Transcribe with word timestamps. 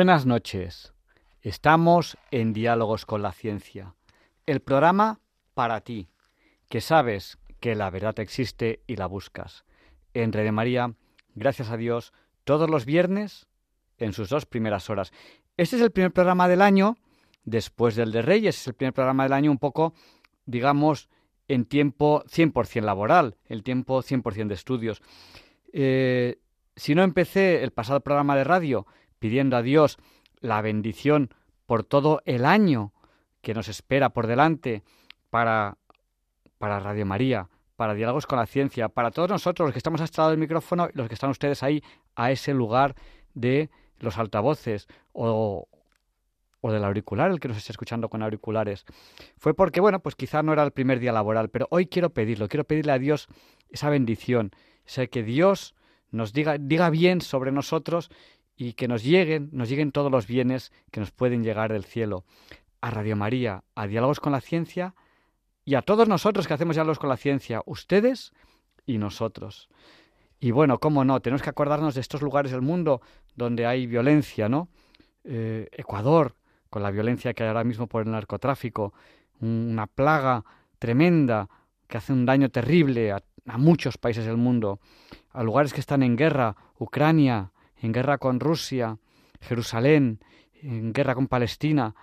Buenas 0.00 0.24
noches. 0.24 0.94
Estamos 1.42 2.16
en 2.30 2.54
Diálogos 2.54 3.04
con 3.04 3.20
la 3.20 3.32
Ciencia, 3.32 3.96
el 4.46 4.60
programa 4.60 5.20
para 5.52 5.82
ti, 5.82 6.08
que 6.70 6.80
sabes 6.80 7.36
que 7.60 7.74
la 7.74 7.90
verdad 7.90 8.18
existe 8.18 8.80
y 8.86 8.96
la 8.96 9.04
buscas. 9.04 9.66
En 10.14 10.30
de 10.30 10.52
María, 10.52 10.94
gracias 11.34 11.68
a 11.68 11.76
Dios, 11.76 12.14
todos 12.44 12.70
los 12.70 12.86
viernes 12.86 13.46
en 13.98 14.14
sus 14.14 14.30
dos 14.30 14.46
primeras 14.46 14.88
horas. 14.88 15.12
Este 15.58 15.76
es 15.76 15.82
el 15.82 15.90
primer 15.90 16.14
programa 16.14 16.48
del 16.48 16.62
año, 16.62 16.96
después 17.44 17.94
del 17.94 18.10
de 18.10 18.22
Reyes, 18.22 18.58
es 18.58 18.68
el 18.68 18.74
primer 18.74 18.94
programa 18.94 19.24
del 19.24 19.34
año 19.34 19.50
un 19.50 19.58
poco, 19.58 19.92
digamos, 20.46 21.10
en 21.46 21.66
tiempo 21.66 22.24
100% 22.24 22.80
laboral, 22.80 23.36
el 23.44 23.62
tiempo 23.62 24.02
100% 24.02 24.46
de 24.48 24.54
estudios. 24.54 25.02
Eh, 25.74 26.40
si 26.74 26.94
no 26.94 27.02
empecé 27.02 27.62
el 27.62 27.72
pasado 27.72 28.00
programa 28.00 28.34
de 28.34 28.44
radio 28.44 28.86
pidiendo 29.20 29.56
a 29.56 29.62
Dios 29.62 29.98
la 30.40 30.60
bendición 30.62 31.30
por 31.66 31.84
todo 31.84 32.20
el 32.24 32.44
año 32.44 32.92
que 33.42 33.54
nos 33.54 33.68
espera 33.68 34.10
por 34.10 34.26
delante 34.26 34.82
para, 35.30 35.78
para 36.58 36.80
Radio 36.80 37.06
María, 37.06 37.48
para 37.76 37.94
Diálogos 37.94 38.26
con 38.26 38.38
la 38.38 38.46
Ciencia, 38.46 38.88
para 38.88 39.12
todos 39.12 39.30
nosotros 39.30 39.68
los 39.68 39.72
que 39.72 39.78
estamos 39.78 40.00
a 40.00 40.04
este 40.04 40.18
lado 40.18 40.30
del 40.30 40.40
micrófono 40.40 40.88
y 40.92 40.98
los 40.98 41.06
que 41.06 41.14
están 41.14 41.30
ustedes 41.30 41.62
ahí 41.62 41.82
a 42.16 42.32
ese 42.32 42.52
lugar 42.52 42.96
de 43.34 43.70
los 44.00 44.18
altavoces 44.18 44.88
o, 45.12 45.68
o 46.60 46.72
del 46.72 46.84
auricular, 46.84 47.30
el 47.30 47.40
que 47.40 47.48
nos 47.48 47.56
esté 47.58 47.72
escuchando 47.72 48.08
con 48.08 48.22
auriculares. 48.22 48.84
Fue 49.36 49.54
porque, 49.54 49.80
bueno, 49.80 50.00
pues 50.00 50.14
quizá 50.14 50.42
no 50.42 50.52
era 50.52 50.62
el 50.62 50.72
primer 50.72 50.98
día 50.98 51.12
laboral, 51.12 51.50
pero 51.50 51.68
hoy 51.70 51.86
quiero 51.86 52.10
pedirlo, 52.10 52.48
quiero 52.48 52.64
pedirle 52.64 52.92
a 52.92 52.98
Dios 52.98 53.28
esa 53.68 53.90
bendición, 53.90 54.50
o 54.84 55.08
que 55.08 55.22
Dios 55.22 55.74
nos 56.10 56.32
diga, 56.32 56.58
diga 56.58 56.90
bien 56.90 57.20
sobre 57.20 57.52
nosotros 57.52 58.10
y 58.60 58.74
que 58.74 58.88
nos 58.88 59.02
lleguen, 59.02 59.48
nos 59.52 59.70
lleguen 59.70 59.90
todos 59.90 60.12
los 60.12 60.26
bienes 60.26 60.70
que 60.90 61.00
nos 61.00 61.12
pueden 61.12 61.42
llegar 61.42 61.72
del 61.72 61.86
cielo. 61.86 62.24
A 62.82 62.90
Radio 62.90 63.16
María, 63.16 63.64
a 63.74 63.86
Diálogos 63.86 64.20
con 64.20 64.32
la 64.32 64.42
Ciencia 64.42 64.94
y 65.64 65.76
a 65.76 65.80
todos 65.80 66.08
nosotros 66.08 66.46
que 66.46 66.52
hacemos 66.52 66.76
Diálogos 66.76 66.98
con 66.98 67.08
la 67.08 67.16
Ciencia, 67.16 67.62
ustedes 67.64 68.34
y 68.84 68.98
nosotros. 68.98 69.70
Y 70.40 70.50
bueno, 70.50 70.78
cómo 70.78 71.06
no, 71.06 71.20
tenemos 71.20 71.40
que 71.40 71.48
acordarnos 71.48 71.94
de 71.94 72.02
estos 72.02 72.20
lugares 72.20 72.52
del 72.52 72.60
mundo 72.60 73.00
donde 73.34 73.64
hay 73.64 73.86
violencia, 73.86 74.50
¿no? 74.50 74.68
Eh, 75.24 75.70
Ecuador, 75.72 76.36
con 76.68 76.82
la 76.82 76.90
violencia 76.90 77.32
que 77.32 77.44
hay 77.44 77.48
ahora 77.48 77.64
mismo 77.64 77.86
por 77.86 78.02
el 78.02 78.10
narcotráfico, 78.10 78.92
una 79.40 79.86
plaga 79.86 80.44
tremenda 80.78 81.48
que 81.88 81.96
hace 81.96 82.12
un 82.12 82.26
daño 82.26 82.50
terrible 82.50 83.10
a 83.12 83.22
muchos 83.56 83.96
países 83.96 84.26
del 84.26 84.36
mundo, 84.36 84.80
a 85.30 85.42
lugares 85.42 85.72
que 85.72 85.80
están 85.80 86.02
en 86.02 86.14
guerra, 86.14 86.56
Ucrania, 86.78 87.52
en 87.80 87.92
guerra 87.92 88.18
con 88.18 88.40
Rusia, 88.40 88.98
Jerusalén, 89.40 90.20
en 90.62 90.92
guerra 90.92 91.14
con 91.14 91.28
Palestina, 91.28 91.94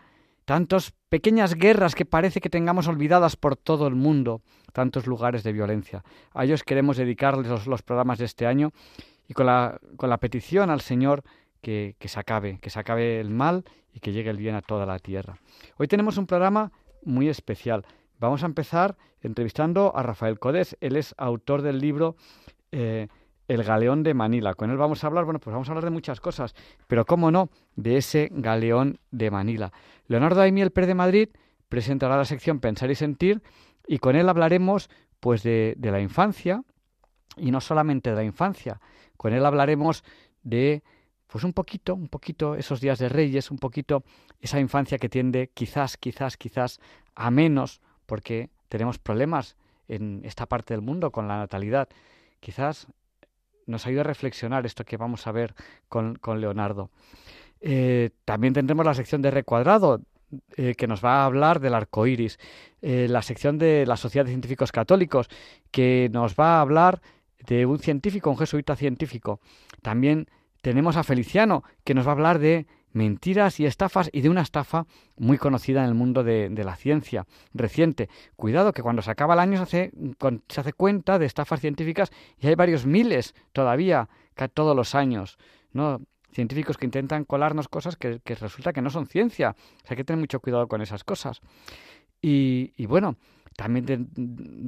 tantas 0.45 0.93
pequeñas 1.09 1.55
guerras 1.55 1.93
que 1.93 2.05
parece 2.05 2.41
que 2.41 2.49
tengamos 2.49 2.87
olvidadas 2.87 3.35
por 3.35 3.55
todo 3.55 3.87
el 3.87 3.95
mundo, 3.95 4.41
tantos 4.73 5.05
lugares 5.05 5.43
de 5.43 5.51
violencia. 5.51 6.03
A 6.33 6.45
ellos 6.45 6.63
queremos 6.63 6.97
dedicarles 6.97 7.67
los, 7.67 7.81
programas 7.81 8.17
de 8.17 8.25
este 8.25 8.45
año 8.45 8.71
y 9.27 9.33
con 9.33 9.45
la, 9.45 9.79
con 9.97 10.09
la 10.09 10.17
petición 10.17 10.69
al 10.69 10.81
Señor 10.81 11.23
que, 11.61 11.95
que, 11.99 12.07
se 12.07 12.19
acabe, 12.19 12.59
que 12.59 12.69
se 12.69 12.79
acabe 12.79 13.19
el 13.19 13.29
mal 13.29 13.65
y 13.93 13.99
que 13.99 14.13
llegue 14.13 14.29
el 14.29 14.37
bien 14.37 14.55
a 14.55 14.61
toda 14.61 14.85
la 14.85 14.99
tierra. 14.99 15.37
Hoy 15.77 15.87
tenemos 15.87 16.17
un 16.17 16.27
programa 16.27 16.71
muy 17.03 17.27
especial. 17.27 17.85
Vamos 18.19 18.43
a 18.43 18.45
empezar 18.45 18.95
entrevistando 19.21 19.95
a 19.95 20.03
Rafael 20.03 20.39
Codés. 20.39 20.77
Él 20.81 20.95
es 20.95 21.13
autor 21.17 21.61
del 21.61 21.79
libro 21.79 22.15
eh, 22.71 23.07
el 23.47 23.63
galeón 23.63 24.03
de 24.03 24.13
Manila. 24.13 24.53
Con 24.53 24.69
él 24.71 24.77
vamos 24.77 25.03
a 25.03 25.07
hablar, 25.07 25.25
bueno, 25.25 25.39
pues 25.39 25.53
vamos 25.53 25.67
a 25.67 25.71
hablar 25.71 25.85
de 25.85 25.91
muchas 25.91 26.19
cosas, 26.19 26.55
pero 26.87 27.05
cómo 27.05 27.31
no, 27.31 27.49
de 27.75 27.97
ese 27.97 28.29
galeón 28.31 28.99
de 29.11 29.31
Manila. 29.31 29.71
Leonardo 30.07 30.39
Daimiel 30.39 30.71
Pérez 30.71 30.87
de 30.89 30.95
Madrid 30.95 31.29
presentará 31.69 32.17
la 32.17 32.25
sección 32.25 32.59
Pensar 32.59 32.91
y 32.91 32.95
Sentir 32.95 33.41
y 33.87 33.99
con 33.99 34.15
él 34.15 34.29
hablaremos 34.29 34.89
pues 35.19 35.43
de, 35.43 35.75
de 35.77 35.91
la 35.91 36.01
infancia 36.01 36.63
y 37.37 37.51
no 37.51 37.61
solamente 37.61 38.09
de 38.09 38.15
la 38.15 38.23
infancia, 38.23 38.79
con 39.15 39.33
él 39.33 39.45
hablaremos 39.45 40.03
de 40.43 40.83
pues 41.27 41.43
un 41.43 41.53
poquito, 41.53 41.93
un 41.93 42.07
poquito 42.07 42.55
esos 42.55 42.79
días 42.79 42.99
de 42.99 43.09
reyes, 43.09 43.51
un 43.51 43.57
poquito 43.57 44.03
esa 44.39 44.59
infancia 44.59 44.97
que 44.97 45.09
tiende 45.09 45.51
quizás, 45.53 45.97
quizás, 45.97 46.37
quizás 46.37 46.79
a 47.15 47.29
menos 47.31 47.81
porque 48.05 48.49
tenemos 48.69 48.97
problemas 48.97 49.57
en 49.87 50.21
esta 50.23 50.45
parte 50.45 50.73
del 50.73 50.81
mundo 50.81 51.11
con 51.11 51.27
la 51.27 51.37
natalidad. 51.37 51.89
Quizás 52.39 52.87
nos 53.67 53.85
ayuda 53.85 54.01
a 54.01 54.05
reflexionar 54.05 54.65
esto 54.65 54.83
que 54.83 54.97
vamos 54.97 55.27
a 55.27 55.31
ver 55.31 55.53
con, 55.87 56.15
con 56.15 56.41
Leonardo. 56.41 56.89
Eh, 57.61 58.09
también 58.25 58.53
tendremos 58.53 58.85
la 58.85 58.93
sección 58.93 59.21
de 59.21 59.31
recuadrado, 59.31 60.01
eh, 60.57 60.75
que 60.75 60.87
nos 60.87 61.03
va 61.03 61.21
a 61.21 61.25
hablar 61.25 61.59
del 61.59 61.73
arco 61.73 62.05
iris. 62.05 62.39
Eh, 62.81 63.07
la 63.09 63.21
sección 63.21 63.57
de 63.57 63.85
la 63.85 63.97
Sociedad 63.97 64.25
de 64.25 64.31
Científicos 64.31 64.71
Católicos, 64.71 65.29
que 65.71 66.09
nos 66.11 66.35
va 66.35 66.57
a 66.57 66.61
hablar 66.61 67.01
de 67.45 67.65
un 67.65 67.79
científico, 67.79 68.29
un 68.29 68.37
jesuita 68.37 68.75
científico. 68.75 69.39
También 69.81 70.27
tenemos 70.61 70.97
a 70.97 71.03
Feliciano, 71.03 71.63
que 71.83 71.93
nos 71.93 72.05
va 72.05 72.11
a 72.11 72.13
hablar 72.13 72.39
de 72.39 72.67
mentiras 72.97 73.59
y 73.59 73.65
estafas 73.65 74.09
y 74.11 74.21
de 74.21 74.29
una 74.29 74.41
estafa 74.41 74.85
muy 75.17 75.37
conocida 75.37 75.83
en 75.83 75.89
el 75.89 75.93
mundo 75.93 76.23
de, 76.23 76.49
la 76.49 76.75
ciencia 76.75 77.25
reciente. 77.53 78.09
Cuidado 78.35 78.73
que 78.73 78.81
cuando 78.81 79.01
se 79.01 79.11
acaba 79.11 79.35
el 79.35 79.39
año 79.39 79.57
se 79.57 79.63
hace, 79.63 79.91
se 80.49 80.59
hace 80.59 80.73
cuenta 80.73 81.19
de 81.19 81.25
estafas 81.25 81.61
científicas 81.61 82.11
y 82.39 82.47
hay 82.47 82.55
varios 82.55 82.85
miles 82.85 83.33
todavía 83.53 84.09
todos 84.47 84.75
los 84.75 84.93
años. 84.93 85.37
¿no? 85.71 86.01
científicos 86.31 86.77
que 86.77 86.85
intentan 86.85 87.23
colarnos 87.23 87.67
cosas 87.67 87.95
que, 87.95 88.21
resulta 88.25 88.73
que 88.73 88.81
no 88.81 88.91
son 88.91 89.07
ciencia. 89.07 89.55
hay 89.87 89.95
que 89.95 90.03
tener 90.03 90.19
mucho 90.19 90.39
cuidado 90.39 90.67
con 90.67 90.81
esas 90.81 91.03
cosas. 91.03 91.41
Y, 92.21 92.73
y 92.77 92.85
bueno, 92.85 93.15
también 93.57 94.11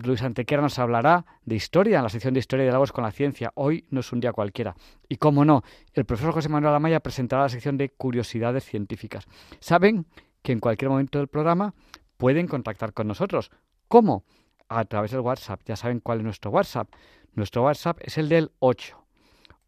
Luis 0.04 0.24
Antequera 0.24 0.64
nos 0.64 0.80
hablará 0.80 1.24
de 1.46 1.56
historia 1.56 1.98
en 1.98 2.04
la 2.04 2.10
sección 2.10 2.34
de 2.34 2.40
Historia 2.40 2.66
de 2.66 2.72
Lagos 2.72 2.92
con 2.92 3.04
la 3.04 3.12
Ciencia. 3.12 3.52
Hoy 3.54 3.86
no 3.92 4.00
es 4.00 4.12
un 4.12 4.20
día 4.20 4.34
cualquiera. 4.34 4.76
Y 5.08 5.18
cómo 5.18 5.46
no, 5.46 5.62
el 5.94 6.06
profesor 6.06 6.34
José 6.34 6.50
Manuel 6.50 6.74
Amaya 6.74 7.00
presentará 7.00 7.44
la 7.44 7.50
sección 7.50 7.78
de 7.78 7.90
Curiosidades 7.90 8.66
Científicas. 8.66 9.26
Saben 9.60 10.08
que 10.42 10.54
en 10.54 10.60
cualquier 10.60 10.90
momento 10.90 11.20
del 11.20 11.28
programa 11.28 11.76
pueden 12.18 12.48
contactar 12.48 12.94
con 12.94 13.08
nosotros. 13.08 13.52
¿Cómo? 13.88 14.24
A 14.70 14.84
través 14.86 15.12
del 15.12 15.20
WhatsApp. 15.20 15.62
Ya 15.66 15.76
saben 15.76 16.00
cuál 16.00 16.18
es 16.18 16.24
nuestro 16.24 16.50
WhatsApp. 16.50 16.90
Nuestro 17.36 17.66
WhatsApp 17.66 18.00
es 18.02 18.18
el 18.18 18.28
del 18.28 18.52
8. 18.58 18.98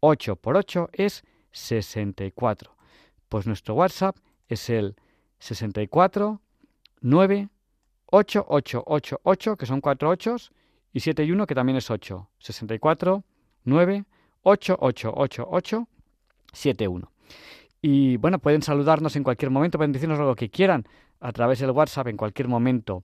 8 0.00 0.34
por 0.34 0.56
8 0.56 0.90
es 0.94 1.22
64. 1.52 2.74
Pues 3.28 3.46
nuestro 3.46 3.76
WhatsApp 3.76 4.16
es 4.48 4.68
el 4.68 4.96
64 5.38 6.40
9 7.02 7.48
8888, 8.12 9.56
que 9.56 9.66
son 9.66 9.80
cuatro 9.80 10.10
ochos, 10.10 10.52
y 10.92 11.00
7 11.00 11.24
y 11.24 11.32
1, 11.32 11.46
que 11.46 11.54
también 11.54 11.76
es 11.76 11.90
8. 11.90 12.28
64, 12.38 13.24
9, 13.64 14.04
8, 14.42 14.76
8, 14.78 15.12
8, 15.16 15.46
8, 15.50 15.88
7, 16.52 16.88
1. 16.88 17.12
Y 17.80 18.16
bueno, 18.18 18.38
pueden 18.38 18.62
saludarnos 18.62 19.16
en 19.16 19.24
cualquier 19.24 19.50
momento, 19.50 19.78
pueden 19.78 19.92
decirnos 19.92 20.18
lo 20.18 20.36
que 20.36 20.50
quieran 20.50 20.84
a 21.20 21.32
través 21.32 21.60
del 21.60 21.70
WhatsApp 21.70 22.08
en 22.08 22.16
cualquier 22.18 22.48
momento. 22.48 23.02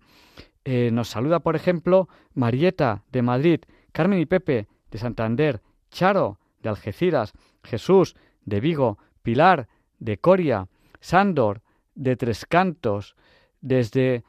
Eh, 0.65 0.91
nos 0.93 1.09
saluda, 1.09 1.41
por 1.41 1.57
ejemplo, 1.57 2.09
Marieta 2.35 3.05
de 3.11 3.23
Madrid, 3.23 3.61
Carmen 3.93 4.21
y 4.21 4.27
Pepe 4.27 4.69
de 4.91 4.99
Santander, 4.99 5.63
Charo 5.91 6.39
de 6.63 6.69
Algeciras, 6.69 7.33
Jesús 7.65 8.15
de 8.45 8.61
Vigo, 8.61 8.99
Pilar 9.23 9.69
de 9.99 10.19
Coria, 10.19 10.69
Sándor 11.01 11.63
de 11.95 12.17
Tres 12.17 12.45
Cantos, 12.45 13.17
desde 13.61 14.25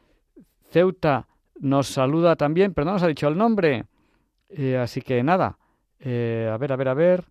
Ceuta 0.71 1.27
nos 1.59 1.87
saluda 1.87 2.35
también, 2.35 2.73
pero 2.73 2.85
no 2.85 2.93
nos 2.93 3.03
ha 3.03 3.07
dicho 3.07 3.27
el 3.27 3.37
nombre. 3.37 3.85
Eh, 4.49 4.77
así 4.77 5.01
que 5.01 5.21
nada. 5.23 5.57
Eh, 5.99 6.49
a 6.51 6.57
ver, 6.57 6.71
a 6.71 6.75
ver, 6.75 6.87
a 6.87 6.93
ver. 6.93 7.25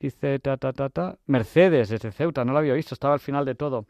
Dice 0.00 0.38
ta, 0.38 0.56
ta, 0.56 0.72
ta, 0.72 0.88
ta. 0.88 1.18
Mercedes 1.26 1.88
desde 1.88 2.12
Ceuta, 2.12 2.44
no 2.44 2.52
lo 2.52 2.58
había 2.58 2.74
visto, 2.74 2.94
estaba 2.94 3.14
al 3.14 3.20
final 3.20 3.44
de 3.44 3.54
todo. 3.54 3.86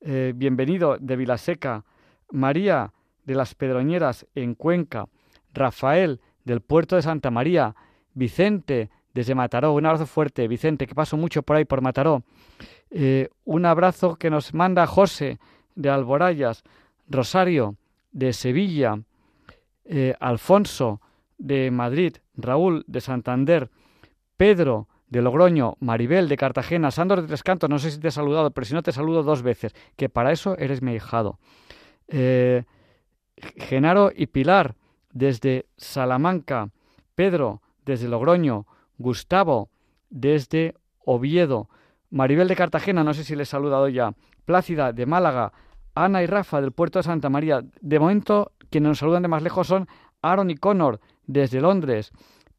Eh, 0.00 0.32
bienvenido 0.34 0.96
de 0.98 1.16
Vilaseca. 1.16 1.84
María 2.30 2.92
de 3.24 3.34
las 3.34 3.54
Pedroñeras 3.54 4.26
en 4.34 4.54
Cuenca. 4.54 5.06
Rafael 5.52 6.20
del 6.44 6.60
puerto 6.60 6.96
de 6.96 7.02
Santa 7.02 7.30
María. 7.30 7.74
Vicente 8.12 8.90
desde 9.12 9.34
Mataró. 9.34 9.72
Un 9.72 9.86
abrazo 9.86 10.06
fuerte, 10.06 10.46
Vicente, 10.46 10.86
que 10.86 10.94
paso 10.94 11.16
mucho 11.16 11.42
por 11.42 11.56
ahí 11.56 11.64
por 11.64 11.80
Mataró. 11.80 12.22
Un 13.44 13.66
abrazo 13.66 14.16
que 14.16 14.30
nos 14.30 14.54
manda 14.54 14.86
José 14.86 15.38
de 15.74 15.90
Alborayas, 15.90 16.62
Rosario 17.08 17.76
de 18.14 18.32
Sevilla, 18.32 19.02
eh, 19.84 20.14
Alfonso 20.20 21.02
de 21.36 21.70
Madrid, 21.70 22.16
Raúl 22.34 22.84
de 22.86 23.02
Santander, 23.02 23.70
Pedro 24.38 24.88
de 25.08 25.20
Logroño, 25.20 25.76
Maribel 25.80 26.28
de 26.28 26.36
Cartagena, 26.36 26.90
Sandor 26.90 27.20
de 27.20 27.28
Tres 27.28 27.42
Cantos, 27.42 27.68
no 27.68 27.78
sé 27.78 27.90
si 27.90 28.00
te 28.00 28.08
he 28.08 28.10
saludado, 28.10 28.52
pero 28.52 28.64
si 28.64 28.72
no 28.72 28.82
te 28.82 28.92
saludo 28.92 29.22
dos 29.22 29.42
veces, 29.42 29.74
que 29.96 30.08
para 30.08 30.32
eso 30.32 30.56
eres 30.56 30.80
mi 30.80 30.94
hijado. 30.94 31.38
Eh, 32.08 32.64
Genaro 33.36 34.10
y 34.14 34.26
Pilar 34.26 34.76
desde 35.12 35.66
Salamanca, 35.76 36.70
Pedro 37.14 37.62
desde 37.84 38.08
Logroño, 38.08 38.66
Gustavo 38.98 39.70
desde 40.08 40.74
Oviedo, 41.04 41.68
Maribel 42.10 42.48
de 42.48 42.56
Cartagena, 42.56 43.04
no 43.04 43.12
sé 43.12 43.24
si 43.24 43.34
le 43.34 43.42
he 43.42 43.46
saludado 43.46 43.88
ya, 43.88 44.14
Plácida 44.44 44.92
de 44.92 45.06
Málaga, 45.06 45.52
Ana 45.94 46.22
y 46.22 46.26
Rafa 46.26 46.60
del 46.60 46.72
puerto 46.72 46.98
de 46.98 47.04
Santa 47.04 47.30
María. 47.30 47.62
De 47.80 47.98
momento, 47.98 48.52
quienes 48.70 48.88
nos 48.88 48.98
saludan 48.98 49.22
de 49.22 49.28
más 49.28 49.42
lejos 49.42 49.66
son 49.66 49.88
Aaron 50.22 50.50
y 50.50 50.56
Connor 50.56 51.00
desde 51.26 51.60
Londres, 51.60 52.12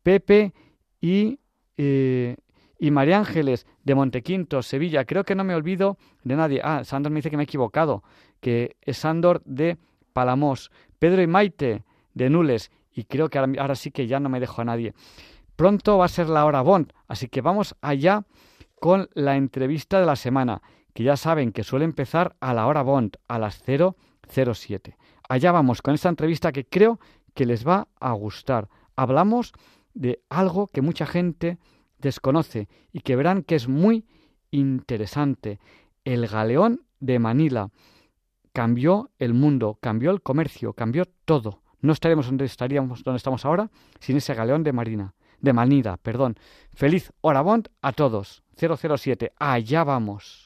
Pepe 0.03 0.53
y, 1.01 1.39
eh, 1.77 2.37
y 2.79 2.91
María 2.91 3.17
Ángeles 3.17 3.65
de 3.83 3.95
Montequinto, 3.95 4.61
Sevilla. 4.61 5.05
Creo 5.05 5.23
que 5.23 5.35
no 5.35 5.43
me 5.43 5.55
olvido 5.55 5.97
de 6.23 6.35
nadie. 6.35 6.61
Ah, 6.63 6.83
Sandor 6.83 7.11
me 7.11 7.17
dice 7.17 7.29
que 7.29 7.37
me 7.37 7.43
he 7.43 7.45
equivocado, 7.45 8.03
que 8.39 8.77
es 8.81 8.97
Sandor 8.97 9.41
de 9.45 9.77
Palamos, 10.13 10.71
Pedro 10.99 11.21
y 11.21 11.27
Maite 11.27 11.83
de 12.13 12.29
Nules. 12.29 12.71
Y 12.93 13.03
creo 13.03 13.29
que 13.29 13.39
ahora, 13.39 13.75
sí 13.75 13.91
que 13.91 14.07
ya 14.07 14.19
no 14.19 14.29
me 14.29 14.39
dejo 14.39 14.61
a 14.61 14.65
nadie. 14.65 14.93
Pronto 15.55 15.97
va 15.97 16.05
a 16.05 16.09
ser 16.09 16.29
la 16.29 16.45
hora 16.45 16.61
Bond, 16.61 16.93
así 17.07 17.27
que 17.27 17.41
vamos 17.41 17.75
allá 17.81 18.25
con 18.79 19.09
la 19.13 19.35
entrevista 19.35 19.99
de 19.99 20.05
la 20.05 20.15
semana, 20.15 20.61
que 20.95 21.03
ya 21.03 21.17
saben 21.17 21.51
que 21.51 21.65
suele 21.65 21.83
empezar 21.83 22.37
a 22.39 22.53
la 22.53 22.67
hora 22.67 22.81
Bond, 22.81 23.17
a 23.27 23.37
las 23.37 23.61
007. 23.61 24.97
Allá 25.27 25.51
vamos 25.51 25.81
con 25.81 25.93
esta 25.93 26.07
entrevista 26.07 26.53
que 26.53 26.65
creo 26.65 27.01
que 27.33 27.45
les 27.45 27.67
va 27.67 27.89
a 27.99 28.13
gustar. 28.13 28.69
Hablamos 28.95 29.51
de 29.93 30.21
algo 30.29 30.67
que 30.67 30.81
mucha 30.81 31.05
gente 31.05 31.57
desconoce 31.99 32.69
y 32.93 33.01
que 33.01 33.17
verán 33.17 33.43
que 33.43 33.55
es 33.55 33.67
muy 33.67 34.05
interesante. 34.51 35.59
El 36.05 36.27
galeón 36.27 36.85
de 37.01 37.19
Manila 37.19 37.71
cambió 38.53 39.11
el 39.19 39.33
mundo, 39.33 39.77
cambió 39.81 40.11
el 40.11 40.21
comercio, 40.21 40.71
cambió 40.71 41.03
todo. 41.25 41.61
No 41.81 41.91
estaremos 41.91 42.27
donde 42.27 42.45
estaríamos 42.45 43.03
donde 43.03 43.17
estamos 43.17 43.43
ahora 43.43 43.69
sin 43.99 44.15
ese 44.15 44.33
galeón 44.33 44.63
de 44.63 44.71
Marina, 44.71 45.13
de 45.41 45.51
Manila, 45.51 45.97
perdón. 45.97 46.37
Feliz 46.73 47.11
Orabond 47.19 47.67
a 47.81 47.91
todos. 47.91 48.43
007. 48.55 49.33
Allá 49.37 49.83
vamos. 49.83 50.44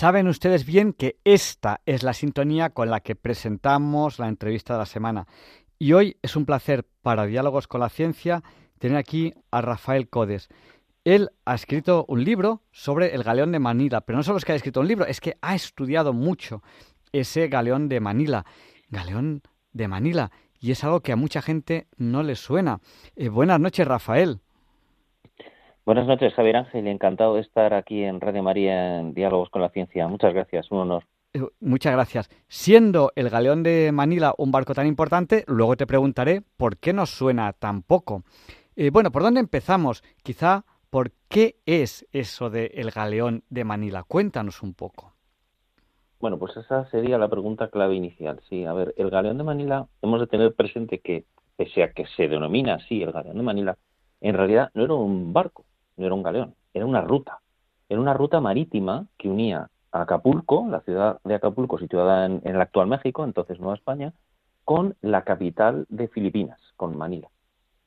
Saben 0.00 0.28
ustedes 0.28 0.64
bien 0.64 0.94
que 0.94 1.18
esta 1.24 1.82
es 1.84 2.02
la 2.02 2.14
sintonía 2.14 2.70
con 2.70 2.88
la 2.88 3.00
que 3.00 3.16
presentamos 3.16 4.18
la 4.18 4.28
entrevista 4.28 4.72
de 4.72 4.78
la 4.78 4.86
semana. 4.86 5.26
Y 5.78 5.92
hoy 5.92 6.16
es 6.22 6.36
un 6.36 6.46
placer 6.46 6.86
para 7.02 7.26
Diálogos 7.26 7.68
con 7.68 7.82
la 7.82 7.90
Ciencia 7.90 8.42
tener 8.78 8.96
aquí 8.96 9.34
a 9.50 9.60
Rafael 9.60 10.08
Codes. 10.08 10.48
Él 11.04 11.28
ha 11.44 11.54
escrito 11.54 12.06
un 12.08 12.24
libro 12.24 12.62
sobre 12.72 13.14
el 13.14 13.22
galeón 13.22 13.52
de 13.52 13.58
Manila, 13.58 14.00
pero 14.00 14.16
no 14.16 14.22
solo 14.22 14.38
es 14.38 14.46
que 14.46 14.52
ha 14.52 14.54
escrito 14.54 14.80
un 14.80 14.88
libro, 14.88 15.04
es 15.04 15.20
que 15.20 15.36
ha 15.42 15.54
estudiado 15.54 16.14
mucho 16.14 16.62
ese 17.12 17.48
galeón 17.48 17.90
de 17.90 18.00
Manila. 18.00 18.46
Galeón 18.88 19.42
de 19.74 19.86
Manila. 19.86 20.30
Y 20.60 20.70
es 20.70 20.82
algo 20.82 21.00
que 21.00 21.12
a 21.12 21.16
mucha 21.16 21.42
gente 21.42 21.88
no 21.98 22.22
le 22.22 22.36
suena. 22.36 22.80
Eh, 23.16 23.28
buenas 23.28 23.60
noches, 23.60 23.86
Rafael. 23.86 24.40
Buenas 25.90 26.06
noches, 26.06 26.32
Javier 26.34 26.56
Ángel. 26.56 26.86
Encantado 26.86 27.34
de 27.34 27.40
estar 27.40 27.74
aquí 27.74 28.04
en 28.04 28.20
Radio 28.20 28.44
María 28.44 29.00
en 29.00 29.12
Diálogos 29.12 29.50
con 29.50 29.60
la 29.60 29.70
Ciencia. 29.70 30.06
Muchas 30.06 30.32
gracias, 30.32 30.70
un 30.70 30.78
honor. 30.78 31.02
Eh, 31.34 31.40
muchas 31.58 31.92
gracias. 31.92 32.30
Siendo 32.46 33.10
el 33.16 33.28
galeón 33.28 33.64
de 33.64 33.90
Manila 33.90 34.32
un 34.38 34.52
barco 34.52 34.72
tan 34.72 34.86
importante, 34.86 35.42
luego 35.48 35.76
te 35.76 35.88
preguntaré 35.88 36.44
por 36.56 36.76
qué 36.76 36.92
nos 36.92 37.10
suena 37.10 37.52
tan 37.54 37.82
poco. 37.82 38.22
Eh, 38.76 38.90
bueno, 38.92 39.10
¿por 39.10 39.22
dónde 39.22 39.40
empezamos? 39.40 40.04
Quizá, 40.22 40.64
¿por 40.90 41.10
qué 41.28 41.56
es 41.66 42.06
eso 42.12 42.50
del 42.50 42.70
el 42.72 42.92
galeón 42.92 43.42
de 43.50 43.64
Manila? 43.64 44.04
Cuéntanos 44.04 44.62
un 44.62 44.74
poco. 44.74 45.14
Bueno, 46.20 46.38
pues 46.38 46.56
esa 46.56 46.88
sería 46.90 47.18
la 47.18 47.26
pregunta 47.26 47.66
clave 47.66 47.96
inicial. 47.96 48.40
Sí, 48.48 48.64
a 48.64 48.72
ver, 48.74 48.94
el 48.96 49.10
galeón 49.10 49.38
de 49.38 49.42
Manila, 49.42 49.88
hemos 50.02 50.20
de 50.20 50.28
tener 50.28 50.54
presente 50.54 51.00
que, 51.00 51.24
pese 51.56 51.82
a 51.82 51.90
que 51.90 52.06
se 52.16 52.28
denomina 52.28 52.74
así 52.74 53.02
el 53.02 53.10
galeón 53.10 53.38
de 53.38 53.42
Manila, 53.42 53.76
en 54.20 54.36
realidad 54.36 54.70
no 54.74 54.84
era 54.84 54.94
un 54.94 55.32
barco, 55.32 55.64
no 56.00 56.06
era 56.06 56.14
un 56.14 56.22
galeón, 56.22 56.54
era 56.74 56.86
una 56.86 57.02
ruta. 57.02 57.40
Era 57.88 58.00
una 58.00 58.14
ruta 58.14 58.40
marítima 58.40 59.06
que 59.18 59.28
unía 59.28 59.68
a 59.92 60.02
Acapulco, 60.02 60.66
la 60.68 60.80
ciudad 60.80 61.20
de 61.24 61.34
Acapulco 61.34 61.78
situada 61.78 62.26
en, 62.26 62.40
el 62.44 62.60
actual 62.60 62.86
México, 62.86 63.24
entonces 63.24 63.60
Nueva 63.60 63.74
España, 63.74 64.12
con 64.64 64.96
la 65.02 65.22
capital 65.24 65.86
de 65.88 66.08
Filipinas, 66.08 66.58
con 66.76 66.96
Manila. 66.96 67.28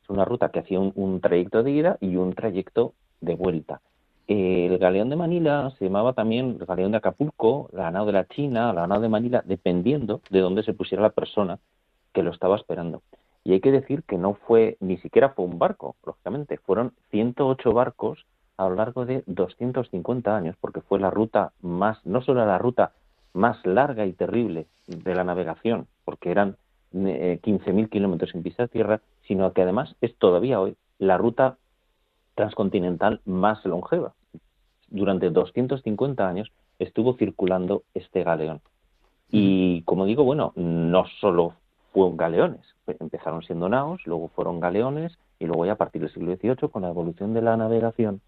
Es 0.04 0.10
una 0.10 0.26
ruta 0.26 0.50
que 0.50 0.60
hacía 0.60 0.80
un, 0.80 1.22
trayecto 1.22 1.64
de 1.64 1.72
ida 1.72 1.98
y 2.02 2.18
un 2.18 2.34
trayecto 2.34 2.94
de 3.22 3.36
vuelta. 3.36 3.82
El 4.28 4.78
galeón 4.78 5.10
de 5.10 5.16
Manila 5.16 5.72
se 5.80 5.86
llamaba 5.86 6.14
también 6.14 6.58
el 6.60 6.66
galeón 6.66 6.92
de 6.92 6.98
Acapulco, 6.98 7.70
la 7.74 7.90
nao 7.92 8.06
de 8.06 8.12
la 8.12 8.28
China, 8.28 8.74
la 8.74 8.88
nao 8.88 9.00
de 9.00 9.10
Manila, 9.10 9.42
dependiendo 9.46 10.22
de 10.30 10.40
dónde 10.40 10.64
se 10.64 10.74
pusiera 10.74 11.02
la 11.02 11.10
persona 11.10 11.60
que 12.14 12.24
lo 12.24 12.32
estaba 12.32 12.58
esperando. 12.58 13.02
Y 13.44 13.54
hay 13.54 13.60
que 13.60 13.72
decir 13.72 14.04
que 14.04 14.18
no 14.18 14.36
fue, 14.36 14.78
ni 14.80 14.98
siquiera 14.98 15.30
fue 15.30 15.46
un 15.46 15.60
barco, 15.60 15.96
lógicamente, 16.06 16.58
fueron 16.58 16.94
108 17.12 17.74
barcos 17.74 18.26
a 18.58 18.70
lo 18.70 18.76
largo 18.76 19.06
de 19.06 19.24
250 19.26 20.36
años, 20.36 20.56
porque 20.62 20.82
fue 20.82 21.00
la 21.00 21.10
ruta 21.10 21.52
más, 21.62 22.06
no 22.06 22.22
solo 22.22 22.46
la 22.46 22.58
ruta 22.58 22.94
más 23.34 23.66
larga 23.66 24.06
y 24.06 24.14
terrible 24.14 24.68
de 24.88 25.16
la 25.16 25.24
navegación, 25.24 25.88
porque 26.06 26.32
eran 26.32 26.56
15.000 26.94 27.86
eh, 27.86 27.90
kilómetros 27.90 28.34
en 28.36 28.44
pista 28.44 28.64
de 28.64 28.70
tierra, 28.70 29.02
sino 29.28 29.52
que 29.54 29.64
además 29.64 29.96
es 30.02 30.16
todavía 30.18 30.60
hoy 30.60 30.76
la 31.00 31.18
ruta 31.18 31.58
transcontinental 32.36 33.22
más 33.26 33.66
longeva. 33.66 34.14
Durante 34.90 35.30
250 35.32 36.28
años 36.28 36.52
estuvo 36.80 37.16
circulando 37.16 37.84
este 37.94 38.24
galeón. 38.24 38.62
Y 39.32 39.82
como 39.84 40.06
digo, 40.06 40.24
bueno, 40.24 40.54
no 40.56 41.06
solo 41.20 41.56
fueron 41.94 42.18
galeones. 42.18 42.62
Empezaron 42.88 43.44
siendo 43.44 43.70
naos, 43.70 44.02
luego 44.06 44.30
fueron 44.30 44.60
galeones 44.60 45.18
y 45.40 45.46
luego 45.46 45.66
ya 45.66 45.74
a 45.74 45.78
partir 45.78 46.02
del 46.02 46.14
siglo 46.14 46.36
XVIII, 46.36 46.70
con 46.70 46.82
la 46.82 46.90
evolución 46.90 47.34
de 47.34 47.42
la 47.42 47.56
navegación, 47.56 48.22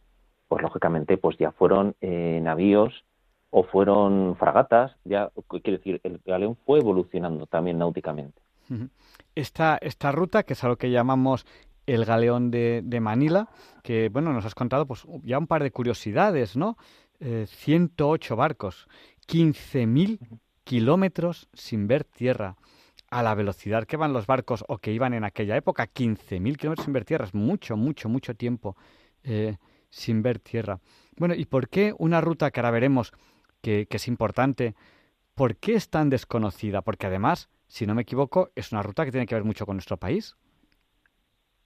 pues 0.47 0.61
lógicamente 0.61 1.17
pues 1.17 1.37
ya 1.37 1.51
fueron 1.51 1.95
eh, 2.01 2.39
navíos 2.41 3.03
o 3.49 3.63
fueron 3.63 4.35
fragatas, 4.37 4.95
ya 5.05 5.31
quiere 5.47 5.77
decir, 5.77 6.01
el 6.03 6.21
galeón 6.25 6.57
fue 6.65 6.79
evolucionando 6.79 7.45
también 7.47 7.77
náuticamente. 7.77 8.39
Esta, 9.35 9.77
esta 9.79 10.11
ruta, 10.11 10.43
que 10.43 10.53
es 10.53 10.63
a 10.63 10.67
lo 10.67 10.77
que 10.77 10.91
llamamos 10.91 11.45
el 11.85 12.03
galeón 12.03 12.51
de, 12.51 12.99
Manila, 12.99 13.47
que 13.83 14.09
bueno, 14.09 14.33
nos 14.33 14.45
has 14.45 14.55
contado 14.55 14.85
pues 14.85 15.05
ya 15.23 15.37
un 15.37 15.47
par 15.47 15.63
de 15.63 15.71
curiosidades, 15.71 16.57
¿no? 16.57 16.77
108 17.19 18.33
eh, 18.33 18.37
barcos, 18.37 18.87
15.000 19.27 20.19
kilómetros 20.63 21.47
sin 21.53 21.87
ver 21.87 22.03
tierra 22.03 22.57
a 23.15 23.23
la 23.23 23.33
velocidad 23.33 23.85
que 23.85 23.95
van 23.95 24.11
los 24.11 24.27
barcos 24.27 24.65
o 24.67 24.77
que 24.77 24.91
iban 24.91 25.13
en 25.13 25.23
aquella 25.23 25.55
época, 25.55 25.87
15.000 25.87 26.57
kilómetros 26.57 26.83
sin 26.83 26.93
ver 26.93 27.05
tierra, 27.05 27.23
es 27.23 27.33
mucho, 27.33 27.77
mucho, 27.77 28.09
mucho 28.09 28.35
tiempo 28.35 28.75
eh, 29.23 29.55
sin 29.89 30.21
ver 30.21 30.39
tierra. 30.39 30.79
Bueno, 31.15 31.33
¿y 31.33 31.45
por 31.45 31.69
qué 31.69 31.95
una 31.97 32.19
ruta 32.19 32.51
que 32.51 32.59
ahora 32.59 32.71
veremos 32.71 33.13
que, 33.61 33.85
que 33.85 33.95
es 33.95 34.09
importante, 34.09 34.75
por 35.33 35.55
qué 35.55 35.75
es 35.75 35.89
tan 35.89 36.09
desconocida? 36.09 36.81
Porque 36.81 37.07
además, 37.07 37.49
si 37.67 37.85
no 37.85 37.95
me 37.95 38.01
equivoco, 38.01 38.49
es 38.53 38.73
una 38.73 38.83
ruta 38.83 39.05
que 39.05 39.11
tiene 39.11 39.27
que 39.27 39.35
ver 39.35 39.45
mucho 39.45 39.65
con 39.65 39.77
nuestro 39.77 39.95
país. 39.95 40.35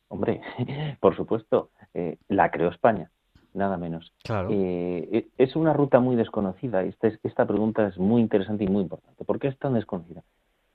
Hombre, 0.10 0.42
por 1.00 1.16
supuesto, 1.16 1.72
eh, 1.96 2.18
la 2.28 2.52
creó 2.52 2.70
España, 2.70 3.10
nada 3.56 3.76
menos. 3.76 4.14
Claro. 4.24 4.50
Eh, 4.52 5.30
es 5.36 5.56
una 5.56 5.74
ruta 5.74 6.00
muy 6.00 6.16
desconocida. 6.16 6.84
Esta, 6.84 7.08
esta 7.24 7.48
pregunta 7.48 7.88
es 7.88 7.98
muy 7.98 8.22
interesante 8.22 8.66
y 8.66 8.68
muy 8.68 8.84
importante. 8.84 9.26
¿Por 9.26 9.40
qué 9.40 9.48
es 9.48 9.58
tan 9.58 9.74
desconocida? 9.74 10.24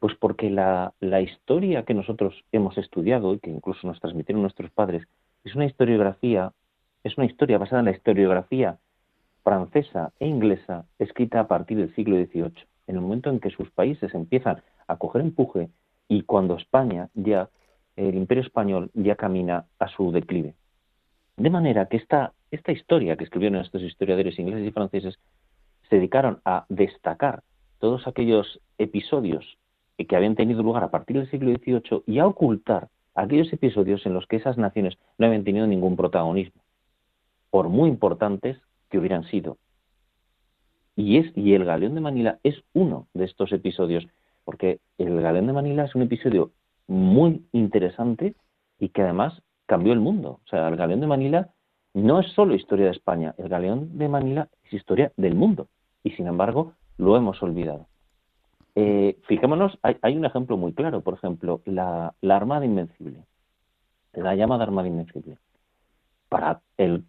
Pues 0.05 0.17
porque 0.17 0.51
la, 0.51 0.93
la 1.01 1.23
historia 1.23 1.85
que 1.85 1.95
nosotros 1.95 2.35
hemos 2.53 2.77
estudiado 2.77 3.33
y 3.33 3.39
que 3.39 3.49
incluso 3.49 3.87
nos 3.87 3.99
transmitieron 4.01 4.43
nuestros 4.43 4.71
padres 4.71 5.09
es 5.45 5.55
una 5.55 5.65
historiografía, 5.65 6.53
es 7.05 7.17
una 7.17 7.25
historia 7.25 7.57
basada 7.57 7.81
en 7.81 7.87
la 7.87 7.93
historiografía 7.93 8.77
francesa 9.43 10.13
e 10.21 10.27
inglesa 10.27 10.85
escrita 10.99 11.41
a 11.41 11.49
partir 11.49 11.79
del 11.79 11.95
siglo 11.95 12.17
XVIII, 12.17 12.67
en 12.87 12.97
el 12.97 13.01
momento 13.01 13.31
en 13.31 13.41
que 13.41 13.49
sus 13.49 13.71
países 13.71 14.15
empiezan 14.15 14.63
a 14.89 14.97
coger 14.99 15.23
empuje 15.23 15.71
y 16.07 16.21
cuando 16.25 16.59
España 16.59 17.09
ya 17.15 17.49
el 17.97 18.15
imperio 18.15 18.43
español 18.43 18.91
ya 18.93 19.17
camina 19.17 19.65
a 19.79 19.89
su 19.89 20.13
declive. 20.13 20.55
De 21.39 21.49
manera 21.49 21.87
que 21.87 21.97
esta, 21.97 22.35
esta 22.51 22.73
historia 22.73 23.17
que 23.17 23.25
escribieron 23.25 23.59
estos 23.59 23.81
historiadores 23.81 24.39
ingleses 24.39 24.69
y 24.69 24.71
franceses 24.71 25.19
se 25.89 25.97
dedicaron 25.97 26.43
a 26.45 26.67
destacar 26.69 27.43
todos 27.79 28.07
aquellos 28.07 28.61
episodios 28.77 29.57
que 29.97 30.17
habían 30.17 30.35
tenido 30.35 30.63
lugar 30.63 30.85
a 30.85 30.91
partir 30.91 31.17
del 31.17 31.31
siglo 31.31 31.51
XVIII 31.53 32.03
y 32.07 32.19
a 32.19 32.27
ocultar 32.27 32.89
aquellos 33.15 33.53
episodios 33.53 34.05
en 34.07 34.15
los 34.15 34.27
que 34.27 34.37
esas 34.37 34.59
naciones 34.59 34.99
no 35.19 35.27
habían 35.27 35.45
tenido 35.45 35.67
ningún 35.67 35.97
protagonismo, 35.97 36.63
por 37.51 37.69
muy 37.69 37.89
importantes 37.89 38.59
que 38.91 38.99
hubieran 38.99 39.25
sido. 39.25 39.57
Y, 40.97 41.19
es, 41.19 41.37
y 41.37 41.55
el 41.55 41.65
Galeón 41.65 41.95
de 41.95 42.01
Manila 42.01 42.39
es 42.43 42.63
uno 42.73 43.07
de 43.15 43.25
estos 43.25 43.53
episodios, 43.53 44.07
porque 44.45 44.81
el 44.99 45.21
Galeón 45.21 45.47
de 45.47 45.53
Manila 45.53 45.85
es 45.85 45.95
un 45.95 46.03
episodio 46.03 46.51
muy 46.87 47.45
interesante 47.53 48.35
y 48.79 48.91
que 48.91 49.03
además 49.03 49.43
cambió 49.67 49.93
el 49.93 50.01
mundo. 50.01 50.41
O 50.45 50.49
sea, 50.49 50.69
el 50.69 50.77
galeón 50.77 51.01
de 51.01 51.07
Manila 51.07 51.51
no 51.95 52.21
es 52.21 52.31
solo 52.33 52.55
historia 52.55 52.87
de 52.87 52.93
España, 52.93 53.35
el 53.39 53.49
galeón 53.49 53.99
de 53.99 54.09
Manila 54.09 54.49
es 54.65 54.73
historia 54.73 55.13
del 55.17 55.35
mundo 55.35 55.69
y 56.03 56.11
sin 56.11 56.27
embargo 56.27 56.73
lo 56.99 57.17
hemos 57.17 57.43
olvidado. 57.43 57.87
Eh, 58.77 59.19
fijémonos, 59.27 59.79
hay, 59.83 60.17
un 60.17 60.25
ejemplo 60.25 60.57
muy 60.57 60.73
claro, 60.73 61.01
por 61.01 61.15
ejemplo, 61.15 61.61
la, 61.65 62.15
la 62.21 62.37
Armada 62.37 62.65
Invencible, 62.65 63.25
la 64.13 64.35
llamada 64.35 64.65
Armada 64.65 64.89
Invencible. 64.89 65.39
Para 66.29 66.61
el 66.77 67.05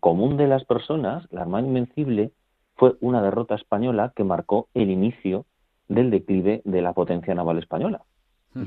común 0.00 0.36
de 0.36 0.46
las 0.46 0.64
personas, 0.64 1.26
la 1.30 1.42
Armada 1.42 1.66
Invencible 1.66 2.32
fue 2.76 2.96
una 3.00 3.20
derrota 3.20 3.54
española 3.54 4.12
que 4.16 4.24
marcó 4.24 4.68
el 4.72 4.90
inicio 4.90 5.44
del 5.88 6.10
declive 6.10 6.62
de 6.64 6.80
la 6.80 6.94
potencia 6.94 7.34
naval 7.34 7.58
española. 7.58 8.02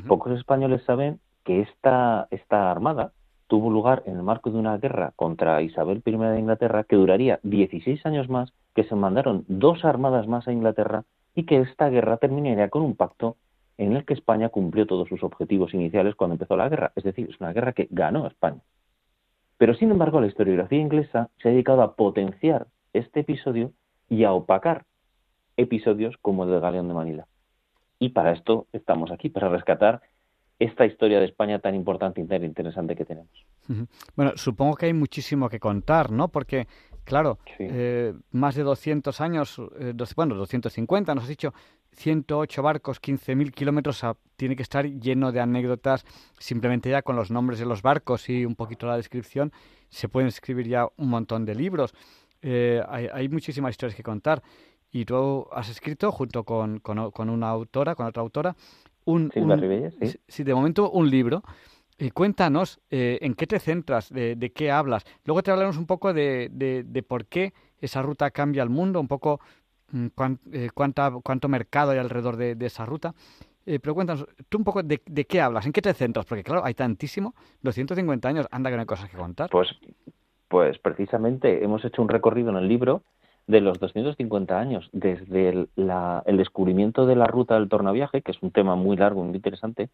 Pocos 0.07 0.37
españoles 0.37 0.83
saben 0.83 1.19
que 1.43 1.61
esta, 1.61 2.27
esta 2.31 2.71
armada 2.71 3.11
tuvo 3.47 3.69
lugar 3.69 4.03
en 4.05 4.17
el 4.17 4.23
marco 4.23 4.49
de 4.49 4.57
una 4.57 4.77
guerra 4.77 5.13
contra 5.15 5.61
Isabel 5.61 6.01
I 6.05 6.11
de 6.11 6.39
Inglaterra 6.39 6.83
que 6.83 6.95
duraría 6.95 7.39
16 7.43 8.05
años 8.05 8.29
más, 8.29 8.53
que 8.75 8.83
se 8.83 8.95
mandaron 8.95 9.45
dos 9.47 9.83
armadas 9.83 10.27
más 10.27 10.47
a 10.47 10.53
Inglaterra 10.53 11.03
y 11.35 11.45
que 11.45 11.61
esta 11.61 11.89
guerra 11.89 12.17
terminaría 12.17 12.69
con 12.69 12.81
un 12.81 12.95
pacto 12.95 13.37
en 13.77 13.93
el 13.93 14.05
que 14.05 14.13
España 14.13 14.49
cumplió 14.49 14.85
todos 14.85 15.07
sus 15.09 15.23
objetivos 15.23 15.73
iniciales 15.73 16.15
cuando 16.15 16.35
empezó 16.35 16.55
la 16.55 16.69
guerra. 16.69 16.91
Es 16.95 17.03
decir, 17.03 17.29
es 17.29 17.39
una 17.39 17.53
guerra 17.53 17.73
que 17.73 17.87
ganó 17.89 18.27
España. 18.27 18.61
Pero 19.57 19.73
sin 19.73 19.91
embargo, 19.91 20.21
la 20.21 20.27
historiografía 20.27 20.79
inglesa 20.79 21.29
se 21.41 21.49
ha 21.49 21.51
dedicado 21.51 21.81
a 21.81 21.95
potenciar 21.95 22.67
este 22.93 23.21
episodio 23.21 23.71
y 24.09 24.23
a 24.23 24.33
opacar 24.33 24.85
episodios 25.57 26.15
como 26.21 26.43
el 26.43 26.51
del 26.51 26.59
Galeón 26.59 26.87
de 26.87 26.93
Manila. 26.93 27.27
Y 27.99 28.09
para 28.09 28.33
esto 28.33 28.67
estamos 28.73 29.11
aquí, 29.11 29.29
para 29.29 29.49
rescatar 29.49 30.01
esta 30.59 30.85
historia 30.85 31.19
de 31.19 31.25
España 31.25 31.59
tan 31.59 31.75
importante 31.75 32.21
y 32.21 32.25
tan 32.25 32.43
interesante 32.43 32.95
que 32.95 33.05
tenemos. 33.05 33.45
Bueno, 34.15 34.33
supongo 34.35 34.75
que 34.75 34.87
hay 34.87 34.93
muchísimo 34.93 35.49
que 35.49 35.59
contar, 35.59 36.11
¿no? 36.11 36.27
Porque, 36.27 36.67
claro, 37.03 37.39
eh, 37.59 38.13
más 38.31 38.55
de 38.55 38.63
200 38.63 39.21
años, 39.21 39.61
eh, 39.79 39.93
bueno, 40.15 40.35
250, 40.35 41.15
nos 41.15 41.23
has 41.23 41.29
dicho, 41.29 41.53
108 41.91 42.63
barcos, 42.63 43.01
15.000 43.01 43.51
kilómetros, 43.51 44.03
tiene 44.35 44.55
que 44.55 44.63
estar 44.63 44.85
lleno 44.85 45.31
de 45.31 45.39
anécdotas, 45.39 46.05
simplemente 46.39 46.89
ya 46.89 47.01
con 47.01 47.15
los 47.15 47.31
nombres 47.31 47.59
de 47.59 47.65
los 47.65 47.81
barcos 47.81 48.29
y 48.29 48.45
un 48.45 48.55
poquito 48.55 48.87
la 48.87 48.97
descripción, 48.97 49.51
se 49.89 50.09
pueden 50.09 50.27
escribir 50.27 50.67
ya 50.67 50.87
un 50.97 51.09
montón 51.09 51.45
de 51.45 51.55
libros. 51.55 51.93
Eh, 52.41 52.81
hay, 52.89 53.07
hay, 53.13 53.29
muchísimas 53.29 53.71
historias 53.71 53.95
que 53.95 54.03
contar 54.03 54.41
y 54.91 55.05
tú 55.05 55.47
has 55.51 55.69
escrito 55.69 56.11
junto 56.11 56.43
con, 56.43 56.79
con, 56.79 57.29
una 57.29 57.49
autora, 57.49 57.95
con 57.95 58.05
otra 58.05 58.21
autora, 58.21 58.55
un, 59.05 59.31
sí. 60.27 60.43
de 60.43 60.53
momento 60.53 60.89
un 60.91 61.09
libro. 61.09 61.43
Y 62.03 62.11
cuéntanos 62.11 62.81
eh, 62.91 63.17
en 63.21 63.33
qué 63.33 63.47
te 63.47 63.59
centras, 63.59 64.09
de, 64.09 64.35
de, 64.35 64.51
qué 64.51 64.69
hablas. 64.71 65.05
Luego 65.23 65.41
te 65.41 65.51
hablaremos 65.51 65.77
un 65.77 65.85
poco 65.85 66.13
de, 66.13 66.49
de, 66.51 67.03
por 67.03 67.27
qué 67.27 67.53
esa 67.79 68.01
ruta 68.01 68.29
cambia 68.31 68.61
el 68.61 68.69
mundo, 68.69 68.99
un 68.99 69.07
poco 69.07 69.39
mm, 69.91 70.07
eh, 70.51 70.69
cuánta, 70.73 71.13
cuánto 71.23 71.47
mercado 71.47 71.91
hay 71.91 71.99
alrededor 71.99 72.35
de, 72.35 72.57
esa 72.65 72.85
ruta. 72.85 73.13
Eh, 73.65 73.79
pero 73.79 73.95
cuéntanos, 73.95 74.25
tú 74.49 74.57
un 74.57 74.65
poco 74.65 74.83
de, 74.83 74.99
qué 74.99 75.39
hablas, 75.39 75.65
en 75.65 75.71
qué 75.71 75.81
te 75.81 75.93
centras, 75.93 76.25
porque 76.25 76.43
claro, 76.43 76.65
hay 76.65 76.73
tantísimo, 76.73 77.35
250 77.61 78.27
años, 78.27 78.47
anda 78.51 78.69
que 78.69 78.75
no 78.75 78.81
hay 78.81 78.85
cosas 78.85 79.09
que 79.09 79.15
contar. 79.15 79.49
Pues, 79.49 79.69
pues 80.49 80.77
precisamente 80.79 81.63
hemos 81.63 81.85
hecho 81.85 82.01
un 82.01 82.09
recorrido 82.09 82.49
en 82.49 82.57
el 82.57 82.67
libro 82.67 83.03
de 83.47 83.61
los 83.61 83.79
250 83.79 84.59
años, 84.59 84.89
desde 84.91 85.49
el, 85.49 85.69
descubrimiento 86.37 87.05
de 87.05 87.15
la 87.15 87.27
ruta 87.27 87.55
del 87.55 87.69
tornaviaje, 87.69 88.21
que 88.21 88.31
es 88.31 88.41
un 88.41 88.51
tema 88.51 88.75
muy 88.75 88.97
largo 88.97 89.23
muy 89.23 89.35
interesante, 89.35 89.89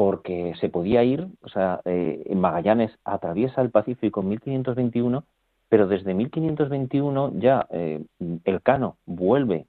porque 0.00 0.54
se 0.58 0.70
podía 0.70 1.04
ir, 1.04 1.26
o 1.42 1.50
sea, 1.50 1.82
eh, 1.84 2.24
Magallanes 2.34 2.90
atraviesa 3.04 3.60
el 3.60 3.68
Pacífico 3.68 4.22
en 4.22 4.30
1521, 4.30 5.24
pero 5.68 5.88
desde 5.88 6.14
1521 6.14 7.32
ya 7.34 7.66
eh, 7.68 8.02
el 8.44 8.62
Cano 8.62 8.96
vuelve 9.04 9.66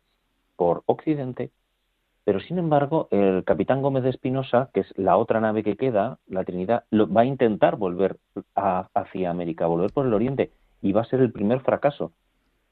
por 0.55 0.83
Occidente, 0.85 1.51
pero 2.23 2.39
sin 2.39 2.59
embargo 2.59 3.09
el 3.11 3.43
capitán 3.43 3.81
Gómez 3.81 4.03
de 4.03 4.11
Espinosa, 4.11 4.69
que 4.73 4.79
es 4.79 4.97
la 4.97 5.17
otra 5.17 5.41
nave 5.41 5.63
que 5.63 5.75
queda, 5.75 6.17
la 6.27 6.45
Trinidad, 6.45 6.85
va 6.93 7.21
a 7.23 7.25
intentar 7.25 7.75
volver 7.75 8.15
hacia 8.55 9.31
América, 9.31 9.67
volver 9.67 9.91
por 9.91 10.05
el 10.05 10.13
Oriente, 10.13 10.51
y 10.81 10.93
va 10.93 11.01
a 11.01 11.09
ser 11.09 11.19
el 11.19 11.33
primer 11.33 11.59
fracaso. 11.59 12.13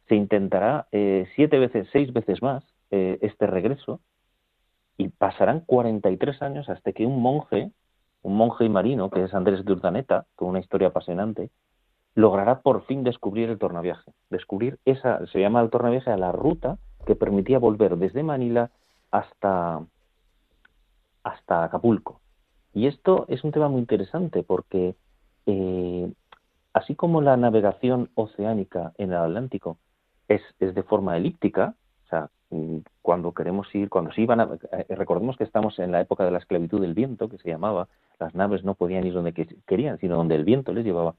Se 0.08 0.16
intentará 0.16 0.88
eh, 0.94 1.28
siete 1.36 1.60
veces, 1.60 1.89
seis 1.92 2.13
veces 2.13 2.42
más 2.42 2.63
eh, 2.89 3.20
este 3.22 3.48
regreso 3.48 4.00
y 5.00 5.08
pasarán 5.08 5.62
43 5.62 6.41
años 6.41 6.68
hasta 6.68 6.91
que 6.91 7.06
un 7.06 7.22
monje, 7.22 7.72
un 8.22 8.36
monje 8.36 8.65
y 8.65 8.70
marino, 8.70 9.10
que 9.10 9.24
es 9.24 9.34
Andrés 9.34 9.63
de 9.63 9.72
Urdaneta, 9.72 10.25
con 10.36 10.50
una 10.50 10.60
historia 10.60 10.89
apasionante, 10.89 11.51
logrará 12.15 12.60
por 12.60 12.86
fin 12.86 13.06
descubrir 13.06 13.50
el 13.50 13.58
tornaviaje. 13.58 14.12
Descubrir 14.29 14.77
esa, 14.84 15.25
se 15.27 15.39
llama 15.39 15.62
el 15.62 15.70
tornaviaje 15.70 16.12
a 16.12 16.18
la 16.18 16.34
ruta 16.34 16.79
que 17.06 17.15
permitía 17.15 17.60
volver 17.60 17.96
desde 17.96 18.24
Manila 18.24 18.72
hasta, 19.10 19.86
hasta 21.24 21.63
Acapulco. 21.63 22.20
Y 22.74 22.88
esto 22.88 23.25
es 23.29 23.46
un 23.46 23.53
tema 23.53 23.70
muy 23.70 23.79
interesante 23.79 24.44
porque 24.44 24.98
eh, 25.46 26.12
así 26.74 26.96
como 26.96 27.22
la 27.22 27.38
navegación 27.38 28.10
oceánica 28.15 28.91
en 28.98 29.12
el 29.12 29.18
Atlántico 29.18 29.77
es, 30.27 30.41
es 30.60 30.75
de 30.75 30.84
forma 30.84 31.15
elíptica, 31.15 31.75
cuando 33.01 33.32
queremos 33.34 33.74
ir, 33.75 33.89
cuando 33.89 34.12
se 34.12 34.22
iban 34.22 34.39
a, 34.39 34.50
eh, 34.72 34.86
recordemos 34.96 35.38
que 35.38 35.44
estamos 35.44 35.77
en 35.79 35.91
la 35.91 36.01
época 36.01 36.25
de 36.25 36.32
la 36.32 36.39
esclavitud 36.39 36.82
del 36.82 36.94
viento, 36.94 37.29
que 37.29 37.38
se 37.38 37.50
llamaba, 37.50 37.88
las 38.20 38.34
naves 38.34 38.63
no 38.63 38.74
podían 38.74 39.06
ir 39.06 39.13
donde 39.13 39.34
querían, 39.68 40.00
sino 40.00 40.15
donde 40.15 40.36
el 40.36 40.44
viento 40.44 40.74
les 40.74 40.84
llevaba. 40.84 41.15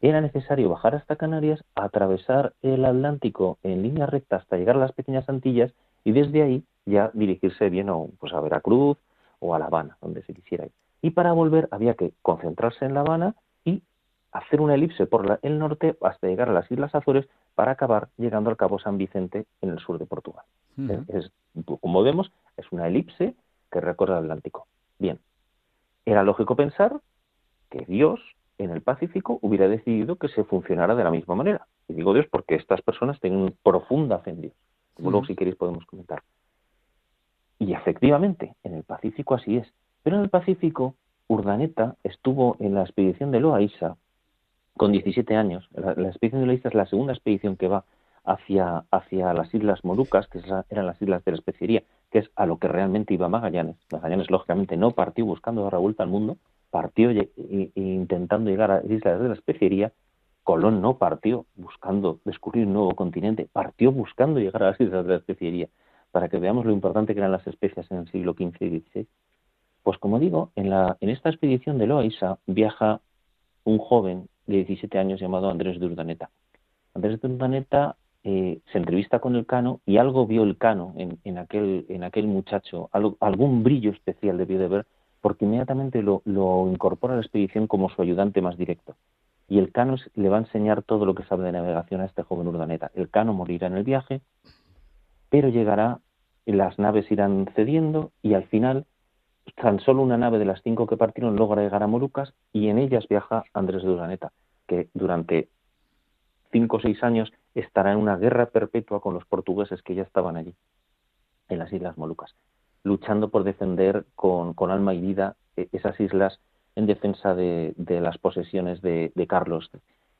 Era 0.00 0.20
necesario 0.20 0.68
bajar 0.70 0.94
hasta 0.94 1.16
Canarias, 1.16 1.62
atravesar 1.74 2.54
el 2.62 2.84
Atlántico 2.84 3.58
en 3.62 3.82
línea 3.82 4.06
recta 4.06 4.36
hasta 4.36 4.56
llegar 4.56 4.76
a 4.76 4.80
las 4.80 4.92
pequeñas 4.92 5.28
Antillas 5.28 5.72
y 6.04 6.12
desde 6.12 6.42
ahí 6.42 6.64
ya 6.86 7.10
dirigirse 7.12 7.68
bien 7.68 7.90
a, 7.90 7.94
pues 8.18 8.32
a 8.32 8.40
Veracruz 8.40 8.96
o 9.40 9.54
a 9.54 9.58
La 9.58 9.66
Habana, 9.66 9.98
donde 10.00 10.22
se 10.22 10.32
quisiera 10.32 10.64
ir. 10.64 10.72
Y 11.02 11.10
para 11.10 11.32
volver 11.32 11.68
había 11.70 11.94
que 11.94 12.12
concentrarse 12.22 12.84
en 12.84 12.94
La 12.94 13.00
Habana 13.00 13.34
y 13.64 13.82
hacer 14.32 14.60
una 14.60 14.74
elipse 14.74 15.06
por 15.06 15.38
el 15.42 15.58
norte 15.58 15.96
hasta 16.00 16.28
llegar 16.28 16.48
a 16.48 16.52
las 16.52 16.70
Islas 16.70 16.94
Azores 16.94 17.26
para 17.60 17.72
acabar 17.72 18.08
llegando 18.16 18.48
al 18.48 18.56
Cabo 18.56 18.78
San 18.78 18.96
Vicente 18.96 19.44
en 19.60 19.68
el 19.68 19.80
sur 19.80 19.98
de 19.98 20.06
Portugal. 20.06 20.46
es, 21.08 21.30
como 21.82 22.02
vemos, 22.02 22.32
es 22.56 22.64
una 22.72 22.86
elipse 22.86 23.34
que 23.70 23.80
recorre 23.82 24.14
el 24.14 24.20
Atlántico. 24.20 24.66
Bien, 24.98 25.18
era 26.06 26.22
lógico 26.22 26.56
pensar 26.56 27.02
que 27.68 27.84
Dios 27.84 28.18
en 28.56 28.70
el 28.70 28.80
Pacífico 28.80 29.38
hubiera 29.42 29.68
decidido 29.68 30.16
que 30.16 30.28
se 30.28 30.42
funcionara 30.44 30.94
de 30.94 31.04
la 31.04 31.10
misma 31.10 31.34
manera. 31.34 31.66
Y 31.86 31.92
digo 31.92 32.14
Dios 32.14 32.24
porque 32.30 32.54
estas 32.54 32.80
personas 32.80 33.20
tienen 33.20 33.54
profunda 33.62 34.20
fe 34.20 34.30
en 34.30 34.40
Dios, 34.40 34.54
como 34.94 35.10
luego 35.10 35.26
si 35.26 35.34
queréis 35.34 35.56
podemos 35.56 35.84
comentar. 35.84 36.22
Y 37.58 37.66
Y 37.66 37.74
efectivamente, 37.74 38.54
en 38.62 38.72
el 38.72 38.84
Pacífico 38.84 39.34
así 39.34 39.58
es. 39.58 39.70
Pero 40.02 40.16
en 40.16 40.22
el 40.22 40.30
Pacífico, 40.30 40.94
Urdaneta 41.28 41.96
estuvo 42.04 42.56
en 42.58 42.74
la 42.74 42.84
expedición 42.84 43.30
de 43.30 43.40
Loaiza 43.40 43.98
con 44.76 44.92
17 44.92 45.36
años. 45.36 45.68
La, 45.72 46.08
expedición 46.08 46.40
de 46.40 46.46
Loaiza 46.46 46.68
es 46.68 46.74
la 46.74 46.86
segunda 46.86 47.12
expedición 47.12 47.56
que 47.56 47.68
va 47.68 47.84
hacia, 48.24 48.84
hacia 48.90 49.32
las 49.34 49.52
Islas 49.54 49.84
Molucas, 49.84 50.28
que 50.28 50.40
eran 50.70 50.86
las 50.86 51.00
Islas 51.00 51.24
de 51.24 51.32
la 51.32 51.38
Especiería, 51.38 51.82
que 52.10 52.20
es 52.20 52.30
a 52.36 52.46
lo 52.46 52.58
que 52.58 52.68
realmente 52.68 53.14
iba 53.14 53.28
Magallanes. 53.28 53.76
Magallanes, 53.92 54.30
lógicamente, 54.30 54.76
no 54.76 54.92
partió 54.92 55.24
buscando 55.24 55.62
dar 55.62 55.74
la 55.74 55.78
vuelta 55.78 56.02
al 56.02 56.08
mundo, 56.08 56.38
partió 56.70 57.10
intentando 57.74 58.50
llegar 58.50 58.70
a 58.70 58.76
las 58.76 58.90
Islas 58.90 59.20
de 59.20 59.28
la 59.28 59.34
Especiería. 59.34 59.92
Colón 60.42 60.80
no 60.80 60.96
partió 60.96 61.46
buscando 61.56 62.20
descubrir 62.24 62.66
un 62.66 62.72
nuevo 62.72 62.94
continente, 62.94 63.48
partió 63.52 63.92
buscando 63.92 64.40
llegar 64.40 64.62
a 64.62 64.70
las 64.70 64.80
Islas 64.80 65.04
de 65.04 65.10
la 65.10 65.18
Especiería, 65.18 65.68
para 66.10 66.28
que 66.28 66.38
veamos 66.38 66.64
lo 66.64 66.72
importante 66.72 67.14
que 67.14 67.20
eran 67.20 67.32
las 67.32 67.46
especias 67.46 67.90
en 67.90 67.98
el 67.98 68.10
siglo 68.10 68.32
XV 68.32 68.56
y 68.60 68.80
XVI. 68.80 69.06
Pues 69.82 69.98
como 69.98 70.18
digo, 70.18 70.50
en, 70.56 70.70
la, 70.70 70.96
en 71.00 71.08
esta 71.08 71.30
expedición 71.30 71.78
de 71.78 71.86
Loaiza 71.86 72.38
viaja 72.46 73.00
un 73.64 73.78
joven 73.78 74.28
de 74.46 74.64
17 74.64 74.98
años 74.98 75.20
llamado 75.20 75.50
Andrés 75.50 75.78
de 75.78 75.86
Urdaneta. 75.86 76.30
Andrés 76.94 77.20
de 77.20 77.28
Urdaneta 77.28 77.96
eh, 78.22 78.60
se 78.70 78.78
entrevista 78.78 79.18
con 79.18 79.36
el 79.36 79.46
Cano 79.46 79.80
y 79.86 79.96
algo 79.96 80.26
vio 80.26 80.42
el 80.42 80.58
Cano 80.58 80.94
en, 80.96 81.38
aquel, 81.38 81.86
en 81.88 82.04
aquel 82.04 82.26
muchacho, 82.26 82.90
algún 83.20 83.62
brillo 83.62 83.90
especial 83.90 84.36
debió 84.36 84.58
de 84.58 84.68
ver, 84.68 84.86
porque 85.20 85.44
inmediatamente 85.44 86.02
lo, 86.02 86.22
incorpora 86.70 87.14
a 87.14 87.16
la 87.16 87.22
expedición 87.22 87.66
como 87.66 87.88
su 87.88 88.02
ayudante 88.02 88.42
más 88.42 88.56
directo. 88.56 88.96
Y 89.48 89.58
el 89.58 89.72
Cano 89.72 89.96
le 90.14 90.28
va 90.28 90.36
a 90.36 90.40
enseñar 90.40 90.82
todo 90.82 91.06
lo 91.06 91.14
que 91.14 91.24
sabe 91.24 91.44
de 91.44 91.52
navegación 91.52 92.00
a 92.00 92.04
este 92.04 92.22
joven 92.22 92.48
urdaneta. 92.48 92.90
El 92.94 93.08
Cano 93.08 93.32
morirá 93.32 93.66
en 93.66 93.76
el 93.76 93.84
viaje, 93.84 94.20
pero 95.28 95.48
llegará, 95.48 96.00
las 96.46 96.78
naves 96.78 97.10
irán 97.10 97.48
cediendo 97.54 98.10
y 98.22 98.34
al 98.34 98.44
final 98.44 98.84
tan 99.56 99.80
solo 99.80 100.02
una 100.02 100.16
nave 100.16 100.38
de 100.38 100.44
las 100.44 100.62
cinco 100.62 100.86
que 100.86 100.96
partieron 100.96 101.36
logra 101.36 101.62
llegar 101.62 101.82
a 101.82 101.86
Molucas 101.86 102.32
y 102.52 102.68
en 102.68 102.78
ellas 102.78 103.06
viaja 103.08 103.44
Andrés 103.52 103.82
de 103.82 103.90
Urdaneta, 103.90 104.32
que 104.66 104.88
durante 104.94 105.48
cinco 106.52 106.78
o 106.78 106.80
seis 106.80 107.02
años 107.02 107.32
estará 107.54 107.92
en 107.92 107.98
una 107.98 108.16
guerra 108.16 108.46
perpetua 108.46 109.00
con 109.00 109.14
los 109.14 109.24
portugueses 109.24 109.82
que 109.82 109.94
ya 109.94 110.02
estaban 110.02 110.36
allí, 110.36 110.54
en 111.48 111.58
las 111.58 111.72
Islas 111.72 111.98
Molucas, 111.98 112.34
luchando 112.84 113.28
por 113.28 113.44
defender 113.44 114.04
con, 114.14 114.54
alma 114.70 114.94
y 114.94 115.00
vida 115.00 115.36
eh, 115.56 115.68
esas 115.72 115.98
islas 116.00 116.40
en 116.76 116.86
defensa 116.86 117.34
de, 117.34 117.74
las 118.00 118.18
posesiones 118.18 118.80
de, 118.80 119.12
Carlos 119.28 119.70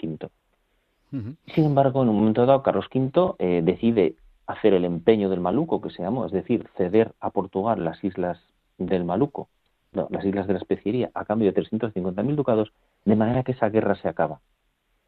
V. 0.02 0.28
Sin 1.54 1.64
embargo, 1.64 2.02
en 2.02 2.08
un 2.08 2.16
momento 2.16 2.46
dado, 2.46 2.62
Carlos 2.62 2.86
V 2.92 3.34
eh, 3.38 3.62
decide 3.64 4.16
hacer 4.46 4.74
el 4.74 4.84
empeño 4.84 5.28
del 5.28 5.40
Maluco, 5.40 5.80
que 5.80 5.90
se 5.90 6.02
llamó, 6.02 6.26
es 6.26 6.32
decir, 6.32 6.68
ceder 6.76 7.12
a 7.20 7.30
Portugal 7.30 7.84
las 7.84 8.02
islas 8.02 8.40
del 8.80 9.04
Maluco, 9.04 9.48
las 9.92 10.24
islas 10.24 10.46
de 10.46 10.54
la 10.54 10.58
especiería, 10.58 11.10
a 11.14 11.24
cambio 11.24 11.52
de 11.52 11.62
350.000 11.62 12.34
ducados, 12.34 12.72
de 13.04 13.16
manera 13.16 13.42
que 13.42 13.52
esa 13.52 13.68
guerra 13.68 13.94
se 13.96 14.08
acaba. 14.08 14.40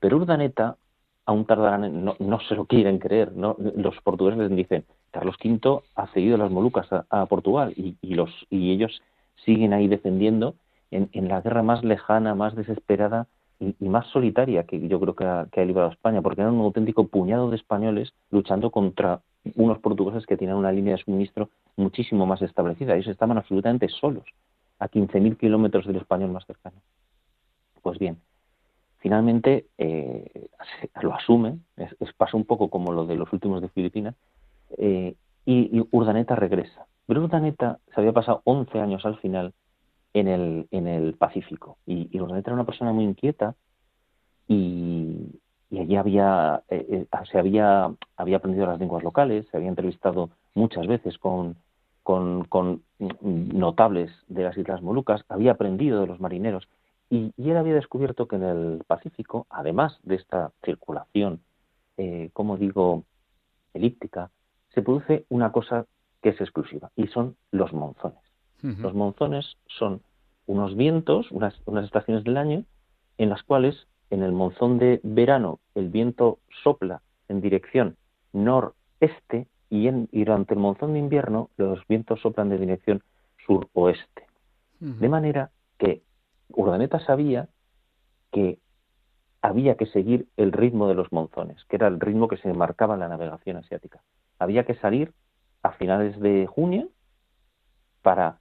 Pero 0.01 0.17
Urdaneta 0.19 0.77
aún 1.25 1.45
tardarán, 1.45 2.05
no, 2.05 2.17
no 2.19 2.41
se 2.41 2.55
lo 2.55 2.67
quieren 2.67 2.99
creer, 2.99 3.33
¿no? 3.33 3.57
Los 3.77 4.01
portugueses 4.03 4.51
dicen, 4.51 4.85
Carlos 5.13 5.37
V 5.43 5.83
ha 5.95 6.07
cedido 6.09 6.37
las 6.37 6.51
Molucas 6.51 6.89
a, 6.91 7.27
Portugal 7.27 7.73
y, 7.77 8.15
los, 8.15 8.31
y 8.51 8.73
ellos 8.73 9.03
siguen 9.45 9.73
ahí 9.73 9.87
defendiendo 9.87 10.57
en, 10.91 11.29
la 11.29 11.41
guerra 11.41 11.63
más 11.63 11.85
lejana, 11.85 12.35
más 12.35 12.55
desesperada 12.57 13.29
y, 13.61 13.89
más 13.89 14.07
solitaria 14.09 14.65
que 14.65 14.89
yo 14.89 14.99
creo 15.01 15.15
que 15.15 15.25
ha, 15.25 15.47
que 15.53 15.61
ha 15.61 15.65
librado 15.65 15.91
España, 15.91 16.23
porque 16.23 16.41
eran 16.41 16.55
un 16.55 16.63
auténtico 16.63 17.07
puñado 17.07 17.51
de 17.51 17.57
españoles 17.57 18.13
luchando 18.31 18.71
contra 18.71 19.21
unos 19.55 19.79
portugueses 19.79 20.27
que 20.27 20.37
tenían 20.37 20.57
una 20.57 20.73
línea 20.73 20.97
de 20.97 21.03
suministro 21.03 21.51
muchísimo 21.77 22.27
más 22.27 22.43
establecida. 22.43 22.95
Ellos 22.95 23.09
estaban 23.09 23.39
absolutamente 23.39 23.89
solos, 23.89 24.25
a 24.79 24.89
15.000 24.89 25.37
kilómetros 25.37 25.87
del 25.87 25.97
español 25.97 26.31
más 26.31 26.47
cercano. 26.47 26.77
Pues 27.83 27.99
bien, 27.99 28.19
finalmente 28.99 29.67
eh, 29.79 30.49
lo 31.03 31.15
asume, 31.15 31.59
es, 31.77 32.13
pasa 32.17 32.37
un 32.37 32.45
poco 32.45 32.71
como 32.71 32.93
lo 32.93 33.05
de 33.05 33.17
los 33.17 33.33
últimos 33.33 33.61
de 33.61 33.69
Filipinas, 33.69 34.15
eh, 34.79 35.15
y, 35.45 35.85
Urdaneta 35.91 36.37
regresa. 36.37 36.87
Pero 37.07 37.25
Urdaneta 37.25 37.79
se 37.93 38.01
había 38.01 38.13
pasado 38.13 38.43
11 38.45 38.79
años 38.79 39.05
al 39.05 39.19
final 39.19 39.53
en 40.15 40.29
el, 40.29 40.69
en 40.71 40.87
el 40.87 41.15
Pacífico, 41.15 41.79
y, 41.85 42.17
Urdaneta 42.19 42.51
era 42.51 42.55
una 42.55 42.67
persona 42.67 42.93
muy 42.93 43.05
inquieta, 43.05 43.57
y, 44.47 45.41
allí 45.81 45.97
había, 45.97 46.63
eh, 46.69 47.07
se 47.31 47.39
había, 47.39 47.93
había 48.17 48.37
aprendido 48.37 48.67
las 48.67 48.79
lenguas 48.79 49.03
locales, 49.03 49.47
se 49.51 49.57
había 49.57 49.69
entrevistado 49.69 50.31
muchas 50.55 50.87
veces 50.87 51.19
con, 51.19 51.57
con, 52.03 52.45
con 52.45 52.83
notables 53.01 54.11
de 54.29 54.45
las 54.45 54.57
Islas 54.57 54.83
Molucas, 54.83 55.25
había 55.29 55.53
aprendido 55.53 56.01
de 56.01 56.07
los 56.07 56.21
marineros, 56.21 56.69
y, 57.13 57.31
él 57.37 57.57
había 57.59 57.75
descubierto 57.75 58.27
que 58.27 58.37
en 58.37 58.43
el 58.43 58.83
Pacífico, 58.87 59.47
además 59.51 59.99
de 60.03 60.15
esta 60.15 60.51
circulación, 60.65 61.41
eh, 61.99 62.31
como 62.33 62.57
digo, 62.57 63.05
elíptica, 63.75 64.31
se 64.75 64.81
produce 64.81 65.27
una 65.29 65.53
cosa 65.53 65.85
que 66.23 66.31
es 66.31 66.41
exclusiva, 66.41 66.91
y 66.97 67.09
son 67.09 67.37
los 67.51 67.75
monzones. 67.75 68.19
Los 68.63 68.95
monzones 68.95 69.57
son 69.67 70.03
unos 70.47 70.77
vientos, 70.77 71.31
unas, 71.33 71.55
estaciones 71.85 72.25
del 72.25 72.37
año, 72.37 72.65
en 73.19 73.29
las 73.29 73.43
cuales 73.43 73.89
en 74.13 74.23
el 74.23 74.33
monzón 74.33 74.79
de 74.79 75.01
verano 75.03 75.59
el 75.75 75.89
viento 75.89 76.39
sopla 76.63 77.01
en 77.29 77.41
dirección 77.41 77.97
noreste 78.33 79.47
y, 79.71 79.89
en, 79.89 80.09
y 80.13 80.25
durante 80.25 80.53
el 80.53 80.61
monzón 80.61 80.93
de 80.93 80.99
invierno 80.99 81.49
los 81.57 81.85
vientos 81.89 82.21
soplan 82.21 82.51
de 82.51 82.59
dirección 82.59 83.03
suroeste. 83.47 84.27
De 84.81 85.09
manera 85.09 85.51
que 85.79 86.03
Urdaneta 86.49 86.99
sabía 87.01 87.49
que 88.33 88.59
había 89.41 89.77
que 89.77 89.87
seguir 89.87 90.27
el 90.37 90.53
ritmo 90.53 90.89
de 90.89 90.95
los 90.95 91.11
monzones, 91.13 91.65
que 91.67 91.77
era 91.77 91.87
el 91.87 92.01
ritmo 92.01 92.29
que 92.29 92.37
se 92.37 92.53
marcaba 92.53 92.95
en 92.95 93.01
la 93.01 93.09
navegación 93.09 93.57
asiática. 93.57 94.03
Había 94.39 94.65
que 94.65 94.75
salir 94.75 95.13
a 95.63 95.71
finales 95.73 96.19
de 96.21 96.47
junio 96.47 96.89
para 98.03 98.41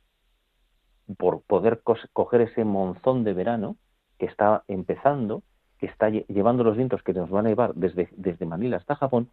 por 1.18 1.42
poder 1.42 1.82
coger 2.14 2.42
ese 2.42 2.66
monzón 2.66 3.24
de 3.24 3.34
verano 3.34 3.78
que 4.18 4.26
está 4.26 4.64
empezando, 4.68 5.44
que 5.82 5.88
está 5.88 6.10
llevando 6.10 6.64
los 6.64 6.78
vientos 6.78 7.02
que 7.02 7.12
nos 7.12 7.30
van 7.32 7.48
a 7.48 7.50
llevar 7.50 7.74
desde, 7.74 8.08
desde 8.16 8.46
Manila 8.46 8.78
hasta 8.78 8.96
Japón, 8.96 9.28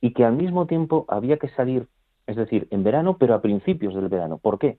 y 0.00 0.14
que 0.14 0.24
al 0.24 0.32
mismo 0.32 0.66
tiempo 0.66 1.04
había 1.06 1.36
que 1.36 1.50
salir, 1.50 1.86
es 2.26 2.36
decir, 2.36 2.66
en 2.70 2.82
verano, 2.82 3.18
pero 3.18 3.34
a 3.34 3.42
principios 3.42 3.94
del 3.94 4.08
verano. 4.08 4.38
¿Por 4.38 4.58
qué? 4.58 4.78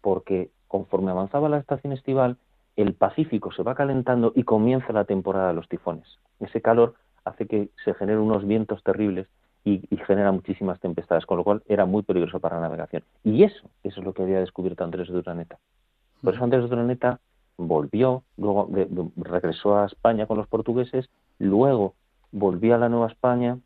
Porque 0.00 0.50
conforme 0.68 1.10
avanzaba 1.10 1.50
la 1.50 1.58
estación 1.58 1.92
estival, 1.92 2.38
el 2.76 2.94
Pacífico 2.94 3.52
se 3.52 3.62
va 3.62 3.74
calentando 3.74 4.32
y 4.34 4.44
comienza 4.44 4.94
la 4.94 5.04
temporada 5.04 5.48
de 5.48 5.54
los 5.54 5.68
tifones. 5.68 6.18
Ese 6.40 6.62
calor 6.62 6.94
hace 7.26 7.46
que 7.46 7.68
se 7.84 7.92
generen 7.92 8.22
unos 8.22 8.46
vientos 8.46 8.82
terribles 8.82 9.28
y, 9.64 9.86
genera 10.06 10.32
muchísimas 10.32 10.80
tempestades, 10.80 11.26
con 11.26 11.36
lo 11.36 11.44
cual 11.44 11.62
era 11.68 11.84
muy 11.84 12.02
peligroso 12.02 12.40
para 12.40 12.56
la 12.56 12.62
navegación. 12.62 13.04
Y 13.22 13.44
eso, 13.44 13.68
eso 13.84 14.00
es 14.00 14.06
lo 14.06 14.14
que 14.14 14.22
había 14.22 14.40
descubierto 14.40 14.82
Andrés 14.82 15.08
de. 15.08 15.22
Por 15.22 16.34
eso 16.34 16.42
Andrés 16.42 16.62
de 16.62 16.74
Urdaneta 16.74 17.20
volvió, 17.56 18.22
luego 18.36 18.68
regresó 19.16 19.76
a 19.76 19.86
España 19.86 20.26
con 20.26 20.36
los 20.38 20.48
portugueses, 20.48 21.08
luego 21.38 21.94
volvió 22.30 22.74
a 22.74 22.78
la 22.78 22.88
Nueva 22.88 23.08
España, 23.08 23.58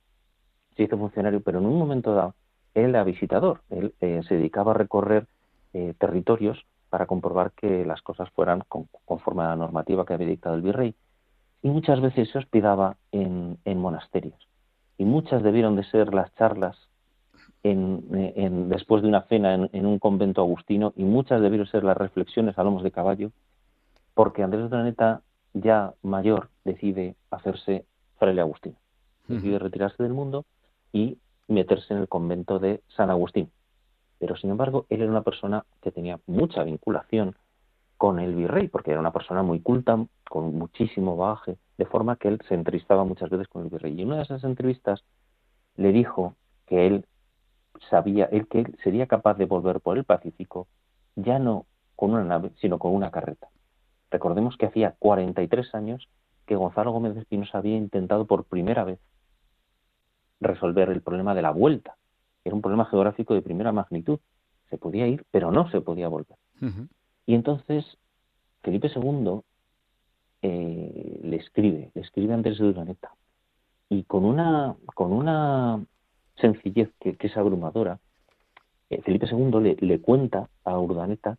se 0.76 0.82
hizo 0.84 0.98
funcionario, 0.98 1.40
pero 1.40 1.58
en 1.58 1.66
un 1.66 1.78
momento 1.78 2.14
dado 2.14 2.34
él 2.74 2.90
era 2.90 3.04
visitador, 3.04 3.62
él 3.70 3.94
eh, 4.00 4.20
se 4.28 4.34
dedicaba 4.34 4.72
a 4.72 4.74
recorrer 4.74 5.26
eh, 5.72 5.94
territorios 5.98 6.66
para 6.90 7.06
comprobar 7.06 7.52
que 7.52 7.84
las 7.84 8.02
cosas 8.02 8.30
fueran 8.30 8.62
conforme 9.04 9.42
a 9.42 9.48
la 9.48 9.56
normativa 9.56 10.04
que 10.04 10.14
había 10.14 10.28
dictado 10.28 10.54
el 10.54 10.62
virrey. 10.62 10.94
Y 11.62 11.68
muchas 11.68 12.00
veces 12.00 12.30
se 12.30 12.38
hospedaba 12.38 12.96
en, 13.12 13.58
monasterios. 13.66 14.38
Y 14.98 15.04
muchas 15.04 15.42
debieron 15.42 15.74
de 15.74 15.84
ser 15.84 16.14
las 16.14 16.32
charlas 16.36 16.76
en, 17.62 18.68
después 18.68 19.02
de 19.02 19.08
una 19.08 19.22
cena 19.22 19.54
en, 19.54 19.86
un 19.86 19.98
convento 19.98 20.42
agustino 20.42 20.92
y 20.96 21.04
muchas 21.04 21.40
debieron 21.40 21.66
ser 21.66 21.82
las 21.82 21.96
reflexiones 21.96 22.56
a 22.58 22.62
lomos 22.62 22.82
de 22.82 22.92
caballo, 22.92 23.32
porque 24.16 24.42
Andrés 24.42 24.62
de 24.62 24.70
Planeta, 24.70 25.20
ya 25.52 25.92
mayor, 26.02 26.48
decide 26.64 27.16
hacerse 27.30 27.84
fraile 28.18 28.40
agustino. 28.40 28.76
Decide 29.28 29.58
retirarse 29.58 30.02
del 30.02 30.14
mundo 30.14 30.46
y 30.90 31.18
meterse 31.48 31.92
en 31.92 32.00
el 32.00 32.08
convento 32.08 32.58
de 32.58 32.82
San 32.88 33.10
Agustín, 33.10 33.50
pero 34.18 34.34
sin 34.36 34.48
embargo 34.48 34.86
él 34.88 35.02
era 35.02 35.10
una 35.10 35.20
persona 35.20 35.66
que 35.82 35.92
tenía 35.92 36.18
mucha 36.26 36.62
vinculación 36.62 37.36
con 37.98 38.18
el 38.18 38.34
virrey, 38.34 38.68
porque 38.68 38.92
era 38.92 39.00
una 39.00 39.12
persona 39.12 39.42
muy 39.42 39.60
culta, 39.60 40.02
con 40.30 40.56
muchísimo 40.56 41.18
bagaje, 41.18 41.58
de 41.76 41.84
forma 41.84 42.16
que 42.16 42.28
él 42.28 42.40
se 42.48 42.54
entrevistaba 42.54 43.04
muchas 43.04 43.28
veces 43.28 43.48
con 43.48 43.64
el 43.64 43.68
virrey. 43.68 43.98
Y 43.98 44.00
en 44.00 44.08
una 44.08 44.16
de 44.16 44.22
esas 44.22 44.44
entrevistas 44.44 45.04
le 45.76 45.92
dijo 45.92 46.36
que 46.66 46.86
él 46.86 47.04
sabía, 47.90 48.24
él 48.32 48.48
que 48.48 48.60
él 48.60 48.78
sería 48.82 49.06
capaz 49.06 49.34
de 49.34 49.44
volver 49.44 49.82
por 49.82 49.98
el 49.98 50.04
Pacífico, 50.04 50.68
ya 51.16 51.38
no 51.38 51.66
con 51.96 52.12
una 52.12 52.24
nave, 52.24 52.52
sino 52.60 52.78
con 52.78 52.94
una 52.94 53.10
carreta. 53.10 53.48
Recordemos 54.16 54.56
que 54.56 54.64
hacía 54.64 54.94
43 54.98 55.74
años 55.74 56.08
que 56.46 56.56
Gonzalo 56.56 56.90
Gómez 56.92 57.14
de 57.14 57.20
Espinosa 57.20 57.58
había 57.58 57.76
intentado 57.76 58.26
por 58.26 58.44
primera 58.44 58.82
vez 58.84 58.98
resolver 60.40 60.88
el 60.88 61.02
problema 61.02 61.34
de 61.34 61.42
la 61.42 61.50
vuelta 61.50 61.96
era 62.46 62.54
un 62.54 62.62
problema 62.62 62.84
geográfico 62.84 63.34
de 63.34 63.42
primera 63.42 63.72
magnitud. 63.72 64.20
se 64.70 64.78
podía 64.78 65.06
ir, 65.06 65.24
pero 65.30 65.50
no 65.50 65.68
se 65.70 65.80
podía 65.80 66.08
volver. 66.08 66.38
Y 67.26 67.34
entonces 67.34 67.84
Felipe 68.62 68.88
II 68.94 69.40
eh, 70.42 71.20
le 71.22 71.36
escribe, 71.36 71.90
le 71.94 72.00
escribe 72.00 72.32
a 72.32 72.36
Andrés 72.36 72.58
de 72.58 72.68
Urdaneta, 72.68 73.10
y 73.88 74.04
con 74.04 74.24
una, 74.24 74.76
con 74.94 75.12
una 75.12 75.84
sencillez 76.40 76.90
que, 77.00 77.16
es 77.18 77.36
abrumadora, 77.36 77.98
eh, 78.90 79.02
Felipe 79.02 79.26
II 79.30 79.60
le, 79.60 79.76
le, 79.80 80.00
cuenta 80.00 80.48
a 80.64 80.78
Urdaneta 80.78 81.38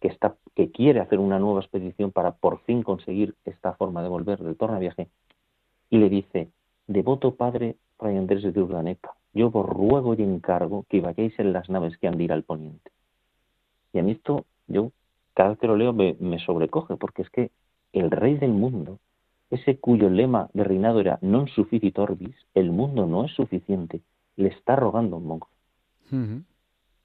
que, 0.00 0.08
está, 0.08 0.36
que 0.54 0.70
quiere 0.70 1.00
hacer 1.00 1.18
una 1.18 1.38
nueva 1.38 1.60
expedición 1.60 2.12
para 2.12 2.32
por 2.32 2.60
fin 2.60 2.82
conseguir 2.82 3.34
esta 3.44 3.74
forma 3.74 4.02
de 4.02 4.08
volver 4.08 4.42
del 4.42 4.56
tornaviaje, 4.56 5.08
y 5.90 5.98
le 5.98 6.08
dice, 6.08 6.48
devoto 6.86 7.34
padre 7.34 7.76
Fray 7.98 8.16
Andrés 8.16 8.42
de 8.42 8.60
Urdaneta, 8.60 9.12
yo 9.32 9.50
os 9.52 9.66
ruego 9.66 10.14
y 10.14 10.22
encargo 10.22 10.84
que 10.88 11.00
vayáis 11.00 11.38
en 11.38 11.52
las 11.52 11.68
naves 11.68 11.96
que 11.98 12.08
han 12.08 12.16
de 12.18 12.24
ir 12.24 12.32
al 12.32 12.42
poniente. 12.42 12.90
Y 13.92 13.98
a 13.98 14.02
mí 14.02 14.12
esto, 14.12 14.44
yo 14.66 14.92
cada 15.34 15.50
vez 15.50 15.58
que 15.58 15.66
lo 15.66 15.76
leo 15.76 15.92
me, 15.92 16.16
me 16.18 16.38
sobrecoge, 16.38 16.96
porque 16.96 17.22
es 17.22 17.30
que 17.30 17.50
el 17.92 18.10
rey 18.10 18.36
del 18.36 18.52
mundo, 18.52 18.98
ese 19.50 19.78
cuyo 19.78 20.10
lema 20.10 20.48
de 20.54 20.64
reinado 20.64 21.00
era 21.00 21.18
non 21.22 21.46
sufficit 21.46 21.98
orbis, 21.98 22.34
el 22.54 22.72
mundo 22.72 23.06
no 23.06 23.24
es 23.24 23.32
suficiente, 23.32 24.02
le 24.36 24.48
está 24.48 24.76
rogando 24.76 25.16
un 25.16 25.26
monje. 25.26 25.52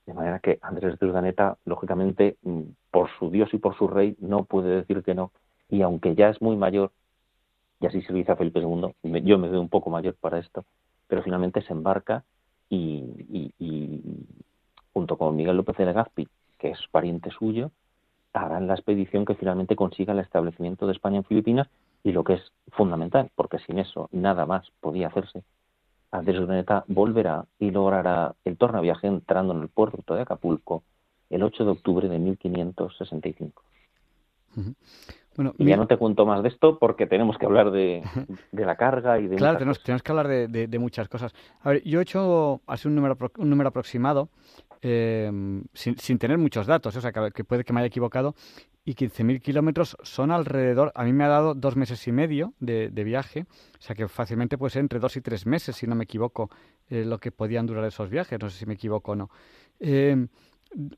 De 0.05 0.13
manera 0.13 0.39
que 0.39 0.57
Andrés 0.61 0.97
de 0.97 1.05
Urdaneta, 1.05 1.57
lógicamente, 1.65 2.37
mm, 2.41 2.61
por 2.91 3.09
su 3.17 3.29
Dios 3.29 3.53
y 3.53 3.57
por 3.57 3.75
su 3.77 3.87
rey, 3.87 4.15
no 4.19 4.43
puede 4.43 4.75
decir 4.75 5.01
que 5.03 5.15
no. 5.15 5.31
Y 5.69 5.81
aunque 5.81 6.15
ya 6.15 6.29
es 6.29 6.41
muy 6.41 6.57
mayor, 6.57 6.91
y 7.79 7.87
así 7.87 8.01
se 8.01 8.11
lo 8.11 8.17
dice 8.17 8.33
a 8.33 8.35
Felipe 8.35 8.59
II, 8.59 8.93
yo 9.23 9.39
me 9.39 9.49
veo 9.49 9.61
un 9.61 9.69
poco 9.69 9.89
mayor 9.89 10.15
para 10.15 10.39
esto, 10.39 10.65
pero 11.07 11.23
finalmente 11.23 11.61
se 11.61 11.73
embarca 11.73 12.23
y, 12.69 13.53
junto 14.93 15.17
con 15.17 15.35
Miguel 15.35 15.57
López 15.57 15.77
de 15.77 15.85
Legazpi, 15.85 16.27
que 16.59 16.71
es 16.71 16.79
pariente 16.91 17.31
suyo, 17.31 17.71
harán 18.33 18.67
la 18.67 18.75
expedición 18.75 19.25
que 19.25 19.35
finalmente 19.35 19.75
consiga 19.75 20.13
el 20.13 20.19
establecimiento 20.19 20.85
de 20.85 20.93
España 20.93 21.17
en 21.17 21.23
Filipinas 21.25 21.67
y 22.03 22.11
lo 22.11 22.23
que 22.23 22.33
es 22.33 22.51
fundamental, 22.71 23.29
porque 23.35 23.59
sin 23.59 23.79
eso 23.79 24.09
nada 24.11 24.45
más 24.45 24.69
podía 24.79 25.07
hacerse, 25.07 25.43
Andrés 26.11 26.39
Urdaneta 26.39 26.83
volverá 26.87 27.45
y 27.57 27.71
logrará 27.71 28.35
el 28.43 28.57
tornaviaje 28.57 29.07
entrando 29.07 29.53
en 29.53 29.61
el 29.61 29.69
puerto 29.69 30.13
de 30.13 30.21
Acapulco 30.21 30.83
el 31.31 31.43
8 31.43 31.65
de 31.65 31.71
octubre 31.71 32.09
de 32.09 32.19
1565. 32.19 33.63
Bueno, 35.35 35.53
y 35.57 35.65
ya 35.65 35.77
no 35.77 35.87
te 35.87 35.97
cuento 35.97 36.25
más 36.25 36.43
de 36.43 36.49
esto 36.49 36.77
porque 36.77 37.07
tenemos 37.07 37.37
que 37.37 37.45
hablar 37.45 37.71
de, 37.71 38.03
la 38.51 38.75
carga 38.75 39.17
y 39.17 39.27
de... 39.27 39.37
Claro, 39.37 39.57
tenemos, 39.57 39.81
tenemos, 39.81 40.03
que 40.03 40.11
hablar 40.11 40.27
de, 40.27 40.79
muchas 40.79 41.07
cosas. 41.07 41.33
A 41.61 41.69
ver, 41.69 41.83
yo 41.83 41.99
he 41.99 42.03
hecho 42.03 42.61
así 42.67 42.89
un 42.89 42.95
número, 42.95 43.17
un 43.37 43.49
número 43.49 43.69
aproximado, 43.69 44.29
eh, 44.81 45.31
sin, 45.73 46.17
tener 46.17 46.37
muchos 46.37 46.67
datos, 46.67 46.95
o 46.97 47.01
sea, 47.01 47.11
que, 47.11 47.43
puede 47.45 47.63
que 47.63 47.71
me 47.71 47.79
haya 47.79 47.87
equivocado, 47.87 48.35
y 48.83 48.95
15.000 48.95 49.41
kilómetros 49.41 49.95
son 50.01 50.31
alrededor, 50.31 50.91
a 50.95 51.03
mí 51.05 51.13
me 51.13 51.23
ha 51.23 51.29
dado 51.29 51.53
dos 51.53 51.77
meses 51.77 52.05
y 52.07 52.11
medio 52.11 52.53
de, 52.59 52.89
viaje, 52.89 53.45
o 53.79 53.81
sea 53.81 53.95
que 53.95 54.07
fácilmente 54.09 54.57
puede 54.57 54.71
ser 54.71 54.81
entre 54.81 54.99
dos 54.99 55.15
y 55.15 55.21
tres 55.21 55.45
meses, 55.45 55.77
si 55.77 55.87
no 55.87 55.95
me 55.95 56.03
equivoco, 56.03 56.49
eh, 56.89 57.05
lo 57.05 57.19
que 57.19 57.31
podían 57.31 57.67
durar 57.67 57.85
esos 57.85 58.09
viajes, 58.09 58.37
no 58.39 58.49
sé 58.49 58.57
si 58.57 58.65
me 58.65 58.73
equivoco 58.73 59.13
o 59.13 59.15
no. 59.15 59.29
Eh, 59.79 60.27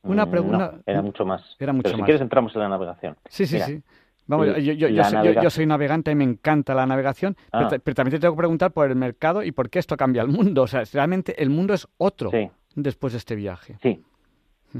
una 0.03 0.25
mm, 0.25 0.31
pregunta... 0.31 0.75
era 0.85 1.01
mucho 1.01 1.25
más. 1.25 1.41
Era 1.59 1.73
mucho 1.73 1.83
Pero 1.83 1.97
si 1.97 2.03
quieres 2.03 2.21
entramos 2.21 2.53
en 2.55 2.61
la 2.61 2.69
navegación. 2.69 3.15
Sí, 3.29 3.45
sí, 3.45 3.59
sí. 3.59 3.81
Vamos, 4.25 4.47
yo, 4.47 4.55
yo, 4.55 4.87
yo, 4.87 5.03
soy, 5.03 5.35
yo, 5.41 5.49
soy, 5.49 5.65
navegante 5.65 6.09
y 6.11 6.15
me 6.15 6.23
encanta 6.23 6.73
la 6.73 6.85
navegación, 6.85 7.35
pero, 7.51 7.67
ah. 7.67 7.93
también 7.93 8.11
te 8.11 8.19
tengo 8.19 8.35
que 8.35 8.37
preguntar 8.37 8.71
por 8.71 8.89
el 8.89 8.95
mercado 8.95 9.43
y 9.43 9.51
por 9.51 9.69
qué 9.69 9.79
esto 9.79 9.97
cambia 9.97 10.21
el 10.21 10.29
mundo. 10.29 10.61
O 10.61 10.67
sea, 10.67 10.83
realmente 10.93 11.41
el 11.43 11.49
mundo 11.49 11.73
es 11.73 11.87
otro 11.97 12.31
después 12.73 13.11
de 13.13 13.17
este 13.17 13.35
viaje. 13.35 13.77
Sí, 13.81 14.01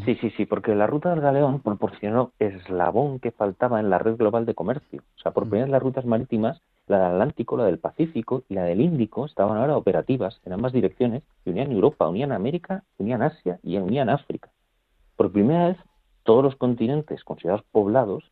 Sí, 0.06 0.16
sí, 0.16 0.32
sí, 0.32 0.48
porque 0.48 0.74
la 0.74 0.88
ruta 0.88 1.12
del 1.12 1.22
galeón 1.22 1.60
proporcionó 1.60 2.32
eslabón 2.40 3.20
que 3.20 3.30
faltaba 3.30 3.80
en 3.80 3.92
la 3.92 4.00
red 4.00 4.18
global 4.18 4.44
de 4.44 4.56
comercio. 4.56 5.04
O 5.18 5.22
sea, 5.22 5.34
por 5.34 5.44
primera 5.44 5.66
vez 5.66 5.72
las 5.72 5.84
rutas 5.84 6.04
marítimas, 6.04 6.60
la 6.88 6.98
del 6.98 7.12
Atlántico, 7.12 7.58
la 7.58 7.66
del 7.66 7.78
Pacífico 7.78 8.44
y 8.50 8.56
la 8.56 8.64
del 8.64 8.82
Índico, 8.82 9.28
estaban 9.28 9.56
ahora 9.56 9.78
operativas 9.78 10.42
en 10.46 10.54
ambas 10.54 10.74
direcciones 10.74 11.22
y 11.46 11.52
unían 11.52 11.72
Europa, 11.72 12.08
unían 12.08 12.32
América, 12.32 12.84
unían 12.98 13.22
Asia 13.22 13.60
y 13.62 13.78
unían 13.78 14.10
África. 14.10 14.50
Por 15.16 15.32
primera 15.32 15.68
vez, 15.70 15.78
todos 16.24 16.44
los 16.44 16.56
continentes 16.56 17.24
considerados 17.24 17.66
poblados 17.72 18.24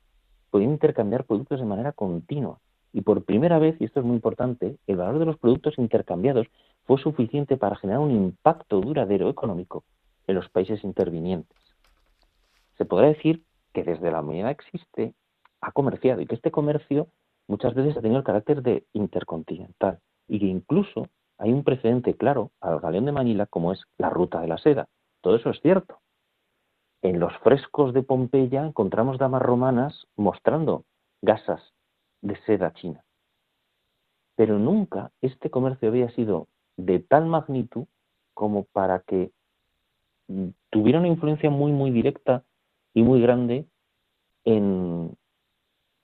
podían 0.50 0.72
intercambiar 0.72 1.26
productos 1.26 1.60
de 1.60 1.66
manera 1.66 1.92
continua. 1.92 2.60
Y 2.94 3.02
por 3.02 3.24
primera 3.24 3.60
vez, 3.60 3.80
y 3.80 3.86
esto 3.86 4.00
es 4.00 4.06
muy 4.06 4.16
importante, 4.16 4.78
el 4.88 4.98
valor 4.98 5.20
de 5.20 5.26
los 5.26 5.38
productos 5.38 5.78
intercambiados 5.78 6.48
fue 6.86 6.98
suficiente 6.98 7.58
para 7.58 7.78
generar 7.78 8.02
un 8.02 8.12
impacto 8.12 8.82
duradero 8.82 9.30
económico 9.30 9.84
en 10.28 10.36
los 10.36 10.50
países 10.50 10.84
intervinientes. 10.84 11.58
Se 12.78 12.86
podrá 12.86 13.08
decir 13.08 13.44
que 13.74 13.84
desde 13.84 14.12
la 14.12 14.22
humanidad 14.22 14.52
existe, 14.52 15.14
ha 15.62 15.72
comerciado 15.72 16.22
y 16.22 16.26
que 16.26 16.36
este 16.36 16.52
comercio 16.52 17.08
muchas 17.48 17.74
veces 17.76 17.96
ha 17.96 18.02
tenido 18.02 18.18
el 18.18 18.26
carácter 18.26 18.62
de 18.62 18.86
intercontinental 18.94 20.00
y 20.28 20.40
que 20.40 20.48
incluso 20.48 21.08
hay 21.38 21.54
un 21.54 21.64
precedente 21.64 22.16
claro 22.16 22.52
al 22.60 22.80
galeón 22.80 23.06
de 23.06 23.12
Manila 23.12 23.46
como 23.46 23.72
es 23.72 23.84
la 23.98 24.10
ruta 24.10 24.42
de 24.42 24.48
la 24.48 24.58
seda. 24.58 24.88
Todo 25.22 25.36
eso 25.36 25.50
es 25.50 25.62
cierto. 25.62 26.00
En 27.02 27.20
los 27.20 27.36
frescos 27.40 27.94
de 27.94 28.04
Pompeya 28.04 28.66
encontramos 28.66 29.18
damas 29.18 29.42
romanas 29.42 30.08
mostrando 30.16 30.86
gasas 31.22 31.62
de 32.22 32.36
seda 32.46 32.74
china. 32.74 33.04
Pero 34.36 34.60
nunca 34.60 35.12
este 35.22 35.50
comercio 35.50 35.90
había 35.90 36.10
sido 36.12 36.48
de 36.78 37.00
tal 37.00 37.26
magnitud 37.26 37.86
como 38.34 38.64
para 38.66 39.00
que 39.00 39.32
tuviera 40.70 41.00
una 41.00 41.08
influencia 41.08 41.50
muy, 41.50 41.72
muy 41.72 41.92
directa 41.92 42.44
y 42.94 43.04
muy 43.04 43.22
grande 43.22 43.66
en, 44.46 45.16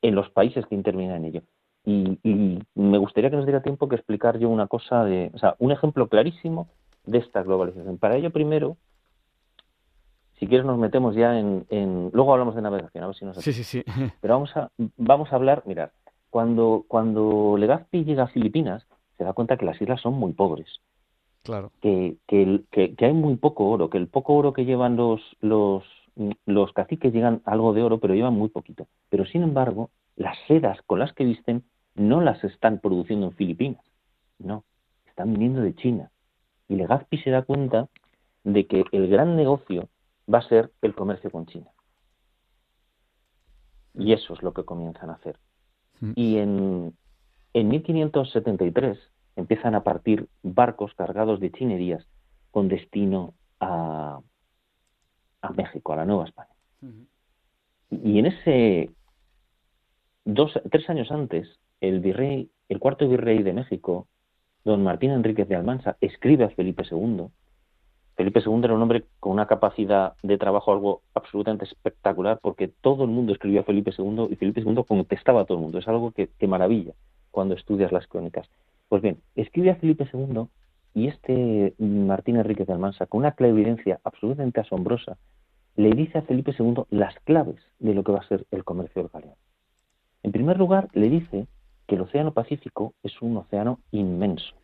en 0.02 0.16
los 0.16 0.30
países 0.32 0.66
que 0.66 0.76
intervienen 0.76 1.18
en 1.18 1.26
ello. 1.26 1.42
Y, 1.86 2.60
me 2.76 2.98
gustaría 2.98 3.30
que 3.30 3.38
nos 3.38 3.46
diera 3.46 3.64
tiempo 3.64 3.88
que 3.88 3.96
explicar 3.96 4.38
yo 4.40 4.50
una 4.50 4.68
cosa 4.68 5.06
de, 5.06 5.32
o 5.34 5.38
sea, 5.38 5.56
un 5.60 5.72
ejemplo 5.72 6.10
clarísimo 6.10 6.68
de 7.06 7.20
esta 7.20 7.44
globalización. 7.44 7.98
Para 7.98 8.18
ello, 8.18 8.30
primero, 8.32 8.76
si 10.40 10.48
quieres 10.48 10.66
nos 10.66 10.78
metemos 10.78 11.16
ya 11.16 11.40
en, 11.40 11.66
en, 11.70 12.12
luego 12.14 12.34
hablamos 12.34 12.56
de 12.56 12.62
navegación, 12.62 13.04
a 13.04 13.08
ver 13.08 13.16
si 13.16 13.26
nos 13.26 13.38
Sí, 13.38 13.54
sí, 13.54 13.64
sí. 13.64 13.84
Pero 14.22 14.36
vamos 14.36 14.56
a 14.56 14.70
vamos 14.98 15.32
a 15.32 15.36
hablar, 15.36 15.64
mirad, 15.66 15.90
cuando 16.30 16.86
cuando 16.88 17.56
Legazpi 17.58 18.04
llega 18.04 18.24
a 18.24 18.28
Filipinas, 18.28 18.86
se 19.18 19.24
da 19.24 19.34
cuenta 19.34 19.58
que 19.58 19.66
las 19.66 19.82
islas 19.82 20.02
son 20.02 20.14
muy 20.14 20.34
pobres. 20.34 20.80
Que, 21.82 22.18
que, 22.28 23.06
hay 23.06 23.14
muy 23.14 23.38
poco 23.38 23.70
oro, 23.70 23.90
que 23.90 23.98
el 23.98 24.08
poco 24.08 24.34
oro 24.36 24.52
que 24.52 24.66
llevan 24.66 24.98
los, 24.98 25.22
los, 25.40 25.84
los 26.46 26.74
caciques 26.74 27.14
llegan 27.14 27.42
algo 27.46 27.74
de 27.74 27.84
oro, 27.84 28.00
pero 28.00 28.14
llevan 28.14 28.34
muy 28.34 28.50
poquito. 28.50 28.88
Pero 29.10 29.26
sin 29.26 29.44
embargo, 29.44 29.90
las 30.18 30.38
sedas 30.48 30.78
con 30.86 31.00
las 31.00 31.14
que 31.14 31.24
visten 31.24 31.64
no 31.96 32.20
las 32.20 32.44
están 32.44 32.80
produciendo 32.80 33.28
en 33.28 33.32
Filipinas, 33.32 33.82
no, 34.40 34.66
están 35.08 35.32
viniendo 35.32 35.62
de 35.62 35.74
China. 35.74 36.12
Y 36.68 36.76
Legazpi 36.76 37.18
se 37.20 37.32
da 37.32 37.44
cuenta 37.44 37.88
de 38.44 38.68
que 38.68 38.84
el 38.92 39.08
gran 39.08 39.38
negocio 39.38 39.88
va 40.32 40.40
a 40.40 40.48
ser 40.48 40.72
el 40.82 40.94
comercio 40.96 41.32
con 41.32 41.46
China. 41.46 41.70
Y 43.94 44.14
eso 44.14 44.34
es 44.34 44.44
lo 44.44 44.54
que 44.54 44.64
comienzan 44.64 45.10
a 45.10 45.14
hacer. 45.14 45.40
Mm. 46.02 46.12
Y 46.16 46.38
en, 46.38 46.94
en 47.54 47.68
1573 47.68 48.98
empiezan 49.36 49.76
a 49.76 49.84
partir 49.84 50.28
barcos 50.44 50.94
cargados 50.96 51.40
de 51.40 51.52
chinerías 51.52 52.06
con 52.52 52.68
destino 52.68 53.34
a, 53.60 54.20
a 55.42 55.50
México, 55.52 55.94
a 55.94 55.98
la 55.98 56.06
Nueva 56.06 56.26
España. 56.26 56.50
Y 57.90 58.20
en 58.20 58.26
ese 58.26 58.92
dos, 60.26 60.52
tres 60.72 60.90
años 60.90 61.12
antes, 61.12 61.48
el 61.80 62.00
virrey, 62.00 62.52
el 62.70 62.80
cuarto 62.80 63.08
virrey 63.08 63.44
de 63.44 63.54
México, 63.54 64.08
don 64.66 64.84
Martín 64.84 65.12
Enríquez 65.12 65.48
de 65.48 65.56
Almansa, 65.56 65.98
escribe 66.02 66.44
a 66.44 66.50
Felipe 66.50 66.84
II. 66.90 67.28
Felipe 68.18 68.42
II 68.44 68.62
era 68.64 68.74
un 68.74 68.82
hombre 68.82 69.06
con 69.20 69.32
una 69.32 69.46
capacidad 69.46 70.14
de 70.24 70.40
trabajo 70.40 70.72
algo 70.72 71.02
absolutamente 71.14 71.66
espectacular, 71.66 72.40
porque 72.42 72.68
todo 72.68 73.04
el 73.04 73.12
mundo 73.12 73.32
escribió 73.32 73.62
a 73.62 73.64
Felipe 73.64 73.92
II 73.96 74.28
y 74.32 74.36
Felipe 74.36 74.62
II 74.62 74.84
contestaba 74.88 75.42
a 75.42 75.46
todo 75.46 75.60
el 75.60 75.64
mundo. 75.64 75.78
Es 75.78 75.88
algo 75.88 76.12
que, 76.12 76.28
que 76.40 76.48
maravilla 76.48 76.94
cuando 77.30 77.54
estudias 77.54 77.92
las 77.92 78.08
crónicas. 78.08 78.50
Pues 78.90 79.04
bien, 79.04 79.20
escribe 79.36 79.70
a 79.70 79.76
Felipe 79.76 80.10
II 80.12 80.48
y 80.96 81.08
este 81.10 81.76
Martín 81.78 82.38
Enrique 82.38 82.66
de 82.66 82.74
Almansa, 82.74 83.06
con 83.06 83.20
una 83.20 83.34
clarividencia 83.34 84.00
absolutamente 84.04 84.62
asombrosa, 84.62 85.18
le 85.76 85.92
dice 85.92 86.18
a 86.18 86.24
Felipe 86.24 86.56
II 86.58 86.86
las 86.90 87.14
claves 87.20 87.62
de 87.78 87.94
lo 87.94 88.04
que 88.04 88.14
va 88.14 88.20
a 88.20 88.28
ser 88.28 88.48
el 88.50 88.64
comercio 88.64 89.04
del 89.04 89.12
galeón. 89.12 89.36
En 90.24 90.32
primer 90.32 90.58
lugar, 90.58 90.90
le 90.94 91.10
dice 91.10 91.46
que 91.86 91.96
el 91.96 92.02
Océano 92.02 92.34
Pacífico 92.34 92.96
es 93.04 93.22
un 93.22 93.38
océano 93.38 93.80
inmenso. 93.92 94.56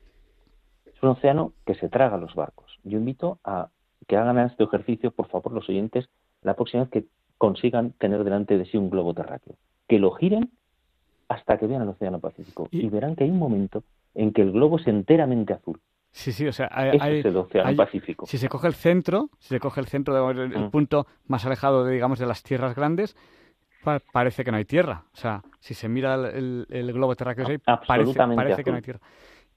Un 1.04 1.10
océano 1.10 1.52
que 1.66 1.76
se 1.76 1.90
traga 1.90 2.18
los 2.18 2.34
barcos. 2.34 2.80
Yo 2.86 2.98
invito 2.98 3.38
a 3.44 3.68
que 4.08 4.16
hagan 4.16 4.40
este 4.40 4.64
ejercicio, 4.64 5.12
por 5.12 5.28
favor, 5.28 5.52
los 5.52 5.68
oyentes, 5.68 6.10
la 6.42 6.54
próxima 6.54 6.84
vez 6.84 6.92
que 6.92 7.06
consigan 7.38 7.92
tener 7.92 8.24
delante 8.24 8.58
de 8.58 8.66
sí 8.66 8.78
un 8.78 8.90
globo 8.90 9.14
terráqueo. 9.14 9.56
Que 9.88 10.00
lo 10.00 10.12
giren 10.12 10.52
hasta 11.28 11.58
que 11.58 11.68
vean 11.68 11.82
el 11.82 11.90
Océano 11.90 12.20
Pacífico 12.20 12.70
y 12.72 12.88
verán 12.88 13.18
que 13.18 13.26
hay 13.26 13.30
un 13.30 13.40
momento 13.40 13.84
en 14.16 14.32
que 14.32 14.44
el 14.44 14.54
globo 14.54 14.78
es 14.80 14.88
enteramente 14.88 15.52
azul. 15.52 15.82
Sí, 16.12 16.32
sí, 16.32 16.48
o 16.48 16.54
sea, 16.54 16.70
hay, 16.72 17.18
es 17.20 17.26
el 17.26 17.36
Océano 17.36 17.76
Pacífico. 17.76 18.26
Si 18.26 18.38
se 18.38 18.48
coge 18.48 18.68
el 18.68 18.76
centro, 18.76 19.30
si 19.40 19.50
se 19.50 19.60
coge 19.60 19.82
el 19.82 19.88
centro, 19.88 20.32
el, 20.32 20.58
mm. 20.58 20.72
punto 20.72 21.08
más 21.28 21.46
alejado, 21.46 21.84
de, 21.84 21.94
digamos, 21.94 22.20
de 22.20 22.28
las 22.28 22.44
tierras 22.44 22.76
grandes, 22.76 23.18
parece 24.14 24.46
que 24.46 24.52
no 24.52 24.58
hay 24.58 24.66
tierra. 24.66 25.04
O 25.14 25.18
sea, 25.18 25.42
si 25.60 25.74
se 25.74 25.90
mira 25.90 26.16
el, 26.16 26.94
globo 26.94 27.14
terráqueo, 27.16 27.46
parece, 27.86 28.14
parece 28.36 28.64
que 28.64 28.72
no 28.72 28.78
hay 28.78 28.84
tierra. 28.84 29.02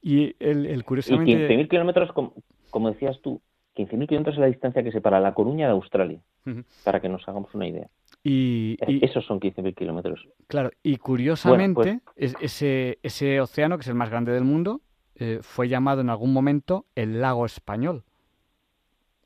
Y 0.07 0.37
el, 0.39 0.85
curiosamente... 0.85 1.33
Y 1.33 1.35
15.000 1.35 1.69
kilómetros, 1.69 2.13
como, 2.13 2.33
como, 2.71 2.93
decías 2.93 3.21
tú, 3.23 3.41
15.000 3.75 4.07
kilómetros 4.07 4.37
es 4.37 4.41
la 4.41 4.47
distancia 4.47 4.85
que 4.85 4.93
separa 4.93 5.19
La 5.19 5.35
Coruña 5.35 5.67
de 5.67 5.73
Australia, 5.73 6.21
para 6.85 7.01
que 7.01 7.09
nos 7.09 7.29
hagamos 7.29 7.53
una 7.57 7.67
idea. 7.67 7.89
Y, 8.23 8.77
eh, 8.83 9.01
Esos 9.03 9.27
son 9.27 9.41
15.000 9.41 9.75
kilómetros. 9.75 10.29
Claro, 10.47 10.71
y 10.85 10.99
curiosamente, 10.99 11.99
pues 12.15 12.37
ese, 12.41 13.01
ese 13.03 13.41
océano, 13.41 13.79
que 13.79 13.81
es 13.81 13.89
el 13.89 13.97
más 13.97 14.09
grande 14.09 14.31
del 14.31 14.45
mundo, 14.45 14.81
eh, 15.17 15.41
fue 15.43 15.69
llamado 15.69 16.03
en 16.03 16.11
algún 16.11 16.33
momento 16.33 16.85
el 16.95 17.21
lago 17.21 17.45
español. 17.45 18.05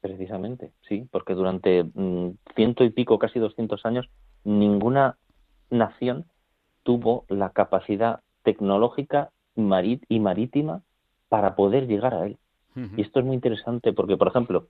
Precisamente, 0.01 0.71
sí, 0.89 1.07
porque 1.11 1.35
durante 1.35 1.85
mm, 1.85 2.39
ciento 2.57 2.85
y 2.85 2.91
pico, 2.91 3.19
casi 3.19 3.39
200 3.39 3.85
años, 3.85 4.09
ninguna 4.45 5.19
nación 5.69 6.25
tuvo 6.85 7.27
la 7.29 7.51
capacidad 7.51 8.21
tecnológica 8.45 9.29
y 10.09 10.21
marítima 10.21 10.83
para 11.29 11.55
poder 11.55 11.87
llegar 11.87 12.15
a 12.15 12.27
él. 12.27 12.39
Y 12.97 13.03
esto 13.03 13.21
es 13.21 13.27
muy 13.27 13.35
interesante 13.35 13.93
porque, 13.93 14.17
por 14.17 14.29
ejemplo, 14.29 14.69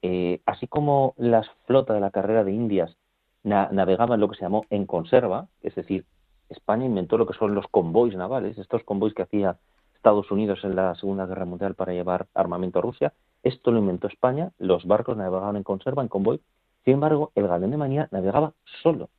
eh, 0.00 0.40
así 0.46 0.66
como 0.66 1.14
las 1.16 1.48
flotas 1.66 1.94
de 1.94 2.00
la 2.00 2.10
carrera 2.10 2.42
de 2.44 2.52
Indias 2.52 2.96
navegaban 3.44 4.20
lo 4.20 4.28
que 4.28 4.36
se 4.36 4.42
llamó 4.42 4.64
en 4.70 4.86
conserva, 4.86 5.48
es 5.62 5.74
decir, 5.74 6.04
España 6.48 6.86
inventó 6.86 7.18
lo 7.18 7.26
que 7.26 7.34
son 7.34 7.54
los 7.54 7.66
convoys 7.68 8.16
navales, 8.16 8.58
estos 8.58 8.82
convoys 8.84 9.14
que 9.14 9.22
hacía 9.22 9.58
Estados 9.94 10.30
Unidos 10.30 10.60
en 10.64 10.76
la 10.76 10.94
Segunda 10.96 11.26
Guerra 11.26 11.44
Mundial 11.44 11.74
para 11.74 11.92
llevar 11.92 12.26
armamento 12.34 12.78
a 12.78 12.82
Rusia. 12.82 13.12
Esto 13.42 13.70
lo 13.70 13.78
inventó 13.78 14.08
España, 14.08 14.52
los 14.58 14.84
barcos 14.84 15.16
navegaban 15.16 15.56
en 15.56 15.62
conserva, 15.62 16.02
en 16.02 16.08
convoy. 16.08 16.40
Sin 16.84 16.94
embargo, 16.94 17.30
el 17.34 17.46
galeón 17.46 17.70
de 17.70 17.76
Manía 17.76 18.08
navegaba 18.10 18.54
solo. 18.82 19.10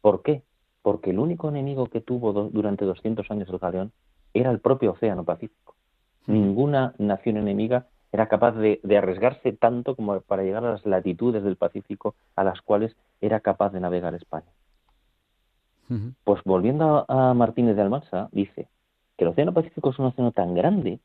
¿Por 0.00 0.22
qué? 0.22 0.42
Porque 0.82 1.10
el 1.10 1.18
único 1.18 1.48
enemigo 1.48 1.88
que 1.88 2.00
tuvo 2.00 2.32
durante 2.32 2.84
200 2.84 3.30
años 3.30 3.48
el 3.50 3.58
galeón 3.58 3.92
era 4.34 4.50
el 4.50 4.60
propio 4.60 4.92
Océano 4.92 5.24
Pacífico. 5.24 5.74
Ninguna 6.26 6.94
nación 6.98 7.36
enemiga 7.36 7.86
era 8.12 8.28
capaz 8.28 8.52
de, 8.52 8.80
arriesgarse 8.96 9.52
tanto 9.52 9.94
como 9.94 10.20
para 10.20 10.42
llegar 10.42 10.64
a 10.64 10.72
las 10.72 10.86
latitudes 10.86 11.42
del 11.42 11.56
Pacífico 11.56 12.14
a 12.34 12.44
las 12.44 12.60
cuales 12.62 12.96
era 13.20 13.40
capaz 13.40 13.70
de 13.70 13.80
navegar 13.80 14.14
España. 14.14 14.46
Pues 16.24 16.40
volviendo 16.44 17.04
a 17.08 17.32
Martínez 17.34 17.76
de 17.76 17.82
Almansa, 17.82 18.28
dice 18.32 18.68
que 19.16 19.24
el 19.24 19.30
Océano 19.30 19.54
Pacífico 19.54 19.90
es 19.90 19.98
un 19.98 20.06
océano 20.06 20.32
tan 20.32 20.54
grande 20.54 20.98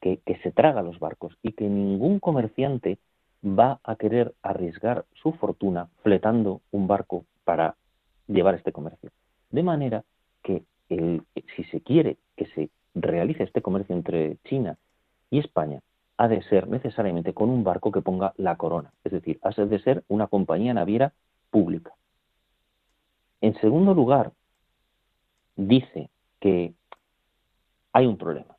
que, 0.00 0.18
que 0.26 0.36
se 0.38 0.50
traga 0.50 0.82
los 0.82 0.98
barcos 0.98 1.36
y 1.42 1.52
que 1.52 1.68
ningún 1.68 2.18
comerciante 2.18 2.98
va 3.44 3.78
a 3.84 3.96
querer 3.96 4.34
arriesgar 4.42 5.04
su 5.14 5.32
fortuna 5.32 5.88
fletando 6.02 6.60
un 6.72 6.88
barco 6.88 7.24
para 7.44 7.76
llevar 8.26 8.54
este 8.54 8.72
comercio. 8.72 9.10
De 9.50 9.62
manera 9.62 10.04
que 10.42 10.64
el, 10.88 11.22
si 11.54 11.64
se 11.64 11.80
quiere 11.80 12.16
que 12.36 12.46
se 12.46 12.70
realice 12.94 13.42
este 13.42 13.62
comercio 13.62 13.94
entre 13.94 14.36
China 14.44 14.78
y 15.30 15.38
España, 15.38 15.80
ha 16.16 16.28
de 16.28 16.42
ser 16.42 16.68
necesariamente 16.68 17.34
con 17.34 17.50
un 17.50 17.62
barco 17.62 17.92
que 17.92 18.00
ponga 18.00 18.32
la 18.36 18.56
corona, 18.56 18.92
es 19.04 19.12
decir, 19.12 19.38
ha 19.42 19.50
de 19.50 19.78
ser 19.80 20.04
una 20.08 20.26
compañía 20.28 20.72
naviera 20.72 21.12
pública. 21.50 21.92
En 23.40 23.54
segundo 23.60 23.92
lugar, 23.92 24.32
dice 25.56 26.10
que 26.40 26.72
hay 27.92 28.06
un 28.06 28.16
problema, 28.16 28.56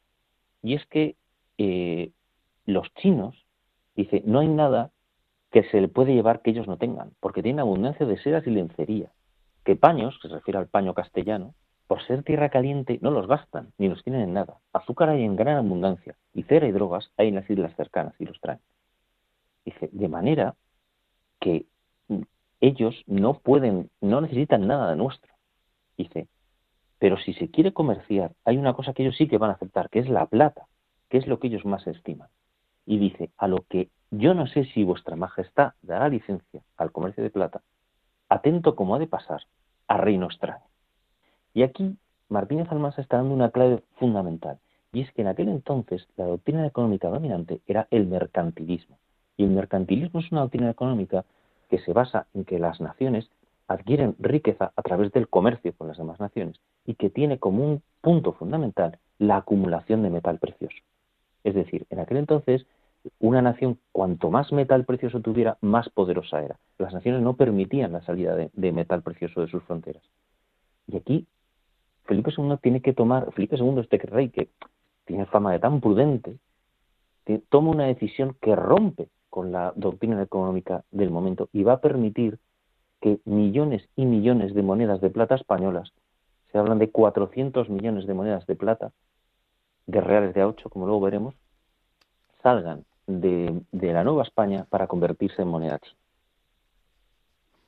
y 0.61 0.75
es 0.75 0.85
que 0.87 1.15
eh, 1.57 2.11
los 2.65 2.93
chinos, 2.95 3.35
dice, 3.95 4.21
no 4.25 4.39
hay 4.39 4.47
nada 4.47 4.91
que 5.51 5.63
se 5.63 5.81
le 5.81 5.87
puede 5.87 6.13
llevar 6.13 6.41
que 6.41 6.51
ellos 6.51 6.67
no 6.67 6.77
tengan, 6.77 7.11
porque 7.19 7.41
tienen 7.41 7.61
abundancia 7.61 8.05
de 8.05 8.21
sedas 8.21 8.45
y 8.45 8.51
lencería, 8.51 9.11
que 9.63 9.75
paños, 9.75 10.19
que 10.21 10.27
se 10.27 10.35
refiere 10.35 10.59
al 10.59 10.67
paño 10.67 10.93
castellano, 10.93 11.55
por 11.87 12.05
ser 12.05 12.23
tierra 12.23 12.49
caliente, 12.49 12.99
no 13.01 13.11
los 13.11 13.27
gastan, 13.27 13.71
ni 13.77 13.87
los 13.87 14.03
tienen 14.03 14.21
en 14.21 14.33
nada. 14.33 14.57
Azúcar 14.73 15.09
hay 15.09 15.23
en 15.23 15.35
gran 15.35 15.57
abundancia, 15.57 16.15
y 16.33 16.43
cera 16.43 16.67
y 16.67 16.71
drogas 16.71 17.11
hay 17.17 17.29
en 17.29 17.35
las 17.35 17.49
islas 17.49 17.75
cercanas, 17.75 18.13
y 18.19 18.25
los 18.25 18.39
traen. 18.41 18.59
Dice, 19.65 19.89
de 19.91 20.07
manera 20.07 20.55
que 21.39 21.65
ellos 22.59 23.03
no 23.05 23.39
pueden, 23.39 23.89
no 24.01 24.21
necesitan 24.21 24.67
nada 24.67 24.89
de 24.91 24.97
nuestro. 24.97 25.33
Dice, 25.97 26.27
pero 26.99 27.17
si 27.17 27.33
se 27.33 27.49
quiere 27.49 27.73
comerciar, 27.73 28.33
hay 28.43 28.57
una 28.57 28.73
cosa 28.73 28.93
que 28.93 29.03
ellos 29.03 29.15
sí 29.17 29.27
que 29.27 29.37
van 29.37 29.51
a 29.51 29.53
aceptar, 29.53 29.89
que 29.89 29.99
es 29.99 30.09
la 30.09 30.25
plata, 30.25 30.67
que 31.09 31.17
es 31.17 31.27
lo 31.27 31.39
que 31.39 31.47
ellos 31.47 31.65
más 31.65 31.85
estiman. 31.87 32.29
Y 32.85 32.97
dice, 32.97 33.31
a 33.37 33.47
lo 33.47 33.65
que 33.69 33.89
yo 34.11 34.33
no 34.33 34.47
sé 34.47 34.65
si 34.65 34.83
vuestra 34.83 35.15
majestad 35.15 35.73
dará 35.81 36.09
licencia 36.09 36.61
al 36.77 36.91
comercio 36.91 37.23
de 37.23 37.29
plata, 37.29 37.61
atento 38.29 38.75
como 38.75 38.95
ha 38.95 38.99
de 38.99 39.07
pasar 39.07 39.41
a 39.87 39.97
reino 39.97 40.25
extraño. 40.25 40.63
Y 41.57 41.63
aquí 41.63 41.97
Martínez 42.29 42.71
Almansa 42.71 43.01
está 43.01 43.17
dando 43.17 43.33
una 43.33 43.49
clave 43.49 43.81
fundamental, 43.95 44.59
y 44.93 45.01
es 45.01 45.11
que 45.13 45.23
en 45.23 45.27
aquel 45.27 45.49
entonces 45.49 46.07
la 46.15 46.25
doctrina 46.25 46.67
económica 46.67 47.09
dominante 47.09 47.61
era 47.65 47.87
el 47.89 48.05
mercantilismo. 48.05 48.99
Y 49.37 49.43
el 49.45 49.49
mercantilismo 49.49 50.19
es 50.19 50.31
una 50.31 50.41
doctrina 50.41 50.69
económica 50.69 51.25
que 51.71 51.79
se 51.79 51.93
basa 51.93 52.27
en 52.35 52.45
que 52.45 52.59
las 52.59 52.79
naciones 52.79 53.27
adquieren 53.67 54.15
riqueza 54.19 54.71
a 54.75 54.81
través 54.83 55.11
del 55.13 55.29
comercio 55.29 55.73
con 55.73 55.87
las 55.87 55.97
demás 55.97 56.19
naciones 56.19 56.59
y 56.85 56.93
que 56.93 57.09
tiene 57.09 57.39
como 57.39 57.63
un 57.63 57.81
punto 58.01 58.33
fundamental 58.33 58.99
la 59.17 59.37
acumulación 59.37 60.03
de 60.03 60.11
metal 60.11 60.37
precioso. 60.37 60.77
Es 61.43 61.55
decir, 61.55 61.87
en 61.89 61.97
aquel 61.97 62.17
entonces 62.17 62.67
una 63.17 63.41
nación 63.41 63.79
cuanto 63.91 64.29
más 64.29 64.51
metal 64.51 64.85
precioso 64.85 65.21
tuviera, 65.21 65.57
más 65.61 65.89
poderosa 65.89 66.39
era. 66.43 66.59
Las 66.77 66.93
naciones 66.93 67.23
no 67.23 67.35
permitían 67.35 67.93
la 67.93 68.03
salida 68.03 68.35
de, 68.35 68.51
de 68.53 68.71
metal 68.71 69.01
precioso 69.01 69.41
de 69.41 69.47
sus 69.47 69.63
fronteras. 69.63 70.03
Y 70.85 70.97
aquí 70.97 71.25
Felipe 72.07 72.31
II 72.35 72.55
tiene 72.61 72.81
que 72.81 72.93
tomar, 72.93 73.31
Felipe 73.33 73.57
II, 73.57 73.79
este 73.79 73.97
rey 73.97 74.29
que 74.29 74.49
tiene 75.05 75.25
fama 75.25 75.51
de 75.51 75.59
tan 75.59 75.81
prudente, 75.81 76.37
toma 77.49 77.71
una 77.71 77.85
decisión 77.85 78.35
que 78.41 78.55
rompe 78.55 79.09
con 79.29 79.51
la 79.51 79.73
doctrina 79.75 80.21
económica 80.21 80.83
del 80.91 81.11
momento 81.11 81.49
y 81.51 81.63
va 81.63 81.73
a 81.73 81.81
permitir 81.81 82.39
que 83.01 83.19
millones 83.25 83.87
y 83.95 84.05
millones 84.05 84.53
de 84.53 84.63
monedas 84.63 85.01
de 85.01 85.09
plata 85.09 85.35
españolas, 85.35 85.91
se 86.51 86.57
hablan 86.57 86.79
de 86.79 86.89
400 86.89 87.69
millones 87.69 88.07
de 88.07 88.13
monedas 88.13 88.47
de 88.47 88.55
plata, 88.55 88.91
de 89.85 90.01
reales 90.01 90.33
de 90.33 90.43
A8, 90.43 90.69
como 90.69 90.85
luego 90.85 91.01
veremos, 91.01 91.35
salgan 92.41 92.85
de, 93.05 93.61
la 93.71 94.03
Nueva 94.03 94.23
España 94.23 94.65
para 94.69 94.87
convertirse 94.87 95.41
en 95.41 95.49
moneda 95.49 95.79
china. 95.79 95.97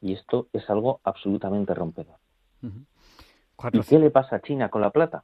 Y 0.02 0.14
esto 0.14 0.48
es 0.54 0.70
algo 0.70 1.02
absolutamente 1.04 1.74
rompedor. 1.74 2.16
¿Y 3.74 3.80
qué 3.82 4.00
le 4.00 4.10
pasa 4.10 4.38
a 4.38 4.42
China 4.42 4.70
con 4.70 4.82
la 4.82 4.90
plata? 4.90 5.24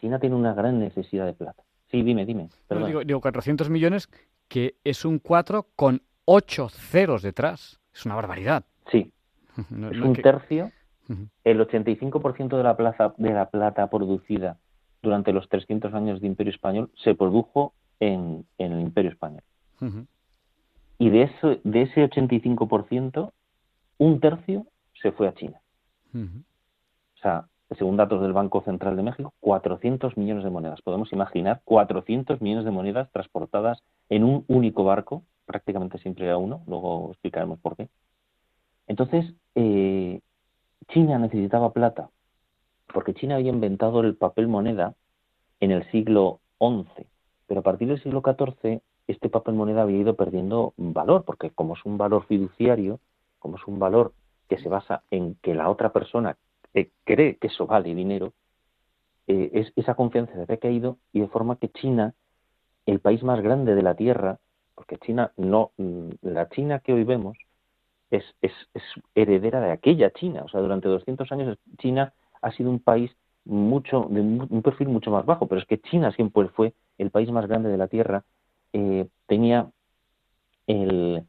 China 0.00 0.18
tiene 0.18 0.36
una 0.36 0.54
gran 0.54 0.78
necesidad 0.78 1.26
de 1.26 1.34
plata. 1.34 1.62
Sí, 1.90 2.02
dime, 2.02 2.26
dime. 2.26 2.48
digo, 3.04 3.20
400 3.20 3.70
millones, 3.70 4.08
que 4.48 4.76
es 4.84 5.04
un 5.04 5.18
4 5.18 5.68
con 5.76 6.02
8 6.24 6.68
ceros 6.68 7.22
detrás. 7.22 7.80
Es 7.92 8.04
una 8.04 8.14
barbaridad. 8.16 8.64
Sí. 8.90 9.12
es 9.56 10.00
un 10.00 10.14
tercio. 10.14 10.72
El 11.44 11.60
85% 11.60 12.56
de 12.56 12.62
la, 12.62 12.76
plaza, 12.76 13.14
de 13.18 13.30
la 13.30 13.50
plata 13.50 13.88
producida 13.88 14.58
durante 15.02 15.32
los 15.32 15.48
300 15.50 15.92
años 15.92 16.20
de 16.20 16.26
Imperio 16.26 16.50
Español 16.50 16.90
se 17.02 17.14
produjo 17.14 17.74
en, 18.00 18.46
el 18.58 18.80
Imperio 18.80 19.10
Español. 19.10 19.42
Y 20.98 21.10
de, 21.10 21.22
eso, 21.22 21.56
de 21.62 21.82
ese 21.82 22.08
85%, 22.08 23.32
un 23.98 24.20
tercio 24.20 24.66
se 25.00 25.12
fue 25.12 25.28
a 25.28 25.34
China. 25.34 25.60
O 26.14 27.18
sea, 27.20 27.48
según 27.76 27.96
datos 27.96 28.20
del 28.22 28.32
Banco 28.32 28.62
Central 28.62 28.96
de 28.96 29.02
México, 29.02 29.34
400 29.40 30.16
millones 30.16 30.44
de 30.44 30.50
monedas. 30.50 30.80
Podemos 30.82 31.12
imaginar 31.12 31.60
400 31.64 32.40
millones 32.40 32.64
de 32.64 32.70
monedas 32.70 33.10
transportadas 33.10 33.82
en 34.08 34.24
un 34.24 34.44
único 34.48 34.84
barco, 34.84 35.24
prácticamente 35.46 35.98
siempre 35.98 36.30
a 36.30 36.36
uno, 36.36 36.62
luego 36.66 37.10
explicaremos 37.10 37.58
por 37.58 37.76
qué. 37.76 37.88
Entonces, 38.86 39.34
eh, 39.54 40.20
China 40.88 41.18
necesitaba 41.18 41.72
plata, 41.72 42.10
porque 42.92 43.14
China 43.14 43.36
había 43.36 43.50
inventado 43.50 44.00
el 44.00 44.16
papel 44.16 44.46
moneda 44.46 44.94
en 45.60 45.70
el 45.70 45.90
siglo 45.90 46.40
XI, 46.58 47.06
pero 47.46 47.60
a 47.60 47.62
partir 47.62 47.88
del 47.88 48.02
siglo 48.02 48.22
XIV 48.22 48.82
este 49.06 49.28
papel 49.28 49.54
moneda 49.54 49.82
había 49.82 49.98
ido 49.98 50.14
perdiendo 50.16 50.72
valor, 50.76 51.24
porque 51.24 51.50
como 51.50 51.74
es 51.74 51.84
un 51.84 51.98
valor 51.98 52.24
fiduciario, 52.26 53.00
como 53.38 53.56
es 53.56 53.66
un 53.66 53.78
valor 53.78 54.12
que 54.48 54.58
se 54.58 54.68
basa 54.68 55.02
en 55.10 55.36
que 55.36 55.54
la 55.54 55.68
otra 55.70 55.92
persona 55.92 56.36
eh, 56.74 56.90
cree 57.04 57.36
que 57.36 57.48
eso 57.48 57.66
vale 57.66 57.94
dinero, 57.94 58.32
eh, 59.26 59.50
es, 59.54 59.72
esa 59.76 59.94
confianza 59.94 60.34
se 60.34 60.42
había 60.42 60.58
caído 60.58 60.98
y 61.12 61.20
de 61.20 61.28
forma 61.28 61.56
que 61.56 61.70
China, 61.70 62.14
el 62.86 63.00
país 63.00 63.22
más 63.22 63.40
grande 63.40 63.74
de 63.74 63.82
la 63.82 63.94
Tierra, 63.94 64.38
porque 64.74 64.98
China 64.98 65.32
no, 65.36 65.72
mm, 65.78 66.10
la 66.22 66.48
China 66.50 66.80
que 66.80 66.92
hoy 66.92 67.04
vemos 67.04 67.38
es, 68.10 68.24
es, 68.42 68.52
es 68.74 68.82
heredera 69.14 69.60
de 69.60 69.72
aquella 69.72 70.12
China, 70.12 70.42
o 70.44 70.48
sea, 70.48 70.60
durante 70.60 70.88
200 70.88 71.30
años 71.32 71.58
China 71.78 72.12
ha 72.42 72.52
sido 72.52 72.70
un 72.70 72.80
país 72.80 73.10
mucho, 73.44 74.06
de 74.10 74.20
un 74.20 74.62
perfil 74.62 74.88
mucho 74.88 75.10
más 75.10 75.26
bajo, 75.26 75.46
pero 75.46 75.60
es 75.60 75.66
que 75.66 75.80
China 75.80 76.12
siempre 76.12 76.48
fue 76.48 76.74
el 76.98 77.10
país 77.10 77.30
más 77.30 77.46
grande 77.46 77.68
de 77.68 77.78
la 77.78 77.88
Tierra, 77.88 78.24
eh, 78.72 79.06
tenía 79.26 79.70
el, 80.66 81.24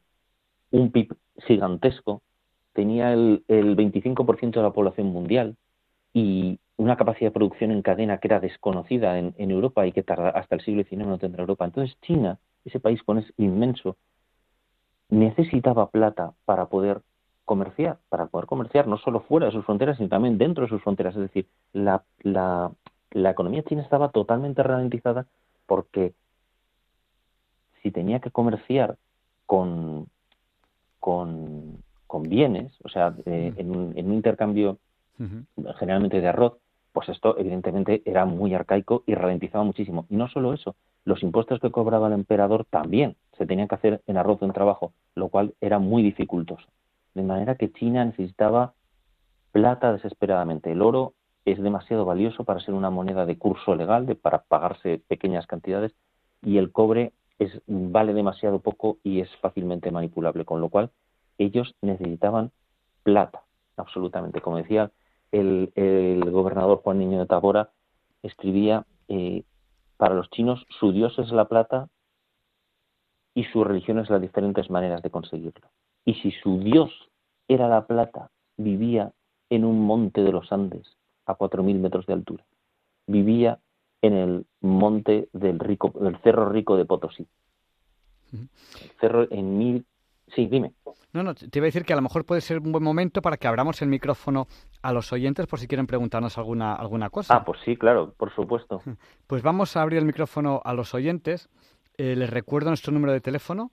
un 0.71 0.91
PIB 0.91 1.15
gigantesco, 1.45 2.21
tenía 2.75 3.13
el, 3.13 3.43
el 3.47 3.75
25% 3.75 4.51
de 4.51 4.61
la 4.61 4.73
población 4.73 5.07
mundial 5.07 5.55
y 6.13 6.59
una 6.77 6.97
capacidad 6.97 7.29
de 7.29 7.33
producción 7.33 7.71
en 7.71 7.81
cadena 7.81 8.17
que 8.19 8.27
era 8.27 8.39
desconocida 8.39 9.17
en, 9.17 9.33
Europa 9.37 9.87
y 9.87 9.93
que 9.93 10.03
tarda, 10.03 10.29
hasta 10.29 10.55
el 10.55 10.61
siglo 10.61 10.83
XIX 10.83 11.07
no 11.07 11.17
tendrá 11.17 11.41
Europa. 11.41 11.65
Entonces 11.65 11.97
China, 12.01 12.37
ese 12.65 12.79
país 12.79 13.01
con 13.01 13.17
es 13.17 13.33
inmenso, 13.37 13.95
necesitaba 15.09 15.89
plata 15.89 16.33
para 16.43 16.65
poder 16.67 17.01
comerciar, 17.45 17.99
para 18.09 18.27
poder 18.27 18.45
comerciar 18.45 18.87
no 18.87 18.97
solo 18.97 19.21
fuera 19.21 19.47
de 19.47 19.53
sus 19.53 19.65
fronteras, 19.65 19.97
sino 19.97 20.09
también 20.09 20.37
dentro 20.37 20.65
de 20.65 20.69
sus 20.69 20.81
fronteras. 20.81 21.15
Es 21.15 21.21
decir, 21.21 21.47
la, 21.71 22.03
la, 22.19 22.71
la 23.11 23.29
economía 23.29 23.63
china 23.63 23.81
estaba 23.81 24.09
totalmente 24.09 24.61
ralentizada 24.61 25.27
porque 25.65 26.13
si 27.81 27.91
tenía 27.91 28.19
que 28.19 28.31
comerciar 28.31 28.97
con, 29.45 30.07
con, 30.99 31.83
con 32.07 32.23
bienes, 32.23 32.73
o 32.83 32.89
sea, 32.89 33.15
eh, 33.25 33.53
en, 33.57 33.71
un, 33.71 33.93
en, 33.95 34.07
un, 34.07 34.13
intercambio 34.13 34.79
generalmente 35.79 36.19
de 36.19 36.27
arroz, 36.27 36.57
pues 36.91 37.09
esto 37.09 37.37
evidentemente 37.37 38.01
era 38.05 38.25
muy 38.25 38.53
arcaico 38.53 39.03
y 39.05 39.15
ralentizaba 39.15 39.63
muchísimo. 39.63 40.05
Y 40.09 40.15
no 40.15 40.27
solo 40.27 40.53
eso, 40.53 40.75
los 41.03 41.23
impuestos 41.23 41.59
que 41.59 41.71
cobraba 41.71 42.07
el 42.07 42.13
emperador 42.13 42.65
también 42.69 43.15
se 43.37 43.45
tenían 43.45 43.67
que 43.67 43.75
hacer 43.75 44.01
en 44.07 44.17
arroz 44.17 44.41
en 44.41 44.53
trabajo, 44.53 44.93
lo 45.13 45.29
cual 45.29 45.53
era 45.61 45.79
muy 45.79 46.03
dificultoso. 46.03 46.67
De 47.13 47.23
manera 47.23 47.55
que 47.55 47.71
China 47.71 48.03
necesitaba 48.05 48.73
plata 49.51 49.93
desesperadamente. 49.93 50.71
El 50.71 50.81
oro 50.81 51.13
es 51.45 51.61
demasiado 51.61 52.05
valioso 52.05 52.43
para 52.43 52.59
ser 52.59 52.73
una 52.73 52.89
moneda 52.89 53.25
de 53.25 53.37
curso 53.37 53.75
legal, 53.75 54.05
de, 54.05 54.15
para 54.15 54.39
pagarse 54.39 55.01
pequeñas 55.07 55.47
cantidades, 55.47 55.93
y 56.41 56.57
el 56.57 56.71
cobre 56.71 57.13
es, 57.39 57.61
vale 57.67 58.13
demasiado 58.13 58.59
poco 58.59 58.97
y 59.03 59.21
es 59.21 59.29
fácilmente 59.37 59.91
manipulable, 59.91 60.43
con 60.43 60.59
lo 60.59 60.69
cual 60.69 60.91
ellos 61.37 61.75
necesitaban 61.81 62.51
plata, 63.03 63.43
absolutamente. 63.77 64.41
Como 64.41 64.57
decía 64.57 64.91
el, 65.31 65.71
gobernador 66.31 66.81
Juan 66.83 66.99
Niño 66.99 67.19
de 67.19 67.25
Tabora, 67.25 67.71
escribía, 68.23 68.85
eh, 69.07 69.43
para 69.97 70.15
los 70.15 70.29
chinos 70.29 70.65
su 70.79 70.91
dios 70.91 71.17
es 71.19 71.31
la 71.31 71.45
plata 71.45 71.89
y 73.33 73.43
su 73.45 73.63
religión 73.63 73.99
es 73.99 74.09
las 74.09 74.21
diferentes 74.21 74.69
maneras 74.69 75.01
de 75.01 75.11
conseguirlo. 75.11 75.67
Y 76.05 76.15
si 76.15 76.31
su 76.31 76.59
Dios 76.59 76.91
era 77.47 77.67
la 77.67 77.85
plata, 77.85 78.31
vivía 78.57 79.11
en 79.49 79.65
un 79.65 79.81
monte 79.85 80.23
de 80.23 80.31
los 80.31 80.51
Andes 80.51 80.97
a 81.25 81.37
4.000 81.37 81.79
metros 81.79 82.05
de 82.05 82.13
altura. 82.13 82.45
Vivía 83.07 83.59
en 84.01 84.13
el 84.13 84.45
monte 84.61 85.29
del, 85.33 85.59
rico, 85.59 85.91
del 85.99 86.17
Cerro 86.19 86.49
Rico 86.49 86.77
de 86.77 86.85
Potosí. 86.85 87.27
El 88.31 88.49
cerro 88.99 89.27
en 89.31 89.57
mil... 89.57 89.85
Sí, 90.33 90.47
dime. 90.47 90.73
No, 91.13 91.23
no, 91.23 91.33
te 91.33 91.59
iba 91.59 91.65
a 91.65 91.67
decir 91.67 91.85
que 91.85 91.93
a 91.93 91.95
lo 91.95 92.01
mejor 92.01 92.25
puede 92.25 92.41
ser 92.41 92.59
un 92.59 92.71
buen 92.71 92.83
momento 92.83 93.21
para 93.21 93.37
que 93.37 93.47
abramos 93.47 93.81
el 93.81 93.87
micrófono 93.87 94.47
a 94.81 94.91
los 94.91 95.13
oyentes 95.13 95.47
por 95.47 95.59
si 95.59 95.67
quieren 95.67 95.87
preguntarnos 95.87 96.37
alguna, 96.37 96.75
alguna 96.75 97.09
cosa. 97.09 97.35
Ah, 97.35 97.45
pues 97.45 97.59
sí, 97.63 97.77
claro, 97.77 98.13
por 98.17 98.33
supuesto. 98.33 98.81
Pues 99.27 99.41
vamos 99.41 99.75
a 99.75 99.81
abrir 99.81 99.99
el 99.99 100.05
micrófono 100.05 100.61
a 100.63 100.73
los 100.73 100.93
oyentes. 100.93 101.49
Eh, 101.97 102.15
les 102.15 102.29
recuerdo 102.29 102.69
nuestro 102.69 102.91
número 102.91 103.13
de 103.13 103.21
teléfono, 103.21 103.71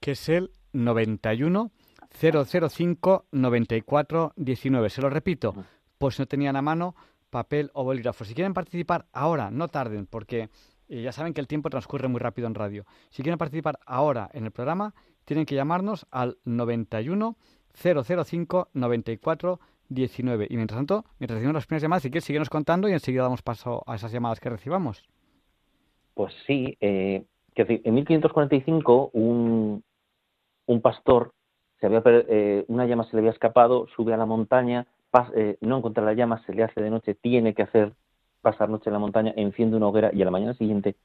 que 0.00 0.12
es 0.12 0.28
el 0.28 0.50
91 0.72 1.70
005 2.10 3.26
94 3.30 4.32
19. 4.36 4.90
Se 4.90 5.02
lo 5.02 5.10
repito, 5.10 5.54
pues 5.98 6.18
no 6.18 6.26
tenían 6.26 6.56
a 6.56 6.62
mano 6.62 6.94
papel 7.30 7.70
o 7.74 7.84
bolígrafo. 7.84 8.24
Si 8.24 8.34
quieren 8.34 8.54
participar 8.54 9.06
ahora, 9.12 9.50
no 9.50 9.68
tarden, 9.68 10.06
porque 10.06 10.48
eh, 10.88 11.02
ya 11.02 11.12
saben 11.12 11.34
que 11.34 11.40
el 11.40 11.46
tiempo 11.46 11.70
transcurre 11.70 12.08
muy 12.08 12.18
rápido 12.18 12.48
en 12.48 12.54
radio. 12.54 12.86
Si 13.10 13.22
quieren 13.22 13.38
participar 13.38 13.78
ahora 13.86 14.30
en 14.32 14.44
el 14.44 14.50
programa, 14.50 14.94
tienen 15.28 15.44
que 15.44 15.54
llamarnos 15.54 16.06
al 16.10 16.38
91 16.46 17.36
005 17.74 18.68
94 18.72 19.60
19. 19.90 20.46
Y 20.48 20.56
mientras 20.56 20.78
tanto, 20.78 21.04
mientras 21.18 21.36
recibimos 21.36 21.54
las 21.54 21.66
primeras 21.66 21.82
llamadas, 21.82 22.02
si 22.02 22.10
quieres, 22.10 22.24
síguenos 22.24 22.48
contando 22.48 22.88
y 22.88 22.92
enseguida 22.92 23.24
damos 23.24 23.42
paso 23.42 23.82
a 23.86 23.94
esas 23.94 24.10
llamadas 24.10 24.40
que 24.40 24.48
recibamos. 24.48 25.06
Pues 26.14 26.32
sí, 26.46 26.78
eh, 26.80 27.24
en 27.54 27.94
1545 27.94 29.10
un, 29.12 29.84
un 30.66 30.80
pastor, 30.80 31.32
se 31.78 31.86
había, 31.86 32.02
eh, 32.06 32.64
una 32.68 32.86
llama 32.86 33.04
se 33.04 33.14
le 33.14 33.20
había 33.20 33.32
escapado, 33.32 33.86
sube 33.94 34.14
a 34.14 34.16
la 34.16 34.26
montaña, 34.26 34.86
eh, 35.36 35.58
no 35.60 35.76
encuentra 35.76 36.04
la 36.04 36.14
llama, 36.14 36.42
se 36.46 36.54
le 36.54 36.64
hace 36.64 36.80
de 36.80 36.88
noche, 36.88 37.14
tiene 37.14 37.52
que 37.52 37.62
hacer 37.62 37.92
pasar 38.40 38.70
noche 38.70 38.88
en 38.88 38.94
la 38.94 38.98
montaña, 38.98 39.34
enciende 39.36 39.76
una 39.76 39.88
hoguera 39.88 40.10
y 40.12 40.22
a 40.22 40.24
la 40.24 40.30
mañana 40.30 40.54
siguiente 40.54 40.96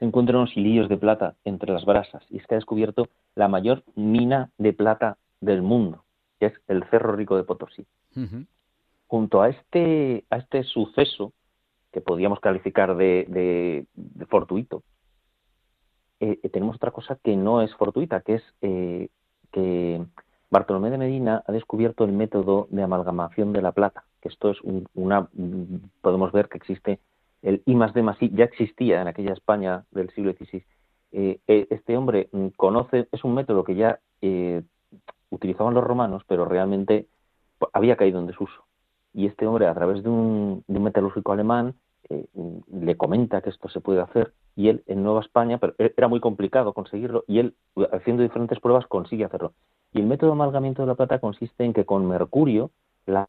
se 0.00 0.06
encuentran 0.06 0.38
unos 0.38 0.56
hilillos 0.56 0.88
de 0.88 0.96
plata 0.96 1.34
entre 1.44 1.72
las 1.72 1.84
brasas 1.84 2.24
y 2.30 2.38
es 2.38 2.46
que 2.46 2.54
ha 2.54 2.58
descubierto 2.58 3.08
la 3.40 3.48
mayor 3.48 3.82
mina 3.96 4.50
de 4.58 4.72
plata 4.72 5.18
del 5.40 5.62
mundo, 5.62 6.04
que 6.38 6.46
es 6.46 6.52
el 6.68 6.84
Cerro 6.90 7.16
Rico 7.16 7.36
de 7.36 7.44
Potosí. 7.44 7.86
Junto 9.06 9.42
a 9.42 9.48
este, 9.48 10.24
a 10.30 10.36
este 10.36 10.62
suceso, 10.62 11.32
que 11.92 12.00
podríamos 12.00 12.38
calificar 12.38 12.96
de 12.96 13.86
fortuito, 14.28 14.84
eh, 16.20 16.48
tenemos 16.50 16.76
otra 16.76 16.90
cosa 16.90 17.18
que 17.22 17.34
no 17.34 17.62
es 17.62 17.74
fortuita, 17.74 18.20
que 18.20 18.34
es 18.34 18.42
eh, 18.60 19.08
que 19.50 20.04
Bartolomé 20.50 20.90
de 20.90 20.98
Medina 20.98 21.42
ha 21.46 21.52
descubierto 21.52 22.04
el 22.04 22.12
método 22.12 22.68
de 22.70 22.82
amalgamación 22.82 23.54
de 23.54 23.62
la 23.62 23.72
plata, 23.72 24.04
que 24.20 24.28
esto 24.28 24.50
es 24.50 24.58
una, 24.94 25.28
podemos 26.02 26.30
ver 26.32 26.48
que 26.50 26.58
existe 26.58 27.00
el 27.40 27.62
I 27.64 27.74
más 27.74 27.94
D 27.94 28.02
más 28.02 28.20
I, 28.22 28.30
ya 28.34 28.44
existía 28.44 29.00
en 29.00 29.08
aquella 29.08 29.32
España 29.32 29.84
del 29.92 30.10
siglo 30.10 30.32
XVI. 30.32 30.62
Eh, 31.12 31.40
este 31.46 31.96
hombre 31.96 32.30
conoce, 32.56 33.08
es 33.12 33.24
un 33.24 33.34
método 33.34 33.64
que 33.64 33.74
ya 33.74 34.00
utilizaban 35.30 35.74
los 35.74 35.84
romanos, 35.84 36.22
pero 36.26 36.44
realmente 36.44 37.06
había 37.72 37.96
caído 37.96 38.20
en 38.20 38.26
desuso. 38.26 38.64
Y 39.12 39.26
este 39.26 39.46
hombre, 39.46 39.66
a 39.66 39.74
través 39.74 40.02
de 40.02 40.08
un, 40.08 40.64
de 40.66 40.78
un 40.78 40.84
metalúrgico 40.84 41.32
alemán, 41.32 41.74
le 42.72 42.96
comenta 42.96 43.40
que 43.40 43.50
esto 43.50 43.68
se 43.68 43.80
puede 43.80 44.00
hacer 44.00 44.32
y 44.56 44.68
él 44.68 44.82
en 44.86 45.02
Nueva 45.02 45.20
España, 45.20 45.58
pero 45.58 45.74
e-, 45.78 45.94
era 45.96 46.08
muy 46.08 46.20
complicado 46.20 46.72
conseguirlo, 46.72 47.24
y 47.26 47.38
él, 47.38 47.54
haciendo 47.92 48.22
diferentes 48.22 48.60
pruebas, 48.60 48.86
consigue 48.86 49.24
hacerlo. 49.24 49.54
Y 49.92 50.00
el 50.00 50.06
método 50.06 50.30
de 50.30 50.34
amalgamiento 50.34 50.82
de 50.82 50.88
la 50.88 50.94
plata 50.94 51.18
consiste 51.18 51.64
en 51.64 51.72
que 51.72 51.84
con 51.84 52.06
mercurio, 52.06 52.70
la, 53.06 53.28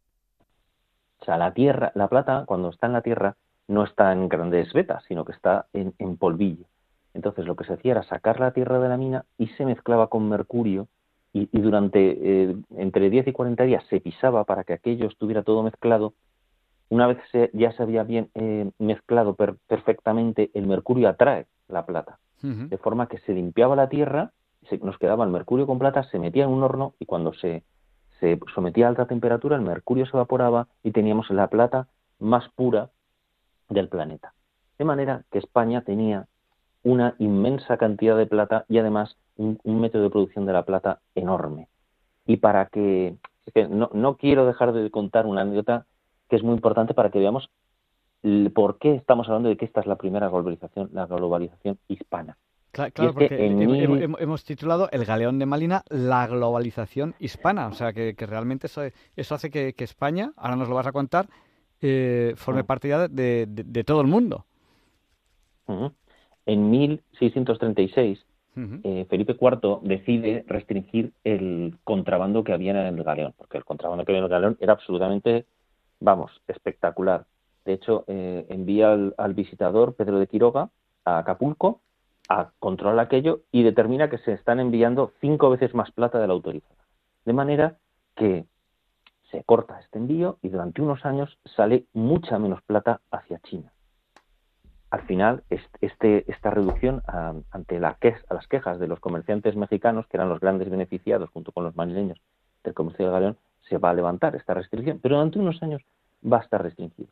o 1.20 1.26
sea, 1.26 1.38
la 1.38 1.54
tierra, 1.54 1.92
la 1.96 2.08
plata, 2.08 2.44
cuando 2.46 2.70
está 2.70 2.88
en 2.88 2.94
la 2.94 3.02
tierra, 3.02 3.38
no 3.68 3.84
está 3.84 4.12
en 4.12 4.28
grandes 4.28 4.74
vetas, 4.74 5.04
sino 5.08 5.24
que 5.24 5.32
está 5.32 5.68
en, 5.74 6.18
polvillo. 6.18 6.66
Entonces 7.14 7.46
lo 7.46 7.56
que 7.56 7.66
se 7.66 7.74
hacía 7.74 7.92
era 7.92 8.04
sacar 8.04 8.40
la 8.40 8.52
tierra 8.52 8.80
de 8.80 8.90
la 8.90 8.98
mina 8.98 9.26
y 9.38 9.48
se 9.48 9.66
mezclaba 9.66 10.08
con 10.08 10.30
mercurio 10.30 10.88
y, 11.34 11.46
durante 11.60 12.00
eh, 12.00 12.56
entre 12.76 13.10
10 13.10 13.28
y 13.28 13.32
40 13.32 13.64
días 13.64 13.84
se 13.90 14.02
pisaba 14.02 14.44
para 14.44 14.64
que 14.64 14.74
aquello 14.74 15.08
estuviera 15.08 15.44
todo 15.44 15.64
mezclado 15.64 16.14
una 16.92 17.08
vez 17.08 17.20
ya 17.54 17.72
se 17.72 17.84
había 17.84 18.04
bien 18.04 18.30
eh, 18.36 18.70
mezclado 18.78 19.34
perfectamente, 19.36 20.52
el 20.54 20.68
mercurio 20.68 21.08
atrae 21.08 21.48
la 21.70 21.86
plata. 21.86 22.20
De 22.42 22.78
forma 22.80 23.08
que 23.08 23.20
se 23.20 23.34
limpiaba 23.34 23.76
la 23.78 23.88
tierra, 23.88 24.32
se, 24.68 24.78
nos 24.80 24.98
quedaba 24.98 25.24
el 25.24 25.30
mercurio 25.30 25.68
con 25.68 25.80
plata, 25.80 26.04
se 26.04 26.20
metía 26.20 26.44
en 26.44 26.50
un 26.50 26.64
horno 26.64 26.96
y 27.00 27.06
cuando 27.06 27.34
se, 27.34 27.64
se 28.20 28.40
sometía 28.54 28.88
a 28.88 28.90
alta 28.90 29.06
temperatura, 29.06 29.56
el 29.56 29.62
mercurio 29.62 30.06
se 30.06 30.18
evaporaba 30.18 30.68
y 30.84 30.92
teníamos 30.92 31.30
la 31.30 31.48
plata 31.48 31.88
más 32.20 32.50
pura 32.56 32.90
del 33.70 33.88
planeta. 33.88 34.34
De 34.78 34.84
manera 34.84 35.24
que 35.32 35.38
España 35.38 35.84
tenía 35.84 36.28
una 36.84 37.16
inmensa 37.20 37.78
cantidad 37.78 38.18
de 38.18 38.26
plata 38.26 38.66
y 38.68 38.78
además 38.78 39.18
un, 39.38 39.60
método 39.64 40.04
de 40.04 40.10
producción 40.10 40.46
de 40.46 40.54
la 40.54 40.64
plata 40.64 41.00
enorme. 41.16 41.68
Y 42.26 42.38
para 42.38 42.68
que, 42.68 43.16
que 43.54 43.68
no, 43.68 43.90
no, 43.94 44.18
quiero 44.18 44.46
dejar 44.46 44.74
de 44.74 44.90
contar 44.92 45.26
una 45.26 45.42
anécdota 45.42 45.86
que 46.30 46.36
es 46.36 46.44
muy 46.44 46.56
importante 46.56 46.94
para 46.94 47.10
que 47.10 47.20
veamos 47.20 47.50
por 48.54 48.78
qué 48.78 48.96
estamos 48.96 49.28
hablando 49.28 49.50
de 49.50 49.58
que 49.58 49.66
esta 49.66 49.82
es 49.82 49.88
la 49.88 49.96
primera 49.96 50.30
globalización, 50.30 50.90
la 50.94 51.06
globalización 51.08 51.80
hispana. 51.88 52.38
Claro, 52.72 53.14
porque 53.14 53.48
hemos, 54.20 54.46
titulado 54.46 54.88
El 54.92 55.04
Galeón 55.04 55.40
de 55.40 55.46
Malina, 55.46 55.84
la 55.90 56.26
globalización 56.26 57.16
hispana. 57.20 57.68
O 57.68 57.74
sea, 57.74 57.92
que, 57.92 58.16
realmente 58.18 58.68
eso, 58.68 58.84
eso 59.16 59.36
hace 59.36 59.50
que, 59.50 59.74
España, 59.78 60.32
ahora 60.38 60.56
nos 60.56 60.70
lo 60.70 60.76
vas 60.76 60.88
a 60.88 60.94
contar, 60.94 61.28
eh, 61.82 62.34
forme 62.38 62.64
mm. 62.64 62.66
parte 62.66 62.88
ya 62.88 63.08
de, 63.10 63.84
todo 63.86 64.00
el 64.00 64.08
mundo. 64.08 64.46
En 66.46 66.70
1636, 66.70 68.26
eh, 68.84 69.06
Felipe 69.10 69.38
IV 69.40 69.80
decide 69.84 70.44
restringir 70.48 71.14
el 71.24 71.78
contrabando 71.84 72.44
que 72.44 72.54
había 72.54 72.72
en 72.72 72.98
el 72.98 73.04
galeón, 73.04 73.34
porque 73.38 73.58
el 73.58 73.66
contrabando 73.66 74.04
que 74.04 74.12
había 74.12 74.20
en 74.20 74.26
el 74.26 74.30
galeón 74.30 74.58
era 74.60 74.74
absolutamente 74.74 75.46
vamos, 76.02 76.32
espectacular. 76.48 77.26
De 77.64 77.74
hecho, 77.74 78.04
eh, 78.08 78.46
envía 78.50 78.92
al, 78.92 79.34
visitador 79.34 79.96
Pedro 79.96 80.20
de 80.20 80.28
Quiroga 80.28 80.70
a 81.06 81.20
Acapulco 81.20 81.80
a 82.28 82.52
controlar 82.60 83.00
aquello 83.00 83.42
y 83.52 83.64
determina 83.64 84.10
que 84.10 84.18
se 84.20 84.34
están 84.34 84.60
enviando 84.60 85.14
cinco 85.22 85.50
veces 85.50 85.74
más 85.74 85.92
plata 85.92 86.20
de 86.20 86.28
la 86.28 86.34
autorizada. 86.34 86.76
De 87.24 87.34
manera 87.34 87.78
que 88.16 88.46
se 89.30 89.44
corta 89.44 89.80
este 89.80 90.00
envío 90.00 90.38
y 90.42 90.50
durante 90.50 90.82
unos 90.82 91.06
años 91.06 91.38
sale 91.56 91.86
mucha 91.94 92.38
menos 92.40 92.62
plata 92.64 93.00
hacia 93.12 93.40
China. 93.40 93.72
Al 94.92 95.02
final, 95.04 95.44
este, 95.80 96.30
esta 96.30 96.52
reducción 96.52 97.02
ante 97.52 97.80
la 97.80 97.98
a 98.30 98.34
las 98.34 98.48
quejas 98.48 98.78
de 98.78 98.88
los 98.88 99.00
comerciantes 99.00 99.56
mexicanos, 99.56 100.06
que 100.08 100.18
eran 100.18 100.28
los 100.28 100.42
grandes 100.42 100.70
beneficiados 100.70 101.30
junto 101.30 101.54
con 101.54 101.64
los 101.64 101.78
manileños 101.78 102.20
del 102.64 102.74
comercio 102.74 103.06
del 103.06 103.14
galeón, 103.14 103.38
se 103.70 103.78
va 103.78 103.92
a 103.92 103.94
levantar 103.94 104.36
esta 104.36 104.54
restricción, 104.54 105.00
pero 105.02 105.16
durante 105.16 105.40
unos 105.40 105.64
años 105.64 105.82
va 106.22 106.38
a 106.38 106.42
estar 106.42 106.62
restringido. 106.62 107.08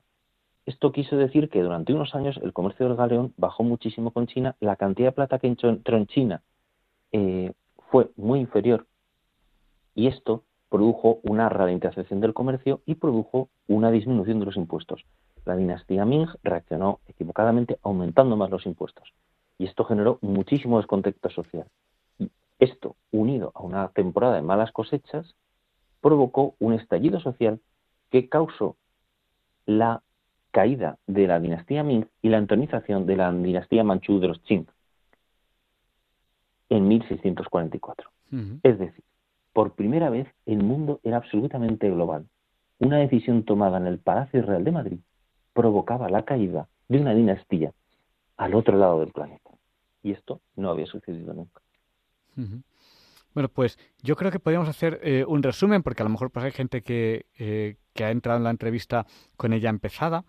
Esto 0.65 0.91
quiso 0.91 1.15
decir 1.15 1.49
que 1.49 1.63
durante 1.63 1.93
unos 1.93 2.13
años 2.15 2.37
el 2.43 2.51
comercio 2.51 2.85
del 2.85 2.97
galeón 2.97 3.33
bajó 3.37 3.63
muchísimo 3.63 4.11
con 4.11 4.27
China, 4.27 4.55
la 4.59 4.75
cantidad 4.75 5.07
de 5.07 5.13
plata 5.13 5.39
que 5.39 5.47
entró 5.47 5.97
en 5.97 6.07
China 6.07 6.41
eh, 7.13 7.53
fue 7.89 8.11
muy 8.17 8.41
inferior 8.41 8.85
y 9.95 10.07
esto 10.07 10.43
produjo 10.69 11.19
una 11.23 11.47
ralentización 11.47 12.19
del 12.19 12.33
comercio 12.33 12.81
y 12.85 12.95
produjo 12.95 13.49
una 13.67 13.89
disminución 13.89 14.39
de 14.39 14.45
los 14.45 14.57
impuestos. 14.57 15.05
La 15.45 15.55
dinastía 15.55 16.05
Ming 16.05 16.27
reaccionó 16.43 16.99
equivocadamente 17.07 17.79
aumentando 17.83 18.35
más 18.35 18.49
los 18.49 18.65
impuestos 18.65 19.13
y 19.57 19.65
esto 19.65 19.83
generó 19.83 20.17
muchísimo 20.21 20.77
descontento 20.77 21.29
social. 21.29 21.67
Y 22.17 22.31
esto, 22.59 22.95
unido 23.11 23.51
a 23.53 23.61
una 23.61 23.89
temporada 23.89 24.35
de 24.35 24.41
malas 24.41 24.71
cosechas, 24.71 25.35
provocó 26.01 26.55
un 26.59 26.73
estallido 26.73 27.19
social 27.19 27.59
que 28.09 28.29
causó 28.29 28.77
la 29.65 30.01
caída 30.51 30.97
de 31.05 31.27
la 31.27 31.39
dinastía 31.39 31.83
Ming 31.83 32.05
y 32.21 32.29
la 32.29 32.37
entronización 32.37 33.05
de 33.05 33.17
la 33.17 33.31
dinastía 33.31 33.83
Manchú 33.83 34.19
de 34.19 34.29
los 34.29 34.39
Qing 34.39 34.65
en 36.69 36.87
1644. 36.87 38.09
Es 38.63 38.77
decir, 38.77 39.03
por 39.53 39.73
primera 39.73 40.09
vez 40.09 40.27
el 40.45 40.63
mundo 40.63 40.99
era 41.03 41.17
absolutamente 41.17 41.89
global. 41.89 42.27
Una 42.77 42.97
decisión 42.97 43.43
tomada 43.43 43.77
en 43.77 43.87
el 43.87 43.99
Palacio 43.99 44.41
Real 44.43 44.63
de 44.63 44.71
Madrid 44.71 44.99
provocaba 45.53 46.09
la 46.09 46.23
caída 46.23 46.67
de 46.87 46.99
una 46.99 47.13
dinastía 47.13 47.73
al 48.37 48.55
otro 48.55 48.77
lado 48.77 48.99
del 48.99 49.11
planeta. 49.11 49.51
Y 50.01 50.11
esto 50.11 50.41
no 50.55 50.69
había 50.69 50.85
sucedido 50.85 51.33
nunca. 51.33 51.61
Bueno, 53.33 53.49
pues 53.49 53.77
yo 54.01 54.15
creo 54.15 54.31
que 54.31 54.39
podríamos 54.39 54.69
hacer 54.69 54.99
eh, 55.03 55.25
un 55.27 55.43
resumen, 55.43 55.83
porque 55.83 56.01
a 56.01 56.05
lo 56.05 56.09
mejor 56.09 56.31
pues, 56.31 56.45
hay 56.45 56.51
gente 56.51 56.81
que, 56.81 57.25
eh, 57.37 57.75
que, 57.93 58.05
ha 58.05 58.11
entrado 58.11 58.37
en 58.37 58.45
la 58.45 58.49
entrevista 58.49 59.05
con 59.35 59.53
ella 59.53 59.69
empezada, 59.69 60.23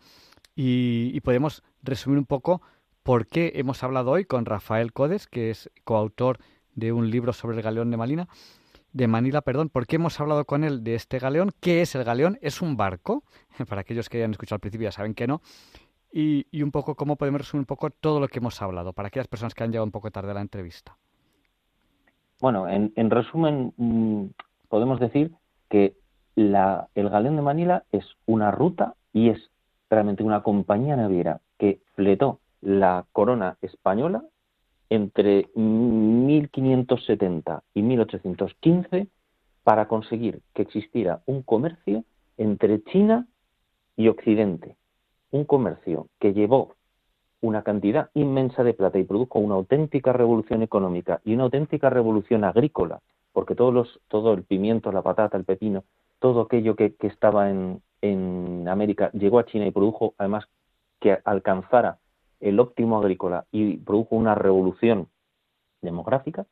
y, 0.56 1.10
y, 1.14 1.20
podemos 1.20 1.62
resumir 1.82 2.18
un 2.18 2.26
poco 2.26 2.60
por 3.04 3.26
qué 3.26 3.52
hemos 3.54 3.82
hablado 3.84 4.10
hoy 4.10 4.24
con 4.24 4.44
Rafael 4.44 4.92
Codes, 4.92 5.28
que 5.28 5.50
es 5.50 5.70
coautor 5.84 6.38
de 6.74 6.92
un 6.92 7.10
libro 7.10 7.32
sobre 7.32 7.56
el 7.56 7.62
galeón 7.62 7.90
de 7.90 7.96
Malina, 7.96 8.28
de 8.92 9.06
Manila, 9.06 9.40
perdón, 9.42 9.68
¿por 9.68 9.86
qué 9.86 9.96
hemos 9.96 10.18
hablado 10.20 10.44
con 10.44 10.64
él 10.64 10.82
de 10.82 10.94
este 10.94 11.18
galeón? 11.18 11.50
¿Qué 11.60 11.82
es 11.82 11.94
el 11.94 12.04
galeón? 12.04 12.38
¿Es 12.40 12.60
un 12.62 12.76
barco? 12.76 13.24
Para 13.68 13.82
aquellos 13.82 14.08
que 14.08 14.18
hayan 14.18 14.32
escuchado 14.32 14.56
al 14.56 14.60
principio 14.60 14.88
ya 14.88 14.92
saben 14.92 15.14
que 15.14 15.26
no. 15.26 15.40
Y, 16.12 16.46
y, 16.50 16.62
un 16.62 16.72
poco 16.72 16.96
cómo 16.96 17.14
podemos 17.16 17.42
resumir 17.42 17.60
un 17.60 17.66
poco 17.66 17.90
todo 17.90 18.18
lo 18.18 18.26
que 18.26 18.40
hemos 18.40 18.60
hablado, 18.60 18.92
para 18.92 19.06
aquellas 19.06 19.28
personas 19.28 19.54
que 19.54 19.62
han 19.62 19.70
llegado 19.70 19.84
un 19.84 19.92
poco 19.92 20.10
tarde 20.10 20.32
a 20.32 20.34
la 20.34 20.40
entrevista. 20.40 20.96
Bueno, 22.40 22.68
en, 22.68 22.92
en 22.96 23.10
resumen, 23.10 23.72
mm, 23.76 24.24
podemos 24.68 24.98
decir 24.98 25.30
que 25.68 25.94
la, 26.34 26.88
el 26.96 27.10
galeón 27.10 27.36
de 27.36 27.42
Manila 27.42 27.84
es 27.92 28.04
una 28.26 28.50
ruta 28.50 28.94
y 29.12 29.28
es 29.28 29.50
realmente 29.88 30.24
una 30.24 30.42
compañía 30.42 30.96
naviera 30.96 31.40
que 31.58 31.80
fletó 31.94 32.40
la 32.60 33.04
corona 33.12 33.56
española 33.62 34.24
entre 34.90 35.48
1570 35.54 37.62
y 37.74 37.82
1815 37.82 39.06
para 39.62 39.88
conseguir 39.88 40.40
que 40.52 40.62
existiera 40.62 41.22
un 41.26 41.42
comercio 41.42 42.04
entre 42.36 42.82
China 42.84 43.26
y 43.96 44.08
Occidente, 44.08 44.76
un 45.30 45.44
comercio 45.44 46.08
que 46.18 46.32
llevó 46.32 46.74
una 47.40 47.62
cantidad 47.62 48.10
inmensa 48.14 48.64
de 48.64 48.74
plata 48.74 48.98
y 48.98 49.04
produjo 49.04 49.38
una 49.38 49.54
auténtica 49.54 50.12
revolución 50.12 50.62
económica 50.62 51.20
y 51.24 51.34
una 51.34 51.44
auténtica 51.44 51.88
revolución 51.88 52.44
agrícola, 52.44 53.00
porque 53.32 53.54
todos 53.54 53.72
los, 53.72 54.00
todo 54.08 54.34
el 54.34 54.42
pimiento, 54.42 54.92
la 54.92 55.02
patata, 55.02 55.38
el 55.38 55.44
pepino, 55.44 55.84
todo 56.18 56.42
aquello 56.42 56.76
que, 56.76 56.96
que 56.96 57.06
estaba 57.06 57.48
en, 57.48 57.80
en 58.02 58.68
América 58.68 59.10
llegó 59.12 59.38
a 59.38 59.46
China 59.46 59.66
y 59.66 59.70
produjo 59.70 60.14
además 60.18 60.44
que 61.00 61.18
alcanzara 61.24 61.98
el 62.40 62.58
óptimo 62.58 62.98
agrícola 62.98 63.46
y 63.52 63.76
produjo 63.76 64.16
una 64.16 64.34
revolución 64.34 65.08
demográfica, 65.82 66.46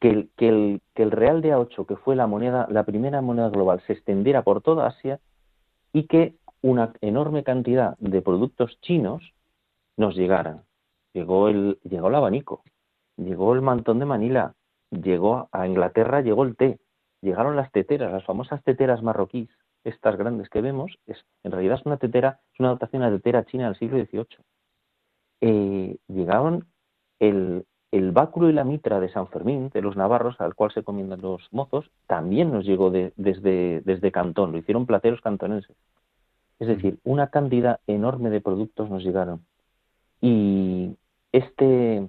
que 0.00 0.10
el, 0.10 0.30
que 0.36 1.02
el, 1.02 1.10
real 1.10 1.42
de 1.42 1.54
A8, 1.54 1.86
que 1.86 1.96
fue 1.96 2.16
la 2.16 2.26
moneda, 2.26 2.66
la 2.70 2.84
primera 2.84 3.20
moneda 3.20 3.48
global, 3.50 3.82
se 3.86 3.94
extendiera 3.94 4.42
por 4.42 4.62
toda 4.62 4.86
Asia 4.86 5.20
y 5.92 6.04
que 6.04 6.34
una 6.62 6.92
enorme 7.00 7.42
cantidad 7.42 7.96
de 7.98 8.22
productos 8.22 8.80
chinos 8.80 9.34
nos 9.96 10.14
llegaran. 10.14 10.62
Llegó 11.12 11.48
el, 11.48 11.78
llegó 11.82 12.08
el 12.08 12.14
abanico, 12.14 12.62
llegó 13.16 13.54
el 13.54 13.62
mantón 13.62 13.98
de 13.98 14.04
Manila, 14.04 14.54
llegó 14.90 15.48
a 15.52 15.66
Inglaterra, 15.66 16.20
llegó 16.20 16.44
el 16.44 16.56
té, 16.56 16.78
llegaron 17.20 17.56
las 17.56 17.72
teteras, 17.72 18.12
las 18.12 18.24
famosas 18.24 18.62
teteras 18.62 19.02
marroquíes, 19.02 19.50
estas 19.84 20.16
grandes 20.16 20.48
que 20.48 20.60
vemos, 20.60 20.98
es, 21.06 21.24
en 21.42 21.52
realidad 21.52 21.78
es 21.80 21.86
una 21.86 21.96
tetera, 21.96 22.40
es 22.52 22.60
una 22.60 22.68
adaptación 22.68 23.02
a 23.02 23.10
la 23.10 23.16
tetera 23.16 23.44
china 23.44 23.66
del 23.66 23.78
siglo 23.78 23.98
XVIII 24.04 24.44
eh, 25.40 25.96
llegaron 26.08 26.66
el, 27.20 27.64
el 27.90 28.12
báculo 28.12 28.50
y 28.50 28.52
la 28.52 28.64
mitra 28.64 29.00
de 29.00 29.08
San 29.08 29.28
Fermín, 29.28 29.70
de 29.72 29.82
los 29.82 29.96
navarros, 29.96 30.40
al 30.40 30.54
cual 30.54 30.72
se 30.72 30.82
comiendan 30.82 31.22
los 31.22 31.42
mozos, 31.52 31.90
también 32.06 32.52
nos 32.52 32.64
llegó 32.64 32.90
desde, 32.90 33.80
desde 33.84 34.12
Cantón, 34.12 34.52
lo 34.52 34.58
hicieron 34.58 34.86
plateros 34.86 35.20
cantonenses. 35.20 35.76
Es 36.58 36.68
decir, 36.68 36.98
una 37.04 37.28
cantidad 37.28 37.80
enorme 37.86 38.30
de 38.30 38.40
productos 38.40 38.90
nos 38.90 39.02
llegaron. 39.04 39.44
Y 40.20 40.96
este, 41.32 42.08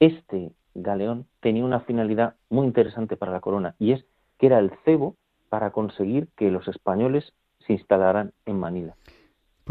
este 0.00 0.52
galeón 0.74 1.26
tenía 1.40 1.64
una 1.64 1.80
finalidad 1.80 2.34
muy 2.48 2.66
interesante 2.66 3.16
para 3.16 3.32
la 3.32 3.40
corona, 3.40 3.74
y 3.78 3.92
es 3.92 4.04
que 4.38 4.46
era 4.46 4.58
el 4.58 4.72
cebo 4.84 5.16
para 5.48 5.70
conseguir 5.70 6.28
que 6.34 6.50
los 6.50 6.66
españoles 6.66 7.34
se 7.66 7.74
instalaran 7.74 8.32
en 8.46 8.58
Manila. 8.58 8.96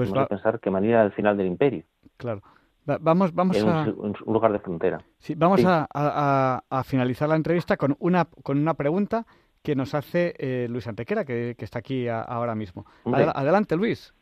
Pues 0.02 0.12
vamos 0.12 0.26
a 0.26 0.30
pensar 0.30 0.60
que 0.60 0.72
Manila 0.72 0.96
era 0.96 1.04
el 1.04 1.12
final 1.12 1.38
del 1.38 1.48
imperio. 1.48 1.84
Claro. 2.18 2.42
vamos, 2.86 3.34
vamos 3.34 3.64
a... 3.64 3.84
Un, 3.84 4.16
lugar 4.26 4.52
de 4.52 4.60
frontera. 4.60 5.00
Sí, 5.20 5.36
vamos 5.36 5.62
A, 5.66 6.84
finalizar 6.86 7.30
la 7.30 7.36
entrevista 7.36 7.78
con 7.78 7.96
una, 8.00 8.26
con 8.42 8.58
una 8.58 8.74
pregunta 8.74 9.26
que 9.62 9.76
nos 9.76 9.94
hace 9.94 10.34
eh, 10.40 10.68
Luis 10.70 10.88
Antequera, 10.88 11.24
que, 11.24 11.56
está 11.60 11.80
aquí 11.80 12.08
ahora 12.08 12.56
mismo. 12.56 12.86
adelante, 13.06 13.76
Luis. 13.76 14.14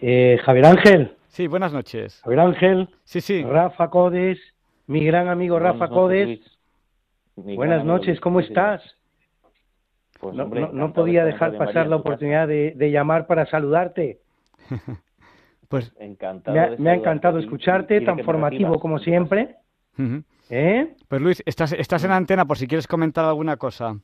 Eh, 0.00 0.38
Javier 0.44 0.66
Ángel. 0.66 1.16
Sí, 1.28 1.46
buenas 1.46 1.72
noches. 1.72 2.20
Javier 2.24 2.40
Ángel. 2.40 2.88
Sí, 3.04 3.22
sí. 3.22 3.42
Rafa 3.42 3.88
Codes, 3.88 4.38
mi 4.86 5.04
gran 5.04 5.28
amigo 5.28 5.58
Rafa 5.58 5.88
Codes. 5.88 6.40
Buenas 7.36 7.84
noches, 7.84 8.20
¿cómo 8.20 8.40
estás? 8.40 8.82
Pues, 10.20 10.34
no, 10.34 10.92
podía 10.92 11.24
dejar 11.24 11.56
pasar 11.56 11.86
la 11.86 11.96
oportunidad 11.96 12.48
de, 12.48 12.90
llamar 12.90 13.26
para 13.26 13.46
saludarte. 13.46 14.18
pues 15.68 15.92
encantado 15.98 16.76
me 16.78 16.90
ha, 16.90 16.94
encantado 16.94 17.38
escucharte, 17.38 18.00
tan 18.00 18.18
formativo 18.20 18.78
como 18.80 18.98
siempre. 18.98 19.56
¿Eh? 20.50 20.94
Pues 21.08 21.20
Luis, 21.20 21.42
estás, 21.46 21.72
estás 21.72 22.04
en 22.04 22.10
antena 22.10 22.46
por 22.46 22.58
si 22.58 22.66
quieres 22.66 22.86
comentar 22.86 23.24
alguna 23.24 23.56
cosa. 23.56 23.96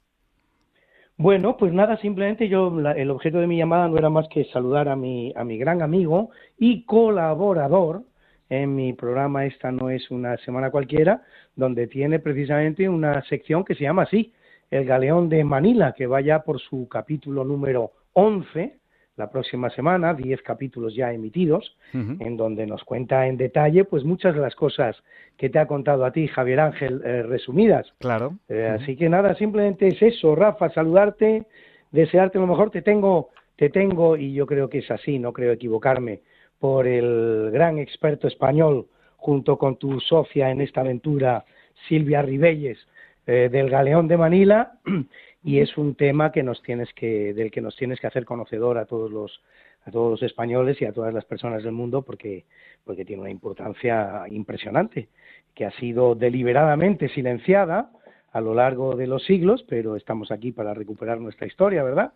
Bueno, 1.16 1.56
pues 1.56 1.72
nada, 1.72 1.96
simplemente 1.98 2.48
yo 2.48 2.72
el 2.90 3.10
objeto 3.10 3.38
de 3.38 3.46
mi 3.46 3.56
llamada 3.56 3.88
no 3.88 3.96
era 3.96 4.10
más 4.10 4.26
que 4.28 4.44
saludar 4.46 4.88
a 4.88 4.96
mi, 4.96 5.32
a 5.36 5.44
mi 5.44 5.58
gran 5.58 5.80
amigo 5.80 6.30
y 6.58 6.84
colaborador 6.84 8.02
en 8.50 8.74
mi 8.74 8.92
programa 8.92 9.46
Esta 9.46 9.72
no 9.72 9.90
es 9.90 10.10
una 10.10 10.36
semana 10.38 10.70
cualquiera, 10.70 11.22
donde 11.56 11.86
tiene 11.86 12.18
precisamente 12.18 12.88
una 12.88 13.22
sección 13.24 13.64
que 13.64 13.74
se 13.74 13.84
llama 13.84 14.02
así, 14.02 14.32
el 14.74 14.84
Galeón 14.84 15.28
de 15.28 15.44
Manila, 15.44 15.94
que 15.96 16.08
vaya 16.08 16.40
por 16.40 16.60
su 16.60 16.88
capítulo 16.88 17.44
número 17.44 17.92
11 18.14 18.76
la 19.16 19.30
próxima 19.30 19.70
semana, 19.70 20.14
10 20.14 20.42
capítulos 20.42 20.96
ya 20.96 21.12
emitidos, 21.12 21.76
en 21.92 22.36
donde 22.36 22.66
nos 22.66 22.82
cuenta 22.82 23.28
en 23.28 23.36
detalle 23.36 23.84
pues 23.84 24.02
muchas 24.02 24.34
de 24.34 24.40
las 24.40 24.56
cosas 24.56 24.96
que 25.36 25.48
te 25.48 25.60
ha 25.60 25.68
contado 25.68 26.04
a 26.04 26.10
ti 26.10 26.26
Javier 26.26 26.58
Ángel 26.58 27.00
eh, 27.04 27.22
resumidas. 27.22 27.86
Claro. 28.00 28.32
Eh, 28.48 28.76
así 28.80 28.96
que 28.96 29.08
nada, 29.08 29.36
simplemente 29.36 29.86
es 29.86 30.02
eso, 30.02 30.34
Rafa, 30.34 30.68
saludarte, 30.70 31.44
desearte 31.92 32.40
lo 32.40 32.48
mejor, 32.48 32.70
te 32.70 32.82
tengo 32.82 33.30
te 33.54 33.70
tengo 33.70 34.16
y 34.16 34.32
yo 34.32 34.46
creo 34.46 34.68
que 34.68 34.78
es 34.78 34.90
así, 34.90 35.20
no 35.20 35.32
creo 35.32 35.52
equivocarme, 35.52 36.22
por 36.58 36.88
el 36.88 37.50
gran 37.52 37.78
experto 37.78 38.26
español 38.26 38.88
junto 39.16 39.56
con 39.56 39.76
tu 39.76 40.00
socia 40.00 40.50
en 40.50 40.60
esta 40.60 40.80
aventura, 40.80 41.44
Silvia 41.88 42.22
Ribelles, 42.22 42.78
eh, 43.26 43.48
del 43.50 43.70
Galeón 43.70 44.08
de 44.08 44.16
Manila 44.16 44.78
y 45.44 45.60
es 45.60 45.76
un 45.76 45.94
tema 45.94 46.32
que 46.32 46.42
nos 46.42 46.62
tienes 46.62 46.92
que, 46.94 47.34
del 47.34 47.50
que 47.50 47.60
nos 47.60 47.76
tienes 47.76 48.00
que 48.00 48.06
hacer 48.06 48.24
conocedor 48.24 48.78
a 48.78 48.86
todos 48.86 49.10
los 49.10 49.42
a 49.86 49.90
todos 49.90 50.10
los 50.12 50.22
españoles 50.22 50.80
y 50.80 50.86
a 50.86 50.92
todas 50.92 51.12
las 51.12 51.24
personas 51.24 51.62
del 51.62 51.72
mundo 51.72 52.02
porque, 52.02 52.44
porque 52.84 53.04
tiene 53.04 53.22
una 53.22 53.30
importancia 53.30 54.24
impresionante, 54.30 55.08
que 55.54 55.66
ha 55.66 55.70
sido 55.72 56.14
deliberadamente 56.14 57.08
silenciada 57.10 57.90
a 58.32 58.40
lo 58.40 58.54
largo 58.54 58.96
de 58.96 59.06
los 59.06 59.24
siglos, 59.24 59.64
pero 59.68 59.96
estamos 59.96 60.30
aquí 60.30 60.52
para 60.52 60.74
recuperar 60.74 61.20
nuestra 61.20 61.46
historia, 61.46 61.84
¿verdad? 61.84 62.12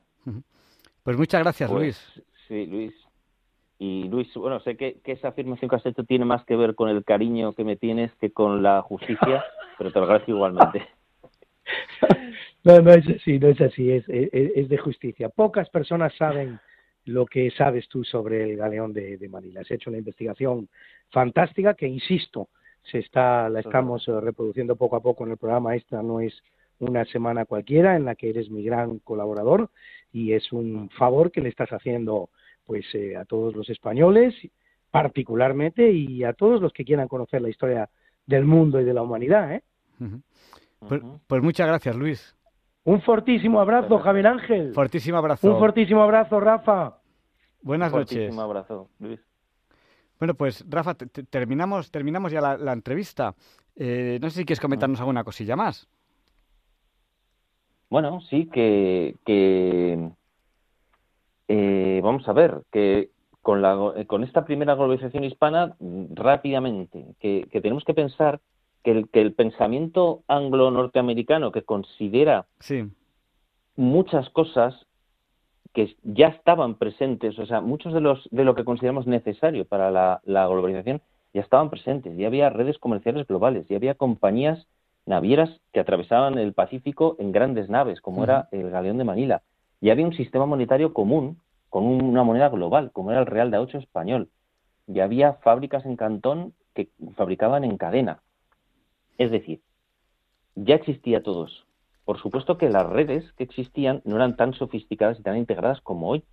Pues 1.02 1.16
muchas 1.16 1.42
gracias, 1.42 1.70
Pues, 1.70 1.82
Luis. 1.82 2.22
Sí, 2.48 2.66
Luis. 2.66 2.94
Y 3.78 4.08
Luis, 4.08 4.32
bueno, 4.34 4.58
sé 4.60 4.76
que, 4.76 4.98
que 5.04 5.12
esa 5.12 5.28
afirmación 5.28 5.68
que 5.68 5.76
has 5.76 5.86
hecho 5.86 6.02
tiene 6.02 6.24
más 6.24 6.44
que 6.44 6.56
ver 6.56 6.74
con 6.74 6.88
el 6.88 7.04
cariño 7.04 7.52
que 7.52 7.62
me 7.62 7.76
tienes 7.76 8.12
que 8.14 8.32
con 8.32 8.62
la 8.62 8.82
justicia, 8.82 9.44
pero 9.78 9.92
te 9.92 9.98
lo 9.98 10.06
agradezco 10.06 10.32
igualmente. 10.32 10.84
No, 12.64 12.80
no 12.80 12.92
es 12.92 13.08
así, 13.08 13.38
no 13.38 13.48
es 13.48 13.60
así, 13.60 13.90
es, 13.90 14.06
es, 14.08 14.28
es 14.32 14.68
de 14.68 14.78
justicia. 14.78 15.28
Pocas 15.28 15.70
personas 15.70 16.12
saben 16.16 16.58
lo 17.04 17.24
que 17.24 17.50
sabes 17.52 17.88
tú 17.88 18.04
sobre 18.04 18.42
el 18.42 18.56
galeón 18.56 18.92
de, 18.92 19.16
de 19.16 19.28
Manila. 19.28 19.60
Has 19.60 19.70
hecho 19.70 19.90
una 19.90 19.98
investigación 19.98 20.68
fantástica 21.10 21.74
que, 21.74 21.86
insisto, 21.86 22.48
se 22.90 22.98
está, 22.98 23.48
la 23.48 23.60
estamos 23.60 24.06
eh, 24.08 24.20
reproduciendo 24.20 24.76
poco 24.76 24.96
a 24.96 25.00
poco 25.00 25.24
en 25.24 25.32
el 25.32 25.36
programa. 25.36 25.76
Esta 25.76 26.02
no 26.02 26.20
es 26.20 26.34
una 26.78 27.04
semana 27.06 27.44
cualquiera 27.44 27.96
en 27.96 28.04
la 28.04 28.14
que 28.14 28.30
eres 28.30 28.50
mi 28.50 28.62
gran 28.62 28.98
colaborador 29.00 29.70
y 30.12 30.32
es 30.32 30.52
un 30.52 30.90
favor 30.90 31.30
que 31.30 31.40
le 31.40 31.48
estás 31.48 31.70
haciendo 31.70 32.30
pues 32.66 32.84
eh, 32.94 33.16
a 33.16 33.24
todos 33.24 33.54
los 33.56 33.68
españoles 33.68 34.34
particularmente 34.90 35.90
y 35.90 36.24
a 36.24 36.32
todos 36.32 36.60
los 36.60 36.72
que 36.72 36.84
quieran 36.84 37.08
conocer 37.08 37.42
la 37.42 37.48
historia 37.48 37.90
del 38.26 38.44
mundo 38.44 38.80
y 38.80 38.84
de 38.84 38.94
la 38.94 39.02
humanidad. 39.02 39.54
¿eh? 39.54 39.62
Pues, 40.80 41.02
pues 41.26 41.42
muchas 41.42 41.66
gracias, 41.66 41.96
Luis. 41.96 42.36
Un 42.84 43.02
fortísimo 43.02 43.60
abrazo, 43.60 43.98
Javier 43.98 44.26
Ángel. 44.28 44.72
Fortísimo 44.74 45.18
abrazo. 45.18 45.52
Un 45.52 45.58
fortísimo 45.58 46.02
abrazo, 46.02 46.40
Rafa. 46.40 46.98
Buenas 47.62 47.92
noches. 47.92 48.16
Fortísimo 48.18 48.40
abrazo, 48.42 48.88
Luis. 48.98 49.20
Bueno, 50.18 50.34
pues 50.34 50.64
Rafa, 50.68 50.94
te- 50.94 51.06
te- 51.06 51.22
terminamos, 51.24 51.90
terminamos 51.90 52.32
ya 52.32 52.40
la, 52.40 52.56
la 52.56 52.72
entrevista. 52.72 53.34
Eh, 53.76 54.18
no 54.20 54.30
sé 54.30 54.38
si 54.40 54.44
quieres 54.44 54.60
comentarnos 54.60 54.98
alguna 55.00 55.22
cosilla 55.24 55.54
más. 55.54 55.88
Bueno, 57.90 58.20
sí, 58.22 58.48
que, 58.52 59.14
que 59.24 60.10
eh, 61.48 62.00
vamos 62.02 62.28
a 62.28 62.32
ver, 62.32 62.62
que 62.72 63.10
con, 63.42 63.62
la, 63.62 63.92
eh, 63.96 64.06
con 64.06 64.24
esta 64.24 64.44
primera 64.44 64.74
globalización 64.74 65.24
hispana, 65.24 65.74
mm, 65.78 66.14
rápidamente, 66.14 67.14
que, 67.20 67.46
que 67.50 67.60
tenemos 67.60 67.84
que 67.84 67.94
pensar 67.94 68.40
que 68.88 68.92
el, 68.92 69.08
que 69.10 69.20
el 69.20 69.34
pensamiento 69.34 70.22
anglo-norteamericano 70.28 71.52
que 71.52 71.60
considera 71.62 72.46
Sí. 72.60 72.90
muchas 73.76 74.30
cosas 74.30 74.86
que 75.74 75.94
ya 76.02 76.28
estaban 76.28 76.76
presentes, 76.76 77.38
o 77.38 77.44
sea, 77.44 77.60
muchos 77.60 77.92
de 77.92 78.00
los 78.00 78.26
de 78.30 78.44
lo 78.44 78.54
que 78.54 78.64
consideramos 78.64 79.06
necesario 79.06 79.66
para 79.66 79.90
la, 79.90 80.22
la 80.24 80.46
globalización 80.46 81.02
ya 81.34 81.42
estaban 81.42 81.68
presentes, 81.68 82.16
ya 82.16 82.28
había 82.28 82.48
redes 82.48 82.78
comerciales 82.78 83.26
globales, 83.26 83.68
ya 83.68 83.76
había 83.76 83.94
compañías 83.94 84.66
navieras 85.04 85.50
que 85.72 85.80
atravesaban 85.80 86.38
el 86.38 86.54
Pacífico 86.54 87.16
en 87.18 87.30
grandes 87.32 87.68
naves, 87.68 88.00
como 88.00 88.24
era 88.24 88.48
el 88.52 88.70
Galeón 88.70 88.96
de 88.96 89.04
Manila, 89.04 89.42
ya 89.82 89.92
había 89.92 90.06
un 90.06 90.14
sistema 90.14 90.46
monetario 90.46 90.94
común 90.94 91.36
con 91.68 91.84
un- 91.84 92.04
una 92.04 92.24
moneda 92.24 92.48
global, 92.48 92.90
como 92.92 93.10
era 93.10 93.20
el 93.20 93.26
Real 93.26 93.50
de 93.50 93.58
A8 93.58 93.76
español, 93.78 94.30
ya 94.86 95.04
había 95.04 95.34
fábricas 95.34 95.84
en 95.84 95.96
Cantón 95.96 96.54
que 96.74 96.88
fabricaban 97.16 97.64
en 97.64 97.76
cadena. 97.76 98.22
Es 99.18 99.30
decir, 99.30 99.60
ya 100.54 100.76
existía 100.76 101.22
todo 101.22 101.46
eso. 101.46 101.64
Por 102.04 102.18
supuesto 102.18 102.56
que 102.56 102.70
las 102.70 102.86
redes 102.86 103.30
que 103.32 103.44
existían 103.44 104.00
no 104.04 104.16
eran 104.16 104.36
tan 104.36 104.54
sofisticadas 104.54 105.20
y 105.20 105.22
tan 105.22 105.36
integradas 105.36 105.80
como 105.82 106.08
hoy, 106.08 106.24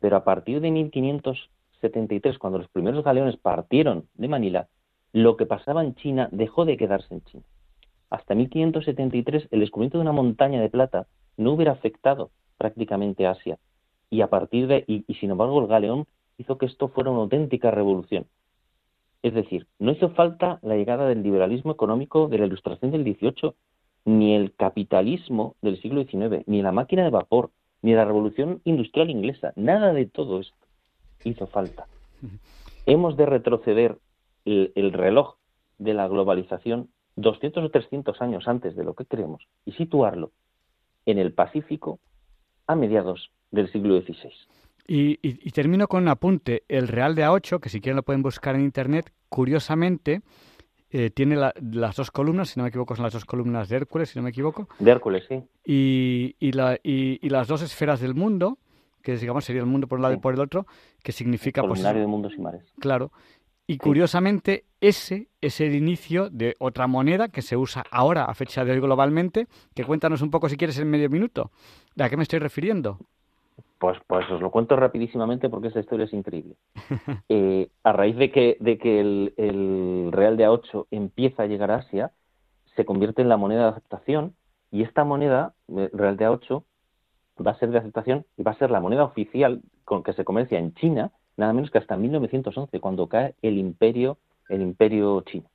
pero 0.00 0.16
a 0.16 0.24
partir 0.24 0.60
de 0.60 0.70
1573, 0.70 2.38
cuando 2.38 2.58
los 2.58 2.68
primeros 2.68 3.04
galeones 3.04 3.36
partieron 3.36 4.08
de 4.14 4.28
Manila, 4.28 4.68
lo 5.12 5.36
que 5.36 5.46
pasaba 5.46 5.82
en 5.82 5.94
China 5.94 6.28
dejó 6.32 6.64
de 6.64 6.76
quedarse 6.76 7.14
en 7.14 7.22
China. 7.22 7.44
Hasta 8.10 8.34
1573 8.34 9.48
el 9.50 9.60
descubrimiento 9.60 9.98
de 9.98 10.02
una 10.02 10.12
montaña 10.12 10.60
de 10.60 10.68
plata 10.68 11.06
no 11.36 11.52
hubiera 11.52 11.72
afectado 11.72 12.30
prácticamente 12.58 13.26
a 13.26 13.30
Asia. 13.30 13.58
Y 14.10 14.20
a 14.20 14.28
partir 14.28 14.66
de 14.66 14.84
y, 14.86 15.04
y 15.06 15.14
sin 15.14 15.30
embargo 15.30 15.60
el 15.60 15.66
galeón 15.66 16.06
hizo 16.36 16.58
que 16.58 16.66
esto 16.66 16.88
fuera 16.88 17.10
una 17.10 17.20
auténtica 17.20 17.70
revolución. 17.70 18.26
Es 19.22 19.34
decir, 19.34 19.66
no 19.78 19.92
hizo 19.92 20.10
falta 20.10 20.58
la 20.62 20.76
llegada 20.76 21.06
del 21.06 21.22
liberalismo 21.22 21.72
económico 21.72 22.28
de 22.28 22.38
la 22.38 22.46
Ilustración 22.46 22.90
del 22.90 23.04
XVIII, 23.04 23.54
ni 24.04 24.34
el 24.34 24.52
capitalismo 24.54 25.54
del 25.62 25.80
siglo 25.80 26.02
XIX, 26.04 26.42
ni 26.46 26.60
la 26.60 26.72
máquina 26.72 27.04
de 27.04 27.10
vapor, 27.10 27.50
ni 27.82 27.94
la 27.94 28.04
revolución 28.04 28.60
industrial 28.64 29.10
inglesa. 29.10 29.52
Nada 29.54 29.92
de 29.92 30.06
todo 30.06 30.40
esto 30.40 30.56
hizo 31.24 31.46
falta. 31.46 31.86
Hemos 32.86 33.16
de 33.16 33.26
retroceder 33.26 33.98
el, 34.44 34.72
el 34.74 34.92
reloj 34.92 35.36
de 35.78 35.94
la 35.94 36.08
globalización 36.08 36.88
200 37.16 37.64
o 37.64 37.70
300 37.70 38.20
años 38.22 38.48
antes 38.48 38.74
de 38.74 38.84
lo 38.84 38.94
que 38.94 39.04
creemos 39.04 39.46
y 39.64 39.72
situarlo 39.72 40.32
en 41.06 41.18
el 41.18 41.32
Pacífico 41.32 41.98
a 42.66 42.74
mediados 42.74 43.30
del 43.50 43.70
siglo 43.70 44.00
XVI. 44.00 44.32
Y, 44.86 45.12
y- 45.26 45.38
y 45.48 45.50
termino 45.52 45.86
con 45.88 46.02
un 46.02 46.08
apunte. 46.08 46.64
El 46.68 46.88
Real 46.88 47.14
de 47.14 47.24
A8, 47.24 47.60
que 47.60 47.68
si 47.68 47.80
quieren 47.80 47.96
lo 47.96 48.02
pueden 48.02 48.22
buscar 48.22 48.54
en 48.54 48.62
internet, 48.62 49.12
curiosamente 49.28 50.22
eh, 50.94 51.08
tiene 51.10 51.36
la- 51.36 51.54
las 51.72 51.96
dos 51.96 52.10
columnas, 52.10 52.50
si 52.50 52.58
no 52.60 52.64
me 52.64 52.68
equivoco, 52.68 52.94
son 52.94 53.04
las 53.04 53.14
dos 53.14 53.24
columnas 53.24 53.68
de 53.70 53.76
Hércules, 53.76 54.10
si 54.10 54.18
no 54.18 54.22
me 54.24 54.28
equivoco, 54.30 54.68
De 54.78 54.90
Hércules, 54.90 55.24
sí. 55.26 55.42
y, 55.64 56.36
y, 56.38 56.52
la- 56.52 56.78
y- 56.82 57.18
y 57.24 57.30
las 57.30 57.48
dos 57.48 57.62
esferas 57.62 58.00
del 58.00 58.14
mundo, 58.14 58.58
que 59.02 59.16
digamos 59.16 59.44
sería 59.46 59.60
el 59.62 59.66
mundo 59.68 59.86
por 59.86 59.98
un 59.98 60.02
lado 60.02 60.14
y 60.14 60.18
por 60.18 60.34
el 60.34 60.40
otro, 60.40 60.66
que 61.02 61.12
significa 61.12 61.62
pues 61.62 61.70
Columnario 61.80 62.00
eso, 62.02 62.06
de 62.08 62.10
mundos 62.12 62.34
y 62.36 62.40
mares. 62.42 62.64
claro. 62.78 63.10
Y 63.66 63.78
curiosamente 63.78 64.64
ese 64.82 65.28
es 65.40 65.60
el 65.62 65.74
inicio 65.74 66.28
de 66.28 66.56
otra 66.58 66.86
moneda 66.88 67.28
que 67.28 67.40
se 67.40 67.56
usa 67.56 67.84
ahora 67.90 68.24
a 68.24 68.34
fecha 68.34 68.64
de 68.64 68.72
hoy 68.72 68.80
globalmente, 68.80 69.46
que 69.74 69.84
cuéntanos 69.84 70.20
un 70.20 70.30
poco 70.30 70.48
si 70.50 70.56
quieres 70.58 70.76
en 70.78 70.90
medio 70.90 71.08
minuto. 71.08 71.52
¿A 71.98 72.10
qué 72.10 72.16
me 72.18 72.24
estoy 72.24 72.40
refiriendo? 72.40 72.98
Pues, 73.78 73.98
pues 74.06 74.30
os 74.30 74.40
lo 74.40 74.50
cuento 74.50 74.76
rapidísimamente 74.76 75.48
porque 75.48 75.68
esta 75.68 75.80
historia 75.80 76.06
es 76.06 76.12
increíble. 76.12 76.56
Eh, 77.28 77.68
a 77.82 77.92
raíz 77.92 78.16
de 78.16 78.30
que, 78.30 78.56
de 78.60 78.78
que 78.78 79.00
el, 79.00 79.34
el 79.36 80.10
Real 80.12 80.36
de 80.36 80.46
A8 80.46 80.86
empieza 80.90 81.44
a 81.44 81.46
llegar 81.46 81.70
a 81.70 81.76
Asia, 81.76 82.12
se 82.76 82.84
convierte 82.84 83.22
en 83.22 83.28
la 83.28 83.36
moneda 83.36 83.62
de 83.62 83.70
aceptación 83.70 84.34
y 84.70 84.82
esta 84.82 85.04
moneda, 85.04 85.54
eh, 85.68 85.90
Real 85.92 86.16
de 86.16 86.28
A8, 86.28 86.62
va 87.44 87.52
a 87.52 87.58
ser 87.58 87.70
de 87.70 87.78
aceptación 87.78 88.24
y 88.36 88.42
va 88.42 88.52
a 88.52 88.58
ser 88.58 88.70
la 88.70 88.80
moneda 88.80 89.04
oficial 89.04 89.62
con 89.84 90.02
que 90.02 90.12
se 90.12 90.24
comercia 90.24 90.58
en 90.58 90.74
China, 90.74 91.10
nada 91.36 91.52
menos 91.52 91.70
que 91.70 91.78
hasta 91.78 91.96
1911, 91.96 92.80
cuando 92.80 93.08
cae 93.08 93.34
el 93.42 93.58
imperio, 93.58 94.18
el 94.48 94.62
imperio 94.62 95.20
chino. 95.22 95.48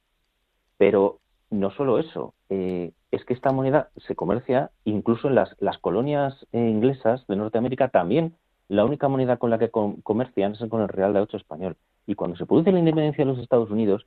Pero 0.77 1.19
no 1.49 1.71
solo 1.71 1.99
eso, 1.99 2.33
eh, 2.49 2.91
es 3.11 3.23
que 3.25 3.33
esta 3.33 3.51
moneda 3.51 3.89
se 3.97 4.15
comercia 4.15 4.71
incluso 4.85 5.27
en 5.27 5.35
las, 5.35 5.55
las 5.59 5.77
colonias 5.77 6.45
eh, 6.51 6.59
inglesas 6.69 7.25
de 7.27 7.35
Norteamérica 7.35 7.89
también. 7.89 8.33
La 8.69 8.83
única 8.85 9.07
moneda 9.07 9.37
con 9.37 9.49
la 9.49 9.59
que 9.59 9.69
com- 9.69 10.01
comercian 10.01 10.53
es 10.53 10.59
con 10.69 10.81
el 10.81 10.89
Real 10.89 11.13
de 11.13 11.21
A8 11.21 11.35
español. 11.37 11.75
Y 12.05 12.15
cuando 12.15 12.35
se 12.37 12.45
produce 12.45 12.71
la 12.71 12.79
independencia 12.79 13.23
de 13.25 13.31
los 13.31 13.39
Estados 13.39 13.69
Unidos, 13.71 14.05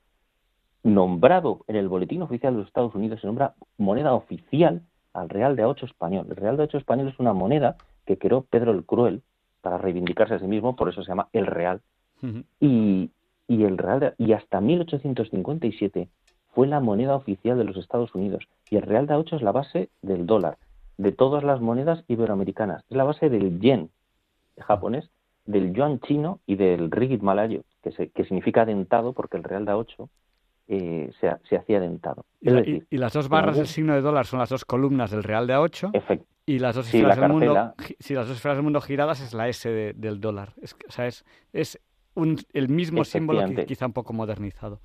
nombrado 0.83 1.61
en 1.69 1.77
el 1.77 1.89
Boletín 1.89 2.23
Oficial 2.23 2.53
de 2.55 2.59
los 2.61 2.69
Estados 2.69 2.95
Unidos, 2.95 3.21
se 3.21 3.27
nombra 3.27 3.55
moneda 3.79 4.15
oficial 4.15 4.83
al 5.13 5.29
Real 5.29 5.57
de 5.57 5.65
A8 5.65 5.85
español. 5.85 6.27
El 6.31 6.37
Real 6.37 6.57
de 6.57 6.65
A8 6.65 6.79
español 6.79 7.09
es 7.09 7.19
una 7.19 7.33
moneda 7.33 7.77
que 8.07 8.17
creó 8.19 8.43
Pedro 8.43 8.73
el 8.73 8.85
Cruel 8.85 9.23
para 9.61 9.77
reivindicarse 9.79 10.35
a 10.35 10.39
sí 10.39 10.47
mismo, 10.47 10.77
por 10.77 10.89
eso 10.89 11.03
se 11.03 11.09
llama 11.09 11.29
el 11.33 11.47
Real. 11.47 11.81
Y, 12.61 13.11
y 13.49 13.65
el 13.65 13.77
Real 13.79 14.01
de- 14.01 14.15
y 14.19 14.33
hasta 14.33 14.61
1857 14.61 16.09
fue 16.55 16.67
la 16.67 16.81
moneda 16.81 17.15
oficial 17.15 17.57
de 17.59 17.65
los 17.65 17.77
Estados 17.77 18.15
Unidos. 18.15 18.45
Y 18.71 18.77
el 18.77 18.83
Real 18.83 19.07
de 19.07 19.15
A8 19.15 19.37
es 19.37 19.43
la 19.43 19.53
base 19.53 19.89
del 20.03 20.27
dólar, 20.27 20.59
de 20.99 21.13
todas 21.13 21.45
las 21.45 21.61
monedas 21.61 22.05
iberoamericanas. 22.09 22.85
Es 22.91 22.97
la 22.97 23.05
base 23.05 23.29
del 23.31 23.61
yen 23.61 23.91
japonés, 24.59 25.11
del 25.47 25.73
yuan 25.73 26.01
chino 26.01 26.41
y 26.47 26.57
del 26.57 26.91
ringgit 26.91 27.23
malayo, 27.23 27.63
que, 27.83 27.93
se- 27.93 28.11
que 28.11 28.25
significa 28.25 28.65
dentado 28.65 29.13
porque 29.13 29.37
el 29.37 29.45
Real 29.45 29.65
de 29.65 29.73
A8 29.73 30.09
eh, 30.69 31.11
se, 31.21 31.31
se 31.49 31.57
hacía 31.57 31.81
dentado. 31.81 32.25
Y, 32.41 32.49
Es 32.49 32.53
la- 32.55 32.61
decir, 32.61 32.87
y- 32.91 32.95
y 32.95 32.99
las 32.99 33.13
dos 33.13 33.29
barras 33.29 33.57
del 33.57 33.67
signo 33.67 33.95
de 33.95 34.01
dólar 34.03 34.27
son 34.27 34.39
las 34.39 34.51
dos 34.51 34.65
columnas 34.65 35.11
del 35.11 35.25
Real 35.25 35.47
de 35.47 35.55
A8 35.55 35.91
efect- 35.93 36.25
y 36.47 36.59
las 36.59 36.75
dos 36.77 36.87
sí, 36.87 36.99
esferas 36.99 37.17
la 37.19 37.23
del 37.27 37.33
mundo, 37.33 37.75
si 37.99 38.15
las 38.15 38.27
dos 38.29 38.37
esferas 38.37 38.57
del 38.59 38.63
mundo 38.65 38.81
giradas 38.81 39.21
es 39.21 39.35
la 39.35 39.49
S 39.49 39.69
de- 39.69 39.93
del 39.95 40.21
dólar. 40.21 40.53
Es, 40.63 40.75
o 40.89 40.91
sea, 40.93 41.07
es, 41.07 41.25
es 41.53 41.81
un- 42.15 42.39
el 42.53 42.69
mismo 42.69 43.05
símbolo 43.05 43.41
quizá 43.67 43.87
un 43.87 43.93
poco 43.93 44.13
modernizado. 44.13 44.79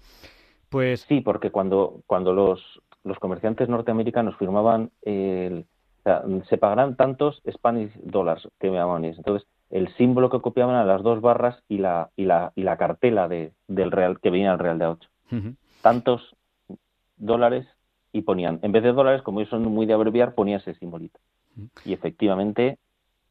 Pues 0.69 1.01
Sí, 1.01 1.21
porque 1.21 1.51
cuando, 1.51 2.01
cuando 2.07 2.33
los, 2.33 2.81
los 3.03 3.19
comerciantes 3.19 3.69
norteamericanos 3.69 4.35
firmaban 4.37 4.91
el, 5.03 5.65
o 5.99 6.03
sea, 6.03 6.23
se 6.49 6.57
pagarán 6.57 6.95
tantos 6.95 7.41
Spanish 7.49 7.93
dollars 8.03 8.47
que 8.59 8.69
me 8.69 8.77
llamaban 8.77 9.05
ellos. 9.05 9.17
Entonces, 9.17 9.47
el 9.69 9.93
símbolo 9.95 10.29
que 10.29 10.41
copiaban 10.41 10.75
a 10.75 10.85
las 10.85 11.01
dos 11.03 11.21
barras 11.21 11.63
y 11.67 11.79
la, 11.79 12.11
y 12.15 12.25
la, 12.25 12.51
y 12.55 12.63
la 12.63 12.77
cartela 12.77 13.27
de, 13.27 13.53
del 13.67 13.91
real 13.91 14.19
que 14.19 14.29
venía 14.29 14.51
al 14.51 14.59
Real 14.59 14.79
de 14.79 14.85
A8. 14.85 15.09
ujú, 15.31 15.55
Tantos 15.81 16.35
dólares 17.17 17.67
y 18.11 18.21
ponían, 18.21 18.59
en 18.61 18.71
vez 18.71 18.83
de 18.83 18.93
dólares, 18.93 19.21
como 19.21 19.39
ellos 19.39 19.49
son 19.49 19.63
muy 19.63 19.85
de 19.85 19.93
abreviar, 19.93 20.35
ponía 20.35 20.57
ese 20.57 20.75
simbolito. 20.75 21.19
Y 21.83 21.93
efectivamente, 21.93 22.77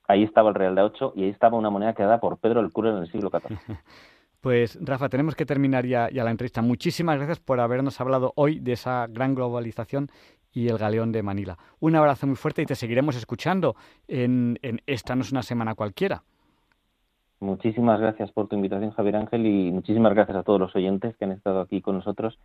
ahí 0.07 0.23
estaba 0.23 0.51
el 0.51 0.55
Real 0.55 0.75
de 0.75 0.83
A8 0.83 1.13
y 1.17 1.25
ahí 1.25 1.31
estaba 1.31 1.57
una 1.57 1.71
moneda 1.71 1.95
creada 1.95 2.21
por 2.21 2.39
Pedro 2.39 2.61
el 2.61 2.73
Cruel 2.73 2.97
en 2.97 3.03
el 3.03 3.11
siglo 3.11 3.31
XIV. 3.31 3.57
Pues 4.45 4.79
Rafa, 4.79 5.09
tenemos 5.09 5.35
que 5.35 5.47
terminar 5.47 5.87
ya, 5.87 6.11
ya 6.11 6.23
la 6.23 6.31
entrevista. 6.31 6.61
Muchísimas 6.61 7.17
gracias 7.17 7.41
por 7.41 7.61
habernos 7.61 7.99
hablado 7.99 8.35
hoy 8.37 8.61
de 8.61 8.73
esa 8.73 9.07
gran 9.07 9.35
globalización 9.35 10.11
y 10.53 10.69
el 10.69 10.77
Galeón 10.77 11.13
de 11.13 11.23
Manila. 11.23 11.57
Un 11.81 11.97
abrazo 11.97 12.27
muy 12.27 12.37
fuerte 12.37 12.61
y 12.61 12.67
te 12.67 12.75
seguiremos 12.75 13.17
escuchando 13.17 13.75
en, 14.07 14.59
Esta 14.85 15.17
no 15.17 15.23
es 15.23 15.33
una 15.33 15.43
semana 15.43 15.75
cualquiera. 15.75 16.25
Muchísimas 17.41 17.99
gracias 17.99 18.33
por 18.33 18.47
tu 18.47 18.57
invitación, 18.57 18.91
Javier 18.91 19.17
Ángel, 19.17 19.47
y 19.47 19.73
muchísimas 19.73 20.13
gracias 20.13 20.37
a 20.37 20.43
todos 20.43 20.61
los 20.61 20.77
oyentes 20.77 21.17
que 21.17 21.25
han 21.25 21.33
estado 21.33 21.63
aquí 21.63 21.81
con 21.81 21.95
nosotros. 21.95 22.39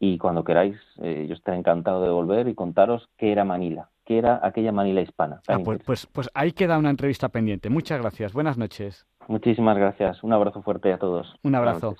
Y 0.00 0.18
cuando 0.18 0.42
queráis, 0.42 0.76
eh, 1.02 1.26
yo 1.28 1.34
estaré 1.34 1.56
encantado 1.56 2.02
de 2.02 2.10
volver 2.10 2.48
y 2.48 2.56
contaros 2.56 3.08
qué 3.16 3.30
era 3.30 3.44
Manila, 3.44 3.90
qué 4.04 4.18
era 4.18 4.40
aquella 4.42 4.72
Manila 4.72 5.02
hispana. 5.02 5.40
Ah, 5.46 5.60
pues, 5.64 5.80
pues, 5.86 6.06
pues 6.06 6.28
ahí 6.34 6.50
queda 6.50 6.78
una 6.78 6.90
entrevista 6.90 7.28
pendiente. 7.28 7.70
Muchas 7.70 8.00
gracias. 8.00 8.32
Buenas 8.32 8.58
noches. 8.58 9.06
Muchísimas 9.28 9.76
gracias. 9.76 10.22
Un 10.22 10.32
abrazo 10.32 10.62
fuerte 10.62 10.92
a 10.92 10.98
todos. 10.98 11.34
Un 11.42 11.54
abrazo. 11.54 11.96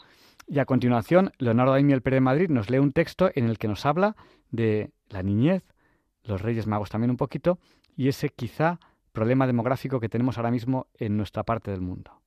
Y 0.46 0.58
a 0.58 0.66
continuación, 0.66 1.32
Leonardo 1.38 1.72
Daimiel 1.72 2.02
Pérez 2.02 2.18
de 2.18 2.22
Madrid 2.22 2.50
nos 2.50 2.68
lee 2.68 2.78
un 2.78 2.92
texto 2.92 3.30
en 3.34 3.46
el 3.46 3.58
que 3.58 3.68
nos 3.68 3.86
habla 3.86 4.14
de 4.50 4.90
la 5.08 5.22
niñez, 5.22 5.62
los 6.22 6.42
Reyes 6.42 6.66
Magos 6.66 6.90
también 6.90 7.10
un 7.10 7.16
poquito, 7.16 7.58
y 7.96 8.08
ese 8.08 8.28
quizá 8.28 8.78
problema 9.12 9.46
demográfico 9.46 10.00
que 10.00 10.08
tenemos 10.08 10.36
ahora 10.36 10.50
mismo 10.50 10.88
en 10.98 11.16
nuestra 11.16 11.44
parte 11.44 11.70
del 11.70 11.80
mundo. 11.80 12.23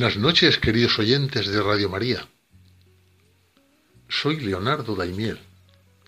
Buenas 0.00 0.16
noches, 0.16 0.56
queridos 0.56 0.98
oyentes 0.98 1.46
de 1.46 1.62
Radio 1.62 1.90
María. 1.90 2.26
Soy 4.08 4.40
Leonardo 4.40 4.96
Daimiel 4.96 5.38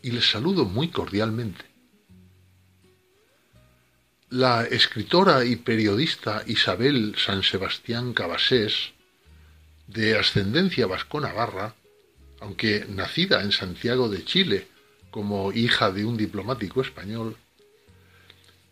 y 0.01 0.12
les 0.12 0.30
saludo 0.30 0.64
muy 0.64 0.88
cordialmente. 0.88 1.62
La 4.30 4.64
escritora 4.64 5.45
y 5.45 5.57
periodista 5.57 6.43
Isabel 6.47 7.16
San 7.18 7.43
Sebastián 7.43 8.14
Cabasés, 8.14 8.95
de 9.88 10.18
ascendencia 10.18 10.86
vasco-navarra, 10.86 11.74
aunque 12.40 12.86
nacida 12.88 13.43
en 13.43 13.53
Santiago 13.53 14.09
de 14.09 14.24
Chile 14.24 14.68
como 15.11 15.53
hija 15.53 15.90
de 15.90 16.07
un 16.07 16.16
diplomático 16.16 16.80
español, 16.80 17.36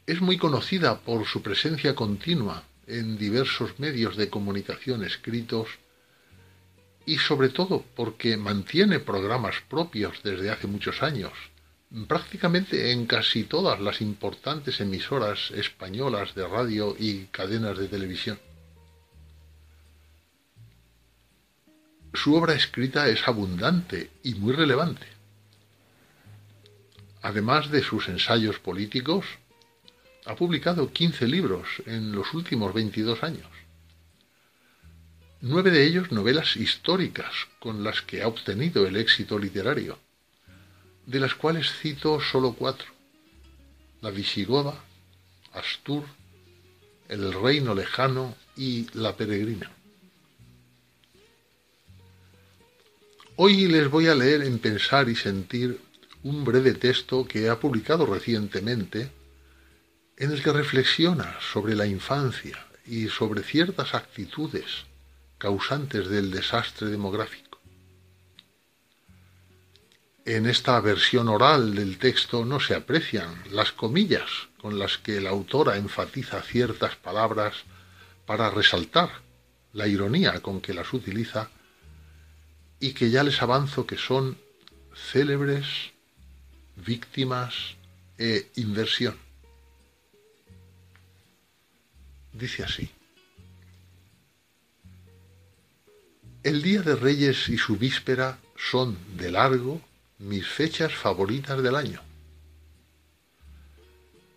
es 0.07 0.23
muy 0.23 0.39
conocida 0.39 1.01
por 1.01 1.27
su 1.27 1.43
presencia 1.43 1.95
continua 1.95 2.65
en 2.99 3.17
diversos 3.17 3.79
medios 3.79 4.17
de 4.17 4.29
comunicación 4.29 5.05
escritos 5.05 5.69
y 7.07 7.19
sobre 7.19 7.49
todo 7.49 7.85
porque 7.97 8.37
mantiene 8.37 9.01
programas 9.01 9.57
propios 9.69 10.23
desde 10.23 10.51
hace 10.51 10.67
muchos 10.67 11.03
años, 11.03 11.33
prácticamente 12.07 12.93
en 12.93 13.07
casi 13.07 13.45
todas 13.45 13.81
las 13.81 14.01
importantes 14.01 14.81
emisoras 14.81 15.51
españolas 15.53 16.35
de 16.35 16.47
radio 16.47 16.95
y 16.99 17.27
cadenas 17.27 17.79
de 17.79 17.89
televisión. 17.89 18.39
Su 22.13 22.35
obra 22.35 22.55
escrita 22.55 23.09
es 23.09 23.27
abundante 23.27 24.11
y 24.23 24.35
muy 24.35 24.53
relevante. 24.53 25.07
Además 27.23 27.71
de 27.71 27.83
sus 27.83 28.09
ensayos 28.09 28.59
políticos, 28.59 29.27
ha 30.27 30.37
publicado 30.37 30.93
15 30.93 31.27
libros 31.27 31.67
en 31.87 32.13
los 32.13 32.35
últimos 32.35 32.75
22 32.75 33.23
años. 33.23 33.49
Nueve 35.41 35.71
de 35.71 35.87
ellos 35.87 36.13
novelas 36.13 36.57
históricas 36.57 37.33
con 37.59 37.83
las 37.83 38.03
que 38.03 38.23
ha 38.23 38.29
obtenido 38.29 38.87
el 38.87 38.97
éxito 38.97 39.39
literario, 39.39 39.99
de 41.07 41.21
las 41.21 41.35
cuales 41.35 41.73
cito 41.73 42.21
solo 42.21 42.53
cuatro. 42.53 42.87
La 44.03 44.11
Visigoda, 44.11 44.75
Astur, 45.53 46.05
El 47.09 47.33
Reino 47.33 47.75
Lejano 47.75 48.37
y 48.57 48.87
La 48.93 49.17
Peregrina. 49.17 49.71
Hoy 53.37 53.67
les 53.67 53.91
voy 53.91 54.09
a 54.09 54.15
leer 54.15 54.43
en 54.43 54.59
Pensar 54.59 55.09
y 55.09 55.17
Sentir 55.17 55.81
un 56.23 56.45
breve 56.45 56.75
texto 56.75 57.27
que 57.27 57.49
ha 57.49 57.59
publicado 57.59 58.05
recientemente 58.05 59.11
en 60.21 60.31
el 60.31 60.43
que 60.43 60.53
reflexiona 60.53 61.35
sobre 61.41 61.75
la 61.75 61.87
infancia 61.87 62.67
y 62.87 63.09
sobre 63.09 63.43
ciertas 63.43 63.95
actitudes 63.95 64.85
causantes 65.39 66.09
del 66.11 66.31
desastre 66.31 66.89
demográfico. 66.89 67.59
En 70.27 70.45
esta 70.45 70.79
versión 70.81 71.31
oral 71.31 71.75
del 71.75 71.97
texto 71.97 72.45
no 72.45 72.61
se 72.61 72.75
aprecian 72.75 73.35
las 73.51 73.73
comillas 73.73 74.29
con 74.61 74.79
las 74.79 74.99
que 74.99 75.23
la 75.23 75.31
autora 75.31 75.79
enfatiza 75.79 76.43
ciertas 76.43 76.97
palabras 76.97 77.55
para 78.27 78.51
resaltar 78.51 79.23
la 79.73 79.89
ironía 79.89 80.41
con 80.41 80.61
que 80.61 80.75
las 80.75 80.93
utiliza 80.93 81.49
y 82.79 82.93
que 82.93 83.09
ya 83.09 83.23
les 83.23 83.41
avanzo 83.41 83.87
que 83.87 83.97
son 83.97 84.37
célebres, 84.95 85.65
víctimas 86.77 87.55
e 88.19 88.51
inversión. 88.57 89.30
Dice 92.33 92.65
así. 92.65 92.91
El 96.43 96.63
Día 96.63 96.83
de 96.83 96.97
Reyes 96.97 97.49
y 97.49 97.59
su 97.59 97.77
víspera 97.77 98.39
son, 98.57 98.97
de 99.17 99.31
largo, 99.31 99.81
mis 100.19 100.47
fechas 100.47 100.95
favoritas 100.95 101.63
del 101.63 101.77
año. 101.77 102.01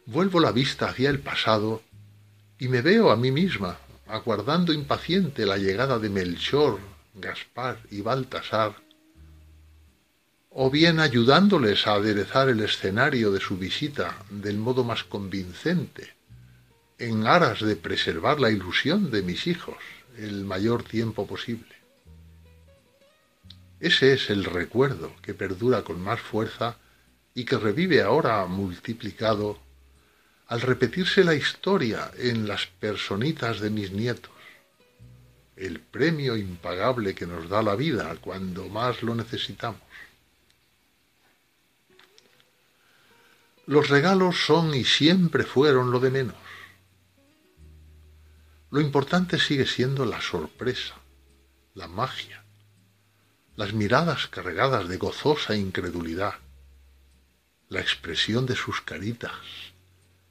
Vuelvo 0.05 0.39
la 0.41 0.51
vista 0.51 0.89
hacia 0.89 1.09
el 1.09 1.19
pasado 1.19 1.81
y 2.59 2.67
me 2.67 2.81
veo 2.81 3.09
a 3.09 3.15
mí 3.15 3.31
misma, 3.31 3.77
aguardando 4.07 4.73
impaciente 4.73 5.45
la 5.45 5.57
llegada 5.57 5.97
de 5.97 6.09
Melchor, 6.09 6.79
Gaspar 7.15 7.79
y 7.89 8.01
Baltasar, 8.01 8.75
o 10.49 10.69
bien 10.69 10.99
ayudándoles 10.99 11.87
a 11.87 11.93
aderezar 11.93 12.49
el 12.49 12.59
escenario 12.59 13.31
de 13.31 13.39
su 13.39 13.57
visita 13.57 14.23
del 14.29 14.57
modo 14.57 14.83
más 14.83 15.03
convincente, 15.03 16.13
en 16.97 17.27
aras 17.27 17.61
de 17.61 17.75
preservar 17.75 18.39
la 18.39 18.49
ilusión 18.49 19.11
de 19.11 19.21
mis 19.21 19.47
hijos 19.47 19.77
el 20.17 20.45
mayor 20.45 20.83
tiempo 20.83 21.25
posible. 21.25 21.73
Ese 23.79 24.13
es 24.13 24.29
el 24.29 24.45
recuerdo 24.45 25.13
que 25.21 25.33
perdura 25.33 25.83
con 25.83 25.99
más 26.01 26.19
fuerza 26.21 26.77
y 27.35 27.45
que 27.45 27.57
revive 27.57 28.01
ahora 28.01 28.45
multiplicado 28.45 29.59
al 30.47 30.61
repetirse 30.61 31.23
la 31.23 31.33
historia 31.33 32.11
en 32.17 32.47
las 32.47 32.67
personitas 32.67 33.59
de 33.59 33.69
mis 33.69 33.91
nietos, 33.91 34.31
el 35.55 35.79
premio 35.79 36.37
impagable 36.37 37.15
que 37.15 37.25
nos 37.25 37.49
da 37.49 37.63
la 37.63 37.75
vida 37.75 38.15
cuando 38.21 38.67
más 38.69 39.01
lo 39.03 39.15
necesitamos. 39.15 39.81
Los 43.65 43.89
regalos 43.89 44.45
son 44.45 44.73
y 44.75 44.83
siempre 44.83 45.43
fueron 45.43 45.89
lo 45.89 45.99
de 45.99 46.11
menos. 46.11 46.42
Lo 48.73 48.81
importante 48.81 49.37
sigue 49.37 49.67
siendo 49.67 50.03
la 50.03 50.19
sorpresa, 50.19 50.95
la 51.75 51.87
magia, 51.87 52.43
las 53.55 53.71
miradas 53.71 54.25
cargadas 54.25 54.89
de 54.89 54.97
gozosa 54.97 55.55
incredulidad, 55.55 56.33
la 57.69 57.81
expresión 57.81 58.47
de 58.47 58.55
sus 58.55 58.81
caritas, 58.81 59.37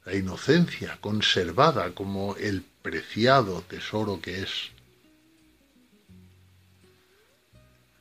la 0.05 0.16
inocencia 0.16 0.99
conservada 1.01 1.95
como 1.95 2.34
el 2.34 2.62
preciado 2.82 3.62
tesoro 3.62 4.20
que 4.20 4.43
es. 4.43 4.72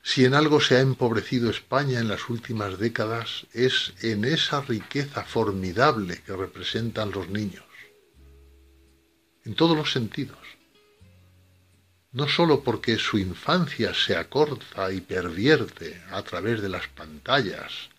Si 0.01 0.25
en 0.25 0.33
algo 0.33 0.59
se 0.59 0.77
ha 0.77 0.79
empobrecido 0.79 1.51
España 1.51 1.99
en 1.99 2.07
las 2.07 2.29
últimas 2.29 2.79
décadas 2.79 3.45
es 3.53 3.93
en 4.01 4.25
esa 4.25 4.61
riqueza 4.61 5.23
formidable 5.23 6.19
que 6.25 6.35
representan 6.35 7.11
los 7.11 7.29
niños 7.29 7.63
en 9.45 9.55
todos 9.55 9.75
los 9.75 9.91
sentidos. 9.91 10.37
No 12.11 12.27
sólo 12.27 12.61
porque 12.61 12.97
su 12.97 13.17
infancia 13.17 13.93
se 13.93 14.17
acorta 14.17 14.91
y 14.91 15.01
pervierte 15.01 16.01
a 16.11 16.21
través 16.23 16.61
de 16.61 16.69
las 16.69 16.87
pantallas, 16.89 17.89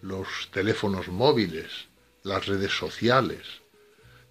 los 0.00 0.26
teléfonos 0.52 1.08
móviles, 1.08 1.86
las 2.22 2.46
redes 2.46 2.72
sociales, 2.72 3.42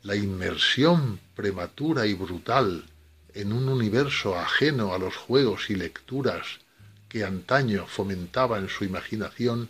la 0.02 0.16
inmersión 0.16 1.20
prematura 1.36 2.08
y 2.08 2.14
brutal 2.14 2.86
en 3.34 3.54
un 3.54 3.70
universo 3.70 4.38
ajeno 4.38 4.94
a 4.94 4.98
los 4.98 5.16
juegos 5.16 5.70
y 5.70 5.76
lecturas 5.76 6.60
que 7.08 7.24
antaño 7.24 7.86
fomentaba 7.86 8.58
en 8.58 8.70
su 8.70 8.84
imaginación, 8.86 9.70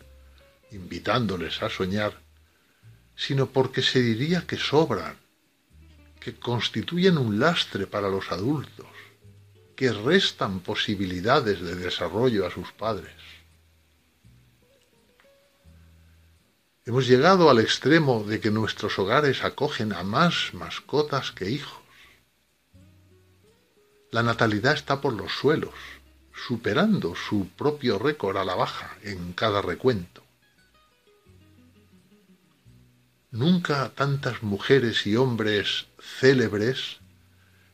invitándoles 0.72 1.62
a 1.62 1.70
soñar, 1.70 2.20
sino 3.16 3.48
porque 3.48 3.82
se 3.82 4.02
diría 4.02 4.48
que 4.48 4.58
sobran 4.58 5.18
que 6.28 6.36
constituyen 6.36 7.18
un 7.18 7.40
lastre 7.40 7.88
para 7.88 8.10
los 8.10 8.34
adultos, 8.34 8.92
que 9.78 9.94
restan 9.94 10.60
posibilidades 10.60 11.62
de 11.62 11.74
desarrollo 11.76 12.46
a 12.46 12.52
sus 12.52 12.74
padres. 12.74 13.16
Hemos 16.86 17.08
llegado 17.08 17.50
al 17.50 17.60
extremo 17.60 18.26
de 18.26 18.42
que 18.42 18.52
nuestros 18.52 19.00
hogares 19.00 19.46
acogen 19.46 19.94
a 19.94 20.04
más 20.04 20.54
mascotas 20.54 21.32
que 21.32 21.50
hijos. 21.50 21.80
La 24.12 24.22
natalidad 24.22 24.74
está 24.74 25.00
por 25.00 25.14
los 25.14 25.32
suelos, 25.32 25.76
superando 26.36 27.16
su 27.16 27.48
propio 27.56 27.98
récord 28.00 28.36
a 28.36 28.44
la 28.44 28.56
baja 28.56 28.98
en 29.02 29.32
cada 29.32 29.62
recuento. 29.62 30.24
Nunca 33.32 33.94
tantas 33.96 34.44
mujeres 34.44 35.08
y 35.08 35.16
hombres 35.16 35.87
célebres 36.20 36.98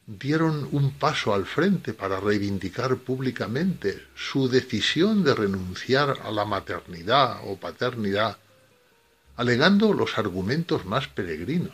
dieron 0.05 0.67
un 0.71 0.91
paso 0.91 1.33
al 1.33 1.45
frente 1.45 1.93
para 1.93 2.19
reivindicar 2.19 2.97
públicamente 2.97 4.03
su 4.15 4.49
decisión 4.49 5.23
de 5.23 5.33
renunciar 5.33 6.19
a 6.23 6.31
la 6.31 6.43
maternidad 6.43 7.39
o 7.45 7.57
paternidad, 7.57 8.37
alegando 9.37 9.93
los 9.93 10.17
argumentos 10.17 10.85
más 10.85 11.07
peregrinos. 11.07 11.71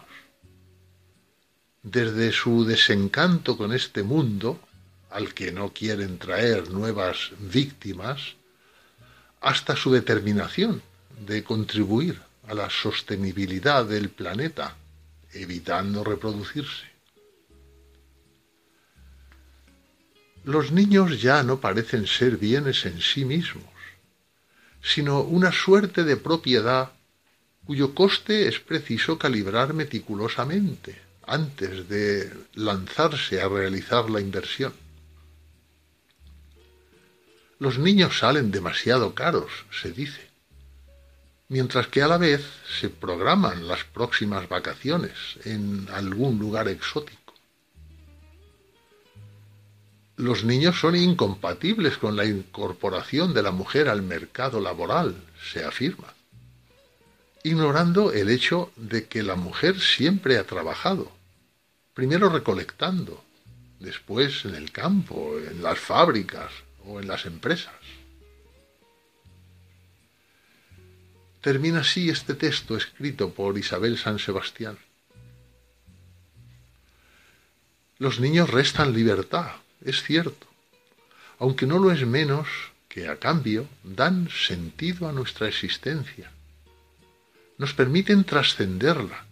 Desde 1.82 2.32
su 2.32 2.66
desencanto 2.66 3.58
con 3.58 3.74
este 3.74 4.04
mundo, 4.04 4.60
al 5.10 5.34
que 5.34 5.52
no 5.52 5.74
quieren 5.74 6.20
traer 6.20 6.70
nuevas 6.70 7.32
víctimas, 7.40 8.36
hasta 9.42 9.76
su 9.76 9.92
determinación 9.92 10.84
de 11.26 11.44
contribuir 11.44 12.22
a 12.48 12.54
la 12.54 12.70
sostenibilidad 12.70 13.86
del 13.86 14.10
planeta, 14.10 14.76
evitando 15.34 16.04
reproducirse. 16.04 16.86
Los 20.44 20.72
niños 20.72 21.22
ya 21.22 21.44
no 21.44 21.60
parecen 21.60 22.08
ser 22.08 22.38
bienes 22.38 22.86
en 22.86 23.02
sí 23.02 23.26
mismos, 23.26 23.66
sino 24.82 25.22
una 25.22 25.52
suerte 25.52 26.04
de 26.04 26.18
propiedad 26.18 26.92
cuyo 27.66 27.94
coste 27.94 28.48
es 28.48 28.60
preciso 28.60 29.20
calibrar 29.20 29.74
meticulosamente 29.74 31.00
antes 31.28 31.88
de 31.88 32.34
lanzarse 32.56 33.42
a 33.42 33.48
realizar 33.48 34.10
la 34.10 34.22
inversión. 34.22 34.74
Los 37.60 37.78
niños 37.78 38.18
salen 38.18 38.52
demasiado 38.52 39.14
caros, 39.14 39.52
se 39.70 39.92
dice, 39.92 40.29
mientras 41.50 41.88
que 41.88 42.02
a 42.02 42.08
la 42.08 42.18
vez 42.18 42.42
se 42.80 42.90
programan 42.90 43.68
las 43.68 43.84
próximas 43.84 44.48
vacaciones 44.48 45.14
en 45.44 45.88
algún 45.92 46.40
lugar 46.40 46.68
exótico 46.68 47.20
los 50.20 50.44
niños 50.44 50.78
son 50.78 50.98
incompatibles 50.98 51.98
con 51.98 52.18
la 52.18 52.26
incorporación 52.26 53.34
de 53.34 53.42
la 53.42 53.52
mujer 53.52 53.88
al 53.88 54.02
mercado 54.02 54.60
laboral, 54.60 55.16
se 55.50 55.64
afirma, 55.64 56.14
ignorando 57.42 58.12
el 58.12 58.30
hecho 58.30 58.70
de 58.76 59.08
que 59.08 59.24
la 59.24 59.38
mujer 59.38 59.80
siempre 59.80 60.38
ha 60.38 60.44
trabajado, 60.44 61.10
primero 61.94 62.28
recolectando, 62.28 63.24
después 63.80 64.44
en 64.44 64.56
el 64.56 64.74
campo, 64.74 65.38
en 65.40 65.64
las 65.64 65.80
fábricas 65.80 66.52
o 66.84 67.00
en 67.00 67.08
las 67.08 67.26
empresas. 67.26 67.74
Termina 71.42 71.80
así 71.82 72.10
este 72.10 72.34
texto 72.34 72.76
escrito 72.76 73.34
por 73.34 73.58
Isabel 73.58 73.98
San 73.98 74.20
Sebastián. 74.20 74.78
Los 77.98 78.20
niños 78.20 78.50
restan 78.50 78.94
libertad, 78.94 79.52
es 79.84 80.04
cierto, 80.04 80.48
aunque 81.38 81.66
no 81.66 81.80
lo 81.80 81.92
es 81.92 82.06
menos 82.06 82.48
que 82.90 83.08
a 83.08 83.18
cambio 83.18 83.68
dan 83.84 84.30
sentido 84.30 85.08
a 85.08 85.14
nuestra 85.14 85.48
existencia, 85.48 86.32
nos 87.58 87.74
permiten 87.74 88.24
trascenderla 88.24 89.26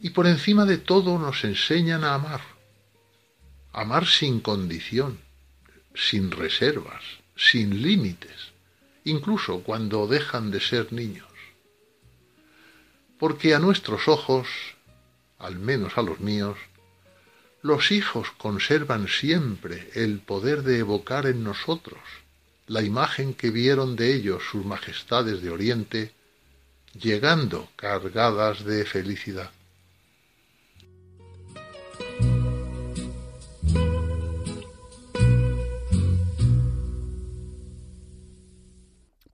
y 0.00 0.10
por 0.10 0.26
encima 0.26 0.64
de 0.64 0.78
todo 0.78 1.18
nos 1.18 1.42
enseñan 1.44 2.04
a 2.04 2.14
amar, 2.14 2.42
amar 3.72 4.06
sin 4.06 4.40
condición, 4.40 5.18
sin 5.94 6.30
reservas, 6.30 7.02
sin 7.36 7.82
límites, 7.82 8.52
incluso 9.06 9.62
cuando 9.62 10.06
dejan 10.08 10.50
de 10.50 10.60
ser 10.60 10.92
niños. 10.92 11.28
Porque 13.18 13.54
a 13.54 13.60
nuestros 13.60 14.08
ojos, 14.08 14.48
al 15.38 15.56
menos 15.56 15.96
a 15.96 16.02
los 16.02 16.20
míos, 16.20 16.58
los 17.62 17.92
hijos 17.92 18.28
conservan 18.36 19.08
siempre 19.08 19.90
el 19.94 20.18
poder 20.18 20.62
de 20.62 20.80
evocar 20.80 21.26
en 21.26 21.44
nosotros 21.44 22.00
la 22.66 22.82
imagen 22.82 23.32
que 23.32 23.50
vieron 23.50 23.94
de 23.94 24.12
ellos 24.12 24.42
sus 24.50 24.64
majestades 24.64 25.40
de 25.40 25.50
Oriente, 25.50 26.12
llegando 27.00 27.68
cargadas 27.76 28.64
de 28.64 28.84
felicidad. 28.84 29.52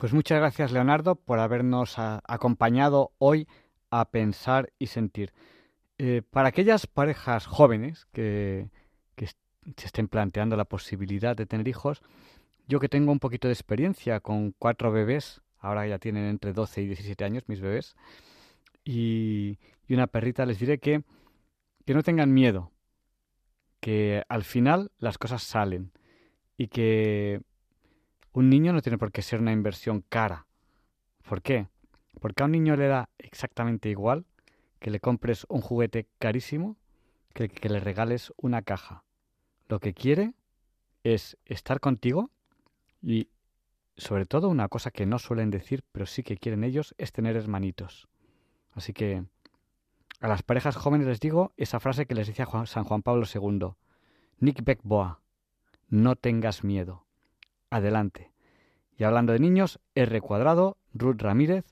Pues 0.03 0.13
muchas 0.13 0.41
gracias 0.41 0.73
Leonardo 0.73 1.15
por 1.15 1.39
habernos 1.39 1.95
acompañado 1.97 3.13
hoy 3.19 3.47
a 3.89 4.11
pensar 4.11 4.73
y 4.81 4.89
sentir. 4.89 5.33
Eh, 5.97 6.23
para 6.29 6.49
aquellas 6.49 6.89
parejas 6.89 7.47
jóvenes 7.47 8.07
que, 8.07 8.69
se 9.17 9.87
estén 9.87 10.09
planteando 10.09 10.57
la 10.57 10.65
posibilidad 10.65 11.37
de 11.37 11.47
tener 11.47 11.69
hijos, 11.69 12.03
yo 12.67 12.81
que 12.81 12.89
tengo 12.89 13.13
un 13.13 13.21
poquito 13.21 13.47
de 13.47 13.55
experiencia 13.55 14.19
con 14.19 14.51
cuatro 14.59 14.91
bebés, 14.91 15.41
ahora 15.61 15.87
ya 15.87 16.01
tienen 16.01 16.25
entre 16.25 16.53
12 16.53 16.83
y 16.83 16.87
17 16.89 17.25
años 17.25 17.45
mis 17.47 17.61
bebés, 17.61 17.95
y, 18.85 19.61
una 19.89 20.09
perrita, 20.09 20.45
les 20.47 20.59
diré 20.59 20.79
que, 20.79 21.05
que 21.87 21.95
no 21.95 22.03
tengan 22.03 22.35
miedo, 22.35 22.73
que 23.79 24.25
al 24.29 24.43
final 24.43 24.91
las 24.99 25.17
cosas 25.17 25.45
salen 25.45 25.93
y 26.57 26.67
que 26.67 27.41
un 28.33 28.49
niño 28.49 28.73
no 28.73 28.83
tiene 28.83 28.99
por 28.99 29.13
qué 29.13 29.23
ser 29.23 29.41
una 29.41 29.53
inversión 29.53 30.05
cara. 30.09 30.47
¿Por 31.29 31.43
qué? 31.43 31.69
Porque 32.21 32.43
a 32.43 32.47
un 32.47 32.53
niño 32.53 32.77
le 32.77 32.87
da 32.87 33.11
exactamente 33.19 33.89
igual 33.89 34.27
que 34.79 34.91
le 34.91 35.01
compres 35.01 35.47
un 35.49 35.61
juguete 35.61 36.09
carísimo 36.19 36.77
que, 37.35 37.49
que 37.49 37.69
le 37.69 37.81
regales 37.81 38.33
una 38.37 38.63
caja. 38.63 39.05
Lo 39.69 39.81
que 39.81 39.95
quiere 39.95 40.35
es 41.05 41.37
estar 41.45 41.81
contigo 41.81 42.31
y 43.01 43.29
sobre 43.97 44.27
todo 44.27 44.49
una 44.49 44.69
cosa 44.69 44.91
que 44.91 45.07
no 45.07 45.19
suelen 45.19 45.51
decir, 45.51 45.85
pero 45.93 46.07
sí 46.07 46.23
que 46.23 46.37
quieren 46.37 46.65
ellos, 46.65 46.95
es 46.99 47.13
tener 47.13 47.37
hermanitos. 47.37 48.09
Así 48.73 48.93
que 48.93 49.25
a 50.21 50.29
las 50.29 50.43
parejas 50.43 50.77
jóvenes 50.77 51.07
les 51.07 51.21
digo 51.21 51.53
esa 51.57 51.81
frase 51.81 52.07
que 52.07 52.15
les 52.15 52.27
decía 52.27 52.47
San 52.67 52.85
Juan 52.85 53.03
Pablo 53.03 53.27
II. 53.33 53.75
Nick 54.39 54.65
Beckboa, 54.65 55.21
no 55.89 56.17
tengas 56.17 56.65
miedo. 56.65 57.02
Adelante. 57.73 58.31
Y 58.99 59.05
hablando 59.05 59.33
de 59.33 59.39
niños, 59.39 59.81
R 59.95 60.21
cuadrado, 60.21 60.77
Ruth 60.93 61.23
Ramírez, 61.23 61.65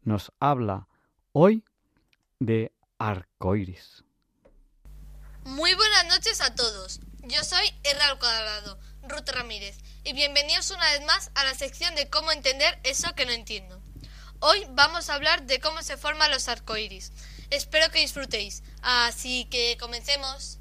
nos 0.00 0.32
habla 0.40 0.88
hoy 1.32 1.62
de 2.40 2.72
arcoiris. 2.98 4.02
Muy 5.44 5.74
buenas 5.74 6.06
noches 6.06 6.40
a 6.40 6.54
todos. 6.54 7.00
Yo 7.24 7.44
soy 7.44 7.66
R 7.84 8.00
al 8.00 8.18
cuadrado, 8.18 8.78
Ruth 9.02 9.28
Ramírez, 9.28 9.76
y 10.04 10.14
bienvenidos 10.14 10.70
una 10.70 10.90
vez 10.92 11.04
más 11.04 11.30
a 11.34 11.44
la 11.44 11.52
sección 11.52 11.94
de 11.96 12.08
cómo 12.08 12.32
entender 12.32 12.80
eso 12.82 13.14
que 13.14 13.26
no 13.26 13.32
entiendo. 13.32 13.82
Hoy 14.40 14.66
vamos 14.70 15.10
a 15.10 15.14
hablar 15.16 15.44
de 15.44 15.60
cómo 15.60 15.82
se 15.82 15.98
forman 15.98 16.30
los 16.30 16.48
arcoíris. 16.48 17.12
Espero 17.50 17.90
que 17.92 18.00
disfrutéis. 18.00 18.62
Así 18.80 19.44
que 19.50 19.76
comencemos. 19.78 20.60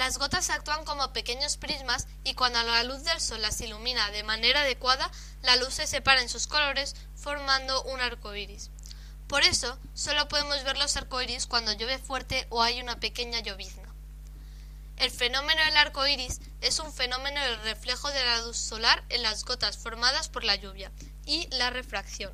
Las 0.00 0.16
gotas 0.16 0.48
actúan 0.48 0.86
como 0.86 1.12
pequeños 1.12 1.58
prismas 1.58 2.06
y 2.24 2.32
cuando 2.32 2.62
la 2.62 2.84
luz 2.84 3.04
del 3.04 3.20
sol 3.20 3.42
las 3.42 3.60
ilumina 3.60 4.10
de 4.10 4.22
manera 4.22 4.62
adecuada, 4.62 5.10
la 5.42 5.56
luz 5.56 5.74
se 5.74 5.86
separa 5.86 6.22
en 6.22 6.30
sus 6.30 6.46
colores 6.46 6.96
formando 7.16 7.82
un 7.82 8.00
arco 8.00 8.34
iris. 8.34 8.70
Por 9.28 9.42
eso, 9.42 9.78
solo 9.92 10.26
podemos 10.26 10.64
ver 10.64 10.78
los 10.78 10.96
arcoíris 10.96 11.46
cuando 11.46 11.74
llueve 11.74 11.98
fuerte 11.98 12.46
o 12.48 12.62
hay 12.62 12.80
una 12.80 12.98
pequeña 12.98 13.40
llovizna. 13.40 13.92
El 14.96 15.10
fenómeno 15.10 15.62
del 15.66 15.76
arco 15.76 16.06
iris 16.06 16.40
es 16.62 16.78
un 16.78 16.94
fenómeno 16.94 17.38
del 17.38 17.60
reflejo 17.60 18.08
de 18.08 18.24
la 18.24 18.38
luz 18.38 18.56
solar 18.56 19.04
en 19.10 19.22
las 19.22 19.44
gotas 19.44 19.76
formadas 19.76 20.30
por 20.30 20.44
la 20.44 20.56
lluvia 20.56 20.90
y 21.26 21.46
la 21.48 21.68
refracción. 21.68 22.32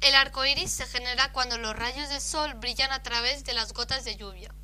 El 0.00 0.14
arco 0.14 0.44
iris 0.44 0.70
se 0.70 0.86
genera 0.86 1.32
cuando 1.32 1.58
los 1.58 1.74
rayos 1.74 2.08
de 2.08 2.20
sol 2.20 2.54
brillan 2.54 2.92
a 2.92 3.02
través 3.02 3.42
de 3.42 3.52
las 3.52 3.72
gotas 3.72 4.04
de 4.04 4.14
lluvia. 4.14 4.54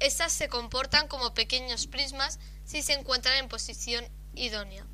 Estas 0.00 0.32
se 0.32 0.48
comportan 0.48 1.08
como 1.08 1.34
pequeños 1.34 1.86
prismas 1.86 2.38
si 2.64 2.82
se 2.82 2.94
encuentran 2.94 3.36
en 3.36 3.48
posición 3.48 4.04
idónea. 4.34 4.84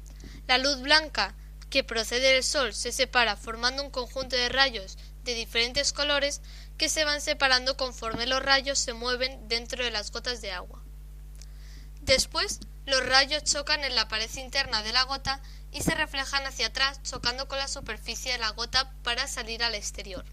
La 0.46 0.58
luz 0.58 0.80
blanca 0.80 1.34
que 1.70 1.84
procede 1.84 2.34
del 2.34 2.44
Sol 2.44 2.74
se 2.74 2.92
separa 2.92 3.36
formando 3.36 3.82
un 3.82 3.90
conjunto 3.90 4.36
de 4.36 4.48
rayos 4.48 4.98
de 5.24 5.34
diferentes 5.34 5.92
colores 5.92 6.40
que 6.76 6.88
se 6.88 7.04
van 7.04 7.20
separando 7.20 7.76
conforme 7.76 8.26
los 8.26 8.42
rayos 8.42 8.78
se 8.78 8.92
mueven 8.92 9.48
dentro 9.48 9.84
de 9.84 9.90
las 9.90 10.10
gotas 10.10 10.40
de 10.40 10.52
agua. 10.52 10.82
Después, 12.02 12.60
los 12.84 13.04
rayos 13.04 13.42
chocan 13.42 13.84
en 13.84 13.96
la 13.96 14.08
pared 14.08 14.30
interna 14.36 14.82
de 14.82 14.92
la 14.92 15.02
gota 15.04 15.40
y 15.72 15.82
se 15.82 15.94
reflejan 15.94 16.46
hacia 16.46 16.68
atrás 16.68 17.02
chocando 17.02 17.48
con 17.48 17.58
la 17.58 17.68
superficie 17.68 18.32
de 18.32 18.38
la 18.38 18.50
gota 18.50 18.92
para 19.02 19.26
salir 19.26 19.62
al 19.64 19.74
exterior. 19.74 20.24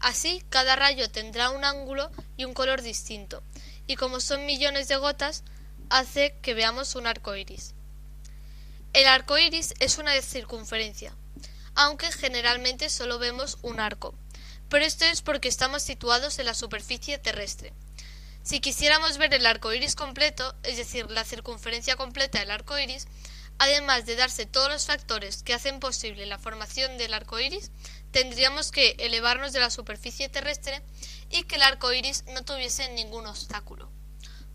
Así, 0.00 0.44
cada 0.50 0.76
rayo 0.76 1.10
tendrá 1.10 1.50
un 1.50 1.64
ángulo 1.64 2.10
y 2.36 2.44
un 2.44 2.54
color 2.54 2.82
distinto, 2.82 3.42
y 3.86 3.96
como 3.96 4.20
son 4.20 4.46
millones 4.46 4.88
de 4.88 4.96
gotas, 4.96 5.44
hace 5.90 6.36
que 6.42 6.54
veamos 6.54 6.94
un 6.94 7.06
arco 7.06 7.34
iris. 7.36 7.74
El 8.92 9.06
arco 9.06 9.38
iris 9.38 9.74
es 9.80 9.98
una 9.98 10.20
circunferencia, 10.20 11.16
aunque 11.74 12.10
generalmente 12.12 12.90
solo 12.90 13.18
vemos 13.18 13.58
un 13.62 13.80
arco, 13.80 14.14
pero 14.68 14.84
esto 14.84 15.04
es 15.04 15.22
porque 15.22 15.48
estamos 15.48 15.82
situados 15.82 16.38
en 16.38 16.46
la 16.46 16.54
superficie 16.54 17.18
terrestre. 17.18 17.72
Si 18.42 18.60
quisiéramos 18.60 19.18
ver 19.18 19.32
el 19.34 19.46
arco 19.46 19.72
iris 19.72 19.94
completo, 19.94 20.54
es 20.62 20.76
decir, 20.76 21.10
la 21.10 21.24
circunferencia 21.24 21.96
completa 21.96 22.40
del 22.40 22.50
arco 22.50 22.78
iris, 22.78 23.06
además 23.58 24.06
de 24.06 24.16
darse 24.16 24.46
todos 24.46 24.68
los 24.68 24.86
factores 24.86 25.42
que 25.42 25.54
hacen 25.54 25.78
posible 25.78 26.26
la 26.26 26.38
formación 26.38 26.98
del 26.98 27.14
arco 27.14 27.38
iris, 27.38 27.70
tendríamos 28.10 28.72
que 28.72 28.96
elevarnos 28.98 29.52
de 29.52 29.60
la 29.60 29.70
superficie 29.70 30.28
terrestre 30.28 30.82
y 31.32 31.44
que 31.44 31.56
el 31.56 31.62
arco 31.62 31.92
iris 31.92 32.24
no 32.28 32.44
tuviese 32.44 32.88
ningún 32.90 33.26
obstáculo. 33.26 33.90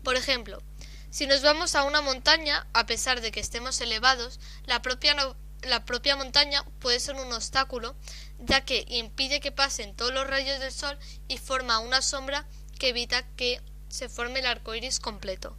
Por 0.02 0.16
ejemplo, 0.16 0.62
si 1.10 1.26
nos 1.26 1.42
vamos 1.42 1.74
a 1.74 1.84
una 1.84 2.00
montaña, 2.00 2.66
a 2.72 2.86
pesar 2.86 3.20
de 3.20 3.32
que 3.32 3.40
estemos 3.40 3.80
elevados, 3.80 4.40
la 4.64 4.80
propia, 4.80 5.14
la 5.62 5.84
propia 5.84 6.16
montaña 6.16 6.64
puede 6.78 7.00
ser 7.00 7.16
un 7.16 7.32
obstáculo, 7.32 7.96
ya 8.38 8.64
que 8.64 8.86
impide 8.88 9.40
que 9.40 9.52
pasen 9.52 9.94
todos 9.96 10.14
los 10.14 10.26
rayos 10.26 10.60
del 10.60 10.72
sol 10.72 10.98
y 11.26 11.38
forma 11.38 11.80
una 11.80 12.00
sombra 12.00 12.46
que 12.78 12.90
evita 12.90 13.26
que 13.36 13.60
se 13.88 14.08
forme 14.08 14.38
el 14.40 14.46
arco 14.46 14.74
iris 14.74 15.00
completo. 15.00 15.56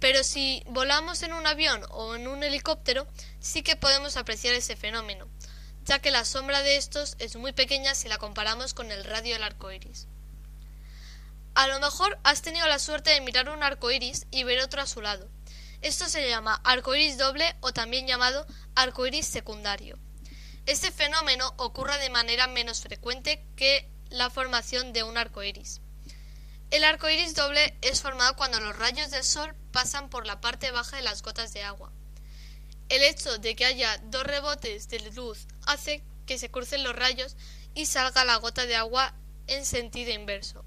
Pero 0.00 0.24
si 0.24 0.62
volamos 0.66 1.22
en 1.22 1.32
un 1.32 1.46
avión 1.46 1.82
o 1.90 2.14
en 2.16 2.26
un 2.26 2.42
helicóptero, 2.42 3.06
sí 3.40 3.62
que 3.62 3.76
podemos 3.76 4.16
apreciar 4.16 4.54
ese 4.54 4.76
fenómeno, 4.76 5.28
ya 5.84 5.98
que 5.98 6.10
la 6.10 6.24
sombra 6.24 6.62
de 6.62 6.76
estos 6.76 7.16
es 7.18 7.36
muy 7.36 7.52
pequeña 7.52 7.94
si 7.94 8.08
la 8.08 8.18
comparamos 8.18 8.74
con 8.74 8.90
el 8.90 9.04
radio 9.04 9.34
del 9.34 9.42
arco 9.42 9.70
iris. 9.70 10.06
A 11.54 11.68
lo 11.68 11.78
mejor 11.78 12.18
has 12.24 12.42
tenido 12.42 12.66
la 12.66 12.78
suerte 12.78 13.10
de 13.10 13.20
mirar 13.20 13.48
un 13.48 13.62
arco 13.62 13.90
iris 13.90 14.26
y 14.30 14.42
ver 14.44 14.60
otro 14.60 14.82
a 14.82 14.86
su 14.86 15.00
lado. 15.00 15.28
Esto 15.82 16.08
se 16.08 16.28
llama 16.28 16.60
arco 16.64 16.94
iris 16.94 17.18
doble 17.18 17.54
o 17.60 17.72
también 17.72 18.06
llamado 18.06 18.46
arco 18.74 19.06
iris 19.06 19.26
secundario. 19.26 19.98
Este 20.66 20.90
fenómeno 20.90 21.52
ocurre 21.58 21.98
de 21.98 22.08
manera 22.08 22.46
menos 22.46 22.80
frecuente 22.80 23.44
que 23.54 23.88
la 24.08 24.30
formación 24.30 24.92
de 24.92 25.02
un 25.02 25.18
arco 25.18 25.42
iris. 25.42 25.80
El 26.70 26.84
arco 26.84 27.08
iris 27.08 27.34
doble 27.34 27.76
es 27.82 28.00
formado 28.00 28.34
cuando 28.34 28.58
los 28.58 28.76
rayos 28.76 29.10
del 29.10 29.22
sol 29.22 29.54
pasan 29.72 30.08
por 30.08 30.26
la 30.26 30.40
parte 30.40 30.70
baja 30.70 30.96
de 30.96 31.02
las 31.02 31.22
gotas 31.22 31.52
de 31.52 31.62
agua. 31.62 31.92
El 32.88 33.02
hecho 33.02 33.38
de 33.38 33.54
que 33.54 33.66
haya 33.66 33.98
dos 34.04 34.24
rebotes 34.24 34.88
de 34.88 34.98
luz 35.10 35.46
hace 35.66 36.02
que 36.26 36.38
se 36.38 36.50
crucen 36.50 36.84
los 36.84 36.96
rayos 36.96 37.36
y 37.74 37.86
salga 37.86 38.24
la 38.24 38.36
gota 38.36 38.66
de 38.66 38.76
agua 38.76 39.14
en 39.46 39.64
sentido 39.64 40.12
inverso. 40.12 40.64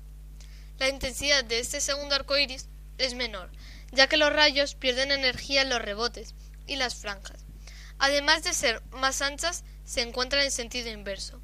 La 0.77 0.89
intensidad 0.89 1.43
de 1.43 1.59
este 1.59 1.81
segundo 1.81 2.15
arco 2.15 2.37
iris 2.37 2.67
es 2.97 3.15
menor, 3.15 3.51
ya 3.91 4.07
que 4.07 4.17
los 4.17 4.31
rayos 4.31 4.75
pierden 4.75 5.11
energía 5.11 5.61
en 5.61 5.69
los 5.69 5.81
rebotes 5.81 6.35
y 6.67 6.75
las 6.75 6.95
franjas. 6.95 7.45
Además 7.99 8.43
de 8.43 8.53
ser 8.53 8.83
más 8.91 9.21
anchas, 9.21 9.63
se 9.85 10.01
encuentran 10.01 10.43
en 10.43 10.51
sentido 10.51 10.89
inverso. 10.89 11.41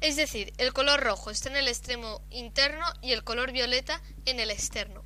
Es 0.00 0.16
decir, 0.16 0.52
el 0.58 0.72
color 0.72 1.00
rojo 1.00 1.30
está 1.30 1.48
en 1.48 1.56
el 1.56 1.68
extremo 1.68 2.22
interno 2.30 2.84
y 3.02 3.12
el 3.12 3.24
color 3.24 3.52
violeta 3.52 4.00
en 4.26 4.40
el 4.40 4.50
externo. 4.50 5.04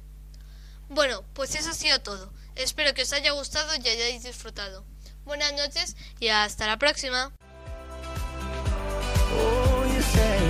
Bueno, 0.89 1.25
pues 1.35 1.55
eso 1.55 1.71
ha 1.71 1.75
sido 1.75 2.01
todo. 2.01 2.33
Espero 2.55 2.95
que 2.95 3.03
os 3.03 3.13
haya 3.13 3.33
gustado 3.33 3.75
y 3.75 3.89
hayáis 3.89 4.23
disfrutado. 4.23 4.85
Buenas 5.25 5.53
noches 5.53 5.97
y 6.21 6.29
hasta 6.29 6.67
la 6.67 6.79
próxima. 6.79 7.33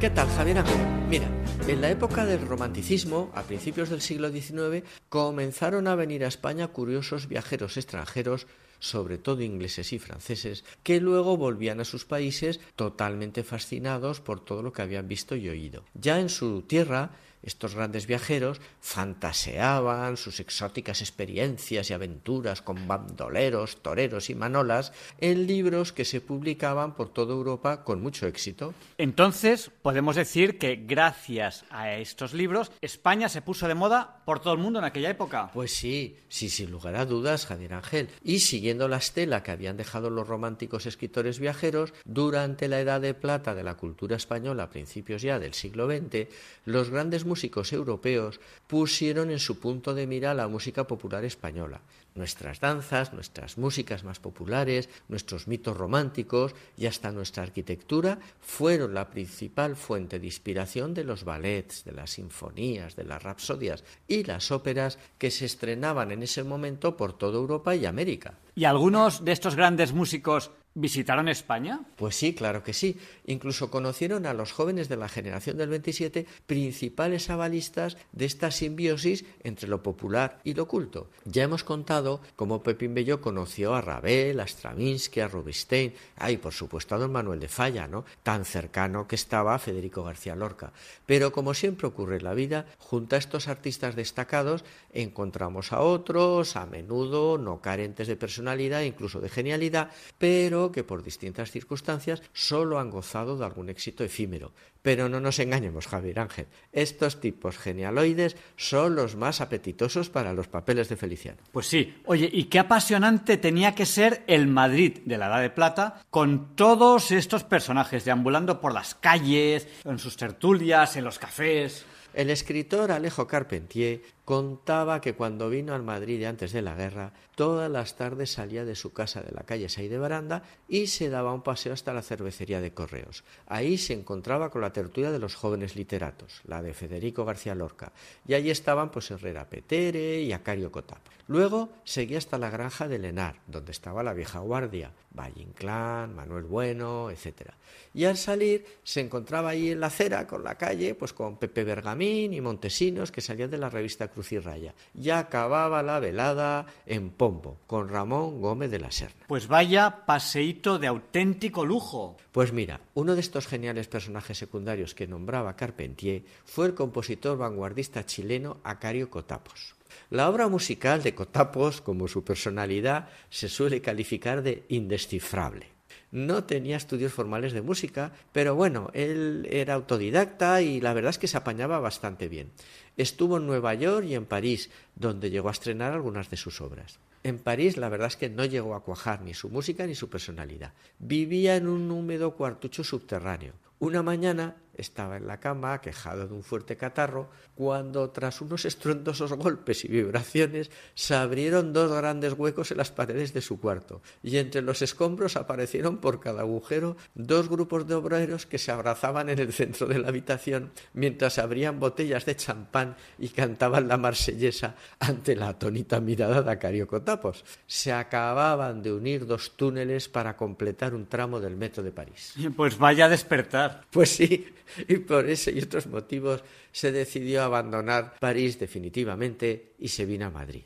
¿Qué 0.00 0.10
tal, 0.10 0.28
Javier 0.28 0.62
Mira, 1.08 1.28
en 1.66 1.80
la 1.80 1.90
época 1.90 2.24
del 2.24 2.46
romanticismo, 2.46 3.30
a 3.34 3.42
principios 3.42 3.90
del 3.90 4.00
siglo 4.00 4.30
XIX, 4.30 4.86
comenzaron 5.08 5.86
a 5.86 5.94
venir 5.94 6.24
a 6.24 6.28
España 6.28 6.68
curiosos 6.68 7.28
viajeros 7.28 7.76
extranjeros 7.76 8.46
sobre 8.78 9.18
todo 9.18 9.42
ingleses 9.42 9.92
y 9.92 9.98
franceses, 9.98 10.64
que 10.82 11.00
luego 11.00 11.36
volvían 11.36 11.80
a 11.80 11.84
sus 11.84 12.04
países 12.04 12.60
totalmente 12.76 13.42
fascinados 13.42 14.20
por 14.20 14.44
todo 14.44 14.62
lo 14.62 14.72
que 14.72 14.82
habían 14.82 15.08
visto 15.08 15.36
y 15.36 15.48
oído. 15.48 15.84
Ya 15.94 16.20
en 16.20 16.28
su 16.28 16.62
tierra, 16.62 17.10
estos 17.44 17.74
grandes 17.74 18.06
viajeros 18.06 18.60
fantaseaban 18.80 20.16
sus 20.16 20.40
exóticas 20.40 21.00
experiencias 21.00 21.90
y 21.90 21.92
aventuras 21.92 22.62
con 22.62 22.88
bandoleros, 22.88 23.82
toreros 23.82 24.30
y 24.30 24.34
manolas 24.34 24.92
en 25.18 25.46
libros 25.46 25.92
que 25.92 26.04
se 26.04 26.20
publicaban 26.20 26.94
por 26.94 27.10
toda 27.10 27.34
Europa 27.34 27.84
con 27.84 28.02
mucho 28.02 28.26
éxito. 28.26 28.74
Entonces, 28.98 29.70
podemos 29.82 30.16
decir 30.16 30.58
que 30.58 30.76
gracias 30.76 31.64
a 31.70 31.92
estos 31.92 32.34
libros, 32.34 32.72
España 32.80 33.28
se 33.28 33.42
puso 33.42 33.68
de 33.68 33.74
moda 33.74 34.22
por 34.24 34.40
todo 34.40 34.54
el 34.54 34.60
mundo 34.60 34.78
en 34.78 34.84
aquella 34.84 35.10
época. 35.10 35.50
Pues 35.52 35.72
sí, 35.72 36.16
sí, 36.28 36.48
sin 36.48 36.70
lugar 36.70 36.96
a 36.96 37.06
dudas, 37.06 37.46
Javier 37.46 37.74
Ángel. 37.74 38.08
Y 38.22 38.40
siguiendo 38.40 38.88
la 38.88 38.96
estela 38.96 39.42
que 39.42 39.50
habían 39.50 39.76
dejado 39.76 40.10
los 40.10 40.26
románticos 40.26 40.86
escritores 40.86 41.38
viajeros, 41.38 41.92
durante 42.04 42.68
la 42.68 42.80
Edad 42.80 43.00
de 43.00 43.14
Plata 43.14 43.54
de 43.54 43.64
la 43.64 43.76
cultura 43.76 44.16
española 44.16 44.64
a 44.64 44.70
principios 44.70 45.22
ya 45.22 45.38
del 45.38 45.54
siglo 45.54 45.86
XX, 45.86 46.28
los 46.64 46.90
grandes 46.90 47.24
músicos 47.34 47.72
europeos 47.72 48.38
pusieron 48.68 49.32
en 49.32 49.40
su 49.40 49.58
punto 49.58 49.92
de 49.92 50.06
mira 50.06 50.34
la 50.34 50.46
música 50.46 50.86
popular 50.86 51.24
española. 51.24 51.80
Nuestras 52.14 52.60
danzas, 52.60 53.12
nuestras 53.12 53.58
músicas 53.58 54.04
más 54.04 54.20
populares, 54.20 54.88
nuestros 55.08 55.48
mitos 55.48 55.76
románticos 55.76 56.54
y 56.76 56.86
hasta 56.86 57.10
nuestra 57.10 57.42
arquitectura 57.42 58.20
fueron 58.40 58.94
la 58.94 59.10
principal 59.10 59.74
fuente 59.74 60.20
de 60.20 60.26
inspiración 60.26 60.94
de 60.94 61.02
los 61.02 61.24
ballets, 61.24 61.82
de 61.82 61.90
las 61.90 62.10
sinfonías, 62.10 62.94
de 62.94 63.02
las 63.02 63.20
rapsodias 63.20 63.82
y 64.06 64.22
las 64.22 64.52
óperas 64.52 65.00
que 65.18 65.32
se 65.32 65.46
estrenaban 65.46 66.12
en 66.12 66.22
ese 66.22 66.44
momento 66.44 66.96
por 66.96 67.18
toda 67.18 67.36
Europa 67.36 67.74
y 67.74 67.84
América. 67.84 68.38
¿Y 68.54 68.64
algunos 68.64 69.24
de 69.24 69.32
estos 69.32 69.56
grandes 69.56 69.92
músicos 69.92 70.52
¿Visitaron 70.76 71.28
España? 71.28 71.82
Pues 71.94 72.16
sí, 72.16 72.34
claro 72.34 72.64
que 72.64 72.72
sí. 72.72 72.98
Incluso 73.26 73.70
conocieron 73.70 74.26
a 74.26 74.34
los 74.34 74.50
jóvenes 74.50 74.88
de 74.88 74.96
la 74.96 75.08
generación 75.08 75.56
del 75.56 75.68
27, 75.68 76.26
principales 76.46 77.30
avalistas 77.30 77.96
de 78.10 78.24
esta 78.24 78.50
simbiosis 78.50 79.24
entre 79.44 79.68
lo 79.68 79.84
popular 79.84 80.40
y 80.42 80.54
lo 80.54 80.66
culto. 80.66 81.10
Ya 81.26 81.44
hemos 81.44 81.62
contado 81.62 82.20
cómo 82.34 82.64
Pepín 82.64 82.92
Bello 82.92 83.20
conoció 83.20 83.76
a 83.76 83.82
Ravel, 83.82 84.40
a 84.40 84.48
Stravinsky, 84.48 85.20
a 85.20 85.28
Rubinstein, 85.28 85.94
ay, 86.16 86.38
por 86.38 86.52
supuesto 86.52 86.96
a 86.96 86.98
don 86.98 87.12
Manuel 87.12 87.38
de 87.38 87.46
Falla, 87.46 87.86
¿no? 87.86 88.04
Tan 88.24 88.44
cercano 88.44 89.06
que 89.06 89.14
estaba 89.14 89.54
a 89.54 89.60
Federico 89.60 90.02
García 90.02 90.34
Lorca. 90.34 90.72
Pero 91.06 91.30
como 91.30 91.54
siempre 91.54 91.86
ocurre 91.86 92.16
en 92.16 92.24
la 92.24 92.34
vida, 92.34 92.66
junto 92.78 93.14
a 93.14 93.20
estos 93.20 93.46
artistas 93.46 93.94
destacados 93.94 94.64
encontramos 94.92 95.72
a 95.72 95.82
otros, 95.82 96.56
a 96.56 96.66
menudo 96.66 97.38
no 97.38 97.60
carentes 97.60 98.08
de 98.08 98.16
personalidad, 98.16 98.82
incluso 98.82 99.20
de 99.20 99.28
genialidad, 99.28 99.90
pero 100.18 100.63
que 100.72 100.84
por 100.84 101.02
distintas 101.02 101.50
circunstancias 101.50 102.22
solo 102.32 102.78
han 102.78 102.90
gozado 102.90 103.36
de 103.36 103.44
algún 103.44 103.68
éxito 103.68 104.04
efímero. 104.04 104.52
Pero 104.82 105.08
no 105.08 105.20
nos 105.20 105.38
engañemos, 105.38 105.86
Javier 105.86 106.20
Ángel, 106.20 106.46
estos 106.72 107.20
tipos 107.20 107.56
genialoides 107.56 108.36
son 108.56 108.94
los 108.94 109.16
más 109.16 109.40
apetitosos 109.40 110.10
para 110.10 110.34
los 110.34 110.48
papeles 110.48 110.88
de 110.88 110.96
Feliciano. 110.96 111.38
Pues 111.52 111.66
sí, 111.66 111.94
oye, 112.04 112.28
y 112.30 112.44
qué 112.44 112.58
apasionante 112.58 113.36
tenía 113.36 113.74
que 113.74 113.86
ser 113.86 114.24
el 114.26 114.46
Madrid 114.46 114.98
de 115.04 115.18
la 115.18 115.26
Edad 115.26 115.40
de 115.40 115.50
Plata 115.50 116.02
con 116.10 116.54
todos 116.54 117.10
estos 117.10 117.44
personajes 117.44 118.04
deambulando 118.04 118.60
por 118.60 118.74
las 118.74 118.94
calles, 118.94 119.66
en 119.84 119.98
sus 119.98 120.16
tertulias, 120.16 120.96
en 120.96 121.04
los 121.04 121.18
cafés. 121.18 121.86
El 122.12 122.30
escritor 122.30 122.92
Alejo 122.92 123.26
Carpentier 123.26 124.00
contaba 124.24 125.00
que 125.00 125.14
cuando 125.14 125.50
vino 125.50 125.74
al 125.74 125.82
Madrid 125.82 126.24
antes 126.24 126.52
de 126.52 126.62
la 126.62 126.74
guerra, 126.74 127.12
todas 127.34 127.70
las 127.70 127.96
tardes 127.96 128.32
salía 128.32 128.64
de 128.64 128.74
su 128.74 128.92
casa 128.92 129.20
de 129.20 129.32
la 129.32 129.42
calle 129.42 129.68
Say 129.68 129.88
de 129.88 129.98
Baranda 129.98 130.42
y 130.66 130.86
se 130.86 131.10
daba 131.10 131.34
un 131.34 131.42
paseo 131.42 131.72
hasta 131.72 131.92
la 131.92 132.02
cervecería 132.02 132.60
de 132.60 132.72
Correos. 132.72 133.24
Ahí 133.46 133.76
se 133.76 133.92
encontraba 133.92 134.50
con 134.50 134.62
la 134.62 134.72
tertulia 134.72 135.10
de 135.10 135.18
los 135.18 135.34
jóvenes 135.34 135.76
literatos, 135.76 136.40
la 136.44 136.62
de 136.62 136.74
Federico 136.74 137.24
García 137.24 137.54
Lorca, 137.54 137.92
y 138.26 138.34
allí 138.34 138.50
estaban 138.50 138.90
pues 138.90 139.10
Herrera 139.10 139.48
Petere 139.48 140.22
y 140.22 140.32
Acario 140.32 140.72
Cotapo. 140.72 141.10
Luego 141.26 141.70
seguía 141.84 142.18
hasta 142.18 142.38
la 142.38 142.50
granja 142.50 142.86
de 142.86 142.98
Lenar, 142.98 143.40
donde 143.46 143.72
estaba 143.72 144.02
la 144.02 144.12
vieja 144.12 144.40
guardia, 144.40 144.92
Valle 145.10 145.40
Inclán, 145.40 146.14
Manuel 146.14 146.44
Bueno, 146.44 147.10
etc. 147.10 147.52
Y 147.94 148.04
al 148.04 148.18
salir 148.18 148.66
se 148.82 149.00
encontraba 149.00 149.50
ahí 149.50 149.70
en 149.70 149.80
la 149.80 149.86
acera, 149.86 150.26
con 150.26 150.44
la 150.44 150.56
calle, 150.56 150.94
pues 150.94 151.14
con 151.14 151.38
Pepe 151.38 151.64
Bergamín 151.64 152.34
y 152.34 152.42
Montesinos, 152.42 153.10
que 153.10 153.22
salían 153.22 153.50
de 153.50 153.58
la 153.58 153.70
revista 153.70 154.10
Cruz 154.14 154.32
y 154.32 154.38
Raya. 154.38 154.74
Ya 154.94 155.18
acababa 155.18 155.82
la 155.82 155.98
velada 155.98 156.66
en 156.86 157.10
Pombo, 157.10 157.58
con 157.66 157.88
Ramón 157.88 158.40
Gómez 158.40 158.70
de 158.70 158.78
la 158.78 158.90
Serna. 158.90 159.26
Pues 159.26 159.48
vaya 159.48 160.06
paseíto 160.06 160.78
de 160.78 160.86
auténtico 160.86 161.66
lujo. 161.66 162.16
Pues 162.32 162.52
mira, 162.52 162.80
uno 162.94 163.14
de 163.14 163.20
estos 163.20 163.46
geniales 163.46 163.88
personajes 163.88 164.38
secundarios 164.38 164.94
que 164.94 165.06
nombraba 165.06 165.56
Carpentier 165.56 166.22
fue 166.44 166.66
el 166.66 166.74
compositor 166.74 167.36
vanguardista 167.36 168.06
chileno 168.06 168.60
Acario 168.64 169.10
Cotapos. 169.10 169.74
La 170.10 170.28
obra 170.28 170.48
musical 170.48 171.02
de 171.02 171.14
Cotapos, 171.14 171.80
como 171.80 172.08
su 172.08 172.24
personalidad, 172.24 173.08
se 173.30 173.48
suele 173.48 173.80
calificar 173.80 174.42
de 174.42 174.64
indescifrable. 174.68 175.73
No 176.14 176.44
tenía 176.44 176.76
estudios 176.76 177.12
formales 177.12 177.52
de 177.52 177.60
música, 177.60 178.12
pero 178.30 178.54
bueno, 178.54 178.88
él 178.94 179.48
era 179.50 179.74
autodidacta 179.74 180.62
y 180.62 180.80
la 180.80 180.94
verdad 180.94 181.10
es 181.10 181.18
que 181.18 181.26
se 181.26 181.36
apañaba 181.36 181.80
bastante 181.80 182.28
bien. 182.28 182.52
Estuvo 182.96 183.38
en 183.38 183.48
Nueva 183.48 183.74
York 183.74 184.06
y 184.06 184.14
en 184.14 184.24
París, 184.24 184.70
donde 184.94 185.30
llegó 185.30 185.48
a 185.48 185.50
estrenar 185.50 185.92
algunas 185.92 186.30
de 186.30 186.36
sus 186.36 186.60
obras. 186.60 187.00
En 187.24 187.40
París 187.40 187.76
la 187.76 187.88
verdad 187.88 188.06
es 188.06 188.16
que 188.16 188.30
no 188.30 188.44
llegó 188.44 188.76
a 188.76 188.84
cuajar 188.84 189.22
ni 189.22 189.34
su 189.34 189.48
música 189.48 189.88
ni 189.88 189.96
su 189.96 190.08
personalidad. 190.08 190.72
Vivía 191.00 191.56
en 191.56 191.66
un 191.66 191.90
húmedo 191.90 192.36
cuartucho 192.36 192.84
subterráneo. 192.84 193.54
Una 193.80 194.04
mañana 194.04 194.54
estaba 194.76 195.16
en 195.16 195.26
la 195.26 195.40
cama, 195.40 195.80
quejado 195.80 196.26
de 196.26 196.34
un 196.34 196.42
fuerte 196.42 196.76
catarro, 196.76 197.30
cuando 197.54 198.10
tras 198.10 198.40
unos 198.40 198.64
estruendosos 198.64 199.32
golpes 199.32 199.84
y 199.84 199.88
vibraciones 199.88 200.70
se 200.94 201.14
abrieron 201.14 201.72
dos 201.72 201.92
grandes 201.92 202.32
huecos 202.32 202.70
en 202.70 202.78
las 202.78 202.90
paredes 202.90 203.32
de 203.32 203.40
su 203.40 203.60
cuarto, 203.60 204.02
y 204.22 204.38
entre 204.38 204.62
los 204.62 204.82
escombros 204.82 205.36
aparecieron 205.36 205.98
por 205.98 206.20
cada 206.20 206.42
agujero 206.42 206.96
dos 207.14 207.48
grupos 207.48 207.86
de 207.86 207.94
obreros 207.94 208.46
que 208.46 208.58
se 208.58 208.72
abrazaban 208.72 209.28
en 209.28 209.38
el 209.38 209.52
centro 209.52 209.86
de 209.86 209.98
la 209.98 210.08
habitación 210.08 210.72
mientras 210.92 211.38
abrían 211.38 211.80
botellas 211.80 212.24
de 212.24 212.36
champán 212.36 212.96
y 213.18 213.28
cantaban 213.28 213.88
la 213.88 213.96
marsellesa 213.96 214.74
ante 214.98 215.36
la 215.36 215.48
atónita 215.48 216.00
mirada 216.00 216.42
de 216.42 216.50
Acarioco-Tapos. 216.50 217.44
Se 217.66 217.92
acababan 217.92 218.82
de 218.82 218.92
unir 218.92 219.26
dos 219.26 219.56
túneles 219.56 220.08
para 220.08 220.36
completar 220.36 220.94
un 220.94 221.06
tramo 221.06 221.40
del 221.40 221.56
metro 221.56 221.82
de 221.82 221.92
París. 221.92 222.34
Pues 222.56 222.78
vaya 222.78 223.06
a 223.06 223.08
despertar. 223.08 223.84
Pues 223.90 224.10
sí, 224.10 224.46
y 224.88 224.96
por 224.98 225.28
ese 225.28 225.52
y 225.52 225.60
otros 225.60 225.86
motivos 225.86 226.42
se 226.72 226.92
decidió 226.92 227.42
abandonar 227.42 228.18
París 228.18 228.58
definitivamente 228.58 229.72
y 229.78 229.88
se 229.88 230.04
vino 230.04 230.26
a 230.26 230.30
Madrid. 230.30 230.62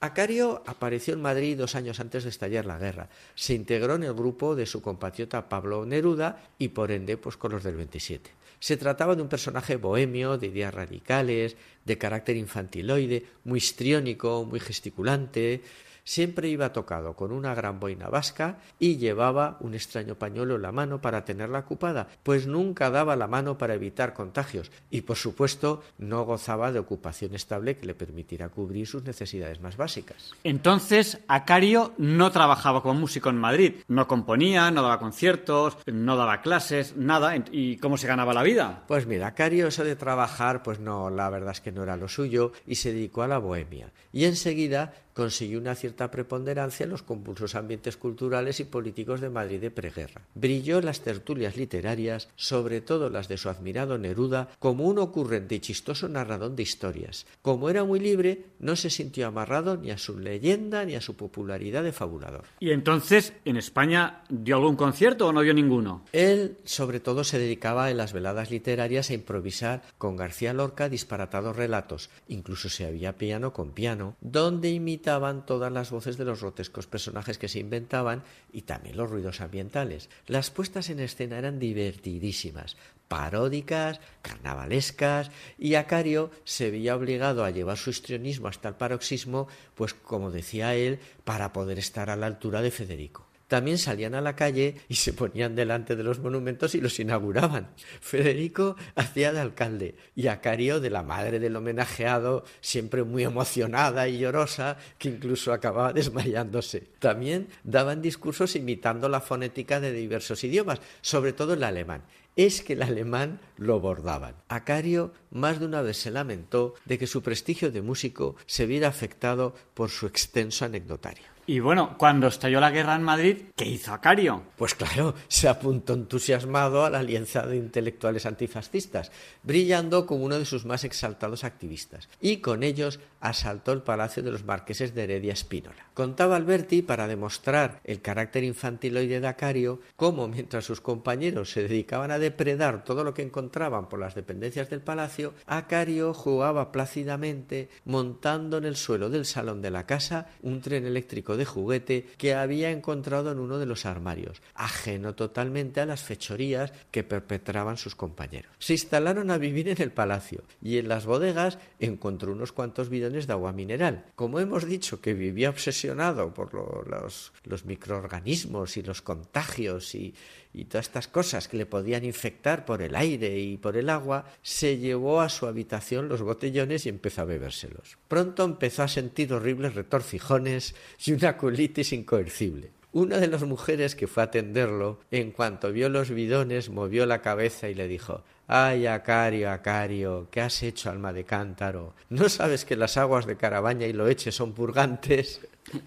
Acario 0.00 0.64
apareció 0.66 1.14
en 1.14 1.22
Madrid 1.22 1.56
dos 1.56 1.76
años 1.76 2.00
antes 2.00 2.24
de 2.24 2.30
estallar 2.30 2.66
la 2.66 2.76
guerra. 2.76 3.08
Se 3.36 3.54
integró 3.54 3.94
en 3.94 4.02
el 4.02 4.14
grupo 4.14 4.56
de 4.56 4.66
su 4.66 4.82
compatriota 4.82 5.48
Pablo 5.48 5.86
Neruda 5.86 6.42
y 6.58 6.68
por 6.68 6.90
ende 6.90 7.16
pues 7.16 7.36
con 7.36 7.52
los 7.52 7.62
del 7.62 7.76
27. 7.76 8.30
Se 8.58 8.76
trataba 8.76 9.14
de 9.14 9.22
un 9.22 9.28
personaje 9.28 9.76
bohemio, 9.76 10.38
de 10.38 10.48
ideas 10.48 10.74
radicales, 10.74 11.56
de 11.84 11.98
carácter 11.98 12.36
infantiloide, 12.36 13.26
muy 13.44 13.58
histriónico, 13.58 14.44
muy 14.44 14.58
gesticulante, 14.58 15.62
Siempre 16.04 16.48
iba 16.48 16.72
tocado 16.72 17.14
con 17.14 17.32
una 17.32 17.54
gran 17.54 17.78
boina 17.78 18.08
vasca 18.08 18.58
y 18.78 18.96
llevaba 18.96 19.56
un 19.60 19.74
extraño 19.74 20.16
pañuelo 20.16 20.56
en 20.56 20.62
la 20.62 20.72
mano 20.72 21.00
para 21.00 21.24
tenerla 21.24 21.60
ocupada, 21.60 22.08
pues 22.22 22.46
nunca 22.46 22.90
daba 22.90 23.14
la 23.16 23.28
mano 23.28 23.56
para 23.56 23.74
evitar 23.74 24.12
contagios 24.12 24.70
y 24.90 25.02
por 25.02 25.16
supuesto 25.16 25.82
no 25.98 26.24
gozaba 26.24 26.72
de 26.72 26.80
ocupación 26.80 27.34
estable 27.34 27.76
que 27.76 27.86
le 27.86 27.94
permitiera 27.94 28.48
cubrir 28.48 28.86
sus 28.86 29.04
necesidades 29.04 29.60
más 29.60 29.76
básicas. 29.76 30.32
Entonces, 30.44 31.18
Acario 31.28 31.92
no 31.98 32.30
trabajaba 32.32 32.82
como 32.82 32.98
músico 32.98 33.30
en 33.30 33.36
Madrid, 33.36 33.74
no 33.88 34.08
componía, 34.08 34.70
no 34.70 34.82
daba 34.82 34.98
conciertos, 34.98 35.78
no 35.86 36.16
daba 36.16 36.42
clases, 36.42 36.96
nada. 36.96 37.34
¿Y 37.50 37.76
cómo 37.76 37.96
se 37.96 38.06
ganaba 38.06 38.34
la 38.34 38.42
vida? 38.42 38.82
Pues 38.88 39.06
mira, 39.06 39.28
Acario 39.28 39.68
eso 39.68 39.84
de 39.84 39.96
trabajar, 39.96 40.62
pues 40.62 40.80
no, 40.80 41.10
la 41.10 41.30
verdad 41.30 41.52
es 41.52 41.60
que 41.60 41.72
no 41.72 41.82
era 41.82 41.96
lo 41.96 42.08
suyo 42.08 42.52
y 42.66 42.76
se 42.76 42.92
dedicó 42.92 43.22
a 43.22 43.28
la 43.28 43.38
bohemia. 43.38 43.92
Y 44.12 44.24
enseguida 44.24 44.92
consiguió 45.14 45.58
una 45.58 45.74
cierta 45.74 46.10
preponderancia 46.10 46.84
en 46.84 46.90
los 46.90 47.02
compulsos 47.02 47.54
ambientes 47.54 47.96
culturales 47.96 48.60
y 48.60 48.64
políticos 48.64 49.20
de 49.20 49.30
Madrid 49.30 49.60
de 49.60 49.70
preguerra. 49.70 50.22
Brilló 50.34 50.78
en 50.78 50.86
las 50.86 51.00
tertulias 51.00 51.56
literarias, 51.56 52.28
sobre 52.36 52.80
todo 52.80 53.10
las 53.10 53.28
de 53.28 53.36
su 53.36 53.48
admirado 53.48 53.98
Neruda, 53.98 54.48
como 54.58 54.84
un 54.84 54.98
ocurrente 54.98 55.54
y 55.56 55.60
chistoso 55.60 56.08
narrador 56.08 56.54
de 56.54 56.62
historias. 56.62 57.26
Como 57.42 57.68
era 57.68 57.84
muy 57.84 58.00
libre, 58.00 58.46
no 58.58 58.76
se 58.76 58.90
sintió 58.90 59.26
amarrado 59.26 59.76
ni 59.76 59.90
a 59.90 59.98
su 59.98 60.18
leyenda 60.18 60.84
ni 60.84 60.94
a 60.94 61.00
su 61.00 61.14
popularidad 61.14 61.82
de 61.82 61.92
fabulador. 61.92 62.44
¿Y 62.60 62.70
entonces 62.70 63.34
en 63.44 63.56
España 63.56 64.24
dio 64.28 64.56
algún 64.56 64.76
concierto 64.76 65.28
o 65.28 65.32
no 65.32 65.42
dio 65.42 65.54
ninguno? 65.54 66.04
Él, 66.12 66.56
sobre 66.64 67.00
todo, 67.00 67.24
se 67.24 67.38
dedicaba 67.38 67.90
en 67.90 67.96
las 67.96 68.12
veladas 68.12 68.50
literarias 68.50 69.10
a 69.10 69.14
improvisar 69.14 69.82
con 69.98 70.16
García 70.16 70.52
Lorca 70.52 70.88
disparatados 70.88 71.56
relatos. 71.56 72.10
Incluso 72.28 72.68
se 72.68 72.86
había 72.86 73.16
piano 73.18 73.52
con 73.52 73.72
piano, 73.72 74.16
donde 74.20 74.70
imitaba 74.70 75.01
todas 75.02 75.72
las 75.72 75.90
voces 75.90 76.16
de 76.16 76.24
los 76.24 76.40
grotescos 76.40 76.86
personajes 76.86 77.38
que 77.38 77.48
se 77.48 77.58
inventaban 77.58 78.22
y 78.52 78.62
también 78.62 78.96
los 78.96 79.10
ruidos 79.10 79.40
ambientales. 79.40 80.08
Las 80.26 80.50
puestas 80.50 80.88
en 80.90 81.00
escena 81.00 81.38
eran 81.38 81.58
divertidísimas, 81.58 82.76
paródicas, 83.08 84.00
carnavalescas, 84.22 85.30
y 85.58 85.74
Acario 85.74 86.30
se 86.44 86.70
veía 86.70 86.96
obligado 86.96 87.44
a 87.44 87.50
llevar 87.50 87.76
su 87.76 87.90
histrionismo 87.90 88.48
hasta 88.48 88.68
el 88.68 88.76
paroxismo, 88.76 89.48
pues 89.74 89.92
como 89.92 90.30
decía 90.30 90.74
él, 90.74 91.00
para 91.24 91.52
poder 91.52 91.78
estar 91.78 92.08
a 92.08 92.16
la 92.16 92.26
altura 92.26 92.62
de 92.62 92.70
Federico 92.70 93.31
también 93.52 93.76
salían 93.76 94.14
a 94.14 94.22
la 94.22 94.34
calle 94.34 94.76
y 94.88 94.94
se 94.94 95.12
ponían 95.12 95.54
delante 95.54 95.94
de 95.94 96.02
los 96.02 96.20
monumentos 96.20 96.74
y 96.74 96.80
los 96.80 96.98
inauguraban. 96.98 97.68
Federico 98.00 98.76
hacía 98.94 99.30
de 99.30 99.40
alcalde 99.40 99.94
y 100.16 100.28
Acario 100.28 100.80
de 100.80 100.88
la 100.88 101.02
madre 101.02 101.38
del 101.38 101.56
homenajeado, 101.56 102.46
siempre 102.62 103.04
muy 103.04 103.24
emocionada 103.24 104.08
y 104.08 104.16
llorosa, 104.16 104.78
que 104.96 105.10
incluso 105.10 105.52
acababa 105.52 105.92
desmayándose. 105.92 106.80
También 106.98 107.48
daban 107.62 108.00
discursos 108.00 108.56
imitando 108.56 109.10
la 109.10 109.20
fonética 109.20 109.80
de 109.80 109.92
diversos 109.92 110.42
idiomas, 110.44 110.80
sobre 111.02 111.34
todo 111.34 111.52
el 111.52 111.64
alemán. 111.64 112.04
es 112.36 112.62
que 112.62 112.72
el 112.72 112.80
alemán 112.80 113.38
lo 113.58 113.80
bordaban. 113.80 114.34
Acario 114.48 115.12
más 115.30 115.60
de 115.60 115.66
una 115.66 115.82
vez 115.82 115.98
se 115.98 116.10
lamentó 116.10 116.72
de 116.86 116.96
que 116.96 117.06
su 117.06 117.20
prestigio 117.22 117.70
de 117.70 117.82
músico 117.82 118.34
se 118.46 118.64
viera 118.64 118.88
afectado 118.88 119.54
por 119.74 119.90
su 119.90 120.06
extenso 120.06 120.64
anecdotario. 120.64 121.31
Y 121.44 121.58
bueno, 121.58 121.96
cuando 121.98 122.28
estalló 122.28 122.60
la 122.60 122.70
guerra 122.70 122.94
en 122.94 123.02
Madrid, 123.02 123.36
¿qué 123.56 123.64
hizo 123.64 123.92
Acario? 123.92 124.44
Pues 124.56 124.76
claro, 124.76 125.14
se 125.26 125.48
apuntó 125.48 125.92
entusiasmado 125.94 126.84
a 126.84 126.90
la 126.90 127.00
alianza 127.00 127.44
de 127.44 127.56
intelectuales 127.56 128.26
antifascistas, 128.26 129.10
brillando 129.42 130.06
como 130.06 130.24
uno 130.24 130.38
de 130.38 130.44
sus 130.44 130.64
más 130.64 130.84
exaltados 130.84 131.42
activistas, 131.42 132.08
y 132.20 132.36
con 132.36 132.62
ellos 132.62 133.00
asaltó 133.20 133.72
el 133.72 133.82
palacio 133.82 134.22
de 134.22 134.30
los 134.30 134.44
marqueses 134.44 134.94
de 134.94 135.02
Heredia 135.02 135.32
Espínola. 135.32 135.86
Contaba 135.94 136.36
Alberti, 136.36 136.80
para 136.80 137.08
demostrar 137.08 137.80
el 137.82 138.00
carácter 138.02 138.44
infantiloide 138.44 139.20
de 139.20 139.26
Acario, 139.26 139.80
cómo 139.96 140.28
mientras 140.28 140.64
sus 140.64 140.80
compañeros 140.80 141.50
se 141.50 141.62
dedicaban 141.62 142.12
a 142.12 142.20
depredar 142.20 142.84
todo 142.84 143.02
lo 143.02 143.14
que 143.14 143.22
encontraban 143.22 143.88
por 143.88 143.98
las 143.98 144.14
dependencias 144.14 144.70
del 144.70 144.80
palacio, 144.80 145.34
Acario 145.46 146.14
jugaba 146.14 146.70
plácidamente 146.70 147.68
montando 147.84 148.58
en 148.58 148.64
el 148.64 148.76
suelo 148.76 149.10
del 149.10 149.26
salón 149.26 149.60
de 149.60 149.70
la 149.70 149.86
casa 149.86 150.28
un 150.42 150.60
tren 150.60 150.86
eléctrico 150.86 151.31
de 151.36 151.44
juguete 151.44 152.06
que 152.16 152.34
había 152.34 152.70
encontrado 152.70 153.32
en 153.32 153.38
uno 153.38 153.58
de 153.58 153.66
los 153.66 153.86
armarios, 153.86 154.42
ajeno 154.54 155.14
totalmente 155.14 155.80
a 155.80 155.86
las 155.86 156.02
fechorías 156.02 156.72
que 156.90 157.04
perpetraban 157.04 157.76
sus 157.76 157.94
compañeros. 157.94 158.52
Se 158.58 158.74
instalaron 158.74 159.30
a 159.30 159.38
vivir 159.38 159.68
en 159.68 159.80
el 159.80 159.92
palacio 159.92 160.44
y 160.62 160.78
en 160.78 160.88
las 160.88 161.06
bodegas 161.06 161.58
encontró 161.80 162.32
unos 162.32 162.52
cuantos 162.52 162.88
bidones 162.88 163.26
de 163.26 163.32
agua 163.32 163.52
mineral. 163.52 164.04
Como 164.14 164.40
hemos 164.40 164.66
dicho 164.66 165.00
que 165.00 165.14
vivía 165.14 165.50
obsesionado 165.50 166.34
por 166.34 166.54
los, 166.54 167.32
los 167.44 167.64
microorganismos 167.64 168.76
y 168.76 168.82
los 168.82 169.02
contagios 169.02 169.94
y, 169.94 170.14
y 170.54 170.66
todas 170.66 170.86
estas 170.86 171.08
cosas 171.08 171.48
que 171.48 171.56
le 171.56 171.66
podían 171.66 172.04
infectar 172.04 172.64
por 172.64 172.82
el 172.82 172.94
aire 172.94 173.38
y 173.38 173.56
por 173.56 173.76
el 173.76 173.88
agua, 173.88 174.26
se 174.42 174.78
llevó 174.78 175.20
a 175.20 175.28
su 175.28 175.46
habitación 175.46 176.08
los 176.08 176.22
botellones 176.22 176.86
y 176.86 176.90
empezó 176.90 177.22
a 177.22 177.26
bebérselos. 177.26 177.98
Pronto 178.08 178.44
empezó 178.44 178.82
a 178.82 178.88
sentir 178.88 179.32
horribles 179.32 179.74
retorcijones 179.74 180.74
y 181.04 181.12
una 181.12 181.36
colitis 181.36 181.92
incoercible. 181.92 182.70
Una 182.94 183.16
de 183.16 183.28
las 183.28 183.42
mujeres 183.44 183.94
que 183.94 184.06
fue 184.06 184.22
a 184.22 184.26
atenderlo, 184.26 185.00
en 185.10 185.30
cuanto 185.30 185.72
vio 185.72 185.88
los 185.88 186.10
bidones, 186.10 186.68
movió 186.68 187.06
la 187.06 187.22
cabeza 187.22 187.70
y 187.70 187.74
le 187.74 187.88
dijo 187.88 188.22
Ay, 188.46 188.86
Acario, 188.86 189.50
Acario, 189.50 190.28
¿qué 190.30 190.42
has 190.42 190.62
hecho, 190.62 190.90
alma 190.90 191.14
de 191.14 191.24
cántaro? 191.24 191.94
¿No 192.10 192.28
sabes 192.28 192.66
que 192.66 192.76
las 192.76 192.98
aguas 192.98 193.24
de 193.24 193.38
Carabaña 193.38 193.86
y 193.86 193.94
Loeche 193.94 194.30
son 194.30 194.52
purgantes? 194.52 195.40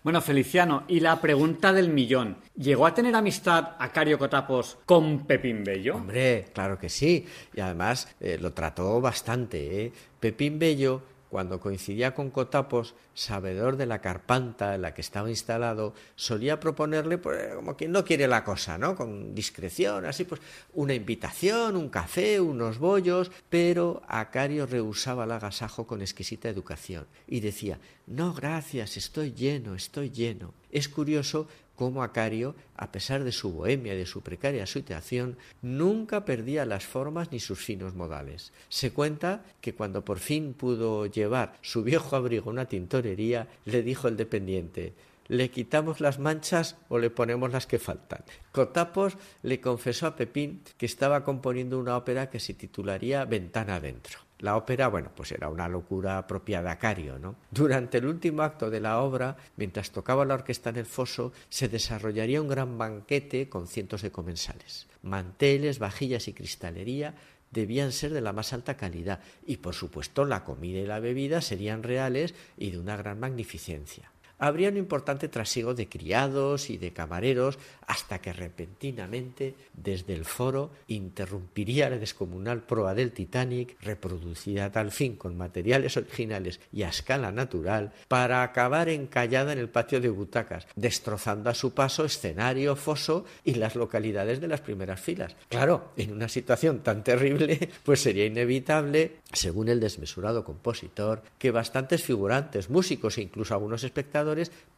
Bueno, 0.04 0.22
Feliciano, 0.22 0.84
y 0.88 1.00
la 1.00 1.22
pregunta 1.22 1.74
del 1.74 1.90
millón. 1.90 2.38
¿Llegó 2.56 2.86
a 2.86 2.94
tener 2.94 3.16
amistad 3.16 3.76
Acario 3.80 4.18
Cotapos 4.18 4.78
con 4.86 5.26
Pepín 5.26 5.64
Bello? 5.64 5.96
Hombre, 5.96 6.48
claro 6.54 6.78
que 6.78 6.90
sí. 6.90 7.26
Y 7.54 7.60
además 7.60 8.08
eh, 8.20 8.38
lo 8.40 8.54
trató 8.54 9.00
bastante. 9.02 9.86
¿eh? 9.86 9.94
Pepín 10.20 10.58
Bello 10.60 11.02
cuando 11.36 11.60
coincidía 11.60 12.16
con 12.16 12.30
Cotapos, 12.32 12.96
sabedor 13.14 13.76
de 13.76 13.86
la 13.86 14.00
carpanta 14.00 14.74
en 14.74 14.84
la 14.84 14.94
que 14.94 15.02
estaba 15.02 15.30
instalado, 15.30 15.94
solía 16.16 16.62
proponerle, 16.62 17.18
pues, 17.18 17.54
como 17.56 17.76
quien 17.76 17.92
no 17.92 18.06
quiere 18.06 18.26
la 18.26 18.46
cosa, 18.46 18.78
¿no? 18.78 18.96
Con 18.96 19.36
discreción, 19.36 20.06
así, 20.06 20.24
pues, 20.24 20.40
una 20.76 20.94
invitación, 20.94 21.76
un 21.76 21.90
café, 21.90 22.40
unos 22.40 22.78
bollos, 22.78 23.34
pero 23.50 24.02
Acario 24.08 24.66
rehusaba 24.66 25.26
el 25.26 25.34
agasajo 25.34 25.86
con 25.86 26.02
exquisita 26.02 26.48
educación 26.48 27.06
y 27.28 27.42
decía, 27.42 27.82
no, 28.08 28.34
gracias, 28.34 28.96
estoy 28.96 29.34
lleno, 29.34 29.76
estoy 29.76 30.12
lleno. 30.12 30.54
Es 30.72 30.88
curioso 30.88 31.50
cómo 31.76 32.04
Acario, 32.04 32.56
a 32.76 32.92
pesar 32.92 33.24
de 33.24 33.32
su 33.32 33.52
bohemia 33.52 33.94
y 33.94 33.98
de 33.98 34.06
su 34.06 34.22
precaria 34.22 34.66
situación, 34.66 35.38
nunca 35.62 36.26
perdía 36.26 36.66
las 36.66 36.86
formas 36.86 37.32
ni 37.32 37.40
sus 37.40 37.60
finos 37.60 37.96
modales. 37.96 38.54
Se 38.70 38.92
cuenta 38.92 39.44
que 39.62 39.76
cuando 39.76 40.04
por 40.04 40.20
fin 40.20 40.54
pudo 40.54 41.06
llevar 41.06 41.58
su 41.62 41.84
viejo 41.84 42.16
abrigo 42.16 42.50
a 42.50 42.54
una 42.54 42.66
tintorería, 42.66 43.48
le 43.66 43.84
dijo 43.84 44.08
el 44.08 44.18
dependiente 44.18 44.94
¿Le 45.28 45.50
quitamos 45.50 46.02
las 46.02 46.20
manchas 46.20 46.78
o 46.88 47.00
le 47.00 47.10
ponemos 47.10 47.52
las 47.52 47.66
que 47.66 47.80
faltan? 47.80 48.24
Cotapos 48.52 49.18
le 49.42 49.60
confesó 49.60 50.06
a 50.06 50.16
Pepín 50.16 50.62
que 50.78 50.86
estaba 50.86 51.24
componiendo 51.24 51.80
una 51.80 51.98
ópera 51.98 52.30
que 52.30 52.40
se 52.40 52.54
titularía 52.54 53.26
Ventana 53.26 53.78
adentro. 53.78 54.25
La 54.46 54.58
ópera, 54.58 54.90
bueno, 54.90 55.10
pues 55.16 55.32
era 55.32 55.50
una 55.50 55.68
locura 55.68 56.28
propia 56.28 56.62
de 56.62 56.70
Acario, 56.70 57.18
¿no? 57.18 57.36
Durante 57.50 57.98
el 57.98 58.06
último 58.06 58.44
acto 58.44 58.70
de 58.70 58.80
la 58.80 59.00
obra, 59.00 59.38
mientras 59.58 59.90
tocaba 59.90 60.24
la 60.24 60.36
orquesta 60.36 60.70
en 60.70 60.76
el 60.76 60.86
foso, 60.86 61.34
se 61.50 61.68
desarrollaría 61.68 62.44
un 62.44 62.48
gran 62.48 62.78
banquete 62.78 63.50
con 63.50 63.66
cientos 63.66 64.04
de 64.04 64.12
comensales. 64.12 64.86
Manteles, 65.02 65.80
vajillas 65.80 66.28
y 66.28 66.34
cristalería 66.34 67.16
debían 67.50 67.92
ser 67.92 68.14
de 68.14 68.22
la 68.22 68.34
más 68.34 68.54
alta 68.54 68.78
calidad 68.78 69.20
y, 69.48 69.58
por 69.58 69.74
supuesto, 69.74 70.26
la 70.26 70.44
comida 70.44 70.78
y 70.78 70.86
la 70.86 71.00
bebida 71.00 71.42
serían 71.42 71.82
reales 71.82 72.36
y 72.56 72.70
de 72.70 72.78
una 72.78 72.98
gran 72.98 73.20
magnificencia 73.20 74.12
habría 74.38 74.70
un 74.70 74.78
importante 74.78 75.28
trasiego 75.28 75.74
de 75.74 75.88
criados 75.88 76.70
y 76.70 76.78
de 76.78 76.92
camareros 76.92 77.58
hasta 77.88 78.20
que 78.20 78.34
repentinamente 78.34 79.56
desde 79.74 80.14
el 80.14 80.26
foro 80.26 80.72
interrumpiría 80.88 81.90
la 81.90 81.98
descomunal 81.98 82.64
proa 82.64 82.96
del 82.96 83.12
Titanic, 83.12 83.78
reproducida 83.82 84.66
a 84.66 84.72
tal 84.72 84.92
fin 84.92 85.16
con 85.16 85.38
materiales 85.38 85.98
originales 85.98 86.60
y 86.74 86.84
a 86.84 86.90
escala 86.90 87.32
natural, 87.32 87.94
para 88.08 88.44
acabar 88.44 88.90
encallada 88.90 89.54
en 89.54 89.60
el 89.60 89.70
patio 89.70 90.02
de 90.02 90.10
butacas, 90.10 90.68
destrozando 90.76 91.50
a 91.50 91.54
su 91.54 91.74
paso 91.74 92.06
escenario, 92.06 92.76
foso 92.76 93.26
y 93.44 93.56
las 93.56 93.76
localidades 93.76 94.42
de 94.42 94.48
las 94.48 94.62
primeras 94.62 95.00
filas. 95.00 95.36
Claro, 95.50 95.92
en 95.98 96.12
una 96.12 96.28
situación 96.28 96.80
tan 96.80 97.04
terrible, 97.04 97.70
pues 97.84 98.02
sería 98.02 98.26
inevitable, 98.26 99.18
según 99.32 99.70
el 99.70 99.80
desmesurado 99.80 100.44
compositor, 100.44 101.22
que 101.38 101.52
bastantes 101.52 102.04
figurantes, 102.04 102.70
músicos 102.70 103.18
e 103.18 103.22
incluso 103.22 103.54
algunos 103.54 103.84
espectadores 103.84 104.25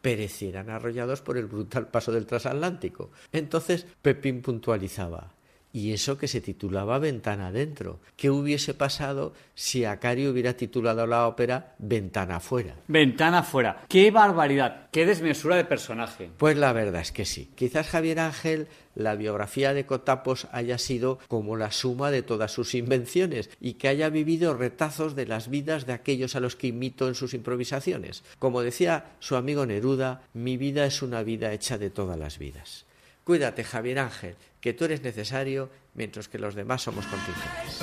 perecieran 0.02 0.70
arrollados 0.70 1.22
por 1.22 1.38
el 1.38 1.46
brutal 1.48 1.88
paso 1.88 2.12
del 2.12 2.26
transatlántico. 2.26 3.12
Entonces 3.32 3.88
Pepín 4.02 4.42
puntualizaba. 4.42 5.37
Y 5.78 5.94
eso 5.94 6.18
que 6.18 6.28
se 6.28 6.42
titulaba 6.42 6.98
Ventana 6.98 7.50
adentro. 7.50 8.00
¿Qué 8.16 8.32
hubiese 8.32 8.74
pasado 8.74 9.36
si 9.54 9.86
Acario 9.86 10.32
hubiera 10.32 10.58
titulado 10.58 11.06
la 11.06 11.28
ópera 11.28 11.76
Ventana 11.78 12.38
afuera? 12.38 12.74
Ventana 12.88 13.40
afuera. 13.40 13.84
¡Qué 13.88 14.10
barbaridad! 14.10 14.90
¡Qué 14.92 15.06
desmesura 15.06 15.56
de 15.56 15.66
personaje! 15.66 16.32
Pues 16.36 16.58
la 16.58 16.74
verdad 16.74 17.02
es 17.02 17.12
que 17.12 17.26
sí. 17.26 17.52
Quizás 17.54 17.90
Javier 17.90 18.22
Ángel 18.22 18.68
la 18.96 19.14
biografía 19.14 19.76
de 19.76 19.86
Cotapos 19.86 20.48
haya 20.52 20.80
sido 20.80 21.20
como 21.28 21.58
la 21.58 21.72
suma 21.72 22.10
de 22.10 22.24
todas 22.24 22.52
sus 22.52 22.74
invenciones 22.74 23.52
y 23.62 23.74
que 23.74 23.88
haya 23.88 24.10
vivido 24.10 24.56
retazos 24.56 25.16
de 25.16 25.28
las 25.28 25.48
vidas 25.48 25.86
de 25.86 25.94
aquellos 25.94 26.36
a 26.36 26.40
los 26.40 26.56
que 26.56 26.66
imito 26.66 27.08
en 27.08 27.14
sus 27.14 27.36
improvisaciones. 27.36 28.24
Como 28.40 28.64
decía 28.64 29.12
su 29.20 29.36
amigo 29.36 29.68
Neruda, 29.68 30.24
mi 30.34 30.58
vida 30.58 30.88
es 30.88 31.04
una 31.04 31.22
vida 31.22 31.54
hecha 31.54 31.78
de 31.78 31.92
todas 31.92 32.18
las 32.18 32.40
vidas. 32.40 32.88
Cuídate, 33.28 33.66
Javier 33.66 34.00
Ángel, 34.00 34.36
que 34.68 34.74
tú 34.74 34.84
eres 34.84 35.02
necesario 35.02 35.70
mientras 35.94 36.28
que 36.28 36.38
los 36.38 36.54
demás 36.54 36.82
somos 36.82 37.06
contingentes. 37.08 37.80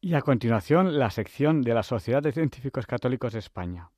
Y 0.00 0.14
a 0.14 0.22
continuación, 0.22 0.98
la 0.98 1.10
sección 1.10 1.60
de 1.60 1.74
la 1.74 1.82
Sociedad 1.82 2.22
de 2.22 2.32
Científicos 2.32 2.86
Católicos 2.86 3.34
de 3.34 3.40
España. 3.40 3.90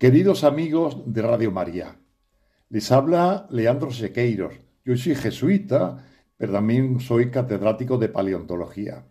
Queridos 0.00 0.44
amigos 0.44 1.02
de 1.04 1.20
Radio 1.20 1.52
María, 1.52 2.00
les 2.70 2.90
habla 2.90 3.46
Leandro 3.50 3.90
Sequeiros 3.90 4.54
yo 4.82 4.96
soy 4.96 5.14
jesuita, 5.14 6.06
pero 6.38 6.54
también 6.54 7.00
soy 7.00 7.30
catedrático 7.30 7.98
de 7.98 8.08
paleontología. 8.08 9.04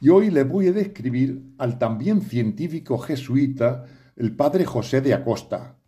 Y 0.00 0.08
hoy 0.08 0.32
le 0.32 0.42
voy 0.42 0.66
a 0.66 0.72
describir 0.72 1.44
al 1.58 1.78
también 1.78 2.22
científico 2.22 2.98
jesuita, 2.98 3.84
el 4.16 4.34
padre 4.34 4.64
José 4.64 5.00
de 5.00 5.14
Acosta, 5.14 5.78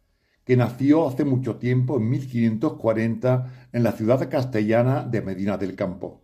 que 0.45 0.57
nació 0.57 1.09
hace 1.09 1.24
mucho 1.24 1.57
tiempo, 1.57 1.97
en 1.97 2.09
1540, 2.09 3.69
en 3.73 3.83
la 3.83 3.91
ciudad 3.91 4.31
castellana 4.31 5.03
de 5.03 5.20
Medina 5.20 5.57
del 5.57 5.74
Campo. 5.74 6.23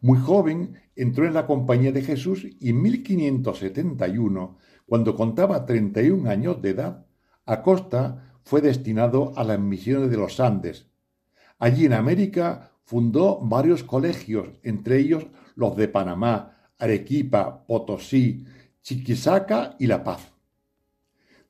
Muy 0.00 0.18
joven 0.18 0.74
entró 0.96 1.26
en 1.26 1.34
la 1.34 1.46
Compañía 1.46 1.92
de 1.92 2.02
Jesús 2.02 2.44
y 2.58 2.70
en 2.70 2.82
1571, 2.82 4.58
cuando 4.86 5.16
contaba 5.16 5.66
31 5.66 6.30
años 6.30 6.62
de 6.62 6.70
edad, 6.70 7.06
Acosta 7.44 8.38
fue 8.42 8.60
destinado 8.60 9.32
a 9.36 9.44
las 9.44 9.58
misiones 9.58 10.10
de 10.10 10.16
los 10.16 10.40
Andes. 10.40 10.86
Allí 11.58 11.86
en 11.86 11.92
América 11.92 12.70
fundó 12.84 13.40
varios 13.40 13.82
colegios, 13.82 14.48
entre 14.62 14.98
ellos 14.98 15.26
los 15.56 15.76
de 15.76 15.88
Panamá, 15.88 16.56
Arequipa, 16.78 17.64
Potosí, 17.66 18.46
Chiquisaca 18.82 19.74
y 19.78 19.86
La 19.86 20.04
Paz. 20.04 20.32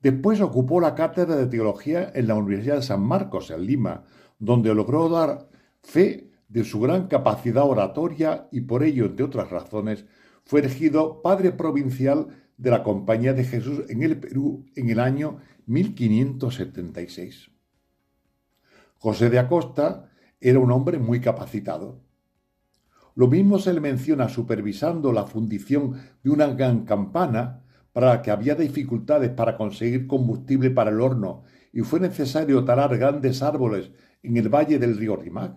Después 0.00 0.40
ocupó 0.40 0.80
la 0.80 0.94
cátedra 0.94 1.36
de 1.36 1.46
teología 1.46 2.12
en 2.14 2.28
la 2.28 2.36
Universidad 2.36 2.76
de 2.76 2.82
San 2.82 3.02
Marcos, 3.02 3.50
en 3.50 3.66
Lima, 3.66 4.04
donde 4.38 4.74
logró 4.74 5.08
dar 5.08 5.48
fe 5.82 6.30
de 6.48 6.64
su 6.64 6.80
gran 6.80 7.08
capacidad 7.08 7.64
oratoria 7.64 8.48
y 8.52 8.62
por 8.62 8.82
ello, 8.82 9.06
entre 9.06 9.26
otras 9.26 9.50
razones, 9.50 10.06
fue 10.44 10.60
elegido 10.60 11.22
padre 11.22 11.50
provincial 11.50 12.28
de 12.56 12.70
la 12.70 12.82
Compañía 12.82 13.32
de 13.32 13.44
Jesús 13.44 13.84
en 13.88 14.02
el 14.02 14.18
Perú 14.18 14.64
en 14.74 14.90
el 14.90 15.00
año 15.00 15.38
1576. 15.66 17.50
José 18.98 19.30
de 19.30 19.38
Acosta 19.38 20.10
era 20.40 20.58
un 20.58 20.70
hombre 20.70 20.98
muy 20.98 21.20
capacitado. 21.20 22.00
Lo 23.14 23.28
mismo 23.28 23.58
se 23.58 23.72
le 23.72 23.80
menciona 23.80 24.28
supervisando 24.28 25.12
la 25.12 25.24
fundición 25.24 26.00
de 26.22 26.30
una 26.30 26.46
gran 26.48 26.84
campana 26.84 27.62
para 27.92 28.08
la 28.08 28.22
que 28.22 28.30
había 28.30 28.54
dificultades 28.54 29.30
para 29.30 29.56
conseguir 29.56 30.06
combustible 30.06 30.70
para 30.70 30.90
el 30.90 31.00
horno 31.00 31.44
y 31.72 31.80
fue 31.80 31.98
necesario 31.98 32.64
talar 32.64 32.96
grandes 32.98 33.42
árboles 33.42 33.90
en 34.22 34.36
el 34.36 34.48
valle 34.48 34.78
del 34.78 34.96
río 34.96 35.16
Rimac, 35.16 35.56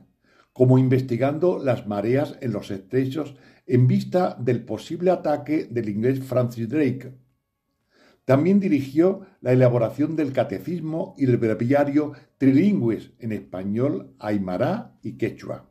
como 0.54 0.78
investigando 0.78 1.60
las 1.62 1.88
mareas 1.88 2.38
en 2.42 2.54
los 2.54 2.72
estrechos 2.72 3.36
en 3.70 3.86
vista 3.86 4.36
del 4.40 4.66
posible 4.66 5.12
ataque 5.12 5.68
del 5.70 5.90
inglés 5.90 6.24
Francis 6.24 6.68
Drake. 6.68 7.14
También 8.26 8.60
dirigió 8.60 9.28
la 9.42 9.52
elaboración 9.52 10.16
del 10.16 10.34
catecismo 10.34 11.14
y 11.20 11.26
el 11.26 11.38
breviario 11.38 12.14
trilingües 12.40 13.12
en 13.20 13.32
español, 13.32 14.16
aymara 14.18 14.98
y 15.04 15.18
quechua. 15.18 15.70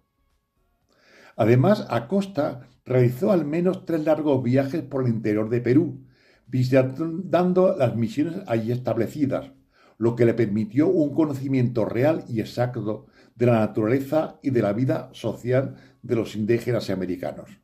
Además, 1.34 1.86
Acosta 1.90 2.68
realizó 2.84 3.32
al 3.32 3.44
menos 3.44 3.84
tres 3.84 4.04
largos 4.04 4.44
viajes 4.44 4.82
por 4.82 5.02
el 5.02 5.08
interior 5.08 5.48
de 5.48 5.60
Perú, 5.60 6.06
visitando 6.46 7.76
las 7.76 7.96
misiones 7.96 8.42
allí 8.46 8.70
establecidas, 8.70 9.50
lo 9.98 10.14
que 10.14 10.24
le 10.24 10.34
permitió 10.34 10.86
un 10.86 11.12
conocimiento 11.12 11.84
real 11.84 12.24
y 12.28 12.38
exacto 12.38 13.06
de 13.34 13.46
la 13.46 13.58
naturaleza 13.58 14.38
y 14.40 14.50
de 14.50 14.62
la 14.62 14.72
vida 14.72 15.10
social 15.14 15.74
de 16.02 16.14
los 16.14 16.36
indígenas 16.36 16.90
americanos. 16.90 17.58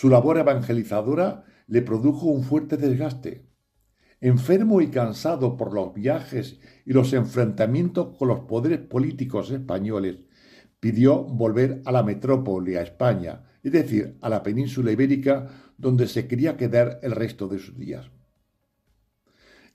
Su 0.00 0.08
labor 0.08 0.38
evangelizadora 0.38 1.44
le 1.66 1.82
produjo 1.82 2.28
un 2.28 2.42
fuerte 2.42 2.78
desgaste. 2.78 3.44
Enfermo 4.22 4.80
y 4.80 4.88
cansado 4.88 5.58
por 5.58 5.74
los 5.74 5.92
viajes 5.92 6.58
y 6.86 6.94
los 6.94 7.12
enfrentamientos 7.12 8.16
con 8.16 8.28
los 8.28 8.40
poderes 8.46 8.78
políticos 8.78 9.50
españoles 9.50 10.20
pidió 10.80 11.22
volver 11.22 11.82
a 11.84 11.92
la 11.92 12.02
metrópoli, 12.02 12.76
a 12.76 12.80
España, 12.80 13.44
es 13.62 13.72
decir, 13.72 14.16
a 14.22 14.30
la 14.30 14.42
península 14.42 14.90
ibérica, 14.90 15.48
donde 15.76 16.08
se 16.08 16.26
quería 16.26 16.56
quedar 16.56 16.98
el 17.02 17.12
resto 17.12 17.46
de 17.46 17.58
sus 17.58 17.76
días. 17.76 18.10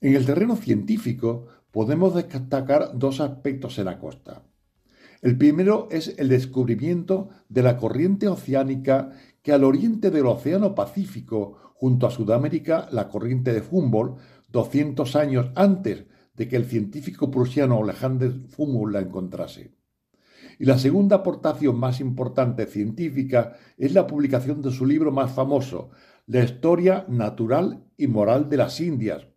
En 0.02 0.16
el 0.16 0.26
terreno 0.26 0.56
científico 0.56 1.46
podemos 1.70 2.16
destacar 2.16 2.98
dos 2.98 3.20
aspectos 3.20 3.78
en 3.78 3.86
la 3.86 4.00
costa. 4.00 4.42
El 5.22 5.38
primero 5.38 5.88
es 5.92 6.16
el 6.18 6.30
descubrimiento 6.30 7.30
de 7.48 7.62
la 7.62 7.78
corriente 7.78 8.28
oceánica 8.28 9.12
que 9.46 9.54
al 9.54 9.64
oriente 9.64 10.10
del 10.10 10.26
Océano 10.26 10.74
Pacífico, 10.74 11.74
junto 11.76 12.08
a 12.08 12.10
Sudamérica, 12.10 12.90
la 12.92 13.08
corriente 13.08 13.54
de 13.54 13.62
Humboldt, 13.70 14.18
200 14.52 15.16
años 15.16 15.52
antes 15.54 16.06
de 16.34 16.48
que 16.48 16.56
el 16.56 16.66
científico 16.66 17.30
prusiano 17.30 17.84
Alexander 17.84 18.34
Humboldt 18.58 18.94
la 18.94 19.02
encontrase. 19.02 19.76
Y 20.58 20.66
la 20.66 20.80
segunda 20.80 21.18
aportación 21.18 21.80
más 21.80 22.00
importante 22.00 22.66
científica 22.66 23.54
es 23.78 23.94
la 23.94 24.08
publicación 24.08 24.64
de 24.64 24.72
su 24.72 24.84
libro 24.84 25.12
más 25.12 25.32
famoso, 25.34 25.92
La 26.26 26.44
historia 26.44 27.06
natural 27.08 27.86
y 27.98 28.08
moral 28.08 28.50
de 28.50 28.58
las 28.58 28.82
Indias, 28.82 29.28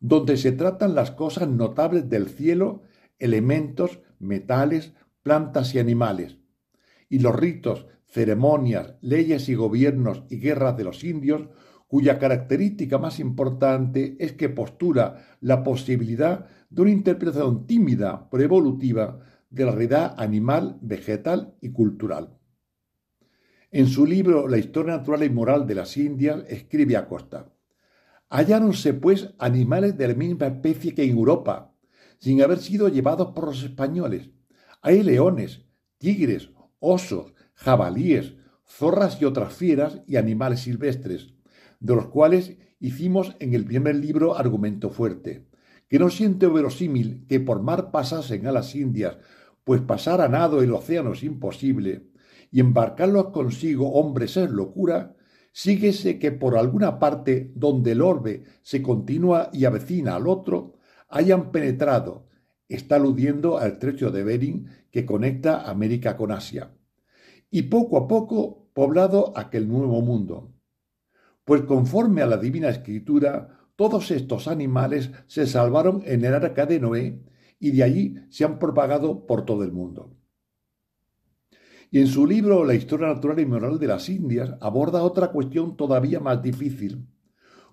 donde 0.00 0.38
se 0.38 0.52
tratan 0.52 0.94
las 0.94 1.10
cosas 1.10 1.46
notables 1.46 2.08
del 2.08 2.30
cielo, 2.30 2.84
elementos, 3.18 4.00
metales, 4.18 4.94
plantas 5.22 5.74
y 5.74 5.78
animales, 5.78 6.38
y 7.10 7.18
los 7.18 7.36
ritos, 7.36 7.84
ceremonias, 8.10 8.94
leyes 9.00 9.48
y 9.48 9.54
gobiernos 9.54 10.24
y 10.28 10.38
guerras 10.38 10.76
de 10.76 10.84
los 10.84 11.04
indios, 11.04 11.48
cuya 11.86 12.18
característica 12.18 12.98
más 12.98 13.18
importante 13.18 14.16
es 14.18 14.32
que 14.32 14.48
postura 14.48 15.38
la 15.40 15.62
posibilidad 15.62 16.46
de 16.68 16.82
una 16.82 16.90
interpretación 16.90 17.66
tímida 17.66 18.28
pero 18.30 18.44
evolutiva 18.44 19.20
de 19.48 19.64
la 19.64 19.72
realidad 19.72 20.14
animal, 20.18 20.78
vegetal 20.82 21.54
y 21.60 21.70
cultural. 21.70 22.36
En 23.72 23.86
su 23.86 24.06
libro 24.06 24.48
La 24.48 24.58
historia 24.58 24.96
natural 24.96 25.24
y 25.24 25.30
moral 25.30 25.66
de 25.66 25.74
las 25.74 25.96
Indias 25.96 26.44
escribe 26.48 26.96
Acosta, 26.96 27.52
Halláronse 28.28 28.94
pues 28.94 29.34
animales 29.38 29.98
de 29.98 30.08
la 30.08 30.14
misma 30.14 30.46
especie 30.46 30.94
que 30.94 31.02
en 31.02 31.10
Europa, 31.10 31.74
sin 32.18 32.42
haber 32.42 32.58
sido 32.58 32.88
llevados 32.88 33.32
por 33.32 33.46
los 33.46 33.64
españoles. 33.64 34.30
Hay 34.82 35.02
leones, 35.02 35.64
tigres, 35.98 36.50
osos, 36.78 37.34
jabalíes, 37.60 38.34
zorras 38.66 39.20
y 39.20 39.26
otras 39.26 39.52
fieras 39.52 40.00
y 40.06 40.16
animales 40.16 40.60
silvestres, 40.60 41.34
de 41.78 41.94
los 41.94 42.06
cuales 42.06 42.56
hicimos 42.78 43.36
en 43.38 43.54
el 43.54 43.64
primer 43.64 43.96
libro 43.96 44.36
argumento 44.36 44.88
fuerte, 44.88 45.46
que 45.88 45.98
no 45.98 46.08
siente 46.08 46.46
verosímil 46.46 47.26
que 47.28 47.38
por 47.38 47.62
mar 47.62 47.90
pasasen 47.90 48.46
a 48.46 48.52
las 48.52 48.74
Indias 48.74 49.18
pues 49.64 49.82
pasar 49.82 50.20
a 50.22 50.28
nado 50.28 50.62
el 50.62 50.72
océano 50.72 51.12
es 51.12 51.22
imposible, 51.22 52.08
y 52.50 52.60
embarcarlos 52.60 53.28
consigo 53.28 53.92
hombres 53.92 54.36
es 54.36 54.50
locura, 54.50 55.14
síguese 55.52 56.18
que 56.18 56.32
por 56.32 56.56
alguna 56.56 56.98
parte 56.98 57.52
donde 57.54 57.92
el 57.92 58.00
orbe 58.00 58.44
se 58.62 58.82
continúa 58.82 59.50
y 59.52 59.66
avecina 59.66 60.16
al 60.16 60.26
otro, 60.26 60.78
hayan 61.08 61.52
penetrado, 61.52 62.26
está 62.68 62.96
aludiendo 62.96 63.58
al 63.58 63.72
estrecho 63.72 64.10
de 64.10 64.24
Bering 64.24 64.66
que 64.90 65.04
conecta 65.04 65.68
América 65.70 66.16
con 66.16 66.32
Asia, 66.32 66.72
y 67.50 67.62
poco 67.62 67.98
a 67.98 68.08
poco 68.08 68.70
poblado 68.72 69.32
aquel 69.36 69.68
nuevo 69.68 70.00
mundo. 70.02 70.52
Pues 71.44 71.62
conforme 71.62 72.22
a 72.22 72.26
la 72.26 72.36
divina 72.36 72.68
escritura, 72.68 73.58
todos 73.76 74.10
estos 74.10 74.46
animales 74.46 75.10
se 75.26 75.46
salvaron 75.46 76.02
en 76.04 76.24
el 76.24 76.34
arca 76.34 76.66
de 76.66 76.78
Noé 76.78 77.22
y 77.58 77.72
de 77.72 77.82
allí 77.82 78.16
se 78.30 78.44
han 78.44 78.58
propagado 78.58 79.26
por 79.26 79.44
todo 79.44 79.64
el 79.64 79.72
mundo. 79.72 80.16
Y 81.90 81.98
en 81.98 82.06
su 82.06 82.26
libro 82.26 82.64
La 82.64 82.74
historia 82.74 83.08
natural 83.08 83.40
y 83.40 83.46
moral 83.46 83.78
de 83.78 83.88
las 83.88 84.08
Indias 84.08 84.54
aborda 84.60 85.02
otra 85.02 85.32
cuestión 85.32 85.76
todavía 85.76 86.20
más 86.20 86.40
difícil. 86.40 87.06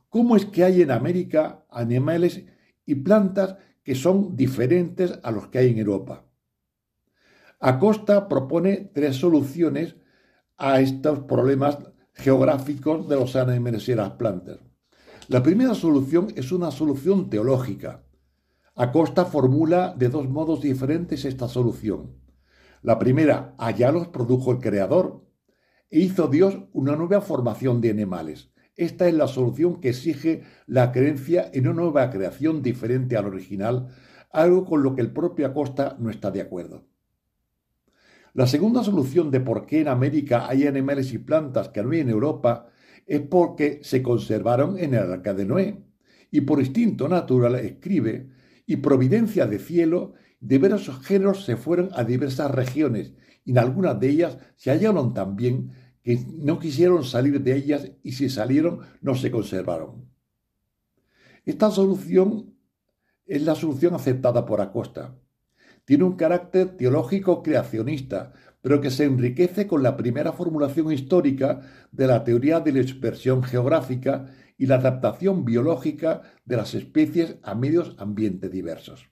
¿Cómo 0.10 0.36
es 0.36 0.45
que 0.45 0.64
hay 0.64 0.82
en 0.82 0.91
América 0.91 1.66
animales 1.70 2.44
y 2.86 2.95
plantas 2.95 3.58
que 3.84 3.94
son 3.94 4.36
diferentes 4.36 5.20
a 5.22 5.32
los 5.32 5.49
que 5.49 5.60
hay 5.60 5.70
en 5.70 5.78
Europa? 5.78 6.27
Acosta 7.60 8.28
propone 8.28 8.92
tres 8.94 9.16
soluciones 9.16 9.96
a 10.58 10.80
estos 10.80 11.20
problemas 11.22 11.80
geográficos 12.14 13.10
de 13.10 13.16
los 13.16 13.36
animales 13.36 13.90
y 13.90 13.96
las 13.96 14.12
plantas. 14.12 14.60
La 15.28 15.42
primera 15.42 15.74
solución 15.74 16.28
es 16.36 16.52
una 16.52 16.70
solución 16.70 17.32
teológica, 17.32 18.04
Acosta 18.76 19.26
formula 19.26 19.96
de 19.98 20.10
dos 20.10 20.30
modos 20.30 20.62
diferentes 20.62 21.26
esta 21.26 21.48
solución. 21.48 22.22
La 22.84 23.00
primera, 23.00 23.56
allá 23.58 23.92
los 23.92 24.10
produjo 24.10 24.52
el 24.52 24.60
Creador 24.60 25.26
e 25.90 26.02
hizo 26.02 26.28
Dios 26.28 26.60
una 26.74 26.96
nueva 26.96 27.22
formación 27.22 27.82
de 27.82 27.90
animales. 27.90 28.52
Esta 28.76 29.08
es 29.08 29.16
la 29.16 29.28
solución 29.28 29.82
que 29.82 29.90
exige 29.90 30.44
la 30.68 30.92
creencia 30.92 31.50
en 31.52 31.68
una 31.68 31.82
nueva 31.82 32.12
creación 32.12 32.62
diferente 32.62 33.18
al 33.18 33.26
original, 33.26 33.88
algo 34.30 34.64
con 34.64 34.84
lo 34.84 34.94
que 34.94 35.02
el 35.02 35.12
propio 35.12 35.48
Acosta 35.48 35.98
no 35.98 36.12
está 36.12 36.30
de 36.30 36.42
acuerdo. 36.42 36.86
La 38.38 38.45
segunda 38.45 38.84
solución 38.84 39.31
de 39.31 39.39
por 39.39 39.65
qué 39.65 39.81
en 39.81 39.88
América 39.88 40.47
hay 40.47 40.68
animales 40.68 41.11
y 41.11 41.18
plantas 41.18 41.69
que 41.69 41.81
no 41.81 41.89
hay 41.89 42.01
en 42.01 42.09
Europa 42.09 42.68
es 43.07 43.22
porque 43.22 43.80
se 43.81 44.03
conservaron 44.03 44.77
en 44.77 44.93
el 44.93 45.11
arca 45.11 45.34
de 45.34 45.43
Noé. 45.43 45.84
Y 46.30 46.41
por 46.41 46.59
instinto 46.59 47.09
natural 47.09 47.55
escribe 47.55 48.30
y 48.68 48.76
providencia 48.76 49.47
de 49.47 49.57
cielo, 49.57 50.14
diversos 50.39 51.03
géneros 51.03 51.45
se 51.45 51.57
fueron 51.57 51.89
a 51.93 52.03
diversas 52.03 52.51
regiones, 52.51 53.15
y 53.43 53.53
en 53.53 53.57
algunas 53.57 53.99
de 53.99 54.09
ellas 54.09 54.38
se 54.55 54.69
hallaron 54.69 55.15
también 55.15 55.72
que 56.03 56.23
no 56.35 56.59
quisieron 56.59 57.03
salir 57.03 57.41
de 57.41 57.55
ellas 57.55 57.91
y 58.03 58.11
si 58.11 58.30
salieron 58.30 58.81
no 59.01 59.15
se 59.15 59.31
conservaron. 59.31 60.11
Esta 61.43 61.72
solución 61.72 62.53
es 63.26 63.41
la 63.41 63.55
solución 63.55 63.95
aceptada 63.95 64.45
por 64.45 64.61
Acosta. 64.61 65.18
Tiene 65.88 66.03
un 66.03 66.18
carácter 66.18 66.76
teológico 66.76 67.41
creacionista, 67.41 68.34
pero 68.61 68.81
que 68.81 68.91
se 68.91 69.05
enriquece 69.05 69.68
con 69.68 69.84
la 69.84 69.95
primera 69.95 70.34
formulación 70.34 70.91
histórica 70.91 71.61
de 71.93 72.07
la 72.07 72.26
teoría 72.26 72.59
de 72.59 72.73
la 72.73 72.81
dispersión 72.81 73.41
geográfica 73.41 74.26
y 74.57 74.65
la 74.65 74.76
adaptación 74.76 75.45
biológica 75.45 76.23
de 76.43 76.57
las 76.57 76.73
especies 76.73 77.38
a 77.41 77.55
medios 77.55 77.95
ambientes 77.99 78.51
diversos. 78.51 79.09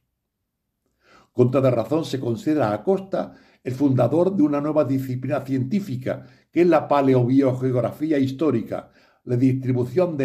Con 1.31 1.49
toda 1.49 1.71
razón 1.71 2.03
se 2.03 2.19
considera 2.19 2.71
a 2.71 2.73
Acosta 2.73 3.35
el 3.63 3.73
fundador 3.73 4.35
de 4.35 4.43
una 4.43 4.59
nueva 4.59 4.83
disciplina 4.83 5.45
científica, 5.45 6.25
que 6.51 6.63
es 6.63 6.67
la 6.67 6.89
paleobiogeografía 6.89 8.19
histórica, 8.19 8.91
la 9.23 9.37
distribución 9.37 10.17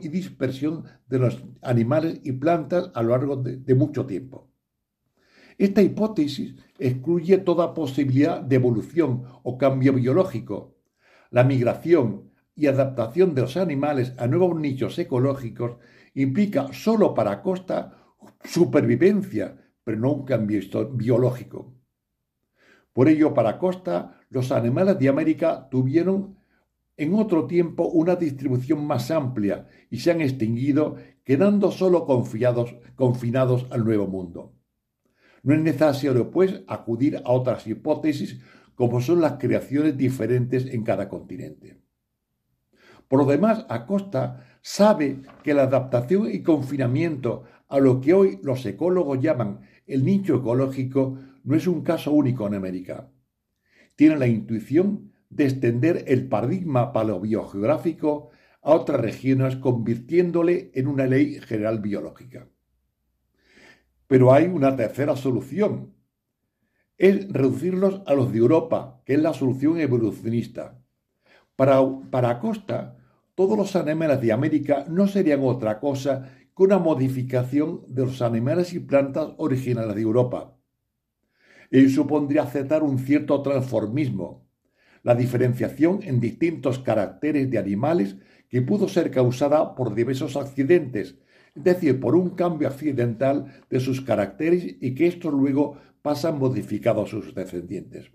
y 0.00 0.08
dispersión 0.08 0.84
de 1.06 1.18
los 1.18 1.44
animales 1.60 2.22
y 2.24 2.32
plantas 2.32 2.90
a 2.94 3.02
lo 3.02 3.10
largo 3.10 3.36
de 3.36 3.74
mucho 3.74 4.06
tiempo. 4.06 4.53
Esta 5.58 5.82
hipótesis 5.82 6.54
excluye 6.78 7.38
toda 7.38 7.74
posibilidad 7.74 8.40
de 8.40 8.56
evolución 8.56 9.24
o 9.42 9.56
cambio 9.56 9.92
biológico. 9.92 10.76
La 11.30 11.44
migración 11.44 12.30
y 12.56 12.66
adaptación 12.66 13.34
de 13.34 13.42
los 13.42 13.56
animales 13.56 14.14
a 14.18 14.26
nuevos 14.26 14.58
nichos 14.58 14.98
ecológicos 14.98 15.76
implica 16.14 16.72
solo 16.72 17.14
para 17.14 17.42
Costa 17.42 17.98
supervivencia, 18.44 19.56
pero 19.82 19.98
no 19.98 20.12
un 20.12 20.24
cambio 20.24 20.60
biológico. 20.92 21.74
Por 22.92 23.08
ello, 23.08 23.34
para 23.34 23.58
Costa, 23.58 24.20
los 24.30 24.52
animales 24.52 24.98
de 24.98 25.08
América 25.08 25.68
tuvieron 25.70 26.36
en 26.96 27.14
otro 27.14 27.46
tiempo 27.46 27.88
una 27.88 28.14
distribución 28.14 28.86
más 28.86 29.10
amplia 29.10 29.66
y 29.90 29.98
se 29.98 30.12
han 30.12 30.20
extinguido, 30.20 30.96
quedando 31.24 31.72
solo 31.72 32.06
confinados 32.06 33.66
al 33.70 33.84
Nuevo 33.84 34.06
Mundo. 34.06 34.52
No 35.44 35.54
es 35.54 35.60
necesario, 35.60 36.30
pues, 36.30 36.62
acudir 36.66 37.18
a 37.18 37.30
otras 37.30 37.66
hipótesis 37.66 38.40
como 38.74 39.00
son 39.00 39.20
las 39.20 39.34
creaciones 39.34 39.96
diferentes 39.96 40.66
en 40.66 40.82
cada 40.82 41.08
continente. 41.08 41.80
Por 43.06 43.20
lo 43.20 43.26
demás, 43.26 43.66
Acosta 43.68 44.44
sabe 44.62 45.20
que 45.42 45.54
la 45.54 45.64
adaptación 45.64 46.30
y 46.32 46.42
confinamiento 46.42 47.44
a 47.68 47.78
lo 47.78 48.00
que 48.00 48.14
hoy 48.14 48.40
los 48.42 48.64
ecólogos 48.66 49.20
llaman 49.20 49.60
el 49.86 50.04
nicho 50.04 50.36
ecológico 50.36 51.18
no 51.44 51.54
es 51.54 51.66
un 51.66 51.82
caso 51.82 52.10
único 52.12 52.46
en 52.46 52.54
América. 52.54 53.10
Tiene 53.96 54.16
la 54.16 54.26
intuición 54.26 55.12
de 55.28 55.44
extender 55.44 56.04
el 56.08 56.26
paradigma 56.26 56.92
paleobiogeográfico 56.92 58.30
a 58.62 58.72
otras 58.72 59.00
regiones 59.00 59.56
convirtiéndole 59.56 60.70
en 60.74 60.86
una 60.86 61.06
ley 61.06 61.38
general 61.40 61.80
biológica. 61.80 62.48
Pero 64.06 64.32
hay 64.32 64.46
una 64.46 64.76
tercera 64.76 65.16
solución. 65.16 65.94
Es 66.96 67.28
reducirlos 67.32 68.02
a 68.06 68.14
los 68.14 68.32
de 68.32 68.38
Europa, 68.38 69.02
que 69.04 69.14
es 69.14 69.20
la 69.20 69.34
solución 69.34 69.80
evolucionista. 69.80 70.80
Para, 71.56 71.80
para 72.10 72.30
Acosta, 72.30 72.96
todos 73.34 73.58
los 73.58 73.74
animales 73.74 74.20
de 74.20 74.32
América 74.32 74.84
no 74.88 75.08
serían 75.08 75.40
otra 75.42 75.80
cosa 75.80 76.30
que 76.56 76.62
una 76.62 76.78
modificación 76.78 77.82
de 77.88 78.06
los 78.06 78.22
animales 78.22 78.72
y 78.74 78.78
plantas 78.78 79.30
originales 79.38 79.94
de 79.96 80.02
Europa. 80.02 80.56
Ello 81.70 81.90
supondría 81.90 82.42
aceptar 82.42 82.84
un 82.84 82.98
cierto 82.98 83.42
transformismo, 83.42 84.46
la 85.02 85.14
diferenciación 85.14 86.00
en 86.02 86.20
distintos 86.20 86.78
caracteres 86.78 87.50
de 87.50 87.58
animales 87.58 88.16
que 88.48 88.62
pudo 88.62 88.88
ser 88.88 89.10
causada 89.10 89.74
por 89.74 89.94
diversos 89.94 90.36
accidentes 90.36 91.18
es 91.54 91.64
decir, 91.64 92.00
por 92.00 92.16
un 92.16 92.30
cambio 92.30 92.68
accidental 92.68 93.62
de 93.70 93.80
sus 93.80 94.00
caracteres 94.00 94.76
y 94.80 94.94
que 94.94 95.06
estos 95.06 95.32
luego 95.32 95.76
pasan 96.02 96.38
modificados 96.38 97.08
a 97.08 97.10
sus 97.10 97.34
descendientes. 97.34 98.10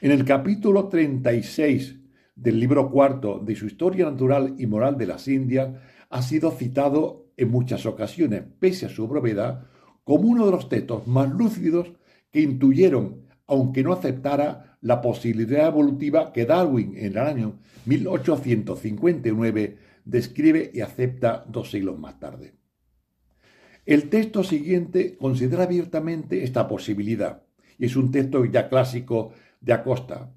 En 0.00 0.10
el 0.10 0.24
capítulo 0.24 0.88
36 0.88 1.96
del 2.34 2.58
libro 2.58 2.90
cuarto 2.90 3.38
de 3.38 3.54
su 3.54 3.66
Historia 3.66 4.10
Natural 4.10 4.54
y 4.58 4.66
Moral 4.66 4.98
de 4.98 5.06
las 5.06 5.28
Indias 5.28 5.70
ha 6.10 6.22
sido 6.22 6.50
citado 6.50 7.32
en 7.36 7.50
muchas 7.50 7.86
ocasiones, 7.86 8.42
pese 8.58 8.86
a 8.86 8.88
su 8.88 9.06
brevedad, 9.06 9.66
como 10.04 10.28
uno 10.28 10.46
de 10.46 10.52
los 10.52 10.68
textos 10.68 11.06
más 11.06 11.30
lúcidos 11.30 11.92
que 12.30 12.40
intuyeron, 12.40 13.22
aunque 13.46 13.82
no 13.82 13.92
aceptara, 13.92 14.78
la 14.80 15.00
posibilidad 15.00 15.66
evolutiva 15.66 16.32
que 16.32 16.44
Darwin 16.44 16.94
en 16.96 17.06
el 17.06 17.18
año 17.18 17.58
1859 17.86 19.78
describe 20.04 20.70
y 20.72 20.80
acepta 20.80 21.44
dos 21.48 21.70
siglos 21.70 21.98
más 21.98 22.18
tarde. 22.20 22.54
El 23.86 24.08
texto 24.08 24.42
siguiente 24.44 25.16
considera 25.16 25.64
abiertamente 25.64 26.42
esta 26.42 26.66
posibilidad, 26.68 27.42
y 27.78 27.86
es 27.86 27.96
un 27.96 28.10
texto 28.10 28.44
ya 28.44 28.68
clásico 28.68 29.32
de 29.60 29.72
Acosta. 29.72 30.34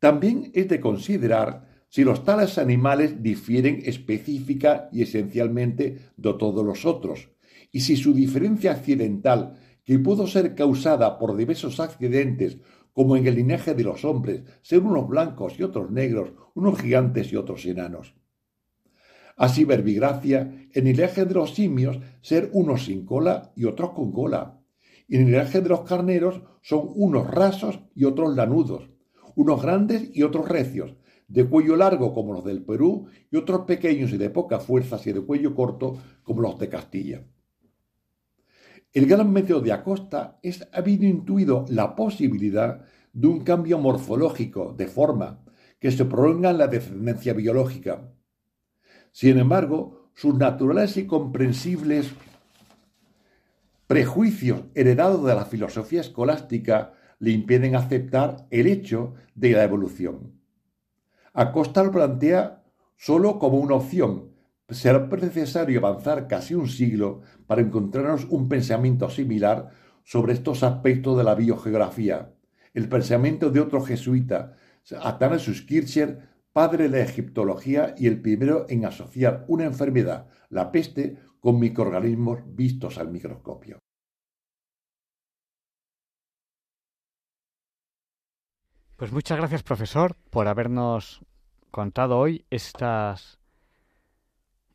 También 0.00 0.50
es 0.54 0.68
de 0.68 0.80
considerar 0.80 1.86
si 1.88 2.02
los 2.02 2.24
tales 2.24 2.58
animales 2.58 3.22
difieren 3.22 3.80
específica 3.84 4.88
y 4.90 5.02
esencialmente 5.02 5.98
de 6.16 6.34
todos 6.34 6.64
los 6.64 6.84
otros, 6.84 7.30
y 7.70 7.80
si 7.80 7.96
su 7.96 8.12
diferencia 8.12 8.72
accidental, 8.72 9.54
que 9.84 9.98
pudo 9.98 10.26
ser 10.26 10.54
causada 10.54 11.18
por 11.18 11.36
diversos 11.36 11.78
accidentes, 11.78 12.58
como 12.92 13.16
en 13.16 13.26
el 13.26 13.34
linaje 13.34 13.74
de 13.74 13.84
los 13.84 14.04
hombres, 14.04 14.42
ser 14.62 14.80
unos 14.80 15.08
blancos 15.08 15.58
y 15.58 15.62
otros 15.62 15.90
negros, 15.90 16.32
unos 16.54 16.80
gigantes 16.80 17.32
y 17.32 17.36
otros 17.36 17.64
enanos. 17.66 18.14
Así 19.36 19.64
verbigracia 19.64 20.68
en 20.72 20.86
el 20.86 21.00
eje 21.00 21.24
de 21.24 21.34
los 21.34 21.54
simios 21.54 21.98
ser 22.20 22.50
unos 22.52 22.84
sin 22.84 23.04
cola 23.04 23.52
y 23.56 23.64
otros 23.64 23.90
con 23.90 24.12
cola. 24.12 24.60
Y 25.08 25.16
en 25.16 25.28
el 25.28 25.34
eje 25.34 25.60
de 25.60 25.68
los 25.68 25.80
carneros 25.82 26.42
son 26.62 26.90
unos 26.94 27.28
rasos 27.30 27.80
y 27.94 28.04
otros 28.04 28.36
lanudos, 28.36 28.90
unos 29.34 29.60
grandes 29.60 30.10
y 30.14 30.22
otros 30.22 30.48
recios, 30.48 30.94
de 31.28 31.44
cuello 31.44 31.76
largo 31.76 32.12
como 32.14 32.32
los 32.32 32.44
del 32.44 32.62
Perú 32.62 33.06
y 33.30 33.36
otros 33.36 33.62
pequeños 33.62 34.12
y 34.12 34.18
de 34.18 34.30
poca 34.30 34.60
fuerza 34.60 34.98
y 35.04 35.12
de 35.12 35.20
cuello 35.20 35.54
corto 35.54 35.98
como 36.22 36.42
los 36.42 36.58
de 36.58 36.68
Castilla. 36.68 37.24
El 38.92 39.06
gran 39.06 39.32
método 39.32 39.60
de 39.60 39.72
Acosta 39.72 40.38
es 40.42 40.68
habido 40.72 41.04
intuido 41.04 41.64
la 41.68 41.96
posibilidad 41.96 42.84
de 43.12 43.26
un 43.26 43.40
cambio 43.40 43.78
morfológico 43.78 44.72
de 44.76 44.86
forma 44.86 45.44
que 45.80 45.90
se 45.90 46.04
prolonga 46.04 46.50
en 46.50 46.58
la 46.58 46.68
descendencia 46.68 47.32
biológica, 47.32 48.13
sin 49.14 49.38
embargo, 49.38 50.08
sus 50.16 50.34
naturales 50.34 50.96
y 50.96 51.06
comprensibles 51.06 52.10
prejuicios 53.86 54.62
heredados 54.74 55.24
de 55.24 55.36
la 55.36 55.44
filosofía 55.44 56.00
escolástica 56.00 56.94
le 57.20 57.30
impiden 57.30 57.76
aceptar 57.76 58.48
el 58.50 58.66
hecho 58.66 59.14
de 59.36 59.52
la 59.52 59.62
evolución. 59.62 60.32
Acosta 61.32 61.84
lo 61.84 61.92
plantea 61.92 62.64
solo 62.96 63.38
como 63.38 63.58
una 63.58 63.76
opción. 63.76 64.32
Será 64.68 65.06
necesario 65.06 65.78
avanzar 65.78 66.26
casi 66.26 66.56
un 66.56 66.66
siglo 66.66 67.20
para 67.46 67.62
encontrarnos 67.62 68.26
un 68.30 68.48
pensamiento 68.48 69.08
similar 69.10 69.70
sobre 70.02 70.32
estos 70.32 70.64
aspectos 70.64 71.16
de 71.16 71.22
la 71.22 71.36
biogeografía. 71.36 72.32
El 72.72 72.88
pensamiento 72.88 73.50
de 73.50 73.60
otro 73.60 73.80
jesuita, 73.80 74.56
Athanasius 75.00 75.62
Kircher, 75.62 76.33
padre 76.54 76.88
de 76.88 77.02
egiptología 77.02 77.96
y 77.98 78.06
el 78.06 78.22
primero 78.22 78.64
en 78.68 78.86
asociar 78.86 79.44
una 79.48 79.64
enfermedad, 79.64 80.28
la 80.50 80.70
peste, 80.70 81.18
con 81.40 81.58
microorganismos 81.58 82.42
vistos 82.46 82.96
al 82.96 83.10
microscopio. 83.10 83.80
Pues 88.96 89.10
muchas 89.10 89.36
gracias, 89.36 89.64
profesor, 89.64 90.16
por 90.30 90.46
habernos 90.46 91.22
contado 91.72 92.18
hoy 92.18 92.46
estas, 92.50 93.40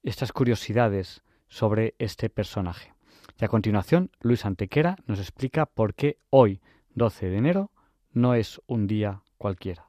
estas 0.04 0.34
curiosidades 0.34 1.24
sobre 1.48 1.96
este 1.98 2.30
personaje. 2.30 2.94
Y 3.40 3.46
a 3.46 3.48
continuación, 3.48 4.12
Luis 4.20 4.46
Antequera 4.46 4.98
nos 5.08 5.20
explica 5.20 5.66
por 5.66 5.96
qué 5.96 6.18
hoy, 6.30 6.60
12 6.96 7.30
de 7.30 7.38
enero, 7.38 7.72
no 8.12 8.36
es 8.36 8.62
un 8.68 8.86
día 8.86 9.24
cualquiera. 9.38 9.89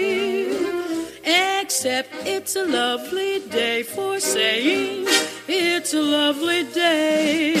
except 1.71 2.11
it's 2.27 2.57
a 2.57 2.65
lovely 2.65 3.39
day 3.49 3.81
for 3.81 4.19
saying 4.19 5.07
it's 5.47 5.93
a 5.93 6.01
lovely 6.01 6.65
day. 6.65 7.55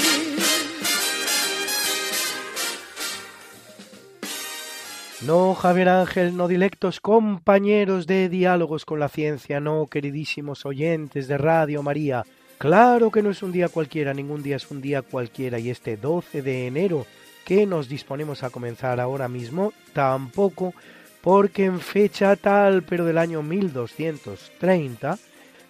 No, 5.21 5.55
Javier 5.55 5.87
Ángel, 5.87 6.35
no 6.35 6.49
dilectos 6.49 6.99
compañeros 6.99 8.05
de 8.05 8.27
diálogos 8.27 8.83
con 8.83 8.99
la 8.99 9.07
ciencia, 9.07 9.61
no, 9.61 9.87
queridísimos 9.87 10.65
oyentes 10.65 11.29
de 11.29 11.37
Radio 11.37 11.81
María. 11.81 12.25
Claro 12.57 13.11
que 13.11 13.21
no 13.21 13.29
es 13.29 13.41
un 13.41 13.53
día 13.53 13.69
cualquiera, 13.69 14.13
ningún 14.13 14.43
día 14.43 14.57
es 14.57 14.69
un 14.71 14.81
día 14.81 15.03
cualquiera 15.03 15.57
y 15.57 15.69
este 15.69 15.95
12 15.95 16.41
de 16.41 16.67
enero 16.67 17.05
que 17.45 17.65
nos 17.65 17.87
disponemos 17.87 18.43
a 18.43 18.49
comenzar 18.49 18.99
ahora 18.99 19.29
mismo 19.29 19.71
tampoco, 19.93 20.73
porque 21.21 21.65
en 21.65 21.79
fecha 21.79 22.35
tal, 22.35 22.83
pero 22.83 23.05
del 23.05 23.17
año 23.17 23.43
1230, 23.43 25.17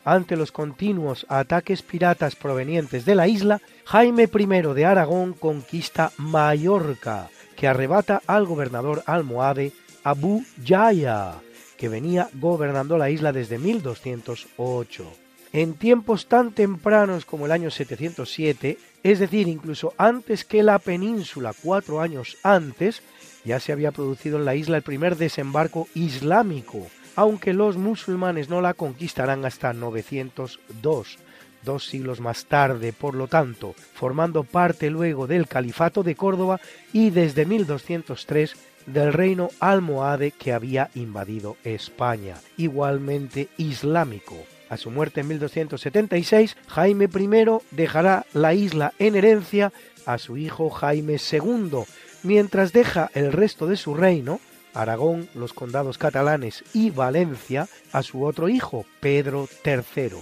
ante 0.04 0.36
los 0.36 0.52
continuos 0.52 1.26
ataques 1.30 1.82
piratas 1.82 2.36
provenientes 2.36 3.06
de 3.06 3.16
la 3.16 3.28
isla, 3.28 3.62
Jaime 3.86 4.24
I 4.34 4.74
de 4.74 4.86
Aragón 4.86 5.34
conquista 5.34 6.12
Mallorca 6.18 7.30
que 7.62 7.68
arrebata 7.68 8.24
al 8.26 8.48
gobernador 8.48 9.04
almohade 9.06 9.72
Abu 10.04 10.44
Yaya, 10.66 11.36
que 11.78 11.90
venía 11.90 12.28
gobernando 12.34 12.98
la 12.98 13.12
isla 13.12 13.32
desde 13.32 13.60
1208. 13.60 15.14
En 15.54 15.76
tiempos 15.76 16.26
tan 16.26 16.54
tempranos 16.54 17.24
como 17.24 17.46
el 17.46 17.52
año 17.52 17.70
707, 17.70 18.80
es 19.04 19.20
decir, 19.20 19.48
incluso 19.48 19.94
antes 20.00 20.44
que 20.44 20.64
la 20.64 20.80
península, 20.80 21.54
cuatro 21.62 22.02
años 22.02 22.36
antes, 22.42 23.04
ya 23.44 23.60
se 23.60 23.72
había 23.72 23.92
producido 23.92 24.38
en 24.38 24.46
la 24.46 24.56
isla 24.56 24.78
el 24.78 24.84
primer 24.84 25.18
desembarco 25.18 25.88
islámico, 25.94 26.88
aunque 27.16 27.54
los 27.54 27.78
musulmanes 27.78 28.50
no 28.50 28.62
la 28.62 28.74
conquistarán 28.74 29.46
hasta 29.46 29.74
902, 29.74 31.20
dos 31.64 31.86
siglos 31.86 32.20
más 32.20 32.46
tarde, 32.46 32.94
por 32.94 33.16
lo 33.16 33.28
tanto, 33.28 33.76
formando 33.94 34.44
parte 34.44 34.90
luego 34.90 35.28
del 35.28 35.48
Califato 35.48 36.04
de 36.04 36.16
Córdoba 36.16 36.60
y 36.94 37.10
desde 37.10 37.46
1203 37.46 38.56
del 38.86 39.14
reino 39.14 39.50
almohade 39.60 40.32
que 40.32 40.54
había 40.54 40.90
invadido 40.96 41.58
España, 41.64 42.38
igualmente 42.58 43.50
islámico. 43.58 44.36
A 44.70 44.78
su 44.78 44.90
muerte 44.90 45.22
en 45.22 45.28
1276, 45.28 46.56
Jaime 46.68 47.06
I 47.06 47.58
dejará 47.72 48.26
la 48.34 48.54
isla 48.54 48.94
en 49.00 49.16
herencia 49.16 49.74
a 50.06 50.18
su 50.18 50.38
hijo 50.38 50.70
Jaime 50.70 51.18
II, 51.32 51.84
mientras 52.24 52.74
deja 52.74 53.10
el 53.14 53.32
resto 53.32 53.68
de 53.68 53.78
su 53.78 53.94
reino, 53.94 54.40
Aragón, 54.74 55.28
los 55.36 55.54
condados 55.54 55.98
catalanes 55.98 56.64
y 56.74 56.92
Valencia, 56.92 57.68
a 57.92 58.04
su 58.04 58.24
otro 58.24 58.48
hijo, 58.48 58.86
Pedro 59.00 59.48
III 59.66 60.18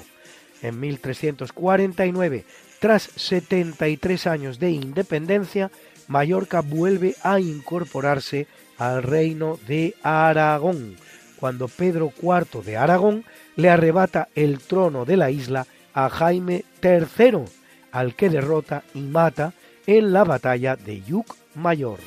en 0.61 0.79
1349. 0.79 2.45
Tras 2.79 3.03
73 3.15 4.27
años 4.27 4.59
de 4.59 4.71
independencia, 4.71 5.71
Mallorca 6.07 6.61
vuelve 6.61 7.15
a 7.23 7.39
incorporarse 7.39 8.47
al 8.77 9.03
reino 9.03 9.59
de 9.67 9.95
Aragón, 10.01 10.95
cuando 11.39 11.67
Pedro 11.67 12.11
IV 12.21 12.63
de 12.63 12.77
Aragón 12.77 13.25
le 13.55 13.69
arrebata 13.69 14.29
el 14.35 14.59
trono 14.59 15.05
de 15.05 15.17
la 15.17 15.31
isla 15.31 15.67
a 15.93 16.09
Jaime 16.09 16.63
III, 16.81 17.45
al 17.91 18.15
que 18.15 18.29
derrota 18.29 18.83
y 18.93 19.01
mata 19.01 19.53
en 19.85 20.13
la 20.13 20.23
batalla 20.23 20.75
de 20.75 21.01
Yuc 21.01 21.35
Mayor. 21.59 21.99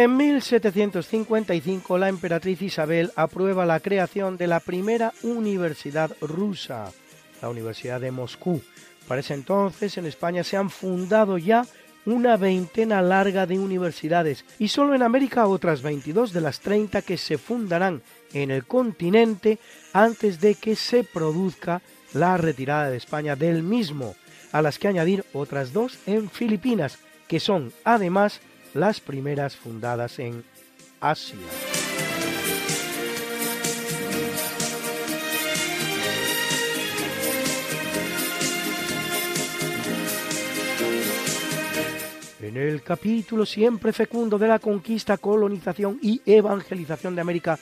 En 0.00 0.16
1755 0.16 1.98
la 1.98 2.08
emperatriz 2.08 2.62
Isabel 2.62 3.10
aprueba 3.16 3.66
la 3.66 3.80
creación 3.80 4.36
de 4.36 4.46
la 4.46 4.60
primera 4.60 5.12
universidad 5.24 6.16
rusa, 6.20 6.92
la 7.42 7.48
Universidad 7.48 8.00
de 8.00 8.12
Moscú. 8.12 8.62
Para 9.08 9.22
ese 9.22 9.34
entonces 9.34 9.98
en 9.98 10.06
España 10.06 10.44
se 10.44 10.56
han 10.56 10.70
fundado 10.70 11.36
ya 11.36 11.66
una 12.06 12.36
veintena 12.36 13.02
larga 13.02 13.46
de 13.46 13.58
universidades 13.58 14.44
y 14.60 14.68
solo 14.68 14.94
en 14.94 15.02
América 15.02 15.48
otras 15.48 15.82
22 15.82 16.32
de 16.32 16.42
las 16.42 16.60
30 16.60 17.02
que 17.02 17.16
se 17.16 17.36
fundarán 17.36 18.02
en 18.32 18.50
el 18.50 18.64
continente 18.64 19.58
antes 19.92 20.40
de 20.40 20.54
que 20.54 20.76
se 20.76 21.04
produzca 21.04 21.82
la 22.12 22.36
retirada 22.36 22.90
de 22.90 22.96
España 22.96 23.36
del 23.36 23.62
mismo, 23.62 24.14
a 24.52 24.62
las 24.62 24.78
que 24.78 24.88
añadir 24.88 25.24
otras 25.32 25.72
dos 25.72 25.98
en 26.06 26.30
Filipinas, 26.30 26.98
que 27.26 27.40
son 27.40 27.72
además 27.84 28.40
las 28.74 29.00
primeras 29.00 29.56
fundadas 29.56 30.18
en 30.18 30.44
Asia. 31.00 31.38
En 42.40 42.56
el 42.56 42.82
capítulo 42.82 43.44
siempre 43.44 43.92
fecundo 43.92 44.38
de 44.38 44.48
la 44.48 44.58
conquista, 44.58 45.18
colonización 45.18 45.98
y 46.00 46.22
evangelización 46.24 47.14
de 47.14 47.20
América 47.20 47.58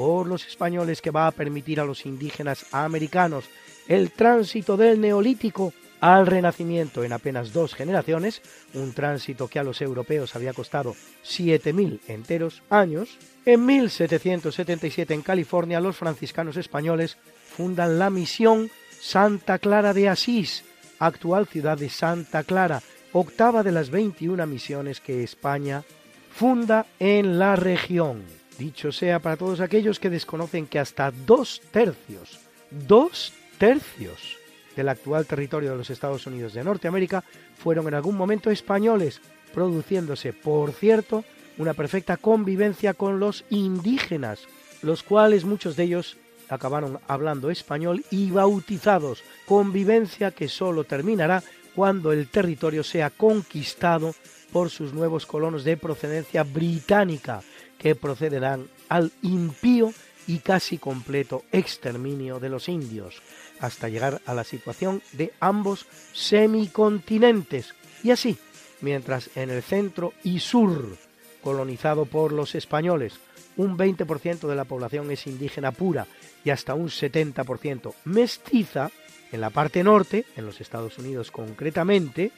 por 0.00 0.26
los 0.26 0.46
españoles 0.46 1.02
que 1.02 1.10
va 1.10 1.26
a 1.26 1.30
permitir 1.30 1.78
a 1.78 1.84
los 1.84 2.06
indígenas 2.06 2.64
americanos 2.72 3.50
el 3.86 4.10
tránsito 4.12 4.78
del 4.78 4.98
neolítico 4.98 5.74
al 6.00 6.26
Renacimiento 6.26 7.04
en 7.04 7.12
apenas 7.12 7.52
dos 7.52 7.74
generaciones, 7.74 8.40
un 8.72 8.94
tránsito 8.94 9.48
que 9.48 9.58
a 9.58 9.62
los 9.62 9.82
europeos 9.82 10.34
había 10.34 10.54
costado 10.54 10.96
7.000 11.22 12.00
enteros 12.08 12.62
años, 12.70 13.18
en 13.44 13.66
1777 13.66 15.12
en 15.12 15.20
California 15.20 15.80
los 15.80 15.98
franciscanos 15.98 16.56
españoles 16.56 17.18
fundan 17.54 17.98
la 17.98 18.08
misión 18.08 18.70
Santa 19.02 19.58
Clara 19.58 19.92
de 19.92 20.08
Asís, 20.08 20.64
actual 20.98 21.46
ciudad 21.46 21.76
de 21.76 21.90
Santa 21.90 22.42
Clara, 22.44 22.80
octava 23.12 23.62
de 23.62 23.72
las 23.72 23.90
21 23.90 24.46
misiones 24.46 24.98
que 24.98 25.22
España 25.22 25.84
funda 26.32 26.86
en 26.98 27.38
la 27.38 27.54
región. 27.54 28.39
Dicho 28.60 28.92
sea 28.92 29.20
para 29.20 29.38
todos 29.38 29.60
aquellos 29.60 29.98
que 29.98 30.10
desconocen 30.10 30.66
que 30.66 30.78
hasta 30.78 31.10
dos 31.10 31.62
tercios, 31.70 32.40
dos 32.70 33.32
tercios 33.56 34.36
del 34.76 34.90
actual 34.90 35.24
territorio 35.24 35.70
de 35.70 35.78
los 35.78 35.88
Estados 35.88 36.26
Unidos 36.26 36.52
de 36.52 36.62
Norteamérica 36.62 37.24
fueron 37.56 37.88
en 37.88 37.94
algún 37.94 38.18
momento 38.18 38.50
españoles, 38.50 39.22
produciéndose, 39.54 40.34
por 40.34 40.72
cierto, 40.72 41.24
una 41.56 41.72
perfecta 41.72 42.18
convivencia 42.18 42.92
con 42.92 43.18
los 43.18 43.46
indígenas, 43.48 44.40
los 44.82 45.02
cuales 45.02 45.46
muchos 45.46 45.74
de 45.74 45.84
ellos 45.84 46.18
acabaron 46.50 47.00
hablando 47.08 47.48
español 47.48 48.04
y 48.10 48.30
bautizados, 48.30 49.24
convivencia 49.46 50.32
que 50.32 50.48
solo 50.48 50.84
terminará 50.84 51.42
cuando 51.74 52.12
el 52.12 52.28
territorio 52.28 52.84
sea 52.84 53.08
conquistado 53.08 54.14
por 54.52 54.68
sus 54.68 54.92
nuevos 54.92 55.24
colonos 55.24 55.64
de 55.64 55.78
procedencia 55.78 56.42
británica, 56.42 57.40
que 57.80 57.94
procederán 57.94 58.68
al 58.88 59.10
impío 59.22 59.92
y 60.26 60.38
casi 60.38 60.78
completo 60.78 61.42
exterminio 61.50 62.38
de 62.38 62.50
los 62.50 62.68
indios, 62.68 63.20
hasta 63.58 63.88
llegar 63.88 64.20
a 64.26 64.34
la 64.34 64.44
situación 64.44 65.02
de 65.12 65.32
ambos 65.40 65.86
semicontinentes. 66.12 67.74
Y 68.04 68.10
así, 68.10 68.38
mientras 68.82 69.34
en 69.34 69.50
el 69.50 69.62
centro 69.62 70.12
y 70.22 70.40
sur, 70.40 70.96
colonizado 71.42 72.04
por 72.04 72.32
los 72.32 72.54
españoles, 72.54 73.14
un 73.56 73.76
20% 73.76 74.46
de 74.46 74.54
la 74.54 74.64
población 74.64 75.10
es 75.10 75.26
indígena 75.26 75.72
pura 75.72 76.06
y 76.44 76.50
hasta 76.50 76.74
un 76.74 76.88
70% 76.88 77.94
mestiza, 78.04 78.90
en 79.32 79.40
la 79.40 79.50
parte 79.50 79.82
norte, 79.82 80.26
en 80.36 80.44
los 80.44 80.60
Estados 80.60 80.98
Unidos 80.98 81.30
concretamente, 81.30 82.30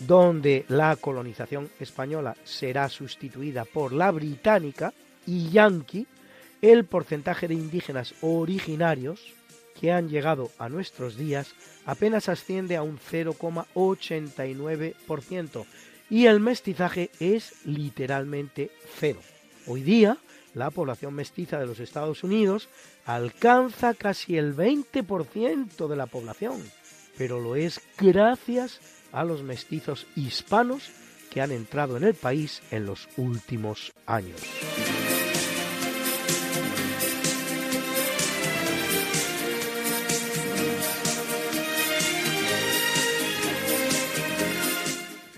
donde 0.00 0.64
la 0.68 0.96
colonización 0.96 1.70
española 1.80 2.36
será 2.44 2.88
sustituida 2.88 3.64
por 3.64 3.92
la 3.92 4.10
británica 4.10 4.92
y 5.26 5.50
yanqui, 5.50 6.06
el 6.62 6.84
porcentaje 6.84 7.48
de 7.48 7.54
indígenas 7.54 8.14
originarios 8.20 9.34
que 9.78 9.92
han 9.92 10.08
llegado 10.08 10.50
a 10.58 10.68
nuestros 10.68 11.16
días 11.16 11.54
apenas 11.86 12.28
asciende 12.28 12.74
a 12.76 12.82
un 12.82 12.98
0,89% 12.98 15.64
y 16.10 16.26
el 16.26 16.40
mestizaje 16.40 17.10
es 17.20 17.64
literalmente 17.64 18.72
cero. 18.98 19.20
Hoy 19.66 19.82
día, 19.82 20.18
la 20.54 20.70
población 20.70 21.14
mestiza 21.14 21.60
de 21.60 21.66
los 21.66 21.80
Estados 21.80 22.24
Unidos 22.24 22.70
alcanza 23.04 23.92
casi 23.94 24.36
el 24.36 24.56
20% 24.56 25.86
de 25.86 25.96
la 25.96 26.06
población, 26.06 26.60
pero 27.16 27.40
lo 27.40 27.54
es 27.54 27.80
gracias 27.98 28.80
a 28.80 28.97
los 29.12 29.42
mestizos 29.42 30.06
hispanos 30.16 30.90
que 31.30 31.40
han 31.40 31.52
entrado 31.52 31.96
en 31.96 32.04
el 32.04 32.14
país 32.14 32.62
en 32.70 32.86
los 32.86 33.08
últimos 33.16 33.92
años. 34.06 34.40